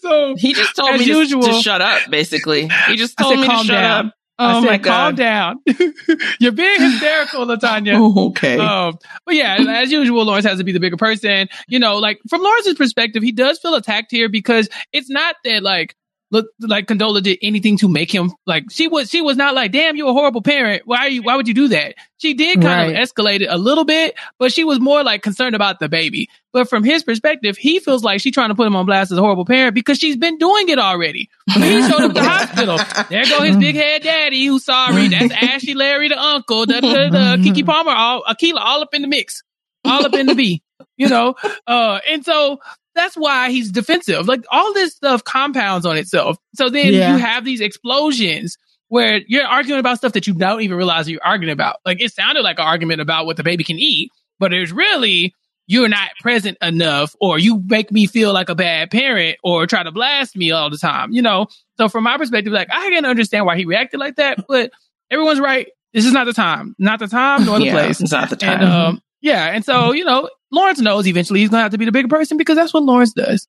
so 0.01 0.35
he 0.37 0.53
just 0.53 0.75
told 0.75 0.99
me 0.99 1.05
usual, 1.05 1.43
to, 1.43 1.51
to, 1.51 1.61
shut 1.61 1.81
up. 1.81 2.09
Basically, 2.09 2.69
he 2.87 2.95
just 2.95 3.17
told 3.17 3.39
me 3.39 3.47
to 3.47 3.53
shut 3.57 3.67
down. 3.67 4.07
up. 4.07 4.13
Oh 4.37 4.61
said, 4.61 4.67
my 4.67 4.77
God. 4.77 4.83
calm 4.83 5.15
down. 5.15 5.59
You're 6.39 6.51
being 6.51 6.81
hysterical, 6.81 7.45
Latanya. 7.45 7.95
Oh, 7.95 8.27
okay. 8.29 8.57
Um, 8.59 8.97
but 9.25 9.35
yeah, 9.35 9.57
as 9.57 9.91
usual, 9.91 10.25
Lawrence 10.25 10.45
has 10.45 10.57
to 10.57 10.63
be 10.63 10.73
the 10.73 10.79
bigger 10.79 10.97
person. 10.97 11.47
You 11.67 11.79
know, 11.79 11.97
like 11.97 12.19
from 12.29 12.41
Lawrence's 12.41 12.75
perspective, 12.75 13.23
he 13.23 13.31
does 13.31 13.59
feel 13.59 13.75
attacked 13.75 14.11
here 14.11 14.27
because 14.27 14.67
it's 14.91 15.09
not 15.09 15.35
that 15.45 15.63
like 15.63 15.95
look 16.35 16.47
like 16.59 16.87
Condola 16.87 17.23
did 17.23 17.39
anything 17.41 17.77
to 17.77 17.87
make 17.87 18.13
him 18.13 18.33
like 18.45 18.65
she 18.69 18.87
was 18.87 19.09
she 19.09 19.21
was 19.21 19.37
not 19.37 19.55
like 19.55 19.71
damn 19.71 19.95
you're 19.95 20.09
a 20.09 20.13
horrible 20.13 20.41
parent. 20.41 20.83
Why 20.85 20.97
are 20.97 21.09
you 21.09 21.23
why 21.23 21.35
would 21.35 21.47
you 21.47 21.53
do 21.53 21.69
that? 21.69 21.95
She 22.17 22.33
did 22.33 22.61
kind 22.61 22.91
right. 22.91 23.01
of 23.01 23.09
escalate 23.09 23.41
it 23.41 23.47
a 23.49 23.57
little 23.57 23.85
bit 23.85 24.15
but 24.37 24.51
she 24.51 24.63
was 24.63 24.79
more 24.79 25.03
like 25.03 25.23
concerned 25.23 25.55
about 25.55 25.79
the 25.79 25.87
baby. 25.87 26.29
But 26.51 26.69
from 26.69 26.83
his 26.83 27.03
perspective 27.03 27.57
he 27.57 27.79
feels 27.79 28.03
like 28.03 28.19
she's 28.19 28.33
trying 28.33 28.49
to 28.49 28.55
put 28.55 28.67
him 28.67 28.75
on 28.75 28.85
blast 28.85 29.11
as 29.11 29.17
a 29.17 29.21
horrible 29.21 29.45
parent 29.45 29.73
because 29.73 29.97
she's 29.97 30.17
been 30.17 30.37
doing 30.37 30.67
it 30.69 30.77
already. 30.77 31.29
He 31.53 31.81
showed 31.81 32.01
up 32.01 32.09
at 32.09 32.13
the 32.13 32.23
hospital 32.29 33.05
there 33.09 33.25
go 33.25 33.41
his 33.41 33.57
big 33.57 33.75
head 33.75 34.03
daddy 34.03 34.45
who's 34.45 34.65
sorry. 34.65 35.07
That's 35.07 35.33
Ashy 35.41 35.73
Larry 35.73 36.09
the 36.09 36.21
uncle 36.21 36.65
the, 36.65 36.81
the, 36.81 37.39
the 37.41 37.49
Keke 37.49 37.65
Palmer 37.65 37.91
all 37.91 38.23
Akeelah 38.23 38.59
all 38.59 38.81
up 38.81 38.93
in 38.93 39.01
the 39.01 39.07
mix 39.07 39.41
all 39.85 40.05
up 40.05 40.13
in 40.13 40.25
the 40.25 40.35
B 40.35 40.61
you 40.97 41.07
know? 41.07 41.35
Uh 41.65 41.99
and 42.09 42.25
so 42.25 42.59
that's 42.95 43.15
why 43.15 43.51
he's 43.51 43.71
defensive. 43.71 44.27
Like 44.27 44.45
all 44.49 44.73
this 44.73 44.93
stuff 44.93 45.23
compounds 45.23 45.85
on 45.85 45.97
itself. 45.97 46.37
So 46.55 46.69
then 46.69 46.93
yeah. 46.93 47.13
you 47.13 47.19
have 47.19 47.45
these 47.45 47.61
explosions 47.61 48.57
where 48.87 49.21
you're 49.27 49.45
arguing 49.45 49.79
about 49.79 49.97
stuff 49.97 50.13
that 50.13 50.27
you 50.27 50.33
don't 50.33 50.61
even 50.61 50.77
realize 50.77 51.09
you're 51.09 51.23
arguing 51.23 51.51
about. 51.51 51.77
Like 51.85 52.01
it 52.01 52.13
sounded 52.13 52.41
like 52.41 52.59
an 52.59 52.65
argument 52.65 53.01
about 53.01 53.25
what 53.25 53.37
the 53.37 53.43
baby 53.43 53.63
can 53.63 53.77
eat, 53.77 54.11
but 54.39 54.53
it's 54.53 54.71
really 54.71 55.33
you're 55.67 55.89
not 55.89 56.11
present 56.21 56.57
enough 56.61 57.15
or 57.19 57.39
you 57.39 57.61
make 57.65 57.91
me 57.91 58.05
feel 58.05 58.33
like 58.33 58.49
a 58.49 58.55
bad 58.55 58.91
parent 58.91 59.37
or 59.43 59.65
try 59.65 59.81
to 59.83 59.91
blast 59.91 60.35
me 60.35 60.51
all 60.51 60.69
the 60.69 60.77
time, 60.77 61.11
you 61.11 61.21
know? 61.21 61.47
So 61.77 61.89
from 61.89 62.03
my 62.03 62.17
perspective, 62.17 62.53
like 62.53 62.69
I 62.71 62.89
can 62.91 63.05
understand 63.05 63.45
why 63.45 63.57
he 63.57 63.65
reacted 63.65 63.99
like 63.99 64.17
that, 64.17 64.45
but 64.47 64.71
everyone's 65.09 65.39
right. 65.39 65.67
This 65.93 66.05
is 66.05 66.11
not 66.11 66.25
the 66.25 66.33
time, 66.33 66.75
not 66.77 66.99
the 66.99 67.07
time 67.07 67.45
nor 67.45 67.57
the 67.57 67.65
yeah, 67.67 67.73
place. 67.73 68.01
It's 68.01 68.11
not 68.11 68.29
the 68.29 68.35
time. 68.35 68.61
And, 68.61 68.63
um, 68.63 69.01
yeah. 69.21 69.45
And 69.45 69.65
so, 69.65 69.93
you 69.93 70.05
know, 70.05 70.29
Lawrence 70.51 70.79
knows 70.79 71.07
eventually 71.07 71.39
he's 71.39 71.49
going 71.49 71.59
to 71.59 71.63
have 71.63 71.71
to 71.71 71.77
be 71.77 71.85
the 71.85 71.91
bigger 71.91 72.07
person 72.07 72.37
because 72.37 72.55
that's 72.55 72.73
what 72.73 72.83
Lawrence 72.83 73.13
does. 73.13 73.47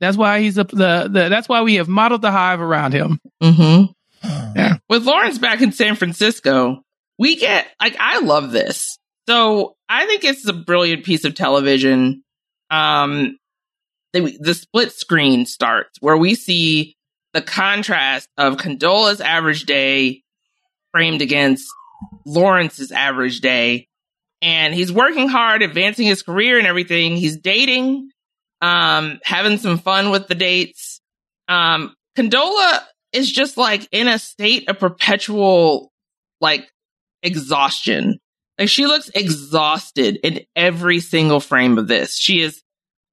That's 0.00 0.16
why 0.16 0.40
he's 0.40 0.58
a, 0.58 0.64
the, 0.64 1.08
the, 1.10 1.28
that's 1.28 1.48
why 1.48 1.62
we 1.62 1.76
have 1.76 1.88
modeled 1.88 2.22
the 2.22 2.32
hive 2.32 2.60
around 2.60 2.92
him. 2.92 3.20
Mm-hmm. 3.42 3.92
Yeah. 4.56 4.78
With 4.88 5.04
Lawrence 5.04 5.38
back 5.38 5.62
in 5.62 5.72
San 5.72 5.96
Francisco, 5.96 6.82
we 7.18 7.36
get, 7.36 7.66
like, 7.80 7.96
I 8.00 8.20
love 8.20 8.50
this. 8.50 8.98
So 9.28 9.76
I 9.88 10.06
think 10.06 10.24
it's 10.24 10.46
a 10.48 10.52
brilliant 10.52 11.04
piece 11.04 11.24
of 11.24 11.34
television. 11.34 12.24
Um, 12.70 13.38
the, 14.12 14.36
the 14.40 14.54
split 14.54 14.92
screen 14.92 15.46
starts 15.46 15.98
where 16.00 16.16
we 16.16 16.34
see 16.34 16.96
the 17.32 17.42
contrast 17.42 18.28
of 18.36 18.56
Condola's 18.56 19.20
average 19.20 19.64
day 19.64 20.22
framed 20.92 21.22
against 21.22 21.66
Lawrence's 22.26 22.92
average 22.92 23.40
day 23.40 23.88
and 24.44 24.74
he's 24.74 24.92
working 24.92 25.28
hard, 25.28 25.62
advancing 25.62 26.06
his 26.06 26.22
career 26.22 26.58
and 26.58 26.66
everything. 26.66 27.16
He's 27.16 27.38
dating, 27.38 28.10
um, 28.60 29.18
having 29.24 29.56
some 29.56 29.78
fun 29.78 30.10
with 30.10 30.28
the 30.28 30.34
dates. 30.34 31.00
Um, 31.48 31.94
Condola 32.16 32.82
is 33.12 33.32
just 33.32 33.56
like 33.56 33.88
in 33.90 34.06
a 34.06 34.18
state 34.18 34.68
of 34.68 34.78
perpetual, 34.78 35.90
like, 36.42 36.68
exhaustion. 37.22 38.18
Like 38.58 38.68
she 38.68 38.86
looks 38.86 39.10
exhausted 39.14 40.18
in 40.22 40.40
every 40.54 41.00
single 41.00 41.40
frame 41.40 41.78
of 41.78 41.88
this. 41.88 42.16
She 42.18 42.40
is 42.40 42.62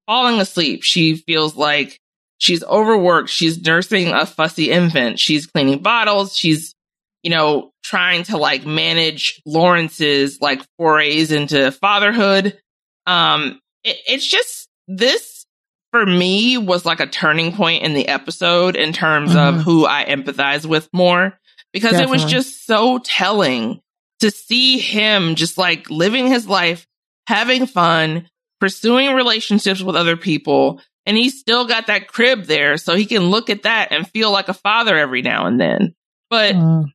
falling 0.06 0.40
asleep. 0.40 0.84
She 0.84 1.16
feels 1.16 1.56
like 1.56 1.98
she's 2.38 2.64
overworked. 2.64 3.30
She's 3.30 3.66
nursing 3.66 4.10
a 4.10 4.26
fussy 4.26 4.70
infant. 4.70 5.18
She's 5.18 5.48
cleaning 5.48 5.82
bottles. 5.82 6.36
She's 6.36 6.76
you 7.24 7.30
know, 7.30 7.72
trying 7.84 8.24
to 8.24 8.38
like 8.38 8.66
manage 8.66 9.42
Lawrence's 9.46 10.40
like 10.42 10.62
forays 10.78 11.32
into 11.32 11.72
fatherhood. 11.72 12.58
Um, 13.06 13.60
it, 13.84 13.98
it's 14.08 14.26
just 14.26 14.68
this 14.88 15.46
for 15.92 16.06
me 16.06 16.58
was 16.58 16.86
like 16.86 17.00
a 17.00 17.08
turning 17.08 17.54
point 17.54 17.84
in 17.84 17.94
the 17.94 18.08
episode 18.08 18.76
in 18.76 18.94
terms 18.94 19.32
mm-hmm. 19.32 19.58
of 19.60 19.64
who 19.64 19.86
I 19.86 20.06
empathize 20.06 20.66
with 20.66 20.90
more 20.94 21.38
because 21.74 21.92
Definitely. 21.92 22.18
it 22.18 22.24
was 22.24 22.32
just 22.32 22.66
so 22.66 22.98
telling 23.00 23.82
to 24.22 24.32
see 24.32 24.78
him 24.78 25.36
just 25.36 25.58
like 25.58 25.90
living 25.90 26.28
his 26.28 26.48
life, 26.48 26.88
having 27.28 27.66
fun, 27.66 28.28
pursuing 28.60 29.14
relationships 29.14 29.82
with 29.82 29.96
other 29.96 30.16
people. 30.16 30.82
And 31.06 31.18
he's 31.18 31.40
still 31.40 31.66
got 31.66 31.88
that 31.88 32.08
crib 32.08 32.46
there 32.46 32.78
so 32.78 32.96
he 32.96 33.06
can 33.06 33.24
look 33.24 33.50
at 33.50 33.64
that 33.64 33.92
and 33.92 34.08
feel 34.08 34.32
like 34.32 34.50
a 34.50 34.54
father 34.54 34.96
every 34.96 35.24
now 35.24 35.48
and 35.48 35.60
then. 35.60 35.96
But 36.30 36.56
mm 36.56 36.86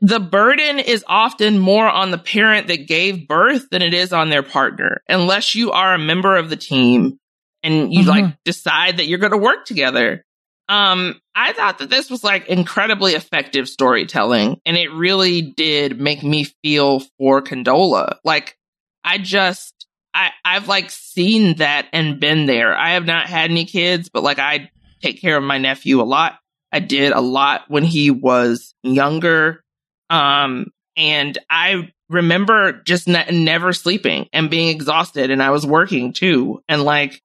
the 0.00 0.20
burden 0.20 0.78
is 0.78 1.04
often 1.06 1.58
more 1.58 1.88
on 1.88 2.10
the 2.10 2.18
parent 2.18 2.68
that 2.68 2.86
gave 2.86 3.28
birth 3.28 3.68
than 3.70 3.82
it 3.82 3.94
is 3.94 4.12
on 4.12 4.30
their 4.30 4.42
partner, 4.42 5.02
unless 5.08 5.54
you 5.54 5.72
are 5.72 5.94
a 5.94 5.98
member 5.98 6.36
of 6.36 6.50
the 6.50 6.56
team 6.56 7.18
and 7.62 7.92
you 7.92 8.00
mm-hmm. 8.00 8.08
like 8.08 8.44
decide 8.44 8.96
that 8.96 9.06
you're 9.06 9.18
going 9.18 9.32
to 9.32 9.38
work 9.38 9.64
together. 9.64 10.24
Um, 10.68 11.20
I 11.34 11.52
thought 11.52 11.78
that 11.78 11.90
this 11.90 12.10
was 12.10 12.22
like 12.22 12.46
incredibly 12.46 13.14
effective 13.14 13.68
storytelling 13.68 14.60
and 14.64 14.76
it 14.76 14.92
really 14.92 15.42
did 15.42 16.00
make 16.00 16.22
me 16.22 16.44
feel 16.62 17.00
for 17.18 17.42
Condola. 17.42 18.18
Like 18.24 18.56
I 19.02 19.18
just, 19.18 19.86
I, 20.14 20.30
I've 20.44 20.68
like 20.68 20.90
seen 20.90 21.56
that 21.56 21.88
and 21.92 22.20
been 22.20 22.46
there. 22.46 22.76
I 22.76 22.90
have 22.90 23.04
not 23.04 23.26
had 23.26 23.50
any 23.50 23.64
kids, 23.64 24.10
but 24.12 24.22
like 24.22 24.38
I 24.38 24.70
take 25.02 25.20
care 25.20 25.36
of 25.36 25.42
my 25.42 25.58
nephew 25.58 26.00
a 26.00 26.04
lot. 26.04 26.38
I 26.72 26.78
did 26.78 27.12
a 27.12 27.20
lot 27.20 27.64
when 27.68 27.84
he 27.84 28.10
was 28.10 28.74
younger. 28.82 29.64
Um, 30.10 30.66
and 30.96 31.38
I 31.48 31.92
remember 32.10 32.82
just 32.82 33.08
ne- 33.08 33.30
never 33.30 33.72
sleeping 33.72 34.28
and 34.32 34.50
being 34.50 34.68
exhausted 34.68 35.30
and 35.30 35.42
I 35.42 35.50
was 35.50 35.64
working 35.64 36.12
too. 36.12 36.62
And 36.68 36.82
like, 36.82 37.22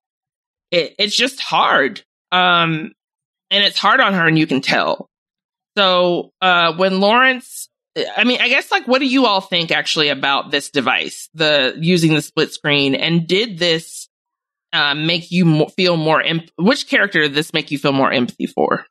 it, 0.71 0.95
it's 0.99 1.15
just 1.15 1.41
hard. 1.41 2.03
Um, 2.31 2.93
and 3.51 3.63
it's 3.63 3.77
hard 3.77 3.99
on 3.99 4.13
her 4.13 4.27
and 4.27 4.37
you 4.37 4.47
can 4.47 4.61
tell. 4.61 5.09
So 5.77 6.31
uh, 6.41 6.73
when 6.77 7.01
Lawrence, 7.01 7.69
I 8.15 8.23
mean, 8.23 8.39
I 8.41 8.49
guess 8.49 8.71
like, 8.71 8.87
what 8.87 8.99
do 8.99 9.07
you 9.07 9.25
all 9.25 9.41
think 9.41 9.71
actually 9.71 10.09
about 10.09 10.51
this 10.51 10.69
device, 10.69 11.29
the 11.33 11.75
using 11.79 12.13
the 12.13 12.21
split 12.21 12.51
screen, 12.53 12.95
and 12.95 13.27
did 13.27 13.57
this 13.57 14.07
uh, 14.73 14.93
make 14.93 15.31
you 15.31 15.45
mo- 15.45 15.67
feel 15.67 15.97
more? 15.97 16.21
Imp- 16.21 16.51
which 16.57 16.87
character 16.87 17.21
did 17.21 17.33
this 17.33 17.53
make 17.53 17.71
you 17.71 17.77
feel 17.77 17.93
more 17.93 18.11
empathy 18.11 18.47
for? 18.47 18.85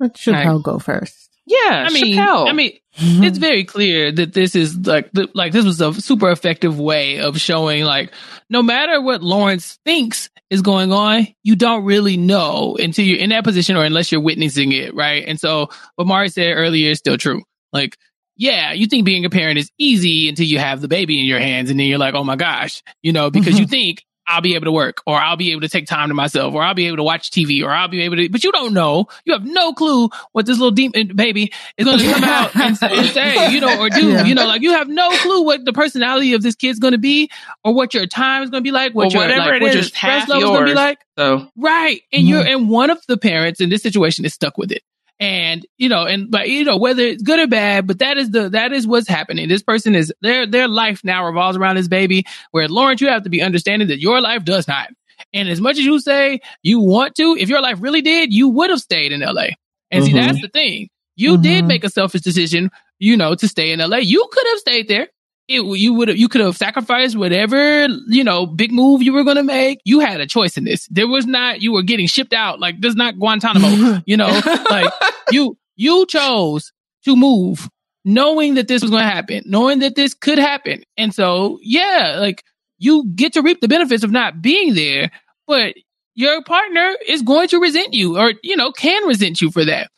Let 0.00 0.14
Chappelle 0.14 0.62
go 0.62 0.78
first. 0.78 1.23
Yeah, 1.46 1.86
I 1.86 1.90
mean, 1.90 2.16
Chappelle. 2.16 2.48
I 2.48 2.52
mean, 2.52 2.78
it's 2.96 3.38
very 3.38 3.64
clear 3.64 4.10
that 4.12 4.32
this 4.32 4.54
is 4.54 4.76
like, 4.86 5.12
the, 5.12 5.28
like 5.34 5.52
this 5.52 5.64
was 5.64 5.80
a 5.80 5.92
super 5.94 6.30
effective 6.30 6.78
way 6.78 7.20
of 7.20 7.38
showing, 7.38 7.84
like, 7.84 8.12
no 8.48 8.62
matter 8.62 9.00
what 9.00 9.22
Lawrence 9.22 9.78
thinks 9.84 10.30
is 10.48 10.62
going 10.62 10.92
on, 10.92 11.26
you 11.42 11.56
don't 11.56 11.84
really 11.84 12.16
know 12.16 12.76
until 12.80 13.04
you're 13.04 13.18
in 13.18 13.30
that 13.30 13.44
position 13.44 13.76
or 13.76 13.84
unless 13.84 14.10
you're 14.10 14.22
witnessing 14.22 14.72
it, 14.72 14.94
right? 14.94 15.24
And 15.26 15.38
so, 15.38 15.68
what 15.96 16.06
Mari 16.06 16.30
said 16.30 16.52
earlier 16.52 16.92
is 16.92 16.98
still 16.98 17.18
true. 17.18 17.42
Like, 17.72 17.96
yeah, 18.36 18.72
you 18.72 18.86
think 18.86 19.04
being 19.04 19.24
a 19.24 19.30
parent 19.30 19.58
is 19.58 19.70
easy 19.78 20.28
until 20.28 20.46
you 20.46 20.58
have 20.58 20.80
the 20.80 20.88
baby 20.88 21.20
in 21.20 21.26
your 21.26 21.40
hands, 21.40 21.70
and 21.70 21.78
then 21.78 21.86
you're 21.86 21.98
like, 21.98 22.14
oh 22.14 22.24
my 22.24 22.36
gosh, 22.36 22.82
you 23.02 23.12
know, 23.12 23.30
because 23.30 23.58
you 23.58 23.66
mm-hmm. 23.66 23.70
think 23.70 24.04
I'll 24.26 24.40
be 24.40 24.54
able 24.54 24.64
to 24.66 24.72
work, 24.72 25.02
or 25.06 25.16
I'll 25.16 25.36
be 25.36 25.52
able 25.52 25.62
to 25.62 25.68
take 25.68 25.86
time 25.86 26.08
to 26.08 26.14
myself, 26.14 26.54
or 26.54 26.62
I'll 26.62 26.74
be 26.74 26.86
able 26.86 26.96
to 26.98 27.02
watch 27.02 27.30
TV, 27.30 27.62
or 27.62 27.70
I'll 27.70 27.88
be 27.88 28.02
able 28.02 28.16
to, 28.16 28.28
but 28.28 28.42
you 28.42 28.52
don't 28.52 28.72
know. 28.72 29.06
You 29.24 29.34
have 29.34 29.44
no 29.44 29.72
clue 29.72 30.08
what 30.32 30.46
this 30.46 30.58
little 30.58 30.70
demon 30.70 31.14
baby 31.14 31.52
is 31.76 31.84
going 31.84 31.98
to 31.98 32.12
come 32.12 32.24
out 32.24 32.56
and, 32.56 32.78
and 32.82 33.08
say, 33.10 33.50
you 33.52 33.60
know, 33.60 33.80
or 33.80 33.90
do, 33.90 34.10
Yeah. 34.10 34.24
you 34.24 34.34
know, 34.34 34.46
like 34.46 34.62
you 34.62 34.72
have 34.72 34.88
no 34.88 35.10
clue 35.18 35.44
what 35.44 35.64
the 35.64 35.72
personality 35.72 36.32
of 36.34 36.42
this 36.42 36.54
kid's 36.54 36.78
going 36.78 36.92
to 36.92 36.98
be, 36.98 37.30
or 37.62 37.74
what 37.74 37.94
your 37.94 38.06
time 38.06 38.42
is 38.42 38.50
going 38.50 38.62
to 38.62 38.66
be 38.66 38.72
like, 38.72 38.94
what 38.94 39.04
Well, 39.06 39.10
your, 39.12 39.22
whatever 39.22 39.50
like, 39.50 39.60
it 39.60 39.62
what 39.62 39.72
your 39.72 39.78
it's 39.80 39.88
stress 39.88 40.20
half 40.22 40.28
level 40.28 40.44
is 40.44 40.50
going 40.50 40.66
to 40.66 40.72
be 40.72 40.74
like. 40.74 40.98
So 41.18 41.48
Right. 41.56 42.02
And 42.12 42.26
you're, 42.26 42.42
mm. 42.42 42.54
and 42.54 42.70
one 42.70 42.90
of 42.90 42.98
the 43.06 43.16
parents 43.16 43.60
in 43.60 43.68
this 43.68 43.82
situation 43.82 44.24
is 44.24 44.34
stuck 44.34 44.56
with 44.58 44.72
it. 44.72 44.82
And, 45.20 45.64
you 45.78 45.88
know, 45.88 46.04
and, 46.04 46.30
but, 46.30 46.48
you 46.48 46.64
know, 46.64 46.76
whether 46.76 47.02
it's 47.02 47.22
good 47.22 47.38
or 47.38 47.46
bad, 47.46 47.86
but 47.86 48.00
that 48.00 48.18
is 48.18 48.30
the, 48.30 48.48
that 48.50 48.72
is 48.72 48.86
what's 48.86 49.08
happening. 49.08 49.48
This 49.48 49.62
person 49.62 49.94
is, 49.94 50.12
their, 50.20 50.46
their 50.46 50.66
life 50.66 51.02
now 51.04 51.24
revolves 51.24 51.56
around 51.56 51.76
this 51.76 51.88
baby, 51.88 52.26
where 52.50 52.68
Lawrence, 52.68 53.00
you 53.00 53.08
have 53.08 53.22
to 53.22 53.30
be 53.30 53.40
understanding 53.40 53.88
that 53.88 54.00
your 54.00 54.20
life 54.20 54.44
does 54.44 54.66
not. 54.66 54.88
And 55.32 55.48
as 55.48 55.60
much 55.60 55.78
as 55.78 55.84
you 55.84 56.00
say 56.00 56.40
you 56.62 56.80
want 56.80 57.14
to, 57.16 57.36
if 57.38 57.48
your 57.48 57.60
life 57.62 57.78
really 57.80 58.02
did, 58.02 58.32
you 58.32 58.48
would 58.48 58.70
have 58.70 58.80
stayed 58.80 59.12
in 59.12 59.20
LA. 59.20 59.50
And 59.90 60.04
see, 60.04 60.12
Mhm. 60.12 60.16
that's 60.16 60.40
the 60.40 60.48
thing. 60.48 60.88
You 61.16 61.40
did 61.40 61.64
make 61.66 61.84
a 61.84 61.90
selfish 61.90 62.22
decision, 62.22 62.70
you 62.98 63.16
know, 63.16 63.36
to 63.36 63.46
stay 63.46 63.70
in 63.72 63.80
LA. 63.80 63.98
You 63.98 64.28
could 64.32 64.46
have 64.48 64.58
stayed 64.58 64.88
there. 64.88 65.08
It, 65.46 65.62
you 65.78 65.92
would 65.94 66.08
have, 66.08 66.16
you 66.16 66.28
could 66.28 66.40
have 66.40 66.56
sacrificed 66.56 67.16
whatever, 67.16 67.86
you 68.08 68.24
know, 68.24 68.46
big 68.46 68.72
move 68.72 69.02
you 69.02 69.12
were 69.12 69.24
going 69.24 69.36
to 69.36 69.42
make. 69.42 69.80
You 69.84 70.00
had 70.00 70.20
a 70.20 70.26
choice 70.26 70.56
in 70.56 70.64
this. 70.64 70.88
There 70.90 71.06
was 71.06 71.26
not, 71.26 71.60
you 71.60 71.72
were 71.72 71.82
getting 71.82 72.06
shipped 72.06 72.32
out. 72.32 72.60
Like, 72.60 72.80
there's 72.80 72.96
not 72.96 73.18
Guantanamo, 73.18 74.02
you 74.06 74.16
know, 74.16 74.40
like 74.70 74.90
you, 75.30 75.58
you 75.76 76.06
chose 76.06 76.72
to 77.04 77.14
move 77.14 77.68
knowing 78.04 78.54
that 78.54 78.68
this 78.68 78.82
was 78.82 78.90
going 78.90 79.02
to 79.02 79.08
happen, 79.08 79.42
knowing 79.46 79.80
that 79.80 79.96
this 79.96 80.14
could 80.14 80.38
happen. 80.38 80.82
And 80.96 81.14
so, 81.14 81.58
yeah, 81.62 82.16
like 82.18 82.42
you 82.78 83.06
get 83.14 83.32
to 83.34 83.42
reap 83.42 83.60
the 83.60 83.68
benefits 83.68 84.04
of 84.04 84.10
not 84.10 84.42
being 84.42 84.74
there, 84.74 85.10
but 85.46 85.74
your 86.14 86.42
partner 86.42 86.94
is 87.06 87.22
going 87.22 87.48
to 87.48 87.60
resent 87.60 87.92
you 87.92 88.18
or, 88.18 88.34
you 88.42 88.56
know, 88.56 88.72
can 88.72 89.06
resent 89.06 89.40
you 89.40 89.50
for 89.50 89.64
that, 89.64 89.90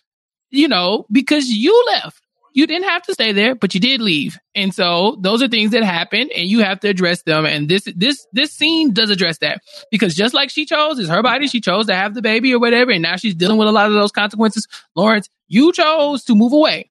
you 0.50 0.68
know, 0.68 1.06
because 1.10 1.48
you 1.48 1.84
left. 1.94 2.20
You 2.56 2.66
didn't 2.66 2.88
have 2.88 3.02
to 3.02 3.12
stay 3.12 3.32
there, 3.32 3.54
but 3.54 3.74
you 3.74 3.80
did 3.80 4.00
leave. 4.00 4.38
And 4.54 4.74
so 4.74 5.18
those 5.20 5.42
are 5.42 5.48
things 5.48 5.72
that 5.72 5.84
happen 5.84 6.30
and 6.34 6.48
you 6.48 6.60
have 6.60 6.80
to 6.80 6.88
address 6.88 7.20
them. 7.22 7.44
And 7.44 7.68
this, 7.68 7.86
this, 7.94 8.26
this 8.32 8.50
scene 8.50 8.94
does 8.94 9.10
address 9.10 9.36
that 9.38 9.60
because 9.90 10.14
just 10.14 10.32
like 10.32 10.48
she 10.48 10.64
chose, 10.64 10.98
it's 10.98 11.10
her 11.10 11.22
body. 11.22 11.48
She 11.48 11.60
chose 11.60 11.84
to 11.88 11.94
have 11.94 12.14
the 12.14 12.22
baby 12.22 12.54
or 12.54 12.58
whatever. 12.58 12.92
And 12.92 13.02
now 13.02 13.16
she's 13.16 13.34
dealing 13.34 13.58
with 13.58 13.68
a 13.68 13.72
lot 13.72 13.88
of 13.88 13.92
those 13.92 14.10
consequences. 14.10 14.66
Lawrence, 14.94 15.28
you 15.48 15.70
chose 15.74 16.24
to 16.24 16.34
move 16.34 16.54
away. 16.54 16.90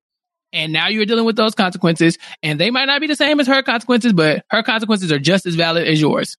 And 0.53 0.71
now 0.71 0.87
you're 0.87 1.07
dealing 1.07 1.25
with 1.25 1.35
those 1.35 1.55
consequences 1.55 2.19
and 2.43 2.59
they 2.59 2.69
might 2.69 2.85
not 2.85 3.01
be 3.01 3.07
the 3.07 3.15
same 3.15 3.39
as 3.39 3.47
her 3.47 3.63
consequences, 3.63 4.13
but 4.13 4.45
her 4.51 4.61
consequences 4.61 5.11
are 5.11 5.17
just 5.19 5.47
as 5.47 5.55
valid 5.55 5.87
as 5.87 5.99
yours. 5.99 6.37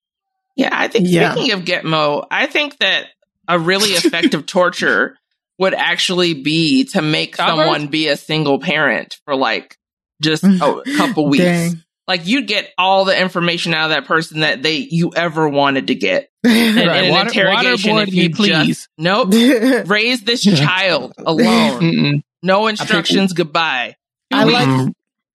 Yeah, 0.54 0.70
I 0.72 0.86
think 0.86 1.06
Yeah. 1.08 1.32
speaking 1.34 1.50
of 1.52 1.62
Gitmo, 1.64 2.28
I 2.30 2.46
think 2.46 2.78
that 2.78 3.06
a 3.48 3.58
really 3.58 3.90
effective 3.90 4.46
torture 4.46 5.18
would 5.58 5.74
actually 5.74 6.34
be 6.34 6.84
to 6.84 7.02
make 7.02 7.36
Childbirth? 7.36 7.64
someone 7.66 7.86
be 7.88 8.08
a 8.08 8.16
single 8.16 8.58
parent 8.60 9.18
for 9.24 9.34
like 9.36 9.76
just 10.22 10.44
a 10.44 10.82
couple 10.96 11.28
weeks. 11.28 11.44
Dang. 11.44 11.82
Like 12.08 12.26
you'd 12.26 12.46
get 12.46 12.70
all 12.78 13.04
the 13.04 13.20
information 13.20 13.74
out 13.74 13.84
of 13.84 13.90
that 13.90 14.04
person 14.06 14.40
that 14.40 14.62
they 14.62 14.76
you 14.76 15.12
ever 15.16 15.48
wanted 15.48 15.88
to 15.88 15.94
get. 15.96 16.28
And, 16.44 16.76
Right. 16.86 16.98
in 16.98 17.04
an 17.06 17.10
Water- 17.10 17.28
interrogation, 17.28 17.96
waterboard 17.96 18.08
if 18.08 18.14
you 18.14 18.30
please. 18.30 18.66
just 18.66 18.88
nope, 18.96 19.32
raise 19.88 20.22
this 20.22 20.42
child 20.44 21.14
alone. 21.18 21.80
Mm-mm. 21.80 22.22
No 22.44 22.68
instructions. 22.68 23.32
Goodbye. 23.32 23.96
I 24.32 24.44
like 24.44 24.92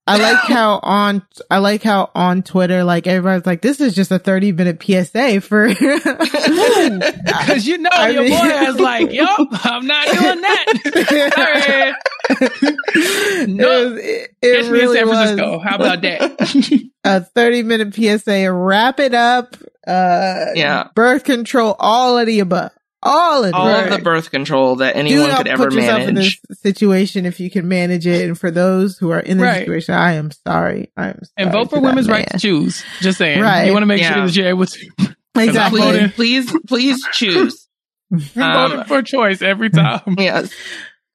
I 0.08 0.18
like 0.18 0.40
how 0.40 0.80
on 0.82 1.22
I 1.50 1.60
like 1.60 1.84
how 1.84 2.10
on 2.16 2.42
Twitter 2.44 2.84
like 2.84 3.06
everybody's 3.08 3.46
like 3.46 3.62
this 3.62 3.80
is 3.80 3.94
just 3.94 4.12
a 4.12 4.18
30 4.20 4.52
minute 4.52 4.82
PSA 4.84 5.42
for 5.42 5.68
Because 5.74 7.68
you 7.68 7.78
know 7.78 7.90
I 7.94 8.10
your 8.10 8.24
mean- 8.24 8.38
boy 8.40 8.48
is 8.70 8.80
like, 8.80 9.12
yup, 9.14 9.48
I'm 9.66 9.86
not 9.88 10.08
doing 10.08 10.42
that. 10.42 11.96
No. 13.48 13.96
it, 13.96 14.32
it 14.42 14.56
Catch 14.62 14.64
me 14.64 14.68
in 14.68 14.72
really 14.72 14.98
San 14.98 15.08
was 15.08 15.18
Francisco. 15.18 15.60
How 15.60 15.76
about 15.76 16.02
that? 16.02 16.90
a 17.04 17.22
30 17.22 17.64
minute 17.64 17.94
PSA 17.96 18.52
wrap 18.52 19.00
it 19.00 19.14
up 19.14 19.56
uh 19.88 20.46
Yeah. 20.56 20.90
birth 20.96 21.24
control 21.24 21.76
all 21.80 22.18
of 22.18 22.26
the 22.28 22.40
above 22.40 22.72
all 23.04 23.44
of 23.44 23.54
All 23.54 23.66
the 23.68 23.84
of 23.86 23.90
the 23.92 24.00
birth 24.00 24.32
control 24.32 24.76
that 24.78 24.96
anyone 24.96 25.28
not 25.30 25.38
could 25.40 25.48
ever 25.48 25.64
put 25.66 25.74
yourself 25.74 26.02
in 26.02 26.14
manage. 26.16 26.40
this 26.48 26.60
situation 26.62 27.26
if 27.26 27.40
you 27.40 27.50
can 27.50 27.68
manage 27.68 28.06
it 28.06 28.26
and 28.26 28.38
for 28.40 28.52
those 28.52 28.98
who 28.98 29.10
are 29.10 29.20
in 29.20 29.38
this 29.38 29.46
Right. 29.46 29.60
situation 29.60 29.96
I 29.96 30.14
am 30.14 30.32
sorry 30.32 30.92
I 30.96 31.08
am 31.10 31.14
sorry 31.24 31.28
and 31.38 31.52
vote 31.52 31.70
for 31.70 31.78
that 31.78 31.82
women's 31.84 32.08
right 32.08 32.30
to 32.30 32.38
choose. 32.40 32.84
Just 33.00 33.18
saying. 33.18 33.42
Right. 33.42 33.66
You 33.66 33.74
want 33.74 33.84
to 33.84 33.88
make 33.88 34.02
Yeah. 34.02 34.14
sure 34.16 34.26
that 34.28 34.36
you're 34.36 34.48
able 34.50 34.66
to. 34.66 34.90
exactly 35.36 35.82
voted- 35.82 36.14
Please, 36.14 36.54
please 36.68 37.04
choose. 37.14 37.68
I'm 38.36 38.42
Um, 38.44 38.70
voting 38.72 38.86
for 38.86 39.02
choice 39.02 39.42
every 39.42 39.70
time. 39.70 40.02
Yes. 40.20 40.52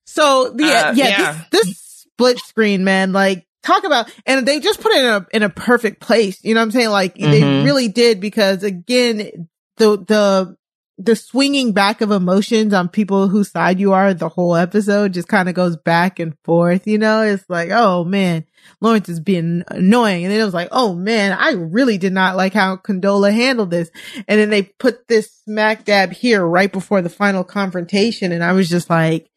So 0.06 0.50
the 0.54 0.64
Uh, 0.64 0.68
yeah, 0.68 0.92
yeah. 0.94 1.40
This, 1.50 1.66
this 1.66 2.04
split 2.12 2.38
screen, 2.38 2.84
man, 2.84 3.12
like 3.12 3.46
talk 3.62 3.84
about, 3.84 4.10
and 4.24 4.46
they 4.48 4.60
just 4.60 4.80
put 4.80 4.92
it 4.92 5.04
in 5.04 5.10
a 5.10 5.26
in 5.34 5.42
a 5.42 5.50
perfect 5.50 6.00
place. 6.00 6.38
You 6.42 6.54
know 6.54 6.60
what 6.60 6.66
I'm 6.66 6.70
saying? 6.70 6.88
Like 6.90 7.16
they 7.16 7.42
Mhm. 7.42 7.64
really 7.64 7.88
did 7.88 8.20
because 8.20 8.62
again, 8.62 9.48
the 9.76 9.98
the 9.98 10.56
the 10.98 11.16
swinging 11.16 11.72
back 11.72 12.00
of 12.00 12.10
emotions 12.10 12.72
on 12.72 12.88
people 12.88 13.28
whose 13.28 13.50
side 13.50 13.78
you 13.78 13.92
are 13.92 14.14
the 14.14 14.28
whole 14.28 14.56
episode 14.56 15.12
just 15.12 15.28
kind 15.28 15.48
of 15.48 15.54
goes 15.54 15.76
back 15.76 16.18
and 16.18 16.34
forth. 16.44 16.86
You 16.86 16.98
know, 16.98 17.22
it's 17.22 17.44
like, 17.48 17.70
oh 17.70 18.04
man, 18.04 18.44
Lawrence 18.80 19.08
is 19.08 19.20
being 19.20 19.62
annoying, 19.68 20.24
and 20.24 20.32
then 20.32 20.40
it 20.40 20.44
was 20.44 20.54
like, 20.54 20.68
oh 20.72 20.94
man, 20.94 21.36
I 21.38 21.52
really 21.52 21.98
did 21.98 22.12
not 22.12 22.36
like 22.36 22.54
how 22.54 22.76
Condola 22.76 23.32
handled 23.32 23.70
this, 23.70 23.90
and 24.26 24.40
then 24.40 24.50
they 24.50 24.62
put 24.62 25.06
this 25.06 25.32
smack 25.44 25.84
dab 25.84 26.12
here 26.12 26.44
right 26.44 26.72
before 26.72 27.02
the 27.02 27.10
final 27.10 27.44
confrontation, 27.44 28.32
and 28.32 28.42
I 28.42 28.52
was 28.52 28.68
just 28.68 28.88
like 28.88 29.28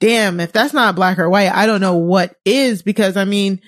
damn, 0.00 0.38
if 0.40 0.52
that's 0.52 0.72
not 0.72 0.94
black 0.94 1.18
or 1.18 1.28
white, 1.28 1.52
I 1.52 1.66
don't 1.66 1.80
know 1.80 1.96
what 1.96 2.36
is. 2.44 2.82
Because 2.82 3.16
I 3.16 3.24
mean, 3.24 3.60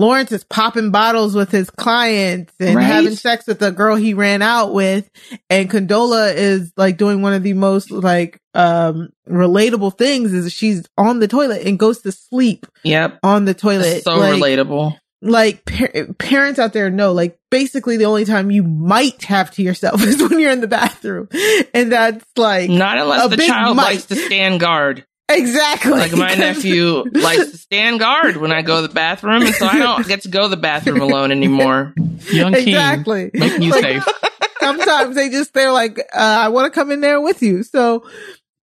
Lawrence 0.00 0.32
is 0.32 0.44
popping 0.44 0.90
bottles 0.90 1.34
with 1.34 1.50
his 1.50 1.68
clients 1.68 2.52
and 2.58 2.74
Right? 2.76 2.82
having 2.84 3.14
sex 3.16 3.46
with 3.46 3.58
the 3.58 3.70
girl 3.70 3.96
he 3.96 4.14
ran 4.14 4.40
out 4.42 4.72
with. 4.72 5.08
And 5.50 5.70
Condola 5.70 6.34
is 6.34 6.72
like 6.76 6.96
doing 6.96 7.20
one 7.22 7.34
of 7.34 7.42
the 7.42 7.52
most 7.52 7.90
like, 7.90 8.40
um, 8.54 9.10
relatable 9.28 9.96
things 9.98 10.32
is 10.32 10.52
she's 10.52 10.84
on 10.96 11.20
the 11.20 11.28
toilet 11.28 11.66
and 11.66 11.78
goes 11.78 12.00
to 12.02 12.12
sleep 12.12 12.66
Yep. 12.82 13.18
on 13.22 13.44
the 13.44 13.54
toilet. 13.54 13.86
It's 13.98 14.04
so 14.04 14.16
Like, 14.16 14.40
relatable. 14.40 14.96
like 15.22 15.64
par- 15.66 16.06
parents 16.18 16.58
out 16.58 16.72
there 16.72 16.88
know 16.90 17.12
like 17.12 17.38
basically 17.50 17.98
the 17.98 18.06
only 18.06 18.24
time 18.24 18.50
you 18.50 18.62
might 18.62 19.22
have 19.24 19.50
to 19.50 19.62
yourself 19.62 20.02
is 20.06 20.20
when 20.22 20.38
you're 20.40 20.50
in 20.50 20.62
the 20.62 20.66
bathroom 20.66 21.28
and 21.74 21.92
that's 21.92 22.24
like 22.36 22.70
Not 22.70 22.96
unless 22.96 23.26
a 23.26 23.28
the 23.28 23.36
child 23.46 23.76
might. 23.76 23.82
likes 23.96 24.06
to 24.06 24.16
stand 24.16 24.60
guard. 24.60 25.04
Exactly 25.30 25.92
Like 25.92 26.12
my 26.12 26.34
nephew 26.34 27.04
likes 27.12 27.50
to 27.50 27.56
stand 27.56 28.00
guard 28.00 28.36
when 28.36 28.52
I 28.52 28.62
go 28.62 28.80
to 28.82 28.88
the 28.88 28.94
bathroom, 28.94 29.42
and 29.42 29.54
so 29.54 29.66
I 29.66 29.78
don't 29.78 30.06
get 30.06 30.22
to 30.22 30.28
go 30.28 30.42
to 30.42 30.48
the 30.48 30.56
bathroom 30.56 31.00
alone 31.00 31.30
anymore. 31.32 31.94
Young 32.30 32.52
King. 32.52 32.68
exactly 32.68 33.30
Making 33.34 33.62
you 33.62 33.70
Like, 33.70 33.82
safe. 33.82 34.04
sometimes 34.60 35.14
they 35.14 35.30
just 35.30 35.54
they're 35.54 35.72
like 35.72 35.98
uh, 35.98 36.02
i 36.14 36.48
want 36.48 36.70
to 36.70 36.78
come 36.78 36.90
in 36.90 37.00
there 37.00 37.18
with 37.20 37.42
you 37.42 37.62
so 37.62 38.04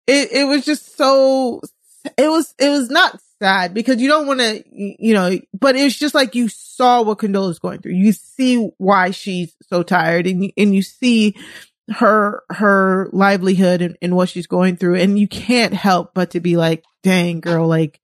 it 0.06 0.30
it 0.32 0.44
was 0.44 0.64
just 0.64 0.96
so 0.96 1.60
it 2.16 2.28
was 2.30 2.54
it 2.58 2.70
was 2.70 2.88
not 2.88 3.18
sad 3.40 3.74
because 3.74 4.00
you 4.00 4.08
don't 4.08 4.26
want 4.28 4.38
to 4.40 4.62
you 4.72 5.12
know 5.12 5.36
but 5.58 5.74
it's 5.74 5.98
just 5.98 6.14
like 6.14 6.34
you 6.36 6.48
saw 6.48 7.02
what 7.02 7.18
Condola's 7.18 7.58
going 7.58 7.80
through 7.80 7.92
you 7.94 8.12
see 8.12 8.70
why 8.78 9.10
she's 9.10 9.54
so 9.68 9.82
tired 9.82 10.26
and 10.28 10.52
and 10.56 10.74
you 10.74 10.82
see 10.82 11.34
her 11.90 12.42
her 12.50 13.08
livelihood 13.12 13.80
and, 13.80 13.96
and 14.02 14.14
what 14.14 14.28
she's 14.28 14.46
going 14.46 14.76
through 14.76 14.96
and 14.96 15.18
you 15.18 15.26
can't 15.26 15.72
help 15.72 16.12
but 16.14 16.32
to 16.32 16.40
be 16.40 16.56
like 16.56 16.84
dang 17.02 17.40
girl 17.40 17.66
like 17.66 18.00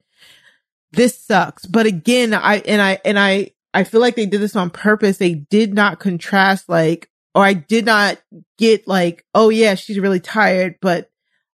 this 0.92 1.18
sucks 1.18 1.66
but 1.66 1.84
again 1.84 2.32
i 2.32 2.56
and 2.60 2.80
i 2.80 2.98
and 3.04 3.18
i 3.18 3.50
i 3.74 3.84
feel 3.84 4.00
like 4.00 4.16
they 4.16 4.26
did 4.26 4.40
this 4.40 4.56
on 4.56 4.70
purpose 4.70 5.18
they 5.18 5.34
did 5.34 5.74
not 5.74 6.00
contrast 6.00 6.66
like 6.68 7.10
or 7.34 7.44
i 7.44 7.52
did 7.52 7.84
not 7.84 8.18
get 8.58 8.88
like 8.88 9.24
oh 9.34 9.50
yeah 9.50 9.74
she's 9.74 9.98
really 9.98 10.20
tired 10.20 10.76
but 10.80 11.10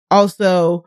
also 0.09 0.85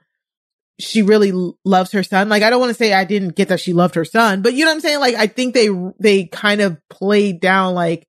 she 0.80 1.02
really 1.02 1.32
loves 1.64 1.92
her 1.92 2.02
son. 2.02 2.28
Like, 2.28 2.42
I 2.42 2.50
don't 2.50 2.58
want 2.58 2.70
to 2.70 2.74
say 2.74 2.92
I 2.92 3.04
didn't 3.04 3.36
get 3.36 3.48
that 3.48 3.60
she 3.60 3.72
loved 3.72 3.94
her 3.94 4.04
son, 4.04 4.42
but 4.42 4.54
you 4.54 4.64
know 4.64 4.72
what 4.72 4.74
I'm 4.74 4.80
saying? 4.80 4.98
Like, 4.98 5.14
I 5.14 5.28
think 5.28 5.54
they, 5.54 5.68
they 6.00 6.24
kind 6.24 6.60
of 6.60 6.76
played 6.88 7.40
down 7.40 7.74
like 7.74 8.08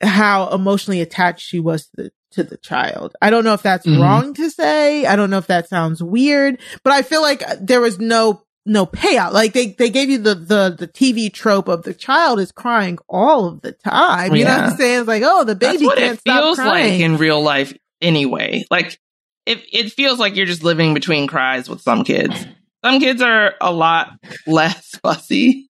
how 0.00 0.48
emotionally 0.50 1.00
attached 1.00 1.46
she 1.46 1.60
was 1.60 1.88
to 1.96 2.10
to 2.32 2.42
the 2.44 2.56
child. 2.56 3.14
I 3.22 3.30
don't 3.30 3.44
know 3.44 3.54
if 3.54 3.62
that's 3.62 3.86
Mhm. 3.86 4.00
wrong 4.00 4.34
to 4.34 4.50
say. 4.50 5.06
I 5.06 5.16
don't 5.16 5.30
know 5.30 5.38
if 5.38 5.46
that 5.48 5.68
sounds 5.68 6.02
weird, 6.02 6.58
but 6.82 6.92
I 6.92 7.02
feel 7.02 7.22
like 7.22 7.42
there 7.60 7.80
was 7.80 7.98
no, 7.98 8.42
no 8.66 8.86
payout. 8.86 9.32
Like 9.32 9.52
they, 9.52 9.68
they 9.72 9.90
gave 9.90 10.08
you 10.10 10.18
the, 10.18 10.34
the, 10.34 10.76
the 10.78 10.88
TV 10.88 11.32
trope 11.32 11.68
of 11.68 11.82
the 11.82 11.94
child 11.94 12.40
is 12.40 12.52
crying 12.52 12.98
all 13.08 13.46
of 13.46 13.60
the 13.62 13.72
time. 13.72 14.34
You 14.34 14.44
know 14.44 14.50
what 14.56 14.64
I'm 14.70 14.76
saying? 14.76 14.98
It's 15.00 15.08
like, 15.08 15.22
oh, 15.24 15.44
the 15.44 15.54
baby 15.56 15.86
what 15.86 15.98
can't 15.98 16.14
it 16.14 16.20
stop 16.20 16.42
feels 16.42 16.58
crying. 16.58 16.92
like 16.92 17.00
in 17.00 17.16
real 17.18 17.42
life 17.42 17.76
anyway. 18.00 18.64
Like 18.70 18.98
it, 19.46 19.62
it 19.72 19.92
feels 19.92 20.18
like 20.18 20.36
you're 20.36 20.46
just 20.46 20.62
living 20.62 20.94
between 20.94 21.26
cries 21.26 21.68
with 21.68 21.80
some 21.80 22.04
kids. 22.04 22.46
Some 22.84 23.00
kids 23.00 23.22
are 23.22 23.54
a 23.60 23.72
lot 23.72 24.10
less 24.46 24.90
fussy. 25.02 25.68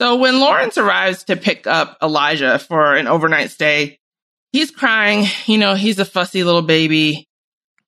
So 0.00 0.16
when 0.16 0.40
Lawrence 0.40 0.78
arrives 0.78 1.24
to 1.24 1.36
pick 1.36 1.66
up 1.66 1.98
Elijah 2.02 2.58
for 2.58 2.94
an 2.94 3.06
overnight 3.06 3.50
stay, 3.50 3.99
he's 4.52 4.70
crying. 4.70 5.26
You 5.46 5.58
know, 5.58 5.74
he's 5.74 5.98
a 5.98 6.04
fussy 6.04 6.44
little 6.44 6.62
baby. 6.62 7.26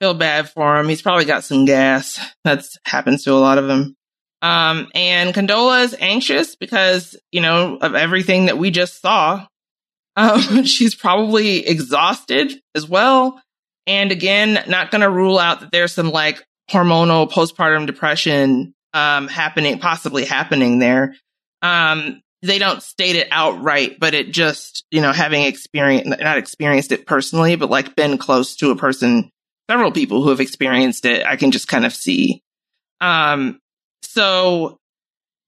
Feel 0.00 0.14
bad 0.14 0.50
for 0.50 0.78
him. 0.78 0.88
He's 0.88 1.02
probably 1.02 1.24
got 1.24 1.44
some 1.44 1.64
gas. 1.64 2.18
That's 2.44 2.76
happens 2.84 3.24
to 3.24 3.32
a 3.32 3.34
lot 3.34 3.58
of 3.58 3.66
them. 3.66 3.94
Um, 4.42 4.88
and 4.94 5.32
Condola 5.32 5.84
is 5.84 5.96
anxious 6.00 6.56
because, 6.56 7.16
you 7.30 7.40
know, 7.40 7.76
of 7.76 7.94
everything 7.94 8.46
that 8.46 8.58
we 8.58 8.72
just 8.72 9.00
saw. 9.00 9.46
Um, 10.16 10.64
she's 10.64 10.94
probably 10.94 11.66
exhausted 11.66 12.52
as 12.74 12.88
well. 12.88 13.40
And 13.86 14.10
again, 14.12 14.62
not 14.68 14.90
going 14.90 15.02
to 15.02 15.10
rule 15.10 15.38
out 15.38 15.60
that 15.60 15.72
there's 15.72 15.92
some 15.92 16.10
like 16.10 16.44
hormonal 16.70 17.30
postpartum 17.30 17.86
depression, 17.86 18.74
um, 18.92 19.28
happening, 19.28 19.78
possibly 19.78 20.24
happening 20.24 20.80
there. 20.80 21.14
Um, 21.62 22.20
they 22.42 22.58
don't 22.58 22.82
state 22.82 23.16
it 23.16 23.28
outright, 23.30 23.98
but 24.00 24.14
it 24.14 24.32
just, 24.32 24.84
you 24.90 25.00
know, 25.00 25.12
having 25.12 25.44
experienced, 25.44 26.08
not 26.20 26.38
experienced 26.38 26.92
it 26.92 27.06
personally, 27.06 27.56
but 27.56 27.70
like 27.70 27.94
been 27.94 28.18
close 28.18 28.56
to 28.56 28.70
a 28.70 28.76
person, 28.76 29.30
several 29.70 29.92
people 29.92 30.22
who 30.22 30.30
have 30.30 30.40
experienced 30.40 31.04
it, 31.04 31.24
I 31.24 31.36
can 31.36 31.52
just 31.52 31.68
kind 31.68 31.86
of 31.86 31.94
see. 31.94 32.42
Um, 33.00 33.60
so 34.02 34.78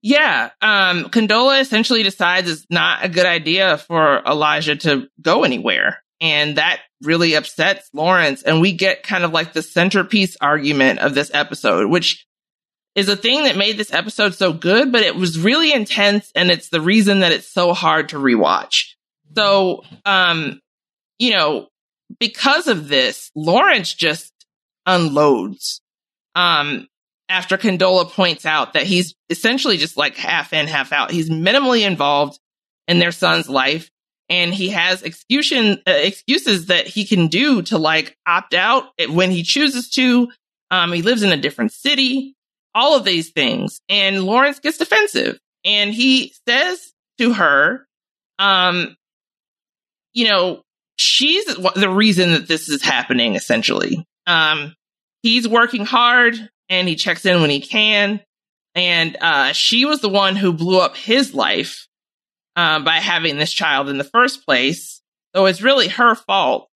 yeah, 0.01 0.51
um, 0.61 1.05
Condola 1.05 1.59
essentially 1.61 2.03
decides 2.03 2.49
it's 2.49 2.65
not 2.69 3.03
a 3.03 3.09
good 3.09 3.25
idea 3.25 3.77
for 3.77 4.21
Elijah 4.25 4.75
to 4.75 5.07
go 5.19 5.43
anywhere. 5.43 6.03
And 6.21 6.57
that 6.57 6.81
really 7.01 7.33
upsets 7.33 7.89
Lawrence. 7.93 8.43
And 8.43 8.61
we 8.61 8.71
get 8.71 9.03
kind 9.03 9.23
of 9.23 9.33
like 9.33 9.53
the 9.53 9.61
centerpiece 9.61 10.37
argument 10.39 10.99
of 10.99 11.13
this 11.13 11.31
episode, 11.33 11.89
which 11.89 12.24
is 12.95 13.09
a 13.09 13.15
thing 13.15 13.43
that 13.43 13.57
made 13.57 13.77
this 13.77 13.93
episode 13.93 14.33
so 14.33 14.53
good, 14.53 14.91
but 14.91 15.03
it 15.03 15.15
was 15.15 15.37
really 15.37 15.73
intense. 15.73 16.31
And 16.33 16.49
it's 16.49 16.69
the 16.69 16.81
reason 16.81 17.19
that 17.19 17.31
it's 17.31 17.51
so 17.51 17.73
hard 17.73 18.09
to 18.09 18.17
rewatch. 18.17 18.93
So, 19.35 19.83
um, 20.05 20.61
you 21.19 21.31
know, 21.31 21.67
because 22.19 22.67
of 22.67 22.87
this, 22.87 23.31
Lawrence 23.35 23.93
just 23.93 24.33
unloads. 24.85 25.81
Um, 26.35 26.87
after 27.27 27.57
Condola 27.57 28.09
points 28.09 28.45
out 28.45 28.73
that 28.73 28.83
he's 28.83 29.15
essentially 29.29 29.77
just 29.77 29.97
like 29.97 30.15
half 30.15 30.53
in, 30.53 30.67
half 30.67 30.91
out. 30.91 31.11
He's 31.11 31.29
minimally 31.29 31.85
involved 31.85 32.39
in 32.87 32.99
their 32.99 33.11
son's 33.11 33.49
life 33.49 33.89
and 34.29 34.53
he 34.53 34.69
has 34.69 35.03
excusion, 35.03 35.81
uh, 35.87 35.91
excuses 35.91 36.67
that 36.67 36.87
he 36.87 37.05
can 37.05 37.27
do 37.27 37.61
to 37.63 37.77
like 37.77 38.17
opt 38.27 38.53
out 38.53 38.85
when 39.09 39.31
he 39.31 39.43
chooses 39.43 39.89
to. 39.91 40.29
Um, 40.71 40.91
he 40.91 41.01
lives 41.01 41.23
in 41.23 41.31
a 41.31 41.37
different 41.37 41.71
city, 41.71 42.35
all 42.75 42.95
of 42.95 43.05
these 43.05 43.31
things. 43.31 43.81
And 43.89 44.23
Lawrence 44.23 44.59
gets 44.59 44.77
defensive 44.77 45.39
and 45.63 45.93
he 45.93 46.33
says 46.47 46.93
to 47.17 47.33
her, 47.33 47.87
um, 48.37 48.95
you 50.13 50.25
know, 50.25 50.61
she's 50.97 51.45
the 51.45 51.89
reason 51.89 52.31
that 52.31 52.47
this 52.47 52.69
is 52.69 52.83
happening 52.83 53.35
essentially. 53.35 54.05
Um, 54.27 54.75
he's 55.23 55.47
working 55.47 55.85
hard 55.85 56.35
and 56.69 56.87
he 56.87 56.95
checks 56.95 57.25
in 57.25 57.41
when 57.41 57.49
he 57.49 57.61
can. 57.61 58.21
And 58.75 59.17
uh, 59.21 59.53
she 59.53 59.85
was 59.85 60.01
the 60.01 60.09
one 60.09 60.35
who 60.35 60.51
blew 60.51 60.79
up 60.79 60.97
his 60.97 61.33
life 61.33 61.87
uh, 62.57 62.79
by 62.81 62.95
having 62.95 63.37
this 63.37 63.53
child 63.53 63.87
in 63.89 63.97
the 63.97 64.03
first 64.03 64.45
place. 64.45 65.01
So 65.33 65.45
it's 65.45 65.61
really 65.61 65.87
her 65.87 66.15
fault. 66.15 66.67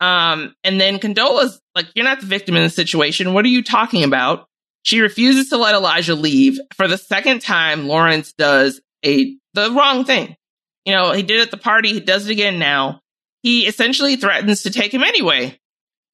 Um, 0.00 0.54
and 0.64 0.80
then 0.80 0.98
Condola's 0.98 1.60
like, 1.76 1.86
You're 1.94 2.04
not 2.04 2.20
the 2.20 2.26
victim 2.26 2.56
in 2.56 2.62
the 2.62 2.70
situation. 2.70 3.34
What 3.34 3.44
are 3.44 3.48
you 3.48 3.62
talking 3.62 4.04
about? 4.04 4.46
She 4.82 5.00
refuses 5.00 5.48
to 5.48 5.56
let 5.56 5.74
Elijah 5.74 6.14
leave. 6.14 6.58
For 6.74 6.88
the 6.88 6.98
second 6.98 7.40
time, 7.40 7.86
Lawrence 7.86 8.32
does 8.32 8.80
a 9.04 9.36
the 9.54 9.70
wrong 9.70 10.04
thing. 10.04 10.36
You 10.84 10.94
know, 10.94 11.12
he 11.12 11.22
did 11.22 11.38
it 11.38 11.42
at 11.42 11.50
the 11.50 11.56
party, 11.56 11.92
he 11.92 12.00
does 12.00 12.26
it 12.26 12.32
again 12.32 12.58
now. 12.58 13.00
He 13.42 13.66
essentially 13.66 14.16
threatens 14.16 14.62
to 14.62 14.70
take 14.70 14.92
him 14.92 15.02
anyway. 15.02 15.58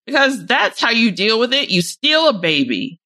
Because 0.06 0.46
that's 0.46 0.80
how 0.80 0.90
you 0.90 1.10
deal 1.10 1.38
with 1.38 1.52
it. 1.52 1.68
You 1.68 1.82
steal 1.82 2.28
a 2.28 2.38
baby. 2.38 2.98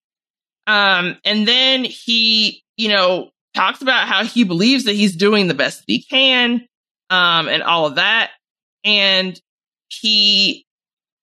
Um, 0.68 1.16
and 1.24 1.46
then 1.46 1.84
he, 1.84 2.62
you 2.76 2.88
know, 2.88 3.30
talks 3.54 3.82
about 3.82 4.06
how 4.06 4.24
he 4.24 4.44
believes 4.44 4.84
that 4.84 4.94
he's 4.94 5.16
doing 5.16 5.48
the 5.48 5.54
best 5.54 5.80
that 5.80 5.84
he 5.88 6.02
can, 6.02 6.66
um, 7.10 7.48
and 7.48 7.62
all 7.62 7.86
of 7.86 7.96
that. 7.96 8.30
And 8.84 9.40
he 9.88 10.64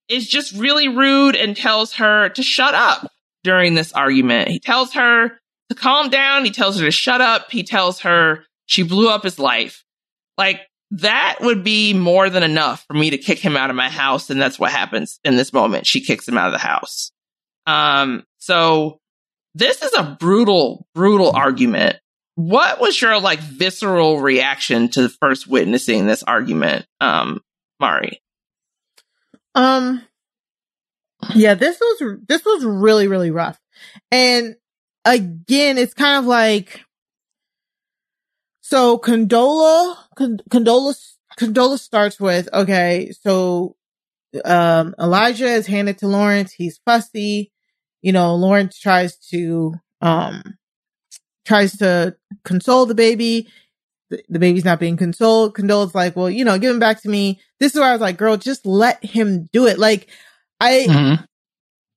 is 0.10 0.28
just 0.28 0.54
really 0.54 0.90
rude 0.90 1.36
and 1.36 1.56
tells 1.56 1.94
her 1.94 2.30
to 2.30 2.44
shut 2.44 2.74
up 2.74 3.10
during 3.44 3.76
this 3.76 3.94
argument. 3.94 4.50
He 4.50 4.60
tells 4.60 4.94
her 4.94 5.40
to 5.70 5.76
calm 5.76 6.10
down. 6.10 6.46
He 6.46 6.52
tells 6.52 6.80
her 6.80 6.86
to 6.86 6.92
shut 6.92 7.22
up. 7.22 7.52
He 7.52 7.64
tells 7.64 8.02
her 8.02 8.46
she 8.66 8.84
blew 8.84 9.10
up 9.10 9.24
his 9.24 9.40
life. 9.40 9.84
Like 10.38 10.62
that 10.92 11.38
would 11.42 11.64
be 11.64 11.94
more 11.94 12.30
than 12.30 12.44
enough 12.44 12.84
for 12.88 12.94
me 12.94 13.12
to 13.12 13.18
kick 13.18 13.40
him 13.40 13.56
out 13.56 13.70
of 13.70 13.76
my 13.76 13.90
house. 13.90 14.30
And 14.30 14.42
that's 14.42 14.60
what 14.60 14.72
happens 14.72 15.20
in 15.24 15.36
this 15.36 15.54
moment. 15.54 15.86
She 15.86 16.02
kicks 16.02 16.28
him 16.28 16.38
out 16.38 16.48
of 16.48 16.54
the 16.54 16.66
house. 16.66 17.12
Um, 17.68 18.24
so 18.40 19.00
this 19.54 19.82
is 19.84 19.94
a 19.94 20.18
brutal, 20.20 20.88
brutal 20.96 21.32
argument. 21.32 21.98
What 22.36 22.80
was 22.80 23.00
your 23.00 23.20
like 23.20 23.40
visceral 23.40 24.22
reaction 24.22 24.90
to 24.90 25.10
first 25.10 25.48
witnessing 25.48 26.08
this 26.08 26.24
argument, 26.24 26.86
um, 27.02 27.42
Mari? 27.80 28.22
Um, 29.56 30.02
yeah, 31.36 31.54
this 31.54 31.80
was, 31.80 32.20
this 32.28 32.46
was 32.46 32.66
really, 32.66 33.08
really 33.08 33.32
rough. 33.32 33.60
And 34.12 34.56
again, 35.06 35.78
it's 35.78 35.94
kind 35.94 36.18
of 36.18 36.26
like, 36.26 36.82
so 38.62 38.98
Condola, 38.98 39.98
Con- 40.16 40.42
Condola, 40.50 40.96
Condola 41.40 41.80
starts 41.80 42.20
with, 42.20 42.50
okay, 42.54 43.12
so, 43.22 43.76
um, 44.46 44.94
Elijah 45.00 45.48
is 45.48 45.68
handed 45.68 45.98
to 46.00 46.08
Lawrence. 46.08 46.52
He's 46.52 46.80
fussy. 46.86 47.52
You 48.02 48.12
know, 48.12 48.36
Lawrence 48.36 48.80
tries 48.80 49.18
to, 49.30 49.74
um, 50.02 50.44
tries 51.46 51.78
to 51.78 52.16
console 52.46 52.86
the 52.86 52.96
baby. 52.96 53.48
The, 54.10 54.24
the 54.30 54.40
baby's 54.40 54.66
not 54.66 54.80
being 54.80 54.98
consoled. 54.98 55.56
Condola's 55.56 55.96
like, 55.96 56.16
well, 56.16 56.30
you 56.30 56.46
know, 56.46 56.60
give 56.60 56.72
him 56.72 56.80
back 56.80 57.02
to 57.02 57.10
me. 57.10 57.40
This 57.60 57.74
is 57.74 57.80
where 57.80 57.90
I 57.90 57.94
was 57.94 58.02
like, 58.02 58.18
girl, 58.18 58.38
just 58.38 58.66
let 58.66 59.04
him 59.04 59.50
do 59.52 59.68
it. 59.68 59.80
Like, 59.80 60.10
I, 60.60 60.86
Mhm. 60.88 61.26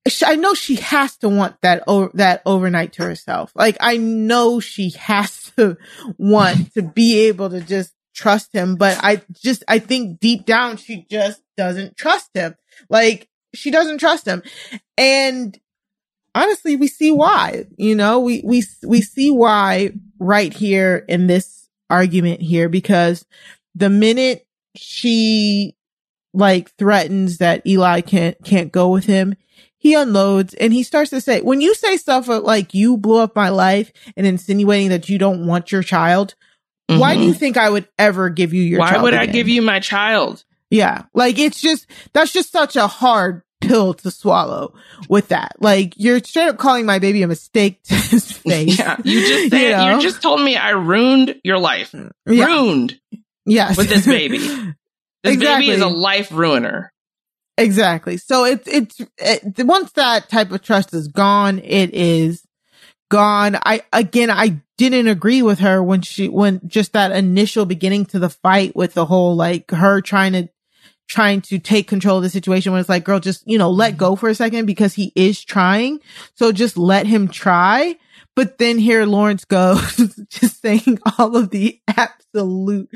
sh- 0.07 0.23
I 0.25 0.35
know 0.35 0.53
she 0.53 0.75
has 0.75 1.17
to 1.17 1.29
want 1.29 1.55
that 1.61 1.83
o- 1.87 2.11
that 2.13 2.41
overnight 2.45 2.93
to 2.93 3.03
herself. 3.03 3.51
Like 3.55 3.77
I 3.79 3.97
know 3.97 4.59
she 4.59 4.91
has 4.91 5.51
to 5.57 5.77
want 6.17 6.73
to 6.73 6.81
be 6.81 7.27
able 7.27 7.49
to 7.49 7.61
just 7.61 7.93
trust 8.15 8.53
him, 8.53 8.75
but 8.75 8.97
I 9.03 9.21
just 9.33 9.63
I 9.67 9.79
think 9.79 10.19
deep 10.19 10.45
down 10.45 10.77
she 10.77 11.05
just 11.09 11.41
doesn't 11.57 11.97
trust 11.97 12.29
him. 12.33 12.55
Like 12.89 13.27
she 13.53 13.71
doesn't 13.71 13.97
trust 13.99 14.27
him. 14.27 14.43
And 14.97 15.57
honestly, 16.35 16.75
we 16.75 16.87
see 16.87 17.11
why. 17.11 17.65
You 17.77 17.95
know, 17.95 18.19
we 18.19 18.41
we 18.43 18.63
we 18.85 19.01
see 19.01 19.31
why 19.31 19.91
right 20.19 20.53
here 20.53 21.03
in 21.07 21.27
this 21.27 21.67
argument 21.89 22.41
here 22.41 22.69
because 22.69 23.25
the 23.75 23.89
minute 23.89 24.45
she 24.75 25.75
like 26.33 26.75
threatens 26.77 27.37
that 27.37 27.65
Eli 27.65 28.01
can't 28.01 28.37
can't 28.43 28.71
go 28.71 28.89
with 28.89 29.05
him, 29.05 29.35
he 29.77 29.93
unloads 29.93 30.53
and 30.53 30.71
he 30.71 30.81
starts 30.83 31.09
to 31.09 31.21
say, 31.21 31.41
when 31.41 31.61
you 31.61 31.75
say 31.75 31.97
stuff 31.97 32.27
like 32.27 32.73
you 32.73 32.97
blew 32.97 33.17
up 33.17 33.35
my 33.35 33.49
life 33.49 33.91
and 34.15 34.25
insinuating 34.25 34.89
that 34.89 35.09
you 35.09 35.17
don't 35.17 35.45
want 35.45 35.71
your 35.71 35.83
child, 35.83 36.35
why 36.87 37.15
do 37.15 37.21
you 37.21 37.31
mm-hmm. 37.31 37.39
think 37.39 37.57
I 37.57 37.69
would 37.69 37.87
ever 37.97 38.29
give 38.29 38.53
you 38.53 38.61
your 38.61 38.79
child 38.79 38.95
Why 38.95 39.03
would 39.03 39.13
I 39.13 39.25
give 39.25 39.49
you 39.49 39.61
my 39.61 39.79
child? 39.79 40.43
Yeah. 40.69 41.03
Like 41.13 41.37
it's 41.37 41.59
just, 41.59 41.87
that's 42.13 42.31
just 42.31 42.51
such 42.51 42.75
a 42.75 42.87
hard 42.87 43.43
pill 43.61 43.93
to 43.95 44.11
swallow 44.11 44.73
with 45.09 45.29
that. 45.29 45.57
Like 45.59 45.93
you're 45.97 46.19
straight 46.19 46.47
up 46.47 46.57
calling 46.57 46.85
my 46.85 46.99
baby 46.99 47.21
a 47.21 47.27
mistake 47.27 47.83
to 47.83 47.95
his 47.95 48.31
face. 48.31 48.79
Yeah, 48.79 48.97
you 49.03 49.19
just 49.19 49.49
said, 49.49 49.85
you, 49.85 49.91
know? 49.91 49.99
just 49.99 50.21
told 50.21 50.41
me 50.41 50.55
I 50.55 50.71
ruined 50.71 51.41
your 51.43 51.57
life. 51.57 51.93
Yeah. 52.25 52.45
Ruined 52.45 52.99
yes. 53.45 53.77
with 53.77 53.89
this 53.89 54.05
baby. 54.05 54.39
This 55.23 55.37
baby 55.37 55.69
is 55.69 55.81
a 55.81 55.87
life 55.87 56.31
ruiner. 56.31 56.91
Exactly. 57.57 58.17
So 58.17 58.45
it's, 58.45 58.67
it's, 58.67 59.01
it, 59.17 59.65
once 59.65 59.91
that 59.93 60.27
type 60.29 60.51
of 60.51 60.61
trust 60.61 60.93
is 60.93 61.07
gone, 61.07 61.59
it 61.59 61.93
is 61.93 62.43
gone. 63.09 63.57
I, 63.63 63.83
again, 63.93 64.31
I 64.31 64.61
didn't 64.77 65.07
agree 65.07 65.41
with 65.41 65.59
her 65.59 65.81
when 65.83 66.01
she, 66.01 66.27
when 66.27 66.61
just 66.67 66.93
that 66.93 67.11
initial 67.11 67.65
beginning 67.65 68.05
to 68.07 68.19
the 68.19 68.29
fight 68.29 68.75
with 68.75 68.95
the 68.95 69.05
whole, 69.05 69.35
like 69.35 69.69
her 69.71 70.01
trying 70.01 70.33
to, 70.33 70.49
trying 71.07 71.41
to 71.41 71.59
take 71.59 71.87
control 71.87 72.17
of 72.17 72.23
the 72.23 72.29
situation 72.29 72.71
when 72.71 72.81
it's 72.81 72.89
like, 72.89 73.03
girl, 73.03 73.19
just, 73.19 73.43
you 73.45 73.57
know, 73.57 73.69
let 73.69 73.97
go 73.97 74.15
for 74.15 74.29
a 74.29 74.35
second 74.35 74.65
because 74.65 74.95
he 74.95 75.11
is 75.15 75.43
trying. 75.43 75.99
So 76.35 76.51
just 76.51 76.75
let 76.75 77.05
him 77.05 77.27
try. 77.27 77.97
But 78.35 78.57
then 78.57 78.79
here 78.79 79.05
Lawrence 79.05 79.45
goes 79.45 79.95
just 80.29 80.61
saying 80.61 80.99
all 81.19 81.35
of 81.35 81.51
the 81.51 81.79
absolute 81.87 82.89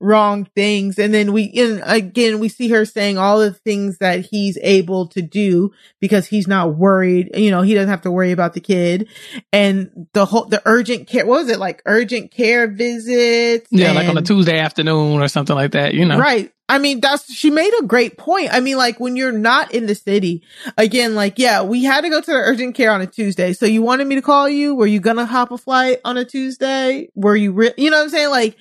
wrong 0.00 0.44
things. 0.54 0.98
And 0.98 1.12
then 1.12 1.32
we, 1.32 1.52
and 1.56 1.82
again, 1.84 2.38
we 2.38 2.48
see 2.48 2.68
her 2.68 2.84
saying 2.84 3.18
all 3.18 3.40
the 3.40 3.52
things 3.52 3.98
that 3.98 4.26
he's 4.26 4.58
able 4.62 5.08
to 5.08 5.22
do 5.22 5.72
because 6.00 6.26
he's 6.26 6.46
not 6.46 6.76
worried. 6.76 7.30
You 7.36 7.50
know, 7.50 7.62
he 7.62 7.74
doesn't 7.74 7.88
have 7.88 8.02
to 8.02 8.10
worry 8.12 8.30
about 8.30 8.54
the 8.54 8.60
kid 8.60 9.08
and 9.52 10.08
the 10.12 10.24
whole, 10.24 10.44
the 10.44 10.62
urgent 10.64 11.08
care, 11.08 11.26
what 11.26 11.40
was 11.40 11.48
it 11.48 11.58
like 11.58 11.82
urgent 11.84 12.30
care 12.30 12.68
visits? 12.68 13.66
Yeah. 13.70 13.88
and, 13.88 13.96
like 13.96 14.08
on 14.08 14.18
a 14.18 14.22
Tuesday 14.22 14.58
afternoon 14.58 15.20
or 15.20 15.28
something 15.28 15.56
like 15.56 15.72
that, 15.72 15.94
you 15.94 16.04
know? 16.04 16.18
Right. 16.18 16.52
I 16.68 16.78
mean, 16.78 17.00
that's, 17.00 17.32
she 17.32 17.50
made 17.50 17.72
a 17.80 17.84
great 17.84 18.18
point. 18.18 18.52
I 18.52 18.60
mean, 18.60 18.76
like 18.76 18.98
when 18.98 19.14
you're 19.14 19.30
not 19.30 19.72
in 19.72 19.86
the 19.86 19.94
city, 19.94 20.42
again, 20.76 21.14
like, 21.14 21.38
yeah, 21.38 21.62
we 21.62 21.84
had 21.84 22.00
to 22.00 22.08
go 22.08 22.20
to 22.20 22.30
the 22.30 22.36
urgent 22.36 22.74
care 22.74 22.90
on 22.90 23.00
a 23.00 23.06
Tuesday. 23.06 23.52
So 23.52 23.66
you 23.66 23.82
wanted 23.82 24.06
me 24.08 24.16
to 24.16 24.22
call 24.22 24.48
you? 24.48 24.74
Were 24.74 24.86
you 24.86 24.98
going 24.98 25.16
to 25.16 25.26
hop 25.26 25.52
a 25.52 25.58
flight 25.58 26.00
on 26.04 26.16
a 26.16 26.24
Tuesday? 26.24 27.08
Were 27.14 27.36
you, 27.36 27.52
re- 27.52 27.74
you 27.76 27.90
know 27.90 27.98
what 27.98 28.04
I'm 28.04 28.10
saying? 28.10 28.30
Like, 28.30 28.56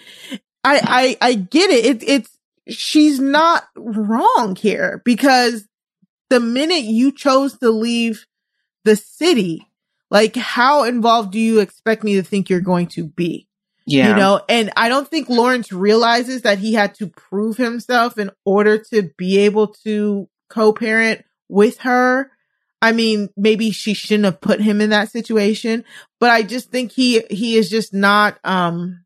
I, 0.64 1.18
I, 1.22 1.30
I 1.30 1.34
get 1.34 1.72
it. 1.72 1.86
it. 1.86 2.04
It's, 2.08 2.38
she's 2.68 3.20
not 3.20 3.64
wrong 3.76 4.56
here 4.56 5.02
because 5.04 5.68
the 6.30 6.40
minute 6.40 6.84
you 6.84 7.12
chose 7.12 7.58
to 7.60 7.72
leave 7.72 8.26
the 8.84 8.96
city, 8.96 9.68
like 10.12 10.36
how 10.36 10.84
involved 10.84 11.32
do 11.32 11.40
you 11.40 11.60
expect 11.60 12.04
me 12.04 12.16
to 12.16 12.24
think 12.24 12.50
you're 12.50 12.60
going 12.60 12.88
to 12.88 13.04
be? 13.04 13.48
Yeah. 13.86 14.10
You 14.10 14.16
know, 14.16 14.42
and 14.50 14.72
I 14.76 14.90
don't 14.90 15.08
think 15.08 15.30
Lawrence 15.30 15.72
realizes 15.72 16.42
that 16.42 16.58
he 16.58 16.74
had 16.74 16.96
to 16.96 17.08
prove 17.08 17.58
himself 17.58 18.18
in 18.18 18.32
order 18.44 18.80
to 18.92 19.12
be 19.16 19.40
able 19.40 19.68
to 19.84 20.28
co-parent 20.50 21.24
with 21.50 21.80
her. 21.80 22.32
I 22.82 22.92
mean, 22.92 23.30
maybe 23.38 23.72
she 23.72 23.94
shouldn't 23.94 24.26
have 24.26 24.42
put 24.42 24.60
him 24.60 24.82
in 24.82 24.90
that 24.90 25.12
situation, 25.12 25.86
but 26.20 26.30
I 26.30 26.42
just 26.42 26.72
think 26.72 26.92
he, 26.92 27.24
he 27.30 27.58
is 27.58 27.70
just 27.70 27.94
not, 27.94 28.38
um, 28.44 29.06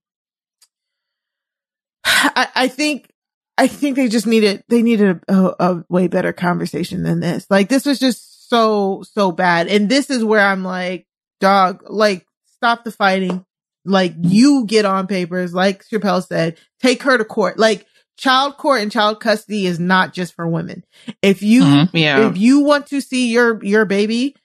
I, 2.06 2.48
I 2.56 2.68
think, 2.68 3.12
I 3.58 3.68
think 3.68 3.98
they 3.98 4.08
just 4.08 4.28
needed, 4.28 4.64
they 4.70 4.82
needed 4.82 5.22
a, 5.28 5.34
a, 5.34 5.56
a 5.60 5.86
way 5.90 6.08
better 6.08 6.32
conversation 6.32 7.04
than 7.04 7.20
this. 7.20 7.46
Like 7.50 7.68
this 7.68 7.86
was 7.86 8.00
just 8.00 8.50
so, 8.50 9.04
so 9.14 9.32
bad. 9.32 9.68
And 9.68 9.90
this 9.90 10.10
is 10.10 10.24
where 10.24 10.46
I'm 10.46 10.64
like, 10.64 11.06
dog, 11.40 11.84
like 11.88 12.26
stop 12.56 12.84
the 12.86 12.92
fighting. 12.92 13.46
Like 13.86 14.14
you 14.22 14.66
get 14.66 14.86
on 14.86 15.08
papers, 15.08 15.54
like 15.54 15.84
Chappelle 15.86 16.26
said, 16.26 16.58
take 16.82 17.04
her 17.04 17.18
to 17.18 17.26
court. 17.26 17.58
Like 17.58 17.86
child 18.18 18.58
court 18.58 18.82
and 18.82 18.92
child 18.92 19.20
custody 19.22 19.66
is 19.66 19.80
not 19.80 20.14
just 20.14 20.36
for 20.36 20.48
women. 20.48 20.84
If 21.22 21.42
you, 21.42 21.64
Mhm. 21.64 21.90
Yeah. 21.94 22.30
if 22.30 22.38
you 22.38 22.60
want 22.60 22.88
to 22.88 23.00
see 23.02 23.32
your, 23.32 23.64
your 23.64 23.86
baby 23.86 24.36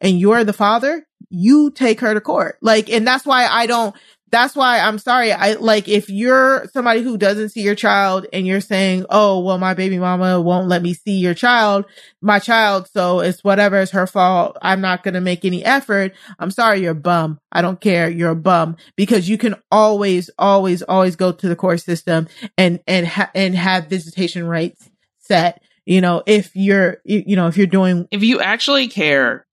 and 0.00 0.18
you're 0.20 0.44
the 0.44 0.52
father, 0.52 1.06
you 1.30 1.70
take 1.72 2.00
her 2.00 2.14
to 2.14 2.20
court. 2.20 2.58
Like, 2.62 2.88
and 2.90 3.04
that's 3.06 3.26
why 3.26 3.46
I 3.46 3.66
don't, 3.66 3.94
that's 4.34 4.56
why 4.56 4.80
I'm 4.80 4.98
sorry. 4.98 5.32
I 5.32 5.52
like 5.52 5.86
if 5.88 6.10
you're 6.10 6.66
somebody 6.72 7.02
who 7.02 7.16
doesn't 7.16 7.50
see 7.50 7.62
your 7.62 7.76
child 7.76 8.26
and 8.32 8.44
you're 8.44 8.60
saying, 8.60 9.06
Oh, 9.08 9.38
well, 9.38 9.58
my 9.58 9.74
baby 9.74 9.96
mama 9.96 10.40
won't 10.40 10.66
let 10.66 10.82
me 10.82 10.92
see 10.92 11.18
your 11.18 11.34
child, 11.34 11.84
my 12.20 12.40
child. 12.40 12.88
So 12.92 13.20
it's 13.20 13.44
whatever. 13.44 13.80
It's 13.80 13.92
her 13.92 14.08
fault. 14.08 14.58
I'm 14.60 14.80
not 14.80 15.04
going 15.04 15.14
to 15.14 15.20
make 15.20 15.44
any 15.44 15.64
effort. 15.64 16.14
I'm 16.40 16.50
sorry. 16.50 16.80
You're 16.80 16.92
a 16.92 16.96
bum. 16.96 17.38
I 17.52 17.62
don't 17.62 17.80
care. 17.80 18.10
You're 18.10 18.30
a 18.30 18.36
bum 18.36 18.76
because 18.96 19.28
you 19.28 19.38
can 19.38 19.54
always, 19.70 20.30
always, 20.36 20.82
always 20.82 21.14
go 21.14 21.30
to 21.30 21.48
the 21.48 21.54
court 21.54 21.80
system 21.80 22.26
and, 22.58 22.80
and, 22.88 23.06
ha- 23.06 23.30
and 23.36 23.54
have 23.54 23.86
visitation 23.86 24.48
rights 24.48 24.90
set. 25.20 25.62
You 25.86 26.00
know, 26.00 26.22
if 26.26 26.50
you're, 26.56 26.96
you 27.04 27.22
you 27.26 27.36
know, 27.36 27.46
if 27.46 27.56
you're 27.56 27.66
doing, 27.66 28.08
if 28.10 28.22
you 28.22 28.40
actually 28.40 28.88
care, 28.88 29.43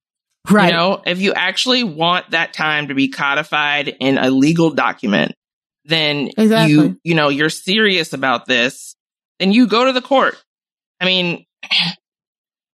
Right. 0.50 0.68
You 0.68 0.74
know, 0.74 1.02
if 1.06 1.22
you 1.22 1.34
actually 1.34 1.84
want 1.84 2.32
that 2.32 2.54
time 2.54 2.88
to 2.88 2.94
be 2.96 3.08
codified 3.10 3.90
in 4.00 4.18
a 4.18 4.30
legal 4.32 4.72
document, 4.72 5.34
then 5.86 6.30
Exactly. 6.38 6.88
you, 6.88 7.00
you 7.04 7.16
know, 7.16 7.30
you're 7.30 7.50
serious 7.50 8.14
about 8.14 8.46
this, 8.48 8.96
then 9.40 9.52
you 9.52 9.68
go 9.68 9.86
to 9.86 9.92
the 9.94 10.02
court. 10.02 10.42
I 11.00 11.06
mean, 11.06 11.46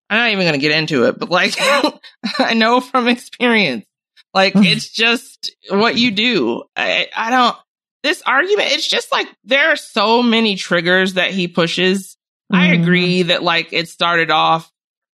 I'm 0.10 0.18
not 0.18 0.32
even 0.32 0.44
going 0.46 0.54
to 0.54 0.60
get 0.60 0.72
into 0.78 1.06
it, 1.06 1.20
but 1.20 1.30
like, 1.30 1.56
I 2.40 2.54
know 2.54 2.80
from 2.80 3.08
experience, 3.10 3.86
like 4.34 4.54
it's 4.58 4.90
just 4.90 5.52
what 5.70 5.98
you 5.98 6.12
do. 6.12 6.64
I, 6.76 7.08
I 7.16 7.30
don't, 7.30 7.56
this 8.04 8.22
argument, 8.26 8.70
it's 8.72 8.88
just 8.88 9.12
like 9.12 9.28
there 9.44 9.72
are 9.72 9.76
so 9.76 10.24
many 10.24 10.56
triggers 10.56 11.16
that 11.16 11.32
he 11.32 11.48
pushes. 11.50 12.16
I 12.50 12.70
Mhm. 12.70 12.82
agree 12.84 13.22
that 13.24 13.44
like 13.44 13.74
it 13.74 13.90
started 13.90 14.32
off 14.32 14.72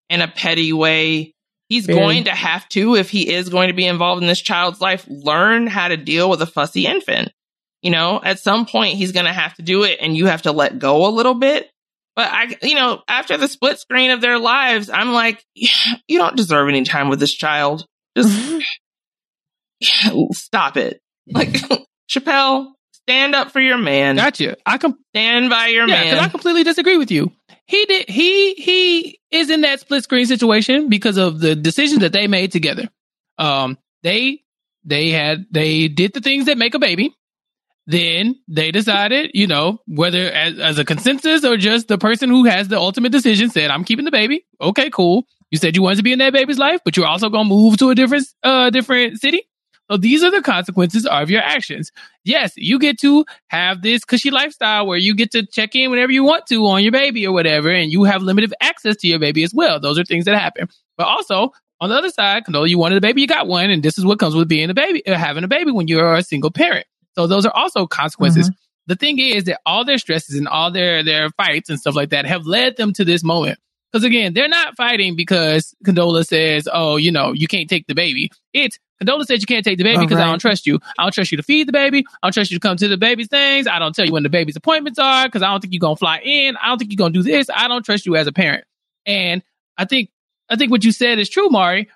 in 0.09 0.19
a 0.21 0.27
petty 0.27 0.73
way. 0.73 1.33
He's 1.71 1.85
Very. 1.85 1.97
going 1.97 2.23
to 2.25 2.31
have 2.31 2.67
to, 2.69 2.95
if 2.97 3.09
he 3.09 3.31
is 3.31 3.47
going 3.47 3.69
to 3.69 3.73
be 3.73 3.87
involved 3.87 4.21
in 4.21 4.27
this 4.27 4.41
child's 4.41 4.81
life, 4.81 5.05
learn 5.07 5.67
how 5.67 5.87
to 5.87 5.95
deal 5.95 6.29
with 6.29 6.41
a 6.41 6.45
fussy 6.45 6.85
infant. 6.85 7.31
You 7.81 7.91
know, 7.91 8.19
at 8.21 8.39
some 8.39 8.65
point 8.65 8.97
he's 8.97 9.13
going 9.13 9.25
to 9.25 9.31
have 9.31 9.53
to 9.53 9.61
do 9.61 9.83
it 9.83 9.99
and 10.01 10.17
you 10.17 10.25
have 10.25 10.41
to 10.41 10.51
let 10.51 10.79
go 10.79 11.07
a 11.07 11.15
little 11.15 11.33
bit. 11.33 11.71
But 12.13 12.27
I, 12.29 12.57
you 12.61 12.75
know, 12.75 13.01
after 13.07 13.37
the 13.37 13.47
split 13.47 13.79
screen 13.79 14.11
of 14.11 14.19
their 14.19 14.37
lives, 14.37 14.89
I'm 14.89 15.13
like, 15.13 15.45
you 15.55 16.17
don't 16.17 16.35
deserve 16.35 16.67
any 16.67 16.83
time 16.83 17.07
with 17.07 17.21
this 17.21 17.33
child. 17.33 17.85
Just 18.17 18.61
stop 20.33 20.75
it. 20.75 20.99
Like, 21.25 21.51
Chappelle, 22.11 22.73
stand 22.91 23.33
up 23.33 23.51
for 23.51 23.61
your 23.61 23.77
man. 23.77 24.17
Gotcha. 24.17 24.57
I 24.65 24.77
can 24.77 24.97
stand 25.15 25.49
by 25.49 25.67
your 25.67 25.87
yeah, 25.87 26.03
man. 26.03 26.19
I 26.19 26.27
completely 26.27 26.65
disagree 26.65 26.97
with 26.97 27.11
you. 27.11 27.31
He 27.71 27.85
did. 27.85 28.09
He 28.09 28.53
he 28.55 29.19
is 29.31 29.49
in 29.49 29.61
that 29.61 29.79
split 29.79 30.03
screen 30.03 30.25
situation 30.25 30.89
because 30.89 31.15
of 31.15 31.39
the 31.39 31.55
decisions 31.55 32.01
that 32.01 32.11
they 32.11 32.27
made 32.27 32.51
together. 32.51 32.89
Um, 33.37 33.77
they 34.03 34.43
they 34.83 35.11
had 35.11 35.45
they 35.51 35.87
did 35.87 36.13
the 36.13 36.19
things 36.19 36.47
that 36.47 36.57
make 36.57 36.73
a 36.73 36.79
baby. 36.79 37.15
Then 37.87 38.35
they 38.49 38.71
decided, 38.71 39.31
you 39.33 39.47
know, 39.47 39.79
whether 39.87 40.29
as, 40.29 40.59
as 40.59 40.79
a 40.79 40.85
consensus 40.85 41.45
or 41.45 41.55
just 41.55 41.87
the 41.87 41.97
person 41.97 42.29
who 42.29 42.43
has 42.43 42.67
the 42.67 42.77
ultimate 42.77 43.13
decision 43.13 43.49
said, 43.49 43.71
"I'm 43.71 43.85
keeping 43.85 44.03
the 44.03 44.11
baby." 44.11 44.45
Okay, 44.59 44.89
cool. 44.89 45.23
You 45.49 45.57
said 45.57 45.77
you 45.77 45.81
wanted 45.81 45.95
to 45.97 46.03
be 46.03 46.11
in 46.11 46.19
that 46.19 46.33
baby's 46.33 46.59
life, 46.59 46.81
but 46.83 46.97
you're 46.97 47.07
also 47.07 47.29
to 47.29 47.43
move 47.45 47.77
to 47.77 47.89
a 47.91 47.95
different 47.95 48.27
uh 48.43 48.69
different 48.69 49.21
city. 49.21 49.43
So 49.91 49.97
these 49.97 50.23
are 50.23 50.31
the 50.31 50.41
consequences 50.41 51.05
of 51.05 51.29
your 51.29 51.41
actions. 51.41 51.91
Yes, 52.23 52.53
you 52.55 52.79
get 52.79 52.97
to 52.99 53.25
have 53.47 53.81
this 53.81 54.05
cushy 54.05 54.31
lifestyle 54.31 54.87
where 54.87 54.97
you 54.97 55.13
get 55.13 55.31
to 55.31 55.45
check 55.45 55.75
in 55.75 55.91
whenever 55.91 56.13
you 56.13 56.23
want 56.23 56.47
to 56.47 56.65
on 56.67 56.81
your 56.81 56.93
baby 56.93 57.27
or 57.27 57.33
whatever, 57.33 57.69
and 57.69 57.91
you 57.91 58.05
have 58.05 58.21
limited 58.21 58.53
access 58.61 58.95
to 58.97 59.07
your 59.07 59.19
baby 59.19 59.43
as 59.43 59.53
well. 59.53 59.81
Those 59.81 59.99
are 59.99 60.05
things 60.05 60.23
that 60.25 60.39
happen. 60.39 60.69
But 60.97 61.07
also, 61.07 61.51
on 61.81 61.89
the 61.89 61.95
other 61.95 62.09
side, 62.09 62.45
Condola, 62.45 62.69
you 62.69 62.77
wanted 62.77 62.99
a 62.99 63.01
baby, 63.01 63.19
you 63.19 63.27
got 63.27 63.47
one, 63.47 63.69
and 63.69 63.83
this 63.83 63.97
is 63.97 64.05
what 64.05 64.17
comes 64.17 64.33
with 64.33 64.47
being 64.47 64.69
a 64.69 64.73
baby, 64.73 65.05
uh, 65.05 65.17
having 65.17 65.43
a 65.43 65.49
baby 65.49 65.71
when 65.71 65.89
you're 65.89 66.15
a 66.15 66.23
single 66.23 66.51
parent. 66.51 66.85
So 67.15 67.27
those 67.27 67.45
are 67.45 67.53
also 67.53 67.85
consequences. 67.85 68.49
The 68.87 68.95
thing 68.95 69.19
is 69.19 69.43
that 69.45 69.59
all 69.65 69.83
their 69.83 69.97
stresses 69.97 70.37
and 70.37 70.47
all 70.47 70.71
their 70.71 71.03
their 71.03 71.31
fights 71.31 71.69
and 71.69 71.77
stuff 71.77 71.95
like 71.95 72.11
that 72.11 72.25
have 72.25 72.45
led 72.45 72.77
them 72.77 72.93
to 72.93 73.03
this 73.03 73.25
moment. 73.25 73.59
Because 73.91 74.05
again, 74.05 74.33
they're 74.33 74.47
not 74.47 74.77
fighting 74.77 75.15
because 75.15 75.75
Condola 75.85 76.25
says, 76.25 76.67
"Oh, 76.71 76.95
you 76.95 77.11
know, 77.11 77.33
you 77.33 77.47
can't 77.47 77.69
take 77.69 77.87
the 77.87 77.95
baby." 77.95 78.31
It's 78.53 78.79
Condola 79.01 79.25
says 79.25 79.41
you 79.41 79.47
can't 79.47 79.65
take 79.65 79.77
the 79.77 79.83
baby 79.83 80.05
because 80.05 80.19
I 80.19 80.25
don't 80.25 80.39
trust 80.39 80.67
you. 80.67 80.79
I 80.97 81.03
don't 81.03 81.11
trust 81.11 81.31
you 81.31 81.37
to 81.37 81.43
feed 81.43 81.67
the 81.67 81.71
baby. 81.71 82.05
I 82.21 82.27
don't 82.27 82.33
trust 82.33 82.51
you 82.51 82.57
to 82.57 82.61
come 82.61 82.77
to 82.77 82.87
the 82.87 82.97
baby's 82.97 83.27
things. 83.27 83.65
I 83.67 83.79
don't 83.79 83.95
tell 83.95 84.05
you 84.05 84.13
when 84.13 84.23
the 84.23 84.29
baby's 84.29 84.55
appointments 84.55 84.99
are 84.99 85.27
because 85.27 85.41
I 85.41 85.49
don't 85.49 85.59
think 85.59 85.73
you're 85.73 85.79
gonna 85.79 85.95
fly 85.95 86.19
in. 86.19 86.55
I 86.57 86.67
don't 86.67 86.77
think 86.77 86.91
you're 86.91 86.97
gonna 86.97 87.13
do 87.13 87.23
this. 87.23 87.49
I 87.53 87.67
don't 87.67 87.83
trust 87.83 88.05
you 88.05 88.15
as 88.15 88.27
a 88.27 88.31
parent. 88.31 88.63
And 89.05 89.43
I 89.77 89.85
think 89.85 90.09
I 90.49 90.55
think 90.55 90.69
what 90.69 90.83
you 90.83 90.91
said 90.91 91.17
is 91.17 91.29
true, 91.29 91.49
Mari. 91.49 91.89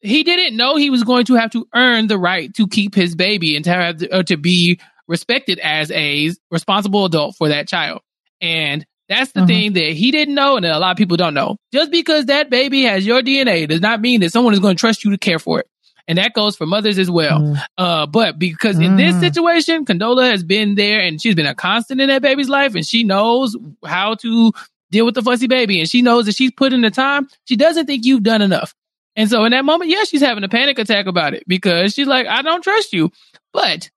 He 0.00 0.22
didn't 0.22 0.56
know 0.56 0.76
he 0.76 0.90
was 0.90 1.02
going 1.04 1.26
to 1.26 1.34
have 1.34 1.50
to 1.52 1.66
earn 1.74 2.06
the 2.06 2.18
right 2.18 2.52
to 2.54 2.66
keep 2.66 2.94
his 2.94 3.14
baby 3.14 3.56
and 3.56 3.64
to 3.64 3.70
have 3.70 4.02
uh, 4.10 4.22
to 4.24 4.36
be 4.36 4.80
respected 5.08 5.58
as 5.58 5.90
a 5.90 6.32
responsible 6.50 7.04
adult 7.04 7.36
for 7.36 7.48
that 7.48 7.68
child. 7.68 8.02
And 8.40 8.86
that's 9.08 9.32
the 9.32 9.40
Mhm. 9.40 9.46
thing 9.46 9.72
that 9.74 9.92
he 9.92 10.10
didn't 10.10 10.34
know 10.34 10.56
and 10.56 10.64
that 10.64 10.74
a 10.74 10.78
lot 10.78 10.90
of 10.92 10.96
people 10.96 11.16
don't 11.16 11.34
know. 11.34 11.56
Just 11.72 11.90
because 11.90 12.26
that 12.26 12.50
baby 12.50 12.82
has 12.82 13.06
your 13.06 13.22
DNA 13.22 13.66
does 13.66 13.80
not 13.80 14.00
mean 14.00 14.20
that 14.20 14.32
someone 14.32 14.52
is 14.52 14.60
going 14.60 14.76
to 14.76 14.80
trust 14.80 15.04
you 15.04 15.10
to 15.10 15.18
care 15.18 15.38
for 15.38 15.60
it. 15.60 15.66
And 16.06 16.16
that 16.18 16.32
goes 16.32 16.56
for 16.56 16.64
mothers 16.66 16.98
as 16.98 17.10
well. 17.10 17.56
Uh, 17.76 18.06
but 18.06 18.38
because 18.38 18.78
in 18.78 18.96
this 18.96 19.14
Mm. 19.16 19.20
situation, 19.20 19.84
Condola 19.84 20.30
has 20.30 20.42
been 20.42 20.74
there 20.74 21.00
and 21.00 21.20
she's 21.20 21.34
been 21.34 21.44
a 21.46 21.54
constant 21.54 22.00
in 22.00 22.08
that 22.08 22.22
baby's 22.22 22.48
life 22.48 22.74
and 22.74 22.86
she 22.86 23.04
knows 23.04 23.54
how 23.84 24.14
to 24.16 24.52
deal 24.90 25.04
with 25.04 25.14
the 25.14 25.20
fussy 25.22 25.46
baby 25.48 25.80
and 25.80 25.88
she 25.90 26.00
knows 26.00 26.24
that 26.24 26.34
she's 26.34 26.50
put 26.50 26.72
in 26.72 26.80
the 26.80 26.90
time. 26.90 27.28
She 27.44 27.56
doesn't 27.56 27.84
think 27.86 28.06
you've 28.06 28.22
done 28.22 28.40
enough. 28.40 28.74
And 29.16 29.28
so 29.28 29.44
in 29.44 29.50
that 29.52 29.64
moment, 29.66 29.90
yeah, 29.90 30.04
she's 30.04 30.22
having 30.22 30.44
a 30.44 30.48
panic 30.48 30.78
attack 30.78 31.06
about 31.06 31.34
it 31.34 31.42
because 31.46 31.92
she's 31.92 32.06
like, 32.06 32.26
I 32.26 32.40
don't 32.40 32.62
trust 32.62 32.92
you. 32.94 33.10
But 33.52 33.90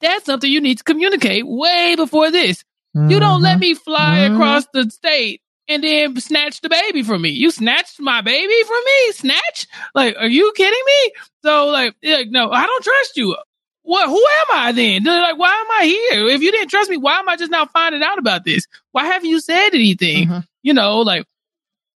that's 0.00 0.24
something 0.24 0.50
you 0.50 0.60
need 0.62 0.78
to 0.78 0.84
communicate 0.84 1.44
way 1.46 1.96
before 1.96 2.30
this. 2.30 2.64
You 2.94 3.20
don't 3.20 3.40
let 3.42 3.58
me 3.58 3.74
fly 3.74 4.18
Mhm. 4.28 4.34
across 4.34 4.66
the 4.74 4.90
state 4.90 5.40
and 5.68 5.82
then 5.82 6.20
snatch 6.20 6.60
the 6.60 6.68
baby 6.68 7.02
from 7.02 7.22
me. 7.22 7.30
You 7.30 7.50
snatched 7.50 7.98
my 8.00 8.20
baby 8.20 8.62
from 8.66 8.80
me? 8.84 9.12
Snatch? 9.12 9.66
Like, 9.94 10.16
are 10.18 10.26
you 10.28 10.52
kidding 10.56 10.82
me? 10.86 11.12
So 11.44 11.66
like, 11.68 11.94
like 12.02 12.28
no, 12.30 12.50
I 12.50 12.66
don't 12.66 12.84
trust 12.84 13.16
you. 13.16 13.34
What? 13.84 14.08
Who 14.08 14.16
am 14.16 14.58
I 14.58 14.72
then? 14.72 15.02
They're 15.04 15.22
like, 15.22 15.38
why 15.38 15.52
am 15.52 15.66
I 15.82 15.86
here? 15.86 16.28
If 16.28 16.42
you 16.42 16.52
didn't 16.52 16.68
trust 16.68 16.90
me, 16.90 16.96
why 16.98 17.18
am 17.18 17.28
I 17.28 17.36
just 17.36 17.50
now 17.50 17.66
finding 17.66 18.02
out 18.02 18.18
about 18.18 18.44
this? 18.44 18.66
Why 18.92 19.06
haven't 19.06 19.28
you 19.28 19.40
said 19.40 19.70
anything? 19.72 20.28
Mm-hmm. 20.28 20.38
You 20.62 20.74
know, 20.74 21.00
like, 21.00 21.26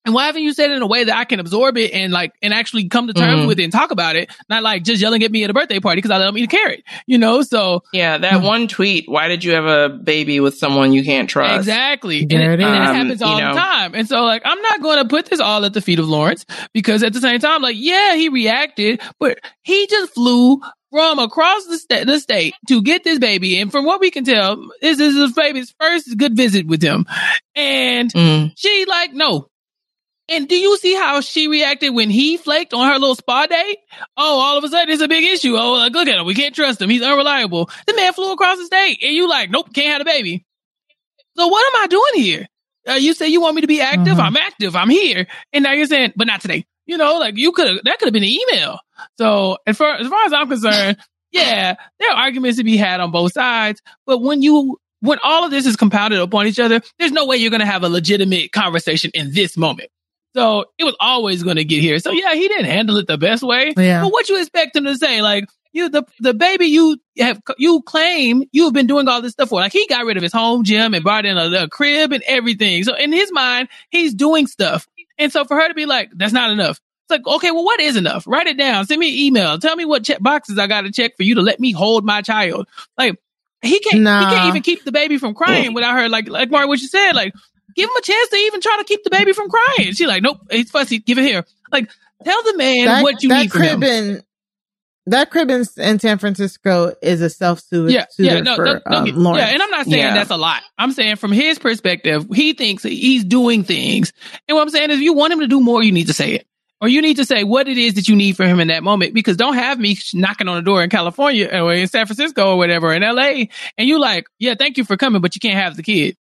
and 0.07 0.15
why 0.15 0.27
haven't 0.27 0.43
you 0.43 0.55
said 0.55 0.71
it 0.71 0.77
in 0.77 0.83
a 0.83 0.87
way 0.87 1.05
that 1.05 1.15
I 1.17 1.25
can 1.25 1.39
absorb 1.41 1.77
it 1.77 1.93
and 1.93 2.13
like, 2.13 2.33
and 2.41 2.55
actually 2.55 2.89
come 2.89 3.09
to 3.09 3.13
terms 3.13 3.43
Mhm. 3.43 3.47
with 3.49 3.59
it 3.61 3.65
and 3.65 3.73
talk 3.73 3.91
about 3.91 4.17
it? 4.17 4.31
Not 4.49 4.63
like 4.63 4.85
just 4.85 5.03
yelling 5.03 5.23
at 5.23 5.31
me 5.31 5.45
at 5.45 5.51
a 5.51 5.55
birthday 5.55 5.81
party 5.81 5.99
because 5.99 6.11
I 6.13 6.17
let 6.19 6.27
them 6.27 6.39
eat 6.39 6.45
a 6.45 6.47
carrot, 6.57 6.85
you 7.07 7.19
know? 7.19 7.43
So 7.43 7.83
Yeah, 7.93 8.17
that 8.19 8.41
one 8.41 8.69
tweet. 8.69 9.05
Why 9.09 9.29
did 9.29 9.45
you 9.45 9.53
have 9.53 9.67
a 9.67 9.89
baby 9.91 10.41
with 10.41 10.57
someone 10.57 10.93
you 10.93 11.05
can't 11.05 11.29
trust? 11.29 11.59
Exactly. 11.59 12.21
And, 12.23 12.33
it, 12.33 12.41
it 12.41 12.43
and 12.43 12.61
that 12.63 12.91
is. 12.91 12.97
happens 12.97 13.23
Um, 13.23 13.29
all 13.29 13.39
you 13.39 13.45
know. 13.45 13.55
the 13.55 13.61
time. 13.61 13.95
And 13.95 14.09
so 14.09 14.25
like, 14.25 14.43
I'm 14.45 14.63
not 14.63 14.81
going 14.81 14.99
to 14.99 15.05
put 15.09 15.27
this 15.27 15.41
all 15.41 15.65
at 15.65 15.75
the 15.75 15.81
feet 15.83 15.99
of 15.99 16.09
Lawrence 16.09 16.47
because 16.73 17.03
at 17.03 17.13
the 17.13 17.21
same 17.21 17.41
time, 17.41 17.61
like, 17.61 17.77
yeah, 17.79 18.15
he 18.15 18.29
reacted, 18.29 19.01
but 19.21 19.41
he 19.65 19.87
just 19.89 20.15
flew 20.15 20.61
from 20.93 21.19
across 21.19 21.67
the, 21.67 21.77
sta- 21.79 22.05
the 22.05 22.19
state 22.21 22.55
to 22.69 22.81
get 22.81 23.03
this 23.05 23.19
baby. 23.19 23.61
And 23.61 23.71
from 23.73 23.85
what 23.85 24.01
we 24.01 24.11
can 24.11 24.25
tell, 24.25 24.57
this 24.81 25.01
is 25.01 25.17
his 25.17 25.33
baby's 25.33 25.75
first 25.81 26.17
good 26.17 26.37
visit 26.37 26.67
with 26.67 26.81
him. 26.81 27.07
And 27.55 28.13
Mm. 28.13 28.53
she 28.57 28.85
like, 28.87 29.13
no. 29.13 29.49
And 30.29 30.49
do 30.49 30.57
you 30.57 30.77
see 30.79 30.95
how 30.95 31.21
she 31.21 31.47
reacted 31.47 31.95
when 31.95 32.11
he 32.11 32.37
flaked 32.37 32.75
on 32.75 32.89
her 32.89 32.99
little 32.99 33.15
spa 33.15 33.47
date? 33.47 33.79
Oh, 34.17 34.41
all 34.41 34.59
of 34.59 34.65
a 34.65 34.69
sudden 34.69 34.93
it's 34.93 35.03
a 35.03 35.07
big 35.09 35.25
issue. 35.25 35.55
Oh, 35.57 35.75
like, 35.75 35.93
look 35.93 36.09
at 36.09 36.19
him. 36.19 36.27
We 36.27 36.35
can't 36.35 36.55
trust 36.55 36.83
him. 36.83 36.91
He's 36.91 37.03
unreliable. 37.03 37.71
The 37.87 37.95
man 37.95 38.13
flew 38.13 38.33
across 38.33 38.59
the 38.59 38.65
state 38.65 38.99
and 39.03 39.15
you 39.15 39.29
like, 39.29 39.51
nope, 39.51 39.73
can't 39.73 39.93
have 39.93 40.01
a 40.01 40.05
baby. 40.05 40.45
So 41.37 41.47
what 41.47 41.75
am 41.75 41.83
I 41.83 41.87
doing 41.87 42.25
here? 42.25 42.47
Uh, 42.89 42.93
you 42.95 43.15
say 43.15 43.29
you 43.29 43.41
want 43.41 43.55
me 43.57 43.61
to 43.61 43.67
be 43.67 43.81
active. 43.81 44.17
Mhm. 44.17 44.21
I'm 44.21 44.37
active. 44.37 44.75
I'm 44.77 44.91
here. 44.91 45.27
And 45.53 45.63
now 45.65 45.73
you're 45.73 45.87
saying, 45.87 46.13
but 46.17 46.27
not 46.27 46.41
today. 46.41 46.65
You 46.87 46.97
know, 46.97 47.19
like 47.19 47.37
you 47.37 47.53
could 47.53 47.69
have, 47.69 47.79
that 47.85 47.99
could 47.99 48.07
have 48.07 48.13
been 48.13 48.23
an 48.23 48.29
email. 48.29 48.79
So 49.19 49.59
as 49.67 49.77
far, 49.77 49.97
as 49.97 50.07
far 50.09 50.25
as 50.25 50.33
I'm 50.33 50.49
concerned, 50.49 50.97
yeah, 51.33 51.75
there 51.99 52.11
are 52.11 52.17
arguments 52.17 52.59
to 52.59 52.65
be 52.65 52.77
had 52.77 53.01
on 53.01 53.11
both 53.11 53.33
sides. 53.33 53.81
But 54.07 54.19
when 54.19 54.41
you, 54.43 54.79
when 55.01 55.19
all 55.23 55.45
of 55.45 55.51
this 55.51 55.67
is 55.67 55.77
compounded 55.77 56.21
upon 56.21 56.47
each 56.47 56.59
other, 56.61 56.81
there's 56.99 57.13
no 57.13 57.27
way 57.27 57.37
you're 57.37 57.51
going 57.51 57.61
to 57.61 57.67
have 57.67 57.83
a 57.85 57.89
legitimate 57.89 58.53
conversation 58.53 59.11
in 59.15 59.33
this 59.33 59.57
moment. 59.57 59.91
So 60.37 60.67
it 60.77 60.85
was 60.85 60.95
always 61.01 61.43
going 61.43 61.57
to 61.57 61.65
get 61.65 61.81
here. 61.81 61.99
So 61.99 62.13
yeah, 62.13 62.35
he 62.35 62.47
didn't 62.47 62.67
handle 62.67 62.99
it 62.99 63.07
the 63.07 63.17
best 63.17 63.43
way. 63.43 63.73
Yeah. 63.75 64.03
But 64.03 64.13
what 64.13 64.29
you 64.29 64.39
expect 64.39 64.77
him 64.77 64.85
to 64.85 64.95
say? 64.97 65.23
Like 65.23 65.49
you, 65.73 65.89
the 65.89 66.05
the 66.21 66.35
baby 66.35 66.67
you 66.67 66.99
have 67.19 67.41
you 67.57 67.81
claim 67.81 68.45
you've 68.53 68.75
been 68.75 68.87
doing 68.87 69.09
all 69.09 69.23
this 69.23 69.33
stuff 69.33 69.49
for. 69.49 69.61
Like 69.61 69.73
he 69.73 69.87
got 69.87 70.05
rid 70.05 70.19
of 70.19 70.23
his 70.23 70.35
home 70.35 70.63
gym 70.63 70.93
and 70.93 71.03
brought 71.03 71.25
in 71.25 71.39
a, 71.39 71.65
a 71.65 71.69
crib 71.69 72.13
and 72.13 72.23
everything. 72.27 72.85
So 72.85 72.95
in 72.95 73.13
his 73.13 73.33
mind, 73.33 73.69
he's 73.89 74.13
doing 74.13 74.47
stuff. 74.47 74.87
And 75.17 75.33
so 75.33 75.47
for 75.47 75.57
her 75.57 75.69
to 75.69 75.75
be 75.75 75.87
like, 75.87 76.11
that's 76.15 76.35
not 76.35 76.51
enough. 76.51 76.81
It's 77.09 77.11
like, 77.11 77.27
okay, 77.27 77.51
well, 77.51 77.65
what 77.65 77.81
is 77.81 77.97
enough? 77.97 78.27
Write 78.27 78.47
it 78.47 78.59
down. 78.59 78.85
Send 78.85 79.01
me 79.01 79.09
an 79.09 79.19
email. 79.19 79.59
Tell 79.59 79.75
me 79.75 79.87
what 79.87 80.05
check 80.05 80.21
boxes 80.21 80.59
I 80.59 80.67
got 80.67 80.83
to 80.83 80.93
check 80.93 81.17
for 81.17 81.23
you 81.23 81.37
to 81.37 81.43
let 81.43 81.61
me 81.61 81.73
hold 81.73 82.05
my 82.05 82.21
child. 82.21 82.69
Like 82.99 83.19
he 83.63 83.81
can't, 83.81 84.01
he 84.01 84.05
can't 84.05 84.49
even 84.49 84.63
keep 84.63 84.85
the 84.85 84.93
baby 84.93 85.17
from 85.17 85.33
crying 85.35 85.73
without 85.73 85.99
her. 85.99 86.11
Like, 86.11 86.29
like 86.29 86.51
Mark, 86.51 86.69
what 86.69 86.81
you 86.81 86.89
said, 86.89 87.13
like 87.13 87.33
give 87.77 87.89
him 87.89 87.97
a 87.97 88.03
chance 88.03 88.29
to 88.31 88.37
even 88.37 88.61
try 88.61 88.77
to 88.79 88.85
keep 88.85 89.05
the 89.05 89.11
baby 89.11 89.33
from 89.33 89.49
crying. 89.49 89.93
She's 89.93 90.07
like, 90.07 90.23
nope, 90.23 90.39
he's 90.51 90.71
fussy. 90.71 90.99
Give 90.99 91.19
it 91.19 91.25
here. 91.25 91.45
Like 91.71 91.91
tell 92.25 92.43
the 92.43 92.57
man 92.57 92.87
that, 92.87 93.03
what 93.03 93.23
you 93.23 93.29
that 93.29 93.43
need 93.43 93.53
from 93.53 93.63
him. 93.63 93.81
crib 93.81 93.83
in 93.91 94.23
that 95.09 95.31
crib 95.31 95.51
in, 95.51 95.65
in 95.77 96.01
San 96.01 96.19
Francisco 96.19 96.93
is 97.01 97.21
a 97.21 97.31
self 97.31 97.61
suicide 97.61 97.95
Yeah, 98.19 98.35
yeah, 98.35 98.41
no, 98.41 98.57
for 98.57 98.65
don't- 98.65 98.85
don't 98.85 98.95
um, 98.95 99.05
get- 99.05 99.15
Lawrence. 99.17 99.43
yeah, 99.47 99.53
and 99.55 99.63
I'm 99.63 99.71
not 99.71 99.87
saying 99.87 100.03
Yeah. 100.03 100.15
that's 100.15 100.31
a 100.31 100.37
lot. 100.37 100.63
I'm 100.79 100.91
saying 100.93 101.17
from 101.17 101.31
his 101.33 101.59
perspective, 101.61 102.27
he 102.35 102.55
thinks 102.55 102.83
he's 102.83 103.23
doing 103.25 103.63
things, 103.63 104.13
and 104.49 104.57
what 104.57 104.63
I'm 104.63 104.71
saying 104.71 104.91
is, 104.91 104.97
if 104.97 105.03
you 105.03 105.13
want 105.13 105.33
him 105.33 105.41
to 105.41 105.47
do 105.47 105.61
more, 105.61 105.83
you 105.83 105.93
need 105.93 106.09
to 106.09 106.13
say 106.13 106.33
it, 106.33 106.47
or 106.81 106.89
you 106.89 107.03
need 107.03 107.19
to 107.19 107.25
say 107.25 107.45
what 107.45 107.69
it 107.69 107.79
is 107.79 107.95
that 107.95 108.09
you 108.09 108.17
need 108.17 108.37
for 108.37 108.45
him 108.47 108.59
in 108.59 108.67
that 108.69 108.83
moment. 108.83 109.15
Because 109.15 109.37
don't 109.37 109.55
have 109.55 109.79
me 109.79 109.97
knocking 110.13 110.49
on 110.49 110.57
the 110.57 110.63
door 110.63 110.83
in 110.83 110.91
California 110.91 111.49
or 111.53 111.73
in 111.73 111.87
San 111.87 112.07
Francisco 112.07 112.51
or 112.55 112.57
whatever 112.57 112.93
in 112.93 113.03
LA, 113.03 113.45
and 113.79 113.87
you 113.89 114.01
like, 114.01 114.27
yeah, 114.41 114.55
thank 114.59 114.77
you 114.77 114.85
for 114.85 114.97
coming, 114.97 115.21
but 115.21 115.37
you 115.37 115.41
can't 115.41 115.55
have 115.55 115.77
the 115.77 115.85
kid. 115.85 116.17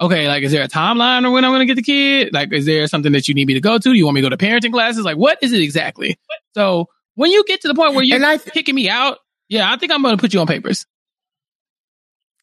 Okay, 0.00 0.28
like, 0.28 0.44
is 0.44 0.52
there 0.52 0.62
a 0.62 0.68
timeline 0.68 1.24
or 1.24 1.32
when 1.32 1.44
I'm 1.44 1.50
going 1.50 1.60
to 1.60 1.66
get 1.66 1.74
the 1.74 1.82
kid? 1.82 2.32
Like, 2.32 2.52
is 2.52 2.66
there 2.66 2.86
something 2.86 3.12
that 3.12 3.26
you 3.26 3.34
need 3.34 3.48
me 3.48 3.54
to 3.54 3.60
go 3.60 3.78
to? 3.78 3.80
Do 3.80 3.92
you 3.92 4.04
want 4.04 4.14
me 4.14 4.20
to 4.20 4.26
go 4.26 4.36
to 4.36 4.36
parenting 4.36 4.72
classes? 4.72 5.04
Like, 5.04 5.16
what 5.16 5.38
is 5.42 5.52
it 5.52 5.60
exactly? 5.60 6.16
So 6.54 6.86
when 7.16 7.32
you 7.32 7.44
get 7.44 7.62
to 7.62 7.68
the 7.68 7.74
point 7.74 7.94
where 7.94 8.04
you're 8.04 8.20
th- 8.20 8.52
kicking 8.52 8.76
me 8.76 8.88
out, 8.88 9.18
yeah, 9.48 9.72
I 9.72 9.76
think 9.76 9.90
I'm 9.90 10.02
going 10.02 10.16
to 10.16 10.20
put 10.20 10.32
you 10.32 10.40
on 10.40 10.46
papers. 10.46 10.86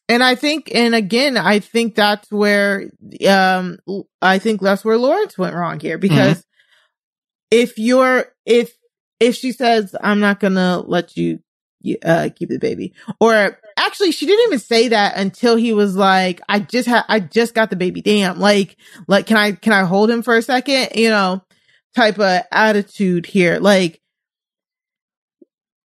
And 0.08 0.22
I 0.22 0.34
think, 0.34 0.70
and 0.74 0.94
again, 0.94 1.36
I 1.36 1.58
think 1.58 1.94
that's 1.94 2.30
where, 2.30 2.90
um, 3.28 3.78
I 4.22 4.38
think 4.38 4.60
that's 4.60 4.84
where 4.84 4.98
Lawrence 4.98 5.36
went 5.36 5.56
wrong 5.56 5.80
here 5.80 5.98
because 5.98 6.44
if 7.50 7.76
you're, 7.78 8.26
if, 8.44 8.72
if 9.18 9.34
she 9.34 9.50
says, 9.50 9.96
I'm 10.00 10.20
not 10.20 10.38
gonna 10.38 10.80
let 10.80 11.16
you, 11.16 11.40
uh, 12.04 12.28
keep 12.36 12.50
the 12.50 12.58
baby, 12.58 12.94
or 13.20 13.58
actually, 13.76 14.12
she 14.12 14.26
didn't 14.26 14.46
even 14.46 14.58
say 14.58 14.88
that 14.88 15.16
until 15.16 15.56
he 15.56 15.72
was 15.72 15.96
like, 15.96 16.40
I 16.48 16.60
just 16.60 16.88
had, 16.88 17.04
I 17.08 17.20
just 17.20 17.54
got 17.54 17.70
the 17.70 17.76
baby. 17.76 18.02
Damn. 18.02 18.38
Like, 18.40 18.76
like, 19.06 19.26
can 19.26 19.36
I, 19.36 19.52
can 19.52 19.72
I 19.72 19.84
hold 19.84 20.10
him 20.10 20.22
for 20.22 20.36
a 20.36 20.42
second? 20.42 20.90
You 20.94 21.10
know, 21.10 21.42
type 21.94 22.18
of 22.18 22.42
attitude 22.50 23.26
here. 23.26 23.58
Like, 23.58 24.00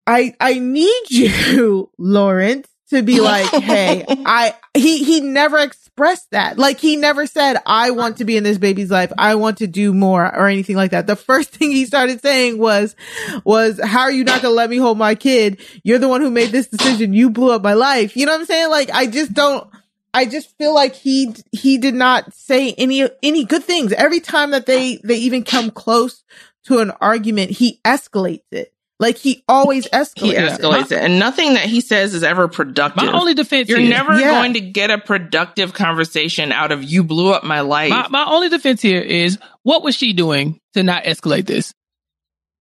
I 0.08 0.34
I 0.40 0.60
need 0.60 1.04
you, 1.10 1.92
Lawrence, 1.98 2.69
to 2.90 3.02
be 3.02 3.22
like, 3.22 3.50
hey, 3.50 4.06
I 4.08 4.56
he 4.74 5.04
he 5.04 5.22
never 5.22 5.60
expressed 5.60 6.32
that. 6.32 6.58
Like 6.58 6.80
he 6.80 6.96
never 6.96 7.26
said, 7.26 7.58
I 7.66 7.92
want 7.92 8.18
to 8.18 8.26
be 8.26 8.38
in 8.38 8.44
this 8.44 8.58
baby's 8.58 8.92
life. 8.92 9.12
I 9.18 9.36
want 9.36 9.60
to 9.60 9.68
do 9.68 9.94
more 9.94 10.24
or 10.24 10.48
anything 10.48 10.76
like 10.76 10.92
that. 10.92 11.08
The 11.08 11.16
first 11.16 11.50
thing 11.56 11.72
he 11.72 11.86
started 11.86 12.22
saying 12.22 12.58
was 12.58 12.96
was 13.44 13.80
how 13.84 14.02
are 14.02 14.12
you 14.12 14.24
not 14.24 14.42
gonna 14.42 14.54
let 14.54 14.70
me 14.70 14.78
hold 14.78 14.98
my 14.98 15.16
kid? 15.16 15.60
You're 15.84 16.00
the 16.00 16.08
one 16.08 16.22
who 16.22 16.32
made 16.32 16.50
this 16.50 16.68
decision. 16.68 17.14
You 17.14 17.30
blew 17.30 17.52
up 17.52 17.62
my 17.62 17.74
life. 17.74 18.16
You 18.16 18.26
know 18.26 18.34
what 18.34 18.42
I'm 18.42 18.46
saying? 18.46 18.70
Like 18.70 18.90
I 18.92 19.08
just 19.08 19.34
don't 19.34 19.68
I 20.14 20.26
just 20.26 20.58
feel 20.58 20.74
like 20.74 20.96
he 20.96 21.36
he 21.52 21.78
did 21.78 21.96
not 21.96 22.34
say 22.34 22.74
any 22.74 23.08
any 23.22 23.46
good 23.46 23.64
things. 23.64 23.94
Every 23.94 24.20
time 24.20 24.52
that 24.52 24.66
they 24.66 24.98
they 24.98 25.18
even 25.18 25.44
come 25.44 25.72
close 25.72 26.24
to 26.66 26.80
an 26.80 26.92
argument, 27.02 27.52
he 27.52 27.80
escalates 27.86 28.52
it. 28.52 28.74
Like 29.00 29.18
he 29.18 29.44
always 29.48 29.88
escalates. 29.88 30.22
He 30.26 30.34
escalates 30.34 30.92
it, 30.92 31.00
and 31.02 31.20
nothing 31.20 31.54
that 31.54 31.64
he 31.66 31.80
says 31.80 32.14
is 32.14 32.22
ever 32.22 32.50
productive. 32.50 33.02
My 33.02 33.14
only 33.18 33.34
defense 33.34 33.70
You're 33.70 33.80
here- 33.80 33.90
never 33.90 34.20
Yeah. 34.20 34.32
going 34.32 34.54
to 34.56 34.60
get 34.60 34.92
a 34.92 34.98
productive 34.98 35.74
conversation 35.74 36.52
out 36.52 36.74
of 36.74 36.84
you 36.84 37.04
blew 37.06 37.32
up 37.34 37.46
my 37.46 37.62
life. 37.62 37.92
My, 37.92 38.08
my 38.10 38.26
only 38.26 38.50
defense 38.50 38.82
here 38.82 39.00
is 39.00 39.40
what 39.64 39.84
was 39.84 39.96
she 39.96 40.12
doing 40.12 40.60
to 40.74 40.84
not 40.84 41.06
escalate 41.06 41.46
this? 41.46 41.74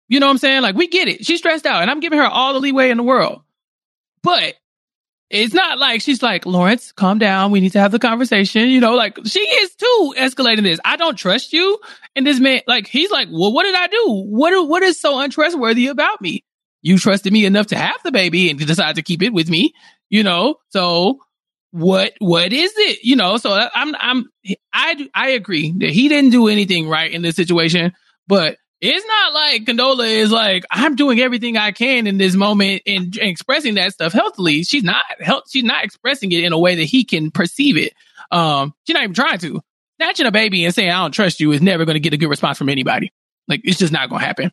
You 0.09 0.21
know 0.21 0.27
what 0.27 0.33
I'm 0.33 0.39
saying? 0.39 0.63
Like, 0.63 0.77
we 0.77 0.87
get 0.87 1.09
it. 1.09 1.27
She's 1.27 1.39
stressed 1.41 1.67
out, 1.67 1.83
and 1.83 1.91
I'm 1.91 2.01
giving 2.01 2.19
her 2.21 2.25
all 2.27 2.55
the 2.55 2.61
leeway 2.61 2.91
in 2.91 2.97
the 2.99 3.03
world. 3.03 3.43
But 4.23 4.55
it's 5.31 5.53
not 5.53 5.79
like 5.79 6.01
she's 6.01 6.23
like, 6.23 6.47
Lawrence, 6.47 6.93
calm 6.93 7.19
down. 7.19 7.51
We 7.51 7.61
need 7.61 7.73
to 7.73 7.81
have 7.81 7.93
the 7.93 7.99
conversation. 7.99 8.69
You 8.69 8.81
know, 8.81 8.95
like 8.95 9.19
she 9.27 9.41
is 9.41 9.75
too 9.75 10.15
escalating 10.17 10.63
this. 10.63 10.81
I 10.85 10.97
don't 10.97 11.17
trust 11.17 11.53
you. 11.53 11.79
And 12.17 12.27
this 12.27 12.41
man, 12.41 12.63
like, 12.67 12.87
he's 12.87 13.11
like, 13.11 13.29
well, 13.31 13.53
what 13.53 13.65
did 13.65 13.75
I 13.75 13.89
do? 13.89 14.05
What, 14.27 14.69
what 14.69 14.83
is 14.83 14.99
so 15.01 15.21
untrustworthy 15.21 15.89
about 15.89 16.21
me? 16.21 16.45
You 16.81 16.97
trusted 16.97 17.33
me 17.33 17.45
enough 17.45 17.67
to 17.69 17.77
have 17.77 18.01
the 18.05 18.13
baby 18.13 18.49
and 18.49 18.59
decide 18.59 18.95
to 18.95 19.03
keep 19.03 19.23
it 19.23 19.33
with 19.33 19.51
me, 19.51 19.75
you 20.09 20.23
know? 20.23 20.57
So 20.71 21.19
what, 21.73 22.15
what 22.21 22.53
is 22.53 22.73
it? 22.77 23.01
You 23.03 23.17
know, 23.17 23.37
so 23.37 23.53
I'm, 23.53 23.95
I'm, 23.99 24.25
I, 24.73 25.09
I 25.15 25.29
agree 25.31 25.75
that 25.79 25.91
he 25.91 26.09
didn't 26.09 26.31
do 26.31 26.49
anything 26.49 26.89
right 26.89 27.11
in 27.11 27.21
this 27.21 27.37
situation, 27.37 27.93
but 28.27 28.57
it's 28.81 29.07
not 29.07 29.35
like 29.35 29.65
Condola 29.65 30.07
is 30.07 30.31
like, 30.31 30.65
I'm 30.71 30.95
doing 30.95 31.21
everything 31.21 31.57
I 31.57 31.73
can 31.73 32.07
in 32.07 32.17
this 32.17 32.35
moment 32.35 32.83
and, 32.87 33.17
expressing 33.17 33.75
that 33.75 33.93
stuff 33.93 34.13
healthily. 34.13 34.63
She's 34.63 34.85
not 34.85 35.05
health. 35.21 35.45
She's 35.51 35.65
not 35.65 35.85
expressing 35.85 36.31
it 36.33 36.45
in 36.45 36.53
a 36.53 36.59
way 36.59 36.77
that 36.77 36.85
he 36.85 37.05
can 37.05 37.31
perceive 37.31 37.77
it. 37.77 37.93
Um, 38.31 38.75
she's 38.87 38.95
not 38.95 39.03
even 39.03 39.15
trying 39.15 39.39
to. 39.39 39.61
Snatching 40.01 40.27
a 40.27 40.31
baby 40.31 40.65
and 40.65 40.73
saying, 40.73 40.91
I 40.91 41.03
don't 41.03 41.11
trust 41.11 41.41
you 41.41 41.51
is 41.51 41.61
never 41.61 41.85
going 41.85 41.95
to 41.95 42.01
get 42.01 42.13
a 42.13 42.17
good 42.17 42.29
response 42.29 42.57
from 42.57 42.69
anybody. 42.69 43.13
Like, 43.49 43.63
it's 43.65 43.79
just 43.79 43.93
not 43.93 44.09
going 44.11 44.21
to 44.21 44.27
happen. 44.27 44.53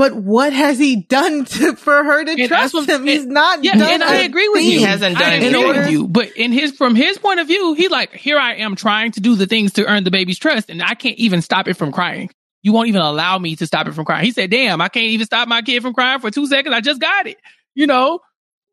But 0.00 0.14
what 0.14 0.52
has 0.54 0.78
he 0.78 0.96
done 0.96 1.44
to, 1.44 1.76
for 1.76 2.02
her 2.02 2.24
to 2.24 2.30
And 2.30 2.48
trust 2.48 2.72
what- 2.72 2.88
him? 2.88 3.06
He's 3.06 3.24
and- 3.24 3.32
not 3.32 3.62
Yeah, 3.62 3.74
done 3.76 3.92
and 3.92 4.02
I 4.02 4.22
a 4.22 4.24
agree 4.24 4.48
with 4.48 4.60
thing. 4.62 4.70
you. 4.70 4.78
He 4.78 4.82
hasn't 4.84 5.18
done 5.18 5.30
I 5.30 5.34
agree 5.34 5.48
anything. 5.48 5.66
with 5.76 5.90
you. 5.90 6.08
But 6.08 6.30
in 6.38 6.52
his 6.52 6.72
from 6.72 6.94
his 6.94 7.18
point 7.18 7.38
of 7.38 7.46
view, 7.46 7.74
he 7.74 7.88
like, 7.88 8.14
here 8.14 8.38
I 8.38 8.54
am 8.56 8.76
trying 8.76 9.12
to 9.12 9.20
do 9.20 9.36
the 9.36 9.46
things 9.46 9.74
to 9.74 9.84
earn 9.86 10.04
the 10.04 10.10
baby's 10.10 10.38
trust, 10.38 10.70
and 10.70 10.82
I 10.82 10.94
can't 10.94 11.18
even 11.18 11.42
stop 11.42 11.68
it 11.68 11.74
from 11.74 11.92
crying. 11.92 12.30
You 12.62 12.72
won't 12.72 12.88
even 12.88 13.02
allow 13.02 13.38
me 13.38 13.56
to 13.56 13.66
stop 13.66 13.86
it 13.88 13.92
from 13.94 14.04
crying. 14.06 14.24
He 14.24 14.32
said, 14.32 14.50
"Damn, 14.50 14.80
I 14.80 14.88
can't 14.88 15.04
even 15.06 15.26
stop 15.26 15.48
my 15.48 15.60
kid 15.62 15.82
from 15.82 15.92
crying 15.92 16.20
for 16.20 16.30
two 16.30 16.46
seconds. 16.46 16.74
I 16.74 16.80
just 16.80 17.00
got 17.00 17.26
it." 17.26 17.36
You 17.74 17.86
know, 17.86 18.20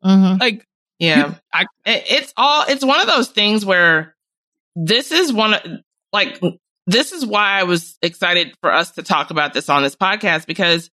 Mhm. 0.04 0.40
like 0.40 0.64
Yeah. 0.98 1.34
I, 1.52 1.66
it's 1.84 2.32
all 2.36 2.64
it's 2.68 2.84
one 2.84 3.00
of 3.00 3.06
those 3.06 3.28
things 3.28 3.64
where 3.66 4.14
this 4.76 5.12
is 5.12 5.32
one 5.32 5.54
of 5.54 5.62
like 6.12 6.40
this 6.86 7.12
is 7.12 7.24
why 7.26 7.60
I 7.60 7.64
was 7.64 7.98
excited 8.02 8.54
for 8.62 8.72
us 8.72 8.92
to 8.92 9.02
talk 9.02 9.30
about 9.30 9.52
this 9.52 9.68
on 9.68 9.82
this 9.82 9.94
podcast 9.94 10.46
because 10.46 10.88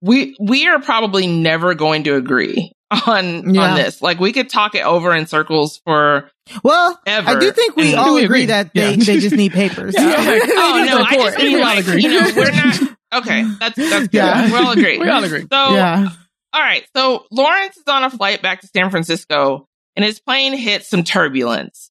we 0.00 0.36
we 0.40 0.66
are 0.68 0.80
probably 0.80 1.26
never 1.26 1.74
going 1.74 2.04
to 2.04 2.14
agree 2.16 2.72
on 3.06 3.54
Yeah. 3.54 3.62
on 3.62 3.76
this. 3.76 4.00
Like 4.00 4.18
we 4.20 4.32
could 4.32 4.48
talk 4.48 4.74
it 4.74 4.84
over 4.84 5.14
in 5.14 5.26
circles 5.26 5.80
for 5.84 6.30
Well, 6.62 6.98
ever. 7.06 7.30
I 7.30 7.38
do 7.38 7.50
think 7.52 7.76
we 7.76 7.90
and- 7.90 7.98
all 8.00 8.14
we 8.14 8.24
agree 8.24 8.42
agree. 8.42 8.46
that 8.46 8.72
they, 8.74 8.90
Yeah. 8.94 9.04
they 9.04 9.18
just 9.20 9.34
need 9.36 9.52
papers. 9.52 9.94
Yeah, 9.96 10.14
I'm 10.16 10.40
Oh 10.50 10.84
no, 10.86 10.98
I 11.06 11.14
just 11.16 11.38
mean 11.38 11.52
We 11.52 11.54
all 11.60 11.64
like 11.66 11.78
agree. 11.86 12.02
you 12.02 12.08
know 12.08 12.30
we're 12.36 12.50
not 12.52 12.80
okay. 13.24 13.42
That's 13.60 13.76
that's 13.76 14.08
good. 14.08 14.14
Yeah. 14.14 14.46
We 14.46 14.54
all 14.56 14.70
agree. 14.72 14.98
We 15.00 15.08
all 15.08 15.24
agree. 15.24 15.42
So 15.42 15.74
yeah. 15.74 16.08
all 16.52 16.62
right, 16.62 16.86
so 16.96 17.24
Lawrence 17.30 17.76
is 17.76 17.84
on 17.88 18.04
a 18.04 18.10
flight 18.10 18.40
back 18.42 18.60
to 18.62 18.66
San 18.68 18.90
Francisco, 18.90 19.66
and 19.96 20.04
his 20.04 20.18
plane 20.20 20.54
hits 20.54 20.88
some 20.88 21.04
turbulence. 21.04 21.90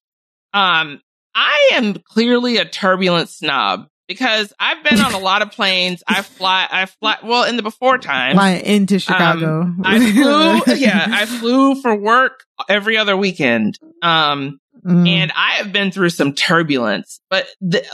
Um, 0.54 1.00
I 1.34 1.70
am 1.74 1.94
clearly 2.10 2.56
a 2.56 2.64
turbulent 2.64 3.28
snob 3.28 3.86
because 4.08 4.52
I've 4.58 4.82
been 4.82 5.00
on 5.00 5.12
a 5.14 5.18
lot 5.18 5.42
of 5.42 5.52
planes. 5.52 6.02
I 6.08 6.22
fly, 6.22 6.66
I 6.70 6.86
fly. 6.86 7.18
Well, 7.22 7.44
in 7.44 7.56
the 7.56 7.62
before 7.62 7.98
times, 7.98 8.34
Flying 8.34 8.64
into 8.64 8.98
Chicago. 8.98 9.60
Um, 9.62 9.82
I 9.84 9.98
flew, 10.64 10.74
yeah, 10.76 11.06
I 11.10 11.26
flew 11.26 11.80
for 11.80 11.94
work 11.94 12.44
every 12.68 12.96
other 12.96 13.16
weekend. 13.16 13.78
Um, 14.02 14.58
Mm. 14.86 15.08
and 15.08 15.32
I 15.34 15.54
have 15.54 15.72
been 15.72 15.90
through 15.90 16.10
some 16.10 16.34
turbulence, 16.34 17.20
but 17.28 17.46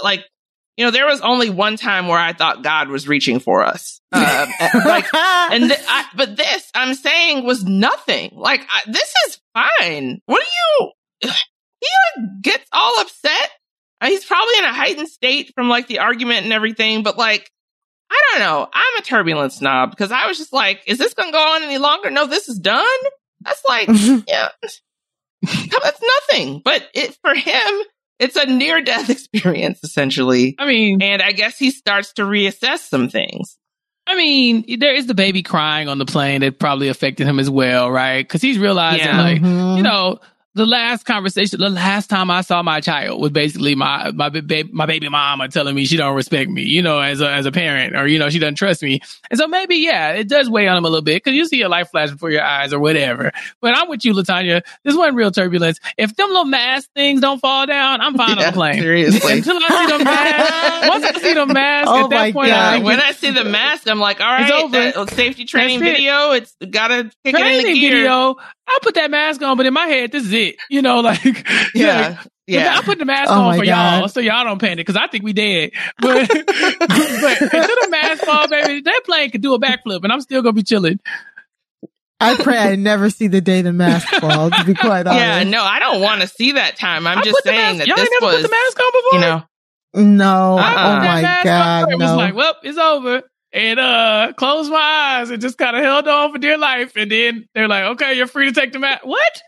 like, 0.04 0.22
you 0.76 0.84
know, 0.84 0.90
there 0.90 1.06
was 1.06 1.22
only 1.22 1.48
one 1.48 1.76
time 1.78 2.08
where 2.08 2.18
I 2.18 2.34
thought 2.34 2.62
God 2.62 2.88
was 2.88 3.08
reaching 3.08 3.40
for 3.40 3.64
us. 3.64 4.00
Uh, 4.12 4.46
like, 4.84 5.06
and 5.14 5.70
th- 5.70 5.80
I, 5.88 6.04
but 6.14 6.36
this 6.36 6.70
I'm 6.74 6.94
saying 6.94 7.44
was 7.46 7.64
nothing. 7.64 8.32
Like, 8.34 8.60
I, 8.70 8.82
this 8.86 9.12
is 9.26 9.40
fine. 9.54 10.20
What 10.26 10.42
do 10.42 11.28
you? 11.28 11.30
He 11.80 11.88
like, 12.20 12.42
gets 12.42 12.66
all 12.72 13.00
upset. 13.00 13.50
He's 14.06 14.24
probably 14.24 14.54
in 14.58 14.64
a 14.64 14.72
heightened 14.74 15.08
state 15.08 15.52
from 15.54 15.68
like 15.68 15.86
the 15.86 16.00
argument 16.00 16.44
and 16.44 16.52
everything, 16.52 17.02
but 17.02 17.16
like, 17.18 17.50
I 18.10 18.20
don't 18.30 18.40
know. 18.40 18.68
I'm 18.72 18.98
a 18.98 19.02
turbulent 19.02 19.52
snob 19.52 19.90
because 19.90 20.12
I 20.12 20.26
was 20.26 20.38
just 20.38 20.52
like, 20.52 20.82
is 20.86 20.98
this 20.98 21.14
going 21.14 21.28
to 21.28 21.32
go 21.32 21.38
on 21.54 21.62
any 21.62 21.78
longer? 21.78 22.10
No, 22.10 22.26
this 22.26 22.48
is 22.48 22.58
done. 22.58 22.84
That's 23.40 23.62
like, 23.68 23.88
yeah, 24.28 24.48
that's 25.42 26.00
nothing. 26.30 26.60
But 26.64 26.88
it 26.94 27.16
for 27.22 27.34
him, 27.34 27.82
it's 28.18 28.36
a 28.36 28.46
near 28.46 28.80
death 28.82 29.10
experience 29.10 29.80
essentially. 29.82 30.54
I 30.58 30.66
mean, 30.66 31.02
And 31.02 31.20
I 31.22 31.32
guess 31.32 31.58
he 31.58 31.70
starts 31.70 32.12
to 32.14 32.22
reassess 32.22 32.78
some 32.88 33.08
things. 33.08 33.58
I 34.06 34.16
mean, 34.16 34.78
there 34.80 34.94
is 34.94 35.06
the 35.06 35.14
baby 35.14 35.42
crying 35.42 35.88
on 35.88 35.96
the 35.96 36.04
plane 36.04 36.42
that 36.42 36.58
probably 36.58 36.88
affected 36.88 37.26
him 37.26 37.38
as 37.38 37.48
well, 37.48 37.90
right? 37.90 38.22
Because 38.22 38.42
he's 38.42 38.58
realizing, 38.58 39.06
Yeah. 39.06 39.20
like, 39.22 39.40
Mhm. 39.40 39.78
you 39.78 39.82
know, 39.82 40.20
the 40.54 40.66
last 40.66 41.04
conversation, 41.04 41.60
the 41.60 41.68
last 41.68 42.08
time 42.08 42.30
I 42.30 42.40
saw 42.42 42.62
my 42.62 42.80
child 42.80 43.20
was 43.20 43.30
basically 43.32 43.74
my 43.74 44.10
my 44.12 44.28
baby 44.28 44.70
my 44.72 44.86
baby 44.86 45.08
mama 45.08 45.48
telling 45.48 45.74
me 45.74 45.84
she 45.86 45.96
don't 45.96 46.14
respect 46.14 46.50
me, 46.50 46.62
you 46.62 46.80
know, 46.82 47.00
as 47.00 47.20
a 47.20 47.28
as 47.30 47.46
a 47.46 47.52
parent, 47.52 47.96
or 47.96 48.06
you 48.06 48.18
know, 48.18 48.30
she 48.30 48.38
doesn't 48.38 48.54
trust 48.56 48.82
me. 48.82 49.00
And 49.30 49.38
so 49.38 49.48
maybe, 49.48 49.76
yeah, 49.76 50.12
it 50.12 50.28
does 50.28 50.48
weigh 50.48 50.68
on 50.68 50.76
him 50.76 50.84
a 50.84 50.88
little 50.88 51.02
bit 51.02 51.22
because 51.24 51.36
you 51.36 51.46
see 51.46 51.62
a 51.62 51.68
life 51.68 51.90
flash 51.90 52.10
before 52.10 52.30
your 52.30 52.42
eyes 52.44 52.72
or 52.72 52.78
whatever. 52.78 53.32
But 53.60 53.76
I'm 53.76 53.88
with 53.88 54.04
you, 54.04 54.14
Latanya. 54.14 54.62
This 54.84 54.96
wasn't 54.96 55.16
real 55.16 55.30
turbulence. 55.30 55.80
If 55.98 56.14
them 56.16 56.28
little 56.28 56.44
mask 56.44 56.88
things 56.94 57.20
don't 57.20 57.40
fall 57.40 57.66
down, 57.66 58.00
I'm 58.00 58.14
fine 58.16 58.38
on 58.38 58.46
the 58.46 58.52
plane. 58.52 58.80
seriously. 58.80 59.32
Until 59.38 59.56
I 59.56 59.70
see 59.70 59.86
them 59.86 60.04
masks, 60.04 60.88
once 60.88 61.04
I 61.04 61.18
see 61.18 61.34
them 61.34 61.52
masks, 61.52 61.90
Oh 61.90 62.04
at 62.04 62.10
that 62.10 62.16
my 62.16 62.32
point, 62.32 62.48
God. 62.48 62.56
I 62.60 62.70
Yeah, 62.70 62.70
think 62.74 62.84
when 62.84 63.00
I 63.00 63.12
see 63.12 63.30
the 63.32 63.44
mask, 63.44 63.88
I'm 63.88 63.98
like, 64.00 64.20
all 64.20 64.26
right, 64.26 64.42
It's 64.42 64.50
over. 64.52 64.70
that 64.72 64.96
uh, 64.96 65.06
safety 65.06 65.44
training 65.46 65.80
That's 65.80 65.90
it. 65.90 65.96
video, 65.96 66.30
it's 66.32 66.56
gotta 66.70 67.10
kick 67.24 67.38
it 67.38 67.38
into 67.38 67.40
training 67.40 67.74
gear. 67.80 67.92
video, 67.96 68.36
I'll 68.68 68.80
put 68.80 68.94
that 68.94 69.10
mask 69.10 69.42
on, 69.42 69.56
but 69.56 69.66
in 69.66 69.74
my 69.74 69.86
head, 69.86 70.10
this 70.12 70.24
is 70.24 70.32
it. 70.32 70.56
You 70.70 70.82
know, 70.82 71.00
like, 71.00 71.22
Yeah, 71.74 72.08
like, 72.18 72.18
yeah. 72.46 72.76
I 72.78 72.82
put 72.82 72.98
the 72.98 73.04
mask 73.04 73.30
Oh 73.30 73.34
on 73.40 73.44
my 73.46 73.58
for 73.58 73.64
y'all, 73.64 74.08
so 74.08 74.20
y'all 74.20 74.44
don't 74.44 74.58
panic, 74.58 74.86
because 74.86 74.96
I 74.96 75.06
think 75.06 75.24
we 75.24 75.32
dead. 75.32 75.70
But, 76.00 76.28
but 76.28 76.38
until 76.38 77.76
the 77.82 77.88
mask 77.90 78.24
fall, 78.24 78.48
baby, 78.48 78.80
that 78.82 79.00
plane 79.04 79.30
could 79.30 79.42
do 79.42 79.54
a 79.54 79.60
backflip, 79.60 80.02
and 80.02 80.12
I'm 80.12 80.20
still 80.20 80.42
gonna 80.42 80.52
be 80.54 80.62
chilling. 80.62 80.98
I 82.20 82.36
pray 82.36 82.56
I 82.56 82.76
never 82.76 83.10
see 83.10 83.26
the 83.26 83.40
day 83.40 83.60
the 83.62 83.72
mask 83.72 84.08
falls, 84.20 84.52
to 84.52 84.64
be 84.64 84.74
quite 84.74 85.06
honest. 85.06 85.20
Yeah, 85.20 85.42
no, 85.44 85.62
I 85.62 85.78
don't 85.78 86.00
want 86.00 86.22
to 86.22 86.28
see 86.28 86.52
that 86.52 86.76
time. 86.76 87.06
I'm 87.06 87.18
I 87.18 87.22
just 87.22 87.42
saying 87.44 87.56
mask- 87.58 87.78
that 87.78 87.86
y'all 87.88 87.96
this 87.96 88.08
ain't 88.12 88.22
never 88.22 88.32
was, 88.32 88.42
put 88.42 88.50
the 88.50 88.56
mask 88.64 88.80
on 88.80 88.92
before. 88.92 89.12
you 89.12 89.20
know, 89.20 90.14
No. 90.14 90.58
Uh-uh. 90.58 90.62
I 90.62 90.70
put 90.72 90.78
Oh 90.78 90.84
that 90.84 90.98
my 91.14 91.22
mask 91.22 91.44
God. 91.44 91.82
on. 91.84 91.92
It 91.92 91.98
was 91.98 92.10
No. 92.10 92.16
like, 92.16 92.34
well, 92.34 92.54
it's 92.62 92.78
over. 92.78 93.22
And 93.54 93.78
uh 93.78 94.32
closed 94.36 94.70
my 94.70 94.78
eyes 95.20 95.30
and 95.30 95.40
just 95.40 95.56
kind 95.58 95.76
of 95.76 95.82
held 95.84 96.08
on 96.08 96.32
for 96.32 96.38
dear 96.38 96.58
life. 96.58 96.96
And 96.96 97.10
then 97.10 97.48
they're 97.54 97.68
like, 97.68 97.84
okay, 97.92 98.14
you're 98.14 98.26
free 98.26 98.46
to 98.46 98.52
take 98.52 98.72
the 98.72 98.80
mask. 98.80 99.06
What? 99.06 99.42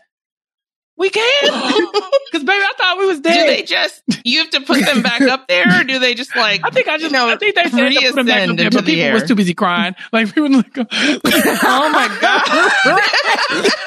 We 0.97 1.09
can? 1.09 1.91
Because 2.29 2.43
baby, 2.43 2.61
I 2.61 2.73
thought 2.77 2.97
we 2.97 3.05
was 3.05 3.21
dead. 3.21 3.35
do 3.35 3.45
they 3.47 3.63
just 3.63 4.03
you 4.25 4.39
have 4.39 4.49
to 4.49 4.59
put 4.59 4.83
them 4.85 5.01
back 5.01 5.21
up 5.21 5.47
there, 5.47 5.79
or 5.79 5.85
do 5.85 5.97
they 5.97 6.13
just 6.13 6.35
like 6.35 6.59
I 6.61 6.69
think 6.71 6.89
I 6.89 6.97
just, 6.97 7.05
you 7.05 7.17
know, 7.17 7.29
I 7.29 7.37
think 7.37 7.55
they 7.55 7.63
said 7.69 7.89
to 7.89 8.01
put 8.01 8.15
them 8.15 8.25
back 8.25 8.41
reascend 8.41 8.51
up 8.51 8.57
there, 8.57 8.69
but 8.69 8.83
the 8.83 8.91
people 8.91 9.05
air? 9.05 9.13
was 9.13 9.23
too 9.23 9.35
busy 9.35 9.53
crying. 9.53 9.95
Like 10.11 10.33
people 10.35 10.51
like, 10.51 10.67
oh 10.77 10.83
my 10.83 12.07
god, 12.19 12.43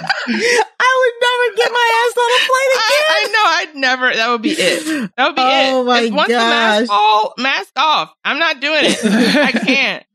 I 0.81 0.91
would 0.97 1.16
never 1.20 1.57
get 1.57 1.70
my 1.70 1.87
ass 2.01 2.16
on 2.16 2.31
a 2.31 2.41
plane 2.49 2.73
again. 2.81 3.05
I, 3.11 3.12
I 3.12 3.28
know 3.28 3.45
I'd 3.45 3.74
never. 3.77 4.16
That 4.16 4.28
would 4.31 4.43
be 4.43 4.53
it. 4.53 5.11
That 5.16 5.27
would 5.27 5.37
be 5.37 5.43
it. 5.43 5.73
Oh 5.73 5.82
it. 5.82 5.85
my 5.85 6.01
If 6.01 6.12
once 6.15 6.28
the 6.28 6.35
mask 6.35 6.87
fall, 6.87 7.35
mask 7.37 7.73
off. 7.77 8.15
I'm 8.24 8.39
not 8.39 8.61
doing 8.61 8.85
it. 8.85 9.05
I 9.05 9.53
can't. 9.53 10.07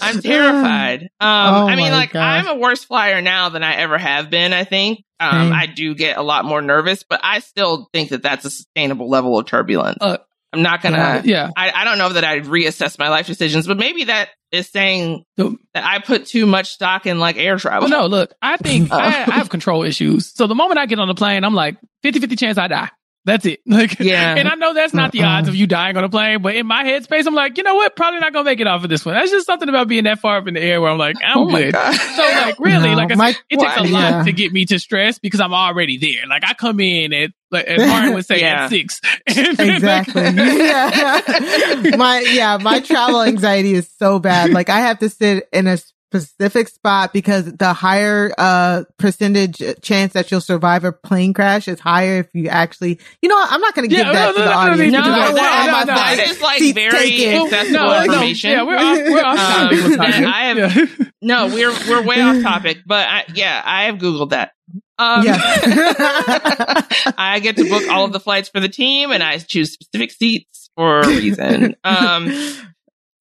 I'm 0.00 0.20
terrified. 0.20 1.02
Um, 1.02 1.08
Oh 1.20 1.68
I 1.68 1.76
mean, 1.76 1.90
like 1.90 2.12
gosh. 2.12 2.44
I'm 2.44 2.56
a 2.56 2.60
worse 2.60 2.84
flyer 2.84 3.20
now 3.22 3.48
than 3.48 3.62
I 3.62 3.74
ever 3.76 3.98
have 3.98 4.30
been. 4.30 4.52
I 4.52 4.64
think 4.64 5.02
um. 5.20 5.52
I 5.52 5.66
do 5.66 5.94
get 5.94 6.16
a 6.18 6.22
lot 6.22 6.44
more 6.44 6.60
nervous, 6.62 7.02
but 7.08 7.20
I 7.22 7.40
still 7.40 7.88
think 7.92 8.10
that 8.10 8.22
that's 8.22 8.44
a 8.44 8.50
sustainable 8.50 9.08
level 9.08 9.38
of 9.38 9.46
turbulence. 9.46 9.98
Uh, 10.00 10.18
I'm 10.52 10.62
not 10.62 10.80
gonna. 10.82 11.22
yeah. 11.24 11.50
I, 11.56 11.70
I 11.74 11.84
don't 11.84 11.98
know 11.98 12.10
that 12.10 12.24
I'd 12.24 12.44
reassess 12.44 12.98
my 12.98 13.08
life 13.08 13.26
decisions, 13.26 13.66
but 13.66 13.76
maybe 13.76 14.04
that 14.04 14.30
is 14.52 14.68
saying 14.70 15.24
that 15.36 15.56
I 15.74 15.98
put 15.98 16.26
too 16.26 16.46
much 16.46 16.70
stock 16.70 17.04
in 17.06 17.18
like 17.18 17.36
air 17.36 17.58
travel. 17.58 17.90
Well, 17.90 18.02
no, 18.02 18.06
look, 18.06 18.32
I 18.40 18.56
think 18.56 18.88
Oh. 18.92 18.96
I, 18.96 19.06
I 19.08 19.34
have 19.34 19.48
control 19.50 19.82
issues. 19.82 20.32
So 20.34 20.46
the 20.46 20.54
moment 20.54 20.78
I 20.78 20.86
get 20.86 20.98
on 20.98 21.08
the 21.08 21.14
plane, 21.14 21.44
I'm 21.44 21.54
like 21.54 21.76
50 22.02 22.20
50 22.20 22.36
chance 22.36 22.58
I 22.58 22.68
die. 22.68 22.88
That's 23.26 23.44
it. 23.44 23.60
Like, 23.66 23.98
Yeah. 23.98 24.36
And 24.36 24.48
I 24.48 24.54
know 24.54 24.72
that's 24.72 24.94
not 24.94 25.10
the 25.12 25.24
odds 25.24 25.48
of 25.48 25.54
you 25.56 25.66
dying 25.66 25.96
on 25.96 26.04
a 26.04 26.08
plane, 26.08 26.40
but 26.40 26.54
in 26.54 26.64
my 26.66 26.84
headspace, 26.84 27.26
I'm 27.26 27.34
like, 27.34 27.58
you 27.58 27.64
know 27.64 27.74
what? 27.74 27.94
Probably 27.96 28.20
not 28.20 28.32
gonna 28.32 28.44
make 28.44 28.60
it 28.60 28.66
off 28.66 28.84
of 28.84 28.88
this 28.88 29.04
one. 29.04 29.16
That's 29.16 29.30
just 29.30 29.44
something 29.46 29.68
about 29.68 29.88
being 29.88 30.04
that 30.04 30.20
far 30.20 30.38
up 30.38 30.46
in 30.46 30.54
the 30.54 30.60
air 30.62 30.80
where 30.80 30.90
I'm 30.90 30.96
like, 30.98 31.16
I'm 31.22 31.38
Oh 31.38 31.50
my 31.50 31.64
good. 31.64 31.72
God. 31.74 31.94
So 31.94 32.22
like, 32.22 32.58
really, 32.60 32.90
No, 32.90 32.94
like 32.96 33.06
I 33.06 33.14
said, 33.14 33.18
my- 33.18 33.34
it 33.50 33.58
takes 33.60 33.76
a 33.76 33.82
lot 33.82 34.10
yeah. 34.10 34.22
to 34.24 34.32
get 34.32 34.52
me 34.52 34.64
to 34.66 34.78
stress 34.78 35.18
because 35.18 35.40
I'm 35.40 35.52
already 35.52 35.98
there. 35.98 36.26
Like 36.28 36.44
I 36.46 36.54
come 36.54 36.78
in 36.80 37.12
at, 37.12 37.30
like 37.50 37.66
as 37.66 37.78
Martin 37.88 38.14
would 38.14 38.24
say, 38.26 38.40
Yeah. 38.40 38.64
at 38.64 38.70
six. 38.70 39.00
exactly. 39.26 40.22
yeah. 40.22 41.96
my 41.96 42.20
yeah, 42.32 42.58
my 42.60 42.80
travel 42.80 43.22
anxiety 43.22 43.72
is 43.74 43.88
so 43.98 44.18
bad. 44.18 44.50
Like 44.50 44.68
I 44.68 44.80
have 44.80 45.00
to 45.00 45.08
sit 45.08 45.48
in 45.52 45.66
a 45.66 45.78
specific 46.20 46.68
spot 46.68 47.12
because 47.12 47.44
the 47.54 47.72
higher 47.72 48.32
uh 48.38 48.84
percentage 48.98 49.62
chance 49.82 50.12
that 50.14 50.30
you'll 50.30 50.40
survive 50.40 50.84
a 50.84 50.92
plane 50.92 51.32
crash 51.34 51.68
is 51.68 51.80
higher 51.80 52.18
if 52.20 52.28
you 52.34 52.48
actually 52.48 52.98
you 53.22 53.28
know 53.28 53.42
I'm 53.48 53.60
not 53.60 53.74
gonna 53.74 53.88
give 53.88 53.98
Yeah, 53.98 54.12
that 54.12 54.26
no, 54.26 54.32
to 54.32 54.38
no, 54.38 54.44
the 54.44 54.50
no, 54.50 54.56
audience. 54.56 54.92
no, 54.92 54.98
No, 55.00 55.04
because 55.04 55.16
I 55.16 55.20
no, 55.20 55.26
don't 55.26 55.34
want 55.34 55.36
that, 55.36 55.68
all 55.68 55.86
no, 55.86 55.92
no, 55.92 56.16
that 56.16 56.28
is 56.30 56.40
like 56.40 56.58
seats 56.58 56.74
very 56.74 56.90
taken. 57.10 57.42
accessible 57.46 57.78
no, 57.78 57.86
no, 57.94 58.02
information. 58.04 58.50
yeah, 58.50 58.62
we're 58.62 58.76
off, 58.76 58.98
we're 58.98 59.24
off 59.24 59.38
Um, 59.38 59.68
topic. 59.70 59.84
with 59.88 59.96
that 59.98 60.24
I 60.24 60.44
have- 60.46 60.76
Yeah. 60.76 61.06
No, 61.22 61.46
we're 61.48 61.72
we're 61.88 62.02
way 62.02 62.20
off 62.20 62.42
topic, 62.42 62.78
but 62.86 63.08
I, 63.08 63.24
yeah, 63.34 63.60
I 63.64 63.84
have 63.84 63.96
googled 63.96 64.30
that. 64.30 64.52
Um, 64.98 65.24
Yeah. 65.24 65.36
I 67.18 67.40
get 67.42 67.56
to 67.56 67.68
book 67.68 67.88
all 67.90 68.04
of 68.04 68.12
the 68.12 68.20
flights 68.20 68.48
for 68.48 68.60
the 68.60 68.68
team, 68.68 69.10
and 69.10 69.22
I 69.22 69.38
choose 69.38 69.72
specific 69.72 70.12
seats 70.12 70.70
for 70.76 71.00
a 71.00 71.08
reason. 71.08 71.74
um, 71.84 72.30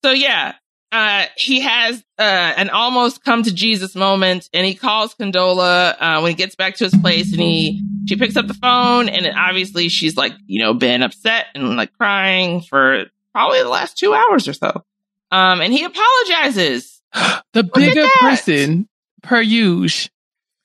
so 0.04 0.12
yeah, 0.12 0.54
uh, 0.96 1.26
he 1.36 1.60
has 1.62 2.04
uh, 2.18 2.22
an 2.22 2.70
almost 2.70 3.24
come 3.24 3.44
to 3.44 3.54
Jesus 3.54 3.96
moment, 3.96 4.50
and 4.54 4.66
he 4.66 4.76
calls 4.76 5.14
Condola 5.16 5.96
uh, 6.00 6.20
when 6.22 6.32
he 6.32 6.36
gets 6.36 6.56
back 6.56 6.76
to 6.78 6.86
his 6.86 6.96
place, 6.96 7.32
and 7.34 7.42
he 7.42 7.84
she 8.08 8.16
picks 8.16 8.38
up 8.38 8.48
the 8.48 8.54
phone, 8.54 9.10
and 9.10 9.28
obviously 9.36 9.90
she's 9.90 10.16
like, 10.16 10.32
you 10.46 10.62
know, 10.62 10.74
been 10.74 11.04
upset 11.04 11.48
and 11.54 11.76
like 11.76 11.92
crying 11.98 12.62
for 12.62 13.06
probably 13.34 13.62
the 13.62 13.70
last 13.70 13.98
two 13.98 14.14
hours 14.14 14.48
or 14.48 14.54
so. 14.54 14.84
Um, 15.32 15.60
and 15.62 15.74
he 15.74 15.84
apologizes. 15.84 17.02
The 17.54 17.60
at 17.60 17.74
bigger 17.74 18.08
person, 18.20 18.88
per 19.24 19.42
usual, 19.42 20.10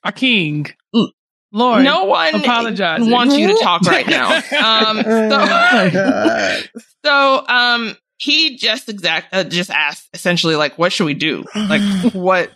a 0.05 0.11
king. 0.13 0.67
Lord, 1.53 1.83
no 1.85 2.05
one 2.05 2.35
apologizing. 2.35 3.11
wants 3.11 3.37
you 3.37 3.49
to 3.49 3.59
talk 3.63 3.83
right 3.83 4.07
now. 4.19 4.37
Um, 4.37 4.99
Oh 5.07 5.29
so, 5.31 5.91
God. 5.91 6.71
so, 7.05 7.47
um, 7.49 7.97
he 8.21 8.57
just 8.57 8.89
exact, 8.91 9.35
uh, 9.35 9.45
just 9.45 9.71
asked 9.71 10.09
essentially 10.13 10.55
like, 10.55 10.77
what 10.77 10.93
should 10.93 11.07
we 11.07 11.15
do? 11.15 11.45
Like, 11.55 11.81
what, 12.13 12.51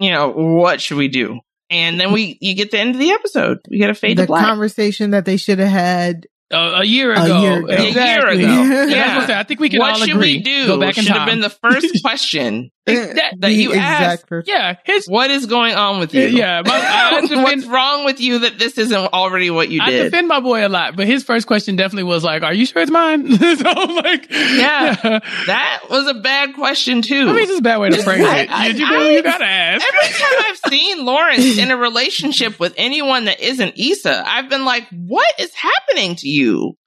you 0.00 0.10
know, 0.10 0.30
what 0.30 0.80
should 0.80 0.98
we 0.98 1.08
do? 1.08 1.38
And 1.70 2.00
then 2.00 2.12
we, 2.12 2.36
you 2.40 2.54
get 2.54 2.72
the 2.72 2.78
end 2.78 2.94
of 2.94 2.98
the 3.00 3.12
episode. 3.12 3.58
We 3.70 3.78
get 3.78 3.90
a 3.90 3.94
fade 3.94 4.18
the 4.18 4.22
to 4.22 4.26
black. 4.26 4.44
conversation 4.44 5.12
that 5.12 5.24
they 5.24 5.36
should 5.36 5.60
have 5.60 5.68
had 5.68 6.26
Uh, 6.50 6.78
a 6.80 6.84
year 6.84 7.12
A 7.12 7.22
ago. 7.24 7.40
year 7.42 7.58
ago. 7.58 7.66
A 7.68 7.78
year 7.80 7.88
Exactly. 7.88 8.44
ago. 8.44 8.52
Yeah, 8.62 8.68
that's 8.68 8.90
Yeah. 8.90 9.06
what 9.14 9.20
I'm 9.22 9.26
saying. 9.26 9.38
I 9.38 9.42
think 9.42 9.60
we 9.60 9.68
can 9.68 9.80
what 9.80 9.90
all 9.92 9.98
should 9.98 10.10
agree. 10.16 10.36
we 10.38 10.42
do? 10.42 10.66
Go 10.66 10.80
back 10.80 10.94
should 10.94 11.06
have 11.08 11.26
been 11.28 11.40
the 11.40 11.50
first 11.50 11.86
question 12.02 12.70
that, 12.86 13.34
that 13.40 13.52
you 13.52 13.74
asked. 13.74 14.26
first- 14.28 14.48
yeah, 14.48 14.76
his 14.86 15.06
What 15.06 15.30
is 15.30 15.44
going 15.44 15.74
on 15.74 16.00
with 16.00 16.14
you? 16.14 16.22
Yeah, 16.22 16.62
my- 16.64 16.70
I 16.72 17.20
defend- 17.20 17.42
What's 17.42 17.66
wrong 17.66 18.06
with 18.06 18.18
you 18.22 18.38
that 18.40 18.58
this 18.58 18.78
isn't 18.78 18.96
already 19.12 19.50
what 19.50 19.68
you 19.68 19.82
I 19.82 19.90
did? 19.90 20.00
I 20.00 20.04
defend 20.04 20.26
my 20.28 20.40
boy 20.40 20.66
a 20.66 20.70
lot, 20.70 20.96
but 20.96 21.06
his 21.06 21.22
first 21.22 21.46
question 21.46 21.76
definitely 21.76 22.04
was 22.04 22.24
like, 22.24 22.42
"Are 22.42 22.54
you 22.54 22.64
sure 22.64 22.80
it's 22.80 22.90
mine?" 22.90 23.30
so 23.36 23.64
I'm 23.68 23.94
like, 23.96 24.30
Yeah. 24.30 25.20
that 25.48 25.80
was 25.90 26.06
a 26.06 26.14
bad 26.14 26.54
question 26.54 27.02
too. 27.02 27.28
I 27.28 27.32
mean, 27.32 27.38
it's 27.40 27.48
just 27.48 27.60
a 27.60 27.62
bad 27.62 27.76
way 27.78 27.90
to 27.90 28.02
phrase 28.02 28.20
it. 28.20 28.50
I- 28.50 28.68
you, 28.68 28.74
you, 28.78 28.86
I- 28.86 29.08
you 29.10 29.22
gotta 29.22 29.44
ask. 29.44 29.86
Every 29.86 30.14
time 30.18 30.44
I've 30.46 30.70
seen 30.72 31.04
Lawrence 31.04 31.58
in 31.58 31.70
a 31.70 31.76
relationship 31.76 32.58
with 32.58 32.72
anyone 32.78 33.26
that 33.26 33.40
isn't 33.40 33.74
Issa, 33.78 34.24
I've 34.26 34.48
been 34.48 34.64
like, 34.64 34.86
what 34.90 35.30
is 35.38 35.52
happening 35.52 36.16
to 36.16 36.26
you? 36.28 36.37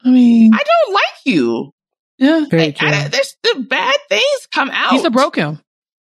I 0.04 0.10
mean, 0.10 0.54
I 0.54 0.58
don't 0.58 0.94
like 0.94 1.04
you. 1.26 1.72
yeah, 2.18 2.46
Very 2.50 2.72
true. 2.74 2.88
I, 2.88 3.08
there's 3.08 3.36
the 3.44 3.62
bad 3.62 3.96
things 4.10 4.48
come 4.54 4.70
out. 4.72 4.92
he's 4.92 5.04
a 5.06 5.10
broke 5.10 5.36
him. 5.36 5.60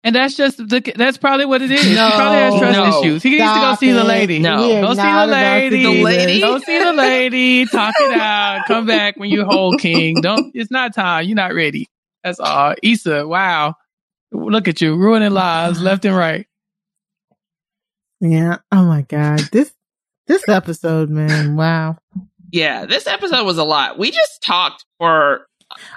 And 0.03 0.15
that's 0.17 0.35
just 0.35 0.57
the, 0.57 0.93
that's 0.97 1.19
probably 1.19 1.45
what 1.45 1.61
it 1.61 1.71
is. 1.71 1.83
he 1.83 1.95
No. 1.95 2.11
probably 2.15 2.39
has 2.39 2.59
trust 2.59 2.73
No. 2.79 3.01
issues. 3.03 3.23
He 3.23 3.31
needs 3.31 3.43
to 3.43 3.47
go 3.49 3.55
Stop 3.55 3.79
see 3.81 3.93
the 3.93 4.03
lady. 4.05 4.39
No. 4.39 4.57
We 4.67 4.77
are 4.77 4.81
Go 4.81 4.91
see 4.91 4.97
the 4.97 5.03
not 5.03 5.29
about 5.29 5.35
to 5.35 5.71
lady. 5.71 5.83
The 5.83 6.03
lady? 6.03 6.41
Go 6.41 6.59
see 6.59 6.79
the 6.83 6.93
lady. 6.95 7.67
Talk 7.67 7.95
it 7.99 8.19
out. 8.19 8.63
Come 8.69 8.87
back 8.87 9.19
when 9.19 9.29
you're 9.29 9.45
whole 9.45 9.77
king. 9.77 10.23
Don't. 10.23 10.53
It's 10.55 10.71
not 10.71 10.95
time. 10.95 11.27
You're 11.27 11.37
not 11.37 11.53
ready. 11.55 11.87
That's 12.25 12.41
all. 12.41 12.75
Issa. 12.83 13.29
Wow. 13.29 13.75
Look 14.33 14.69
at 14.69 14.81
you 14.81 14.97
ruining 14.97 15.33
lives 15.33 15.83
left 15.83 16.07
and 16.07 16.17
right. 16.17 16.47
Yeah. 18.21 18.59
Oh 18.73 18.85
my 18.85 19.03
god. 19.03 19.41
This 19.53 19.71
this 20.27 20.49
episode, 20.49 21.11
man. 21.11 21.57
Wow. 21.57 21.99
Yeah, 22.53 22.87
this 22.87 23.07
episode 23.07 23.45
was 23.45 23.59
a 23.59 23.65
lot. 23.65 23.99
We 23.99 24.11
just 24.11 24.43
talked 24.43 24.85
for 24.99 25.47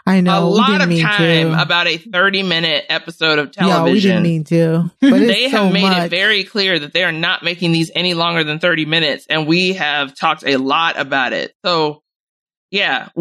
I 0.06 0.22
know. 0.22 0.44
a 0.44 0.46
lot 0.46 0.82
of 0.82 1.00
time 1.00 1.52
to. 1.52 1.62
about 1.62 1.88
a 1.88 1.98
30 1.98 2.44
minute 2.44 2.86
episode 2.90 3.40
of 3.40 3.52
television. 3.52 3.86
Yeah, 3.88 3.94
we 3.94 4.00
didn't 4.00 4.24
mean 4.24 4.44
to. 4.46 4.92
But 5.02 5.20
they 5.20 5.50
have 5.50 5.68
so 5.68 5.70
made 5.72 5.84
much. 5.84 6.06
it 6.06 6.10
very 6.10 6.44
clear 6.44 6.78
that 6.78 6.94
they 6.94 7.04
are 7.04 7.12
not 7.12 7.44
making 7.44 7.72
these 7.72 7.90
any 7.96 8.14
longer 8.14 8.44
than 8.44 8.60
30 8.60 8.86
minutes 8.86 9.26
and 9.30 9.48
we 9.48 9.74
have 9.74 10.16
talked 10.16 10.44
a 10.46 10.58
lot 10.58 11.00
about 11.00 11.34
it 11.34 11.54
so 11.66 12.02
yeah 12.72 13.10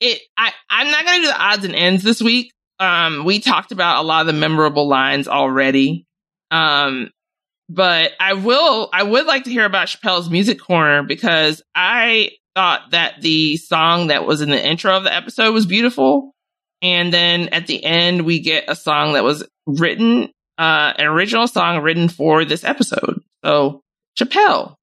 it 0.00 0.20
i 0.36 0.52
i'm 0.70 0.90
not 0.90 1.04
going 1.04 1.20
to 1.20 1.22
do 1.22 1.28
the 1.28 1.40
odds 1.42 1.64
and 1.64 1.74
ends 1.74 2.02
this 2.02 2.20
week 2.20 2.52
um 2.80 3.24
we 3.24 3.40
talked 3.40 3.72
about 3.72 4.04
a 4.04 4.06
lot 4.06 4.20
of 4.22 4.26
the 4.26 4.32
memorable 4.32 4.88
lines 4.88 5.28
already 5.28 6.06
um 6.50 7.10
but 7.68 8.12
i 8.20 8.34
will 8.34 8.88
i 8.92 9.02
would 9.02 9.26
like 9.26 9.44
to 9.44 9.50
hear 9.50 9.64
about 9.64 9.88
chappelle's 9.88 10.30
music 10.30 10.60
corner 10.60 11.02
because 11.02 11.62
i 11.74 12.30
thought 12.56 12.90
that 12.92 13.20
the 13.20 13.58
song 13.58 14.06
that 14.08 14.26
was 14.26 14.40
in 14.40 14.48
the 14.48 14.66
intro 14.66 14.96
of 14.96 15.04
the 15.04 15.14
episode 15.14 15.52
was 15.52 15.66
beautiful. 15.66 16.32
And 16.80 17.12
then 17.12 17.50
at 17.50 17.66
the 17.66 17.84
end 17.84 18.22
we 18.22 18.40
get 18.40 18.64
a 18.68 18.74
song 18.74 19.12
that 19.12 19.22
was 19.22 19.44
written 19.66 20.30
uh 20.58 20.94
an 20.98 21.06
original 21.06 21.46
song 21.46 21.82
written 21.82 22.08
for 22.08 22.44
this 22.44 22.64
episode. 22.64 23.20
So 23.44 23.82
chappelle 24.18 24.74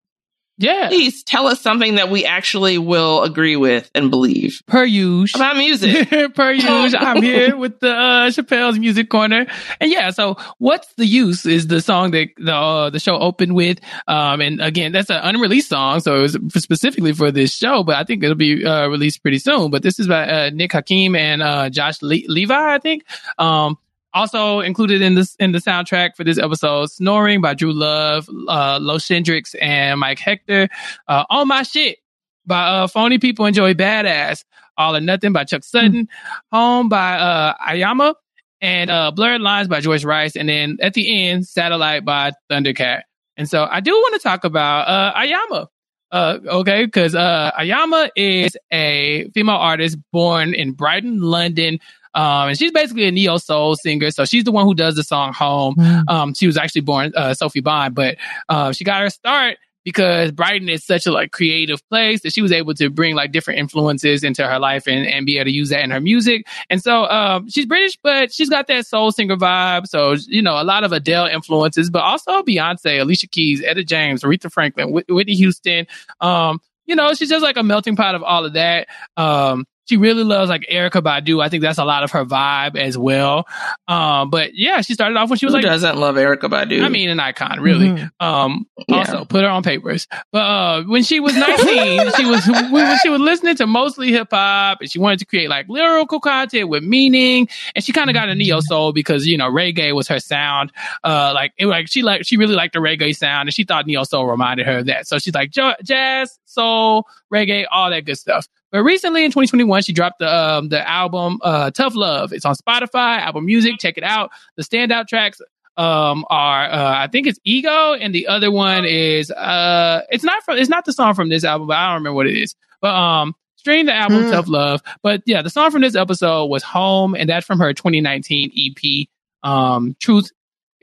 Yeah. 0.57 0.87
please 0.89 1.23
tell 1.23 1.47
us 1.47 1.59
something 1.61 1.95
that 1.95 2.09
we 2.09 2.25
actually 2.25 2.77
will 2.77 3.23
agree 3.23 3.55
with 3.55 3.89
and 3.95 4.11
believe 4.11 4.61
Per 4.67 4.85
usual. 4.85 5.41
about 5.41 5.57
music 5.57 6.09
per 6.35 6.51
usual, 6.51 6.95
I'm 6.99 7.21
here 7.23 7.57
with 7.57 7.79
the 7.79 7.91
uh, 7.91 8.29
Chappelle's 8.29 8.77
Music 8.77 9.09
Corner, 9.09 9.47
and 9.81 9.91
yeah. 9.91 10.11
So, 10.11 10.37
what's 10.59 10.93
the 10.95 11.05
use? 11.05 11.45
Is 11.45 11.67
the 11.67 11.81
song 11.81 12.11
that 12.11 12.27
the 12.37 12.53
uh, 12.53 12.89
the 12.91 12.99
show 12.99 13.17
opened 13.17 13.55
with? 13.55 13.79
Um, 14.07 14.41
and 14.41 14.61
again, 14.61 14.91
that's 14.91 15.09
an 15.09 15.19
unreleased 15.23 15.69
song, 15.69 15.99
so 16.01 16.17
it 16.17 16.21
was 16.21 16.37
specifically 16.63 17.13
for 17.13 17.31
this 17.31 17.53
show, 17.55 17.83
but 17.83 17.95
I 17.95 18.03
think 18.03 18.23
it'll 18.23 18.35
be 18.35 18.63
uh, 18.63 18.87
released 18.87 19.21
pretty 19.23 19.39
soon. 19.39 19.71
But 19.71 19.81
this 19.81 19.99
is 19.99 20.07
by 20.07 20.27
uh, 20.29 20.49
Nick 20.53 20.71
Hakim 20.73 21.15
and 21.15 21.41
uh, 21.41 21.69
Josh 21.71 22.01
Le- 22.01 22.27
Levi, 22.27 22.75
I 22.75 22.77
think. 22.77 23.05
Um, 23.39 23.77
also 24.13 24.59
included 24.59 25.01
in 25.01 25.15
this 25.15 25.35
in 25.35 25.51
the 25.51 25.59
soundtrack 25.59 26.15
for 26.15 26.23
this 26.23 26.37
episode, 26.37 26.87
"Snoring" 26.91 27.41
by 27.41 27.53
Drew 27.53 27.73
Love, 27.73 28.27
uh, 28.47 28.79
Los 28.81 29.07
Hendrix, 29.07 29.55
and 29.55 29.99
Mike 29.99 30.19
Hector. 30.19 30.69
Uh, 31.07 31.25
"All 31.29 31.45
My 31.45 31.63
Shit" 31.63 31.97
by 32.45 32.67
uh, 32.67 32.87
Phony 32.87 33.17
People 33.17 33.45
Enjoy 33.45 33.73
Badass. 33.73 34.43
All 34.77 34.95
or 34.95 35.01
Nothing 35.01 35.33
by 35.33 35.43
Chuck 35.43 35.63
Sutton, 35.63 36.07
Home 36.51 36.89
by 36.89 37.17
uh, 37.17 37.53
Ayama, 37.69 38.15
and 38.61 38.89
uh, 38.89 39.11
Blurred 39.11 39.41
Lines 39.41 39.67
by 39.67 39.81
Joyce 39.81 40.03
Wrice, 40.03 40.35
and 40.35 40.49
then 40.49 40.77
at 40.81 40.93
the 40.93 41.29
end, 41.29 41.47
Satellite 41.47 42.05
by 42.05 42.31
Thundercat. 42.49 43.01
And 43.37 43.49
so 43.49 43.67
I 43.69 43.81
do 43.81 43.91
want 43.91 44.15
to 44.15 44.19
talk 44.19 44.43
about 44.43 44.87
uh, 44.87 45.13
Ayama. 45.19 45.67
Uh, 46.11 46.37
okay, 46.45 46.85
because 46.85 47.15
uh, 47.15 47.51
Ayama 47.59 48.09
is 48.15 48.55
a 48.71 49.29
female 49.33 49.55
artist 49.55 49.97
born 50.11 50.53
in 50.53 50.71
Brighton, 50.73 51.21
London. 51.21 51.79
Um, 52.15 52.49
and 52.49 52.57
she's 52.57 52.71
basically 52.71 53.05
a 53.05 53.11
neo 53.11 53.37
soul 53.37 53.75
singer. 53.75 54.11
So 54.11 54.25
she's 54.25 54.43
the 54.43 54.51
one 54.51 54.65
who 54.65 54.75
does 54.75 54.95
the 54.95 55.03
song 55.03 55.33
Home. 55.33 55.75
Mm. 55.75 56.09
Um, 56.09 56.33
she 56.33 56.47
was 56.47 56.57
actually 56.57 56.81
born 56.81 57.11
uh, 57.15 57.33
Sophie 57.33 57.61
Bond, 57.61 57.95
but 57.95 58.17
uh, 58.49 58.71
she 58.71 58.83
got 58.83 59.01
her 59.01 59.09
start 59.09 59.57
because 59.83 60.31
Brighton 60.31 60.69
is 60.69 60.83
such 60.83 61.05
a 61.05 61.11
like 61.11 61.31
creative 61.31 61.87
place 61.89 62.21
that 62.21 62.33
she 62.33 62.41
was 62.41 62.51
able 62.51 62.73
to 62.75 62.89
bring 62.89 63.15
like 63.15 63.31
different 63.31 63.59
influences 63.59 64.23
into 64.23 64.47
her 64.47 64.59
life 64.59 64.87
and, 64.87 65.05
and 65.05 65.25
be 65.25 65.37
able 65.37 65.45
to 65.45 65.51
use 65.51 65.69
that 65.69 65.83
in 65.83 65.91
her 65.91 65.99
music. 65.99 66.47
And 66.69 66.81
so 66.81 67.05
um, 67.05 67.49
she's 67.49 67.65
British, 67.65 67.97
but 68.01 68.33
she's 68.33 68.49
got 68.49 68.67
that 68.67 68.85
soul 68.85 69.11
singer 69.11 69.35
vibe. 69.35 69.87
So 69.87 70.15
you 70.27 70.41
know, 70.41 70.61
a 70.61 70.63
lot 70.63 70.83
of 70.83 70.91
Adele 70.91 71.27
influences, 71.27 71.89
but 71.89 72.01
also 72.01 72.41
Beyonce, 72.43 73.01
Alicia 73.01 73.27
Keys, 73.27 73.61
Etta 73.63 73.83
James, 73.83 74.23
Aretha 74.23 74.51
Franklin, 74.51 74.91
Whitney 74.91 75.35
Houston. 75.35 75.87
Um, 76.21 76.59
you 76.85 76.95
know, 76.95 77.13
she's 77.13 77.29
just 77.29 77.43
like 77.43 77.57
a 77.57 77.63
melting 77.63 77.95
pot 77.95 78.15
of 78.15 78.23
all 78.23 78.45
of 78.45 78.53
that. 78.53 78.87
Um, 79.15 79.65
she 79.85 79.97
really 79.97 80.23
loves 80.23 80.49
like 80.49 80.65
Erykah 80.71 81.01
Badu. 81.01 81.43
I 81.43 81.49
think 81.49 81.61
that's 81.61 81.77
a 81.77 81.83
lot 81.85 82.03
of 82.03 82.11
her 82.11 82.23
vibe 82.25 82.77
as 82.77 82.97
well. 82.97 83.45
Um, 83.87 84.29
but 84.29 84.51
yeah, 84.55 84.81
she 84.81 84.93
started 84.93 85.17
off 85.17 85.29
when 85.29 85.37
she 85.37 85.45
was 85.45 85.53
who 85.53 85.57
like 85.59 85.65
doesn't 85.65 85.97
love 85.97 86.15
erykah 86.15 86.49
badu 86.49 86.83
I 86.83 86.89
mean, 86.89 87.09
an 87.09 87.19
icon, 87.19 87.59
really. 87.59 87.87
Mhm. 87.89 88.11
Um, 88.19 88.65
Yeah. 88.87 88.97
also 88.99 89.25
put 89.25 89.43
her 89.43 89.49
on 89.49 89.61
papers. 89.63 90.07
But 90.31 90.39
uh, 90.39 90.83
when 90.83 91.03
she 91.03 91.19
was 91.19 91.35
19, 91.35 92.11
she 92.17 92.25
was 92.25 92.47
when 92.71 92.97
she 92.99 93.09
was 93.09 93.19
listening 93.19 93.55
to 93.57 93.67
mostly 93.67 94.11
hip 94.11 94.29
hop, 94.31 94.79
and 94.81 94.89
she 94.89 94.99
wanted 94.99 95.19
to 95.19 95.25
create 95.25 95.49
like 95.49 95.67
lyrical 95.67 96.19
content 96.19 96.69
with 96.69 96.83
meaning. 96.83 97.49
And 97.75 97.83
she 97.83 97.91
kind 97.91 98.09
of 98.09 98.13
got 98.13 98.29
a 98.29 98.35
neo 98.35 98.61
soul 98.61 98.93
because 98.93 99.27
you 99.27 99.37
know 99.37 99.49
reggae 99.51 99.93
was 99.93 100.07
her 100.07 100.19
sound. 100.19 100.71
Uh, 101.03 101.31
like 101.33 101.51
it, 101.57 101.65
like 101.67 101.89
she 101.89 102.03
like 102.03 102.25
she 102.25 102.37
really 102.37 102.55
liked 102.55 102.73
the 102.73 102.79
reggae 102.79 103.15
sound, 103.15 103.47
and 103.49 103.53
she 103.53 103.63
thought 103.65 103.85
neo 103.85 104.03
soul 104.03 104.25
reminded 104.27 104.65
her 104.65 104.77
of 104.79 104.85
that. 104.85 105.07
So 105.07 105.19
she's 105.19 105.33
like 105.33 105.51
jazz, 105.51 106.39
soul, 106.45 107.05
reggae, 107.33 107.65
all 107.69 107.89
that 107.89 108.05
good 108.05 108.17
stuff. 108.17 108.47
But 108.73 108.83
recently 108.83 109.23
in 109.23 109.29
2021, 109.29 109.83
she 109.83 109.93
dropped 109.93 110.17
the 110.19 110.35
um, 110.35 110.69
the 110.69 110.85
album 110.89 111.39
uh, 111.43 111.69
Tough 111.71 111.95
Love. 111.95 112.33
It's 112.33 112.43
on 112.43 112.55
Spotify, 112.55 113.17
Apple 113.19 113.41
Music. 113.41 113.75
Check 113.79 113.97
it 113.99 114.03
out. 114.03 114.31
The 114.57 114.63
standout 114.63 115.07
tracks 115.07 115.39
um 115.77 116.23
are 116.29 116.65
uh 116.69 116.93
I 116.97 117.07
think 117.07 117.25
it's 117.25 117.39
Ego 117.45 117.93
and 117.93 118.13
the 118.13 118.27
other 118.27 118.51
one 118.51 118.85
is 118.85 119.31
uh 119.31 120.01
it's 120.11 120.23
not 120.23 120.43
from 120.43 120.57
it's 120.57 120.69
not 120.69 120.85
the 120.85 120.93
song 120.93 121.15
from 121.15 121.29
this 121.29 121.43
album 121.43 121.67
but 121.67 121.77
I 121.77 121.87
don't 121.87 121.95
remember 121.95 122.15
what 122.15 122.27
it 122.27 122.37
is. 122.37 122.53
But 122.79 122.93
um 122.93 123.33
stream 123.55 123.87
the 123.87 123.93
album 123.93 124.25
Hmm. 124.25 124.31
Tough 124.31 124.47
Love. 124.47 124.81
But 125.01 125.23
yeah, 125.25 125.41
the 125.41 125.49
song 125.49 125.71
from 125.71 125.81
this 125.81 125.95
episode 125.95 126.45
was 126.45 126.61
Home 126.63 127.15
and 127.15 127.27
that's 127.27 127.45
from 127.47 127.59
her 127.59 127.73
2019 127.73 128.51
EP 128.55 129.07
um 129.41 129.95
Truth 129.99 130.29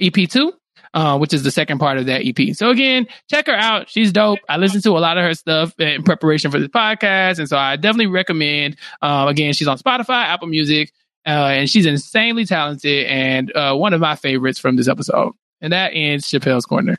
EP2 0.00 0.52
uh, 0.94 1.18
which 1.18 1.32
is 1.32 1.42
the 1.42 1.50
second 1.50 1.78
part 1.78 1.98
of 1.98 2.06
that 2.06 2.22
EP. 2.24 2.54
So 2.54 2.70
again, 2.70 3.06
check 3.28 3.46
her 3.46 3.54
out. 3.54 3.88
She's 3.88 4.12
dope. 4.12 4.40
I 4.48 4.56
listened 4.56 4.82
to 4.84 4.90
a 4.90 5.00
lot 5.00 5.18
of 5.18 5.24
her 5.24 5.34
stuff 5.34 5.78
in 5.78 6.02
preparation 6.02 6.50
for 6.50 6.58
this 6.58 6.68
podcast. 6.68 7.38
And 7.38 7.48
so 7.48 7.56
I 7.56 7.76
definitely 7.76 8.08
recommend, 8.08 8.76
uh, 9.02 9.26
again, 9.28 9.52
she's 9.52 9.68
on 9.68 9.78
Spotify, 9.78 10.24
Apple 10.24 10.48
Music, 10.48 10.92
uh, 11.26 11.30
and 11.30 11.70
she's 11.70 11.86
insanely 11.86 12.44
talented 12.44 13.06
and 13.06 13.54
uh, 13.54 13.74
one 13.74 13.92
of 13.92 14.00
my 14.00 14.16
favorites 14.16 14.58
from 14.58 14.76
this 14.76 14.88
episode. 14.88 15.32
And 15.60 15.72
that 15.72 15.92
ends 15.94 16.28
Chappelle's 16.28 16.64
Corner. 16.64 16.96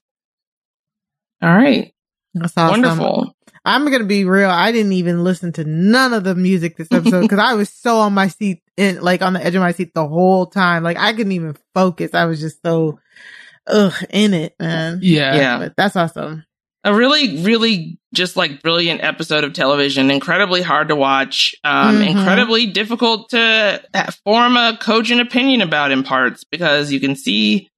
all 1.41 1.55
right 1.55 1.93
That's 2.35 2.55
awesome. 2.55 2.81
wonderful 2.81 3.35
I'm 3.63 3.91
gonna 3.91 4.05
be 4.05 4.25
real. 4.25 4.49
I 4.49 4.71
didn't 4.71 4.93
even 4.93 5.23
listen 5.23 5.51
to 5.53 5.63
none 5.63 6.13
of 6.13 6.23
the 6.23 6.33
music 6.33 6.77
this 6.77 6.87
episode 6.91 7.21
because 7.21 7.37
I 7.37 7.53
was 7.53 7.69
so 7.69 7.99
on 7.99 8.13
my 8.13 8.27
seat 8.27 8.63
and 8.75 9.01
like 9.03 9.21
on 9.21 9.33
the 9.33 9.45
edge 9.45 9.53
of 9.53 9.61
my 9.61 9.71
seat 9.71 9.93
the 9.93 10.07
whole 10.07 10.47
time. 10.47 10.81
Like 10.81 10.97
I 10.97 11.13
couldn't 11.13 11.33
even 11.33 11.55
focus. 11.75 12.15
I 12.15 12.25
was 12.25 12.39
just 12.39 12.61
so 12.63 12.99
ugh 13.67 13.93
in 14.09 14.33
it, 14.33 14.55
man. 14.59 14.99
Yeah. 15.01 15.35
Yeah. 15.35 15.57
But 15.59 15.73
that's 15.77 15.95
awesome. 15.95 16.45
a 16.83 16.93
really 16.95 17.43
really 17.43 17.99
just 18.13 18.35
like 18.35 18.61
brilliant 18.63 19.03
episode 19.03 19.43
of 19.43 19.53
television 19.53 20.09
incredibly 20.09 20.61
hard 20.63 20.87
to 20.87 20.95
watch 20.95 21.53
um 21.63 21.97
Mhm. 21.97 22.09
incredibly 22.09 22.65
difficult 22.65 23.29
to 23.29 23.81
uh, 23.93 24.11
form 24.25 24.57
a 24.57 24.77
cogent 24.81 25.21
opinion 25.21 25.61
about 25.61 25.91
in 25.91 26.01
parts 26.03 26.43
because 26.43 26.91
you 26.91 26.99
can 26.99 27.15
see 27.15 27.69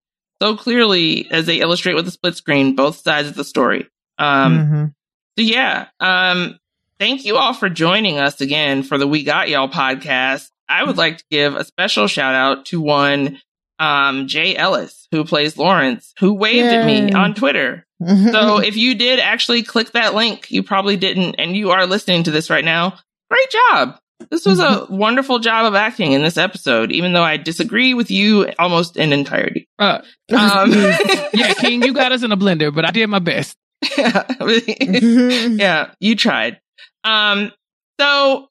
so 0.42 0.56
clearly 0.56 1.30
as 1.32 1.46
they 1.46 1.60
illustrate 1.60 1.96
with 1.96 2.06
the 2.06 2.12
split 2.12 2.36
screen 2.38 2.76
both 2.78 2.96
sides 3.02 3.28
of 3.28 3.36
the 3.36 3.44
story 3.44 3.88
um 4.20 4.58
Mhm. 4.58 4.94
so 5.38 5.44
yeah 5.44 5.88
um 6.00 6.58
thank 6.98 7.26
you 7.26 7.36
all 7.36 7.54
for 7.54 7.68
joining 7.70 8.20
us 8.20 8.40
again 8.40 8.84
for 8.84 8.98
the 8.98 9.06
we 9.06 9.24
got 9.24 9.50
y'all 9.50 9.68
podcast 9.70 10.48
i 10.70 10.82
would 10.82 10.98
like 10.98 11.18
to 11.18 11.26
give 11.30 11.56
a 11.58 11.66
special 11.66 12.08
shout 12.08 12.36
out 12.36 12.66
to 12.68 12.80
one 12.80 13.38
um, 13.80 14.28
Jay 14.28 14.56
Ellis, 14.56 15.08
who 15.12 15.24
plays 15.24 15.58
Lawrence, 15.58 16.14
who 16.20 16.34
waved 16.34 16.66
Yay. 16.66 16.76
at 16.76 16.86
me 16.86 17.12
on 17.12 17.34
Twitter. 17.34 17.86
so 18.08 18.60
if 18.60 18.76
you 18.76 18.96
did 18.96 19.20
actually 19.20 19.64
click 19.64 19.92
that 19.92 20.14
link, 20.14 20.52
you 20.52 20.64
probably 20.64 20.98
didn't, 20.98 21.36
and 21.36 21.56
you 21.56 21.72
are 21.72 21.86
listening 21.86 22.24
to 22.24 22.32
this 22.32 22.50
right 22.50 22.66
now. 22.66 22.98
Great 23.30 23.50
job. 23.50 24.00
This 24.30 24.46
was 24.46 24.60
a 24.60 24.64
mm-hmm. 24.64 24.98
wonderful 24.98 25.40
job 25.40 25.66
of 25.66 25.76
acting 25.76 26.14
in 26.14 26.22
this 26.22 26.38
episode, 26.38 26.92
even 26.92 27.14
though 27.14 27.24
I 27.24 27.38
disagree 27.38 27.94
with 27.94 28.12
you 28.12 28.52
almost 28.60 28.98
in 28.98 29.14
entirety. 29.14 29.68
Uh, 29.80 30.02
um, 30.38 30.72
yeah, 31.34 31.54
King, 31.56 31.84
you 31.84 31.94
got 31.94 32.12
us 32.12 32.24
in 32.24 32.32
a 32.32 32.38
blender, 32.38 32.74
but 32.74 32.86
I 32.86 32.92
did 32.92 33.08
my 33.08 33.20
best. 33.20 33.58
yeah, 33.98 35.92
you 36.00 36.16
tried. 36.16 36.62
Um, 37.04 37.52
so 38.00 38.48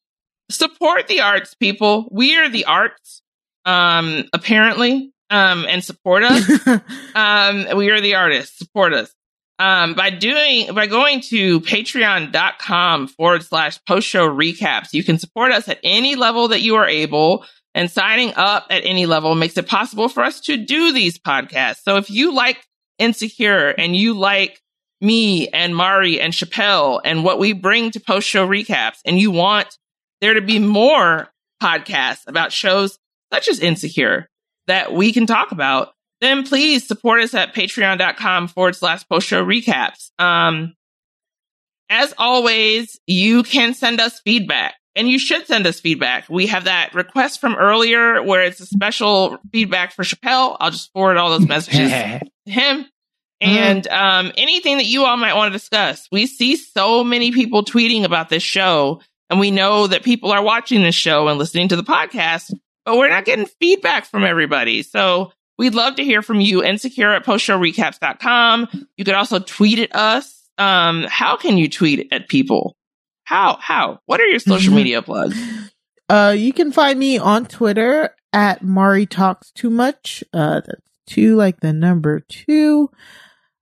support 0.51 1.09
the 1.09 1.20
arts, 1.20 1.55
people. 1.55 2.09
We 2.11 2.36
are 2.36 2.49
the 2.49 2.66
arts, 2.66 3.22
um, 3.64 4.24
apparently, 4.32 5.12
um, 5.30 5.66
and 5.68 5.82
support 5.82 6.22
us. 6.22 6.66
um, 7.14 7.76
we 7.76 7.90
are 7.90 8.01
the 8.01 8.16
artists. 8.16 8.59
Support 8.59 8.93
us. 8.93 9.14
Um, 9.59 9.94
by 9.94 10.10
doing, 10.10 10.74
by 10.74 10.86
going 10.86 11.20
to 11.22 11.60
patreon.com 11.60 13.09
forward 13.09 13.44
slash 13.44 13.78
post 13.84 14.09
show 14.09 14.28
recaps, 14.28 14.93
you 14.93 15.05
can 15.05 15.18
support 15.18 15.52
us 15.52 15.68
at 15.68 15.78
any 15.82 16.16
level 16.16 16.48
that 16.48 16.62
you 16.62 16.76
are 16.76 16.89
able 16.89 17.44
and 17.74 17.90
signing 17.90 18.32
up 18.36 18.66
at 18.70 18.84
any 18.84 19.06
level 19.06 19.34
makes 19.34 19.56
it 19.56 19.68
possible 19.68 20.09
for 20.09 20.22
us 20.22 20.40
to 20.43 20.56
do 20.56 20.93
these 20.93 21.18
podcasts. 21.18 21.82
So 21.84 21.97
if 21.97 22.10
you 22.10 22.34
like 22.34 22.59
Insecure 22.98 23.68
and 23.68 23.97
you 23.97 24.14
like 24.14 24.60
me 25.01 25.48
and 25.48 25.74
Mari 25.74 26.20
and 26.20 26.32
Chappelle 26.32 27.01
and 27.05 27.24
what 27.24 27.39
we 27.39 27.52
bring 27.52 27.90
to 27.93 28.01
post 28.01 28.28
show 28.28 28.47
recaps 28.47 28.98
and 29.05 29.18
you 29.18 29.30
want 29.30 29.76
there 30.20 30.34
to 30.34 30.40
be 30.40 30.59
more 30.59 31.28
podcasts 31.62 32.26
about 32.26 32.52
shows 32.52 32.98
such 33.32 33.48
as 33.48 33.60
Insecure 33.60 34.28
that 34.66 34.92
we 34.92 35.12
can 35.12 35.26
talk 35.26 35.52
about, 35.52 35.92
then 36.20 36.44
please 36.44 36.86
support 36.86 37.20
us 37.20 37.34
at 37.34 37.54
patreon.com 37.54 38.48
forward 38.48 38.76
slash 38.76 39.06
post 39.09 39.26
show 39.26 39.44
recaps. 39.44 40.10
Um, 40.18 40.74
as 41.90 42.14
always, 42.16 42.98
you 43.06 43.42
can 43.42 43.74
send 43.74 44.00
us 44.00 44.20
feedback 44.20 44.74
and 44.94 45.09
you 45.09 45.18
should 45.18 45.46
send 45.46 45.66
us 45.66 45.80
feedback. 45.80 46.28
We 46.28 46.46
have 46.46 46.64
that 46.64 46.94
request 46.94 47.40
from 47.40 47.56
earlier 47.56 48.22
where 48.22 48.42
it's 48.42 48.60
a 48.60 48.66
special 48.66 49.38
feedback 49.50 49.92
for 49.92 50.02
Chappelle. 50.02 50.56
I'll 50.60 50.70
just 50.70 50.92
forward 50.92 51.16
all 51.16 51.30
those 51.30 51.48
messages 51.48 51.90
to 52.46 52.50
him. 52.50 52.86
And 53.40 53.88
um, 53.88 54.30
anything 54.36 54.76
that 54.76 54.86
you 54.86 55.04
all 55.04 55.16
might 55.16 55.34
want 55.34 55.52
to 55.52 55.59
discuss. 55.59 56.06
We 56.12 56.26
see 56.26 56.54
so 56.54 57.02
many 57.02 57.32
people 57.32 57.64
tweeting 57.64 58.04
about 58.04 58.28
this 58.28 58.42
show 58.42 59.00
and 59.28 59.40
we 59.40 59.50
know 59.50 59.86
that 59.86 60.04
people 60.04 60.30
are 60.30 60.42
watching 60.42 60.82
this 60.82 60.94
show 60.94 61.26
and 61.28 61.38
listening 61.38 61.68
to 61.68 61.76
the 61.76 61.82
podcast, 61.82 62.52
but 62.84 62.96
we're 62.96 63.09
not 63.09 63.24
getting 63.24 63.46
feedback 63.46 64.06
from 64.06 64.24
everybody. 64.24 64.82
So 64.82 65.32
we'd 65.59 65.74
love 65.74 65.96
to 65.96 66.04
hear 66.04 66.22
from 66.22 66.40
you. 66.40 66.62
Insecure 66.62 67.12
at 67.12 67.24
postshowrecaps.com. 67.24 68.86
You 68.96 69.04
could 69.04 69.14
also 69.14 69.38
tweet 69.38 69.78
at 69.78 69.94
us. 69.94 70.48
Um, 70.59 71.04
how 71.09 71.36
can 71.36 71.59
you 71.59 71.68
tweet 71.68 72.09
at 72.12 72.28
people? 72.28 72.76
How? 73.24 73.56
How? 73.60 74.00
What 74.06 74.20
are 74.20 74.26
your 74.26 74.38
social 74.38 74.74
media 74.74 75.02
plugs? 75.02 75.38
Uh, 76.09 76.34
you 76.36 76.52
can 76.52 76.72
find 76.72 76.98
me 76.98 77.18
on 77.18 77.46
Twitter 77.46 78.14
at 78.32 78.62
Mari 78.62 79.06
Talks 79.06 79.50
Too 79.52 79.70
Much. 79.70 80.22
Uh, 80.32 80.60
that's 80.66 80.90
two 81.06 81.36
like 81.36 81.60
the 81.60 81.72
number 81.72 82.20
two. 82.20 82.90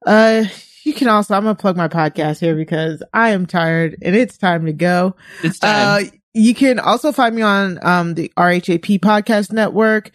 Uh, 0.07 0.45
you 0.85 0.95
can 0.95 1.09
also, 1.09 1.35
I'm 1.35 1.45
going 1.45 1.55
to 1.55 1.61
plug 1.61 1.77
my 1.77 1.89
podcast 1.89 2.41
here 2.41 2.55
because 2.55 3.03
I 3.13 3.31
am 3.31 3.47
tired 3.47 3.97
and 4.03 4.17
it's 4.17 4.39
time 4.39 4.67
to 4.67 4.73
go. 4.73 5.15
It's 5.43 5.59
time. 5.59 6.07
Uh, 6.07 6.11
you 6.35 6.55
can 6.55 6.79
also 6.79 7.13
find 7.13 7.35
me 7.35 7.43
on, 7.43 7.79
um, 7.83 8.15
the 8.15 8.33
RHAP 8.37 9.01
podcast 9.01 9.53
network, 9.53 10.11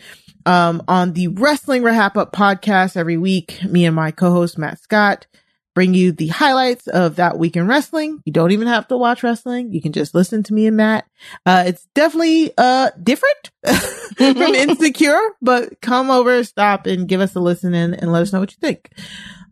um, 0.46 0.82
on 0.88 1.14
the 1.14 1.28
Wrestling 1.30 1.82
RHAP 1.82 2.18
Up 2.18 2.34
podcast 2.34 2.96
every 2.96 3.18
week. 3.18 3.60
Me 3.64 3.86
and 3.86 3.96
my 3.96 4.12
co-host 4.12 4.58
Matt 4.58 4.80
Scott 4.80 5.28
bring 5.74 5.94
you 5.94 6.14
the 6.14 6.28
highlights 6.28 6.88
of 6.88 7.18
that 7.18 7.38
week 7.38 7.58
in 7.58 7.68
wrestling. 7.68 8.22
You 8.26 8.32
don't 8.32 8.52
even 8.52 8.68
have 8.68 8.88
to 8.88 8.98
watch 8.98 9.24
wrestling. 9.24 9.74
You 9.74 9.82
can 9.82 9.92
just 9.92 10.16
listen 10.16 10.42
to 10.44 10.54
me 10.54 10.68
and 10.68 10.78
Matt. 10.78 11.06
Uh, 11.46 11.66
it's 11.68 11.86
definitely, 11.94 12.54
uh, 12.58 12.92
different 13.02 13.52
from 14.16 14.38
Insecure, 14.56 15.20
but 15.42 15.82
come 15.82 16.10
over, 16.10 16.44
stop 16.46 16.88
and 16.88 17.10
give 17.10 17.20
us 17.20 17.36
a 17.36 17.42
listen 17.42 17.74
and, 17.74 17.94
and 17.94 18.12
let 18.12 18.22
us 18.22 18.32
know 18.32 18.40
what 18.40 18.52
you 18.52 18.58
think. 18.62 18.90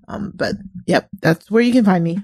Um, 0.08 0.32
but 0.34 0.56
yep, 0.88 1.10
that's 1.22 1.52
where 1.52 1.62
you 1.62 1.74
can 1.74 1.86
find 1.86 2.04
me. 2.04 2.22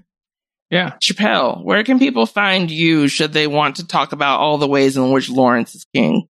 Yeah. 0.69 0.93
Chappelle, 1.01 1.63
where 1.63 1.83
can 1.83 1.97
people 1.97 2.25
find 2.25 2.69
you 2.69 3.07
should 3.07 3.33
they 3.33 3.47
want 3.47 3.77
to 3.77 3.87
talk 3.87 4.11
about 4.11 4.39
all 4.39 4.57
the 4.57 4.67
ways 4.67 4.97
in 4.97 5.11
which 5.11 5.29
Lawrence 5.29 5.73
is 5.75 5.85
king? 5.93 6.27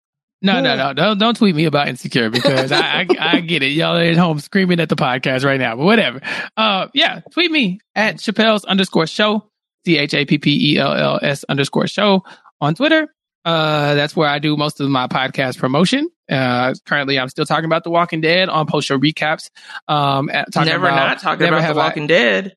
No, 0.42 0.60
no, 0.60 0.76
no, 0.76 0.92
don't 0.92 1.18
don't 1.18 1.36
tweet 1.36 1.54
me 1.54 1.64
about 1.64 1.88
insecure 1.88 2.28
because 2.28 2.70
I, 2.70 2.78
I, 2.78 3.06
I 3.18 3.40
get 3.40 3.62
it. 3.62 3.68
Y'all 3.68 3.96
are 3.96 4.02
at 4.02 4.16
home 4.16 4.40
screaming 4.40 4.78
at 4.78 4.90
the 4.90 4.96
podcast 4.96 5.42
right 5.42 5.58
now, 5.58 5.74
but 5.74 5.84
whatever. 5.84 6.20
Uh, 6.54 6.88
yeah, 6.92 7.20
tweet 7.30 7.50
me 7.50 7.80
at 7.94 8.16
Chappelle's 8.16 8.64
underscore 8.66 9.06
show, 9.06 9.48
C 9.86 9.96
H 9.96 10.12
A 10.12 10.26
P 10.26 10.36
P 10.36 10.74
E 10.74 10.78
L 10.78 10.92
L 10.92 11.18
S 11.22 11.44
underscore 11.48 11.86
show 11.86 12.24
on 12.60 12.74
Twitter. 12.74 13.08
Uh, 13.46 13.94
that's 13.94 14.14
where 14.14 14.28
I 14.28 14.38
do 14.38 14.54
most 14.56 14.80
of 14.80 14.90
my 14.90 15.06
podcast 15.06 15.58
promotion. 15.58 16.10
Uh, 16.30 16.74
currently, 16.84 17.18
I'm 17.18 17.28
still 17.30 17.46
talking 17.46 17.66
about 17.66 17.84
The 17.84 17.90
Walking 17.90 18.20
Dead 18.20 18.50
on 18.50 18.66
post 18.66 18.88
show 18.88 18.98
recaps. 18.98 19.48
Um, 19.88 20.26
never 20.26 20.86
about, 20.86 20.96
not 20.96 21.20
talking 21.20 21.48
about 21.48 21.66
The 21.66 21.78
Walking 21.78 22.04
I, 22.04 22.08
Dead. 22.08 22.56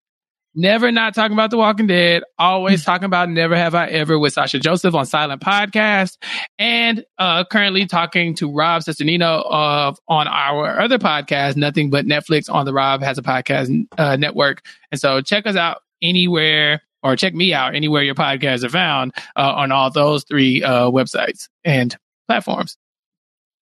Never 0.59 0.91
not 0.91 1.13
talking 1.13 1.33
about 1.33 1.51
The 1.51 1.57
Walking 1.57 1.85
Dead. 1.85 2.23
Always 2.39 2.83
talking 2.83 3.05
about 3.05 3.29
Never 3.29 3.55
Have 3.55 3.75
I 3.75 3.85
Ever 3.89 4.17
with 4.17 4.33
Sasha 4.33 4.57
Joseph 4.57 4.95
on 4.95 5.05
Silent 5.05 5.39
Podcast. 5.39 6.17
And 6.57 7.05
uh, 7.19 7.43
currently 7.43 7.85
talking 7.85 8.33
to 8.37 8.51
Rob 8.51 8.81
Cesternino 8.81 9.43
of 9.45 9.99
on 10.07 10.27
our 10.27 10.79
other 10.79 10.97
podcast, 10.97 11.57
Nothing 11.57 11.91
But 11.91 12.07
Netflix 12.07 12.51
on 12.51 12.65
the 12.65 12.73
Rob 12.73 13.03
Has 13.03 13.19
a 13.19 13.21
Podcast 13.21 13.85
uh, 13.99 14.15
network. 14.15 14.65
And 14.91 14.99
so 14.99 15.21
check 15.21 15.45
us 15.45 15.55
out 15.55 15.83
anywhere 16.01 16.81
or 17.03 17.15
check 17.15 17.35
me 17.35 17.53
out 17.53 17.75
anywhere 17.75 18.01
your 18.01 18.15
podcasts 18.15 18.63
are 18.63 18.69
found 18.69 19.13
uh, 19.35 19.53
on 19.57 19.71
all 19.71 19.91
those 19.91 20.23
three 20.23 20.63
uh, 20.63 20.89
websites 20.89 21.49
and 21.63 21.95
platforms. 22.27 22.77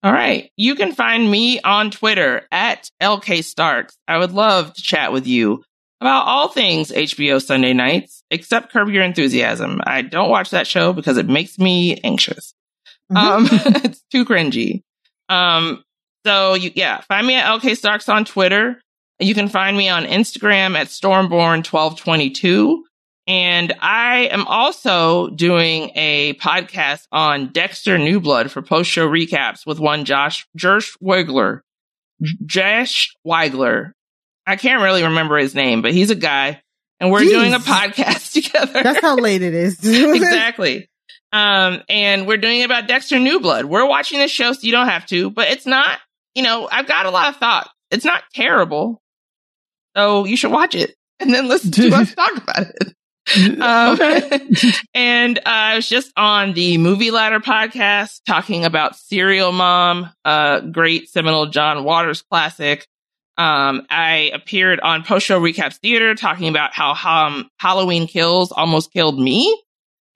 All 0.02 0.14
right. 0.14 0.50
You 0.56 0.76
can 0.76 0.94
find 0.94 1.30
me 1.30 1.60
on 1.60 1.92
Twitter 1.92 2.48
at 2.54 2.90
LK 3.04 3.44
Starks. 3.44 3.98
I 4.08 4.18
would 4.18 4.32
love 4.32 4.74
to 4.74 4.82
chat 4.82 5.12
with 5.12 5.28
you 5.28 5.62
about 6.02 6.28
all 6.28 6.50
things 6.50 6.92
HBO 6.92 7.42
Sunday 7.42 7.74
nights, 7.74 8.24
except 8.30 8.72
Curb 8.72 8.90
Your 8.90 9.04
Enthusiasm. 9.04 9.82
I 9.86 10.02
don't 10.02 10.30
watch 10.30 10.52
that 10.52 10.68
show 10.68 10.94
because 10.94 11.18
it 11.18 11.28
makes 11.28 11.58
me 11.58 12.00
anxious. 12.04 12.54
Mm-hmm. 13.12 13.18
Um, 13.18 13.48
it's 13.84 14.02
too 14.12 14.26
cringy. 14.26 14.84
Um, 15.30 15.84
so 16.26 16.54
you, 16.56 16.72
yeah, 16.76 17.02
find 17.02 17.26
me 17.26 17.36
at 17.36 17.60
LK 17.60 17.78
Starks 17.78 18.10
on 18.10 18.26
Twitter. 18.26 18.82
You 19.20 19.34
can 19.34 19.48
find 19.48 19.78
me 19.78 19.90
on 19.90 20.06
Instagram 20.06 20.76
at 20.76 20.88
Stormborn1222. 20.88 22.80
And 23.28 23.74
I 23.80 24.28
am 24.32 24.46
also 24.46 25.30
doing 25.30 25.92
a 25.96 26.34
podcast 26.36 27.08
on 27.12 27.52
Dexter 27.52 27.98
New 27.98 28.20
Blood 28.20 28.52
for 28.52 28.62
post 28.62 28.90
show 28.92 29.08
recaps 29.08 29.66
with 29.66 29.80
one 29.80 30.06
Josh 30.06 30.46
Josh 30.56 30.96
Wigler. 31.02 31.62
Josh 32.46 33.16
Wigler. 33.26 33.94
I 34.46 34.56
can't 34.56 34.82
really 34.82 35.04
remember 35.04 35.38
his 35.38 35.56
name, 35.56 35.82
but 35.82 35.94
he's 35.94 36.12
a 36.12 36.16
guy. 36.16 36.62
And 37.00 37.12
we're 37.12 37.22
Jeez. 37.22 37.30
doing 37.30 37.54
a 37.54 37.60
podcast 37.60 38.34
together. 38.44 38.84
That's 38.84 39.02
how 39.02 39.16
late 39.18 39.42
it 39.42 39.54
is. 39.54 39.80
exactly. 39.84 40.90
Um, 41.32 41.82
and 41.90 42.28
we're 42.28 42.38
doing 42.38 42.62
it 42.62 42.66
about 42.66 42.88
Dexter 42.88 43.20
New 43.20 43.40
Blood. 43.40 43.66
We're 43.66 43.88
watching 43.88 44.20
this 44.20 44.32
show 44.32 44.54
so 44.54 44.60
you 44.62 44.72
don't 44.72 44.88
have 44.88 45.06
to, 45.08 45.30
but 45.30 45.50
it's 45.50 45.66
not, 45.66 46.00
you 46.34 46.44
know, 46.44 46.70
I've 46.72 46.88
got 46.88 47.06
a 47.06 47.12
lot 47.12 47.30
of 47.30 47.38
thoughts. 47.38 47.70
It's 47.92 48.06
not 48.06 48.24
terrible. 48.34 49.02
So 49.96 50.26
you 50.26 50.38
should 50.38 50.52
watch 50.52 50.76
it 50.76 50.96
and 51.20 51.34
then 51.34 51.48
listen 51.48 51.72
to 51.72 51.90
us 51.94 52.14
talk 52.14 52.38
about 52.38 52.68
it. 52.68 52.96
Um, 53.60 54.00
and 54.94 55.40
uh, 55.40 55.42
I 55.46 55.76
was 55.76 55.90
just 55.90 56.12
on 56.16 56.54
the 56.54 56.78
Movie 56.78 57.12
Ladder 57.12 57.40
podcast 57.40 58.22
talking 58.28 58.66
about 58.66 58.96
Serial 58.96 59.52
Mom, 59.52 60.12
a 60.24 60.62
great 60.72 61.10
seminal 61.10 61.48
John 61.48 61.84
Waters 61.84 62.22
classic. 62.22 62.88
Um, 63.38 63.86
I 63.90 64.32
appeared 64.34 64.80
on 64.80 65.04
Post 65.04 65.26
Show 65.26 65.40
Recaps 65.42 65.78
Theater 65.78 66.16
talking 66.16 66.48
about 66.48 66.74
how 66.74 66.94
um, 66.94 67.50
Halloween 67.60 68.08
Kills 68.08 68.52
almost 68.52 68.94
killed 68.94 69.20
me. 69.20 69.62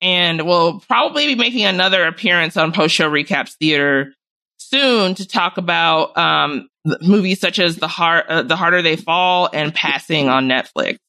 And 0.02 0.46
we'll 0.46 0.80
probably 0.82 1.28
be 1.28 1.36
making 1.36 1.66
another 1.66 2.06
appearance 2.06 2.56
on 2.56 2.72
Post 2.72 2.96
Show 2.96 3.10
Recaps 3.10 3.56
Theater 3.60 4.14
soon 4.58 5.16
to 5.16 5.28
talk 5.28 5.58
about 5.58 6.18
um, 6.18 6.70
movies 7.02 7.41
such 7.41 7.60
as 7.60 7.76
The 7.76 7.90
Heart, 7.90 8.26
uh, 8.30 8.44
The 8.44 8.56
Harder 8.56 8.82
They 8.82 8.96
Fall 8.96 9.50
and 9.52 9.74
Passing 9.74 10.30
on 10.30 10.48
Netflix. 10.48 11.00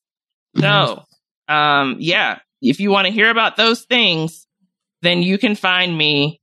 So 0.58 1.04
um, 1.48 1.96
yeah, 2.00 2.40
if 2.60 2.80
you 2.80 2.90
want 2.90 3.06
to 3.06 3.12
hear 3.12 3.30
about 3.30 3.56
those 3.56 3.84
things, 3.84 4.46
then 5.02 5.22
you 5.22 5.38
can 5.38 5.54
find 5.54 5.96
me. 5.96 6.39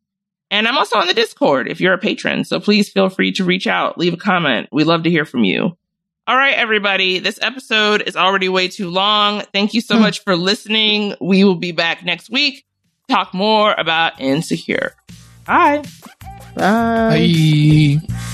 And 0.50 0.68
I'm 0.68 0.78
also 0.78 0.98
on 0.98 1.08
the 1.08 1.14
Discord 1.14 1.68
if 1.68 1.82
you're 1.82 1.94
a 1.94 1.98
patron. 1.98 2.46
So 2.46 2.60
please 2.60 2.90
feel 2.90 3.10
free 3.10 3.32
to 3.34 3.44
reach 3.44 3.68
out, 3.68 3.98
leave 3.98 4.14
a 4.14 4.18
comment. 4.18 4.70
We 4.72 4.84
love 4.84 5.04
to 5.04 5.10
hear 5.10 5.26
from 5.26 5.44
you. 5.44 5.78
All 6.28 6.36
right, 6.36 6.56
everybody. 6.56 7.20
This 7.20 7.40
episode 7.42 8.04
is 8.06 8.18
already 8.18 8.50
way 8.50 8.68
too 8.68 8.90
long. 8.90 9.44
Thank 9.54 9.74
you 9.74 9.82
so 9.82 9.96
mm. 9.96 10.02
much 10.02 10.24
for 10.24 10.36
listening. 10.36 11.16
We 11.22 11.44
will 11.46 11.56
be 11.56 11.72
back 11.72 12.04
next 12.04 12.30
week. 12.30 12.66
Talk 13.10 13.34
more 13.34 13.74
about 13.78 14.20
Insecure. 14.20 14.94
Bye. 15.46 15.84
Bye. 16.56 18.00
Bye. 18.10 18.34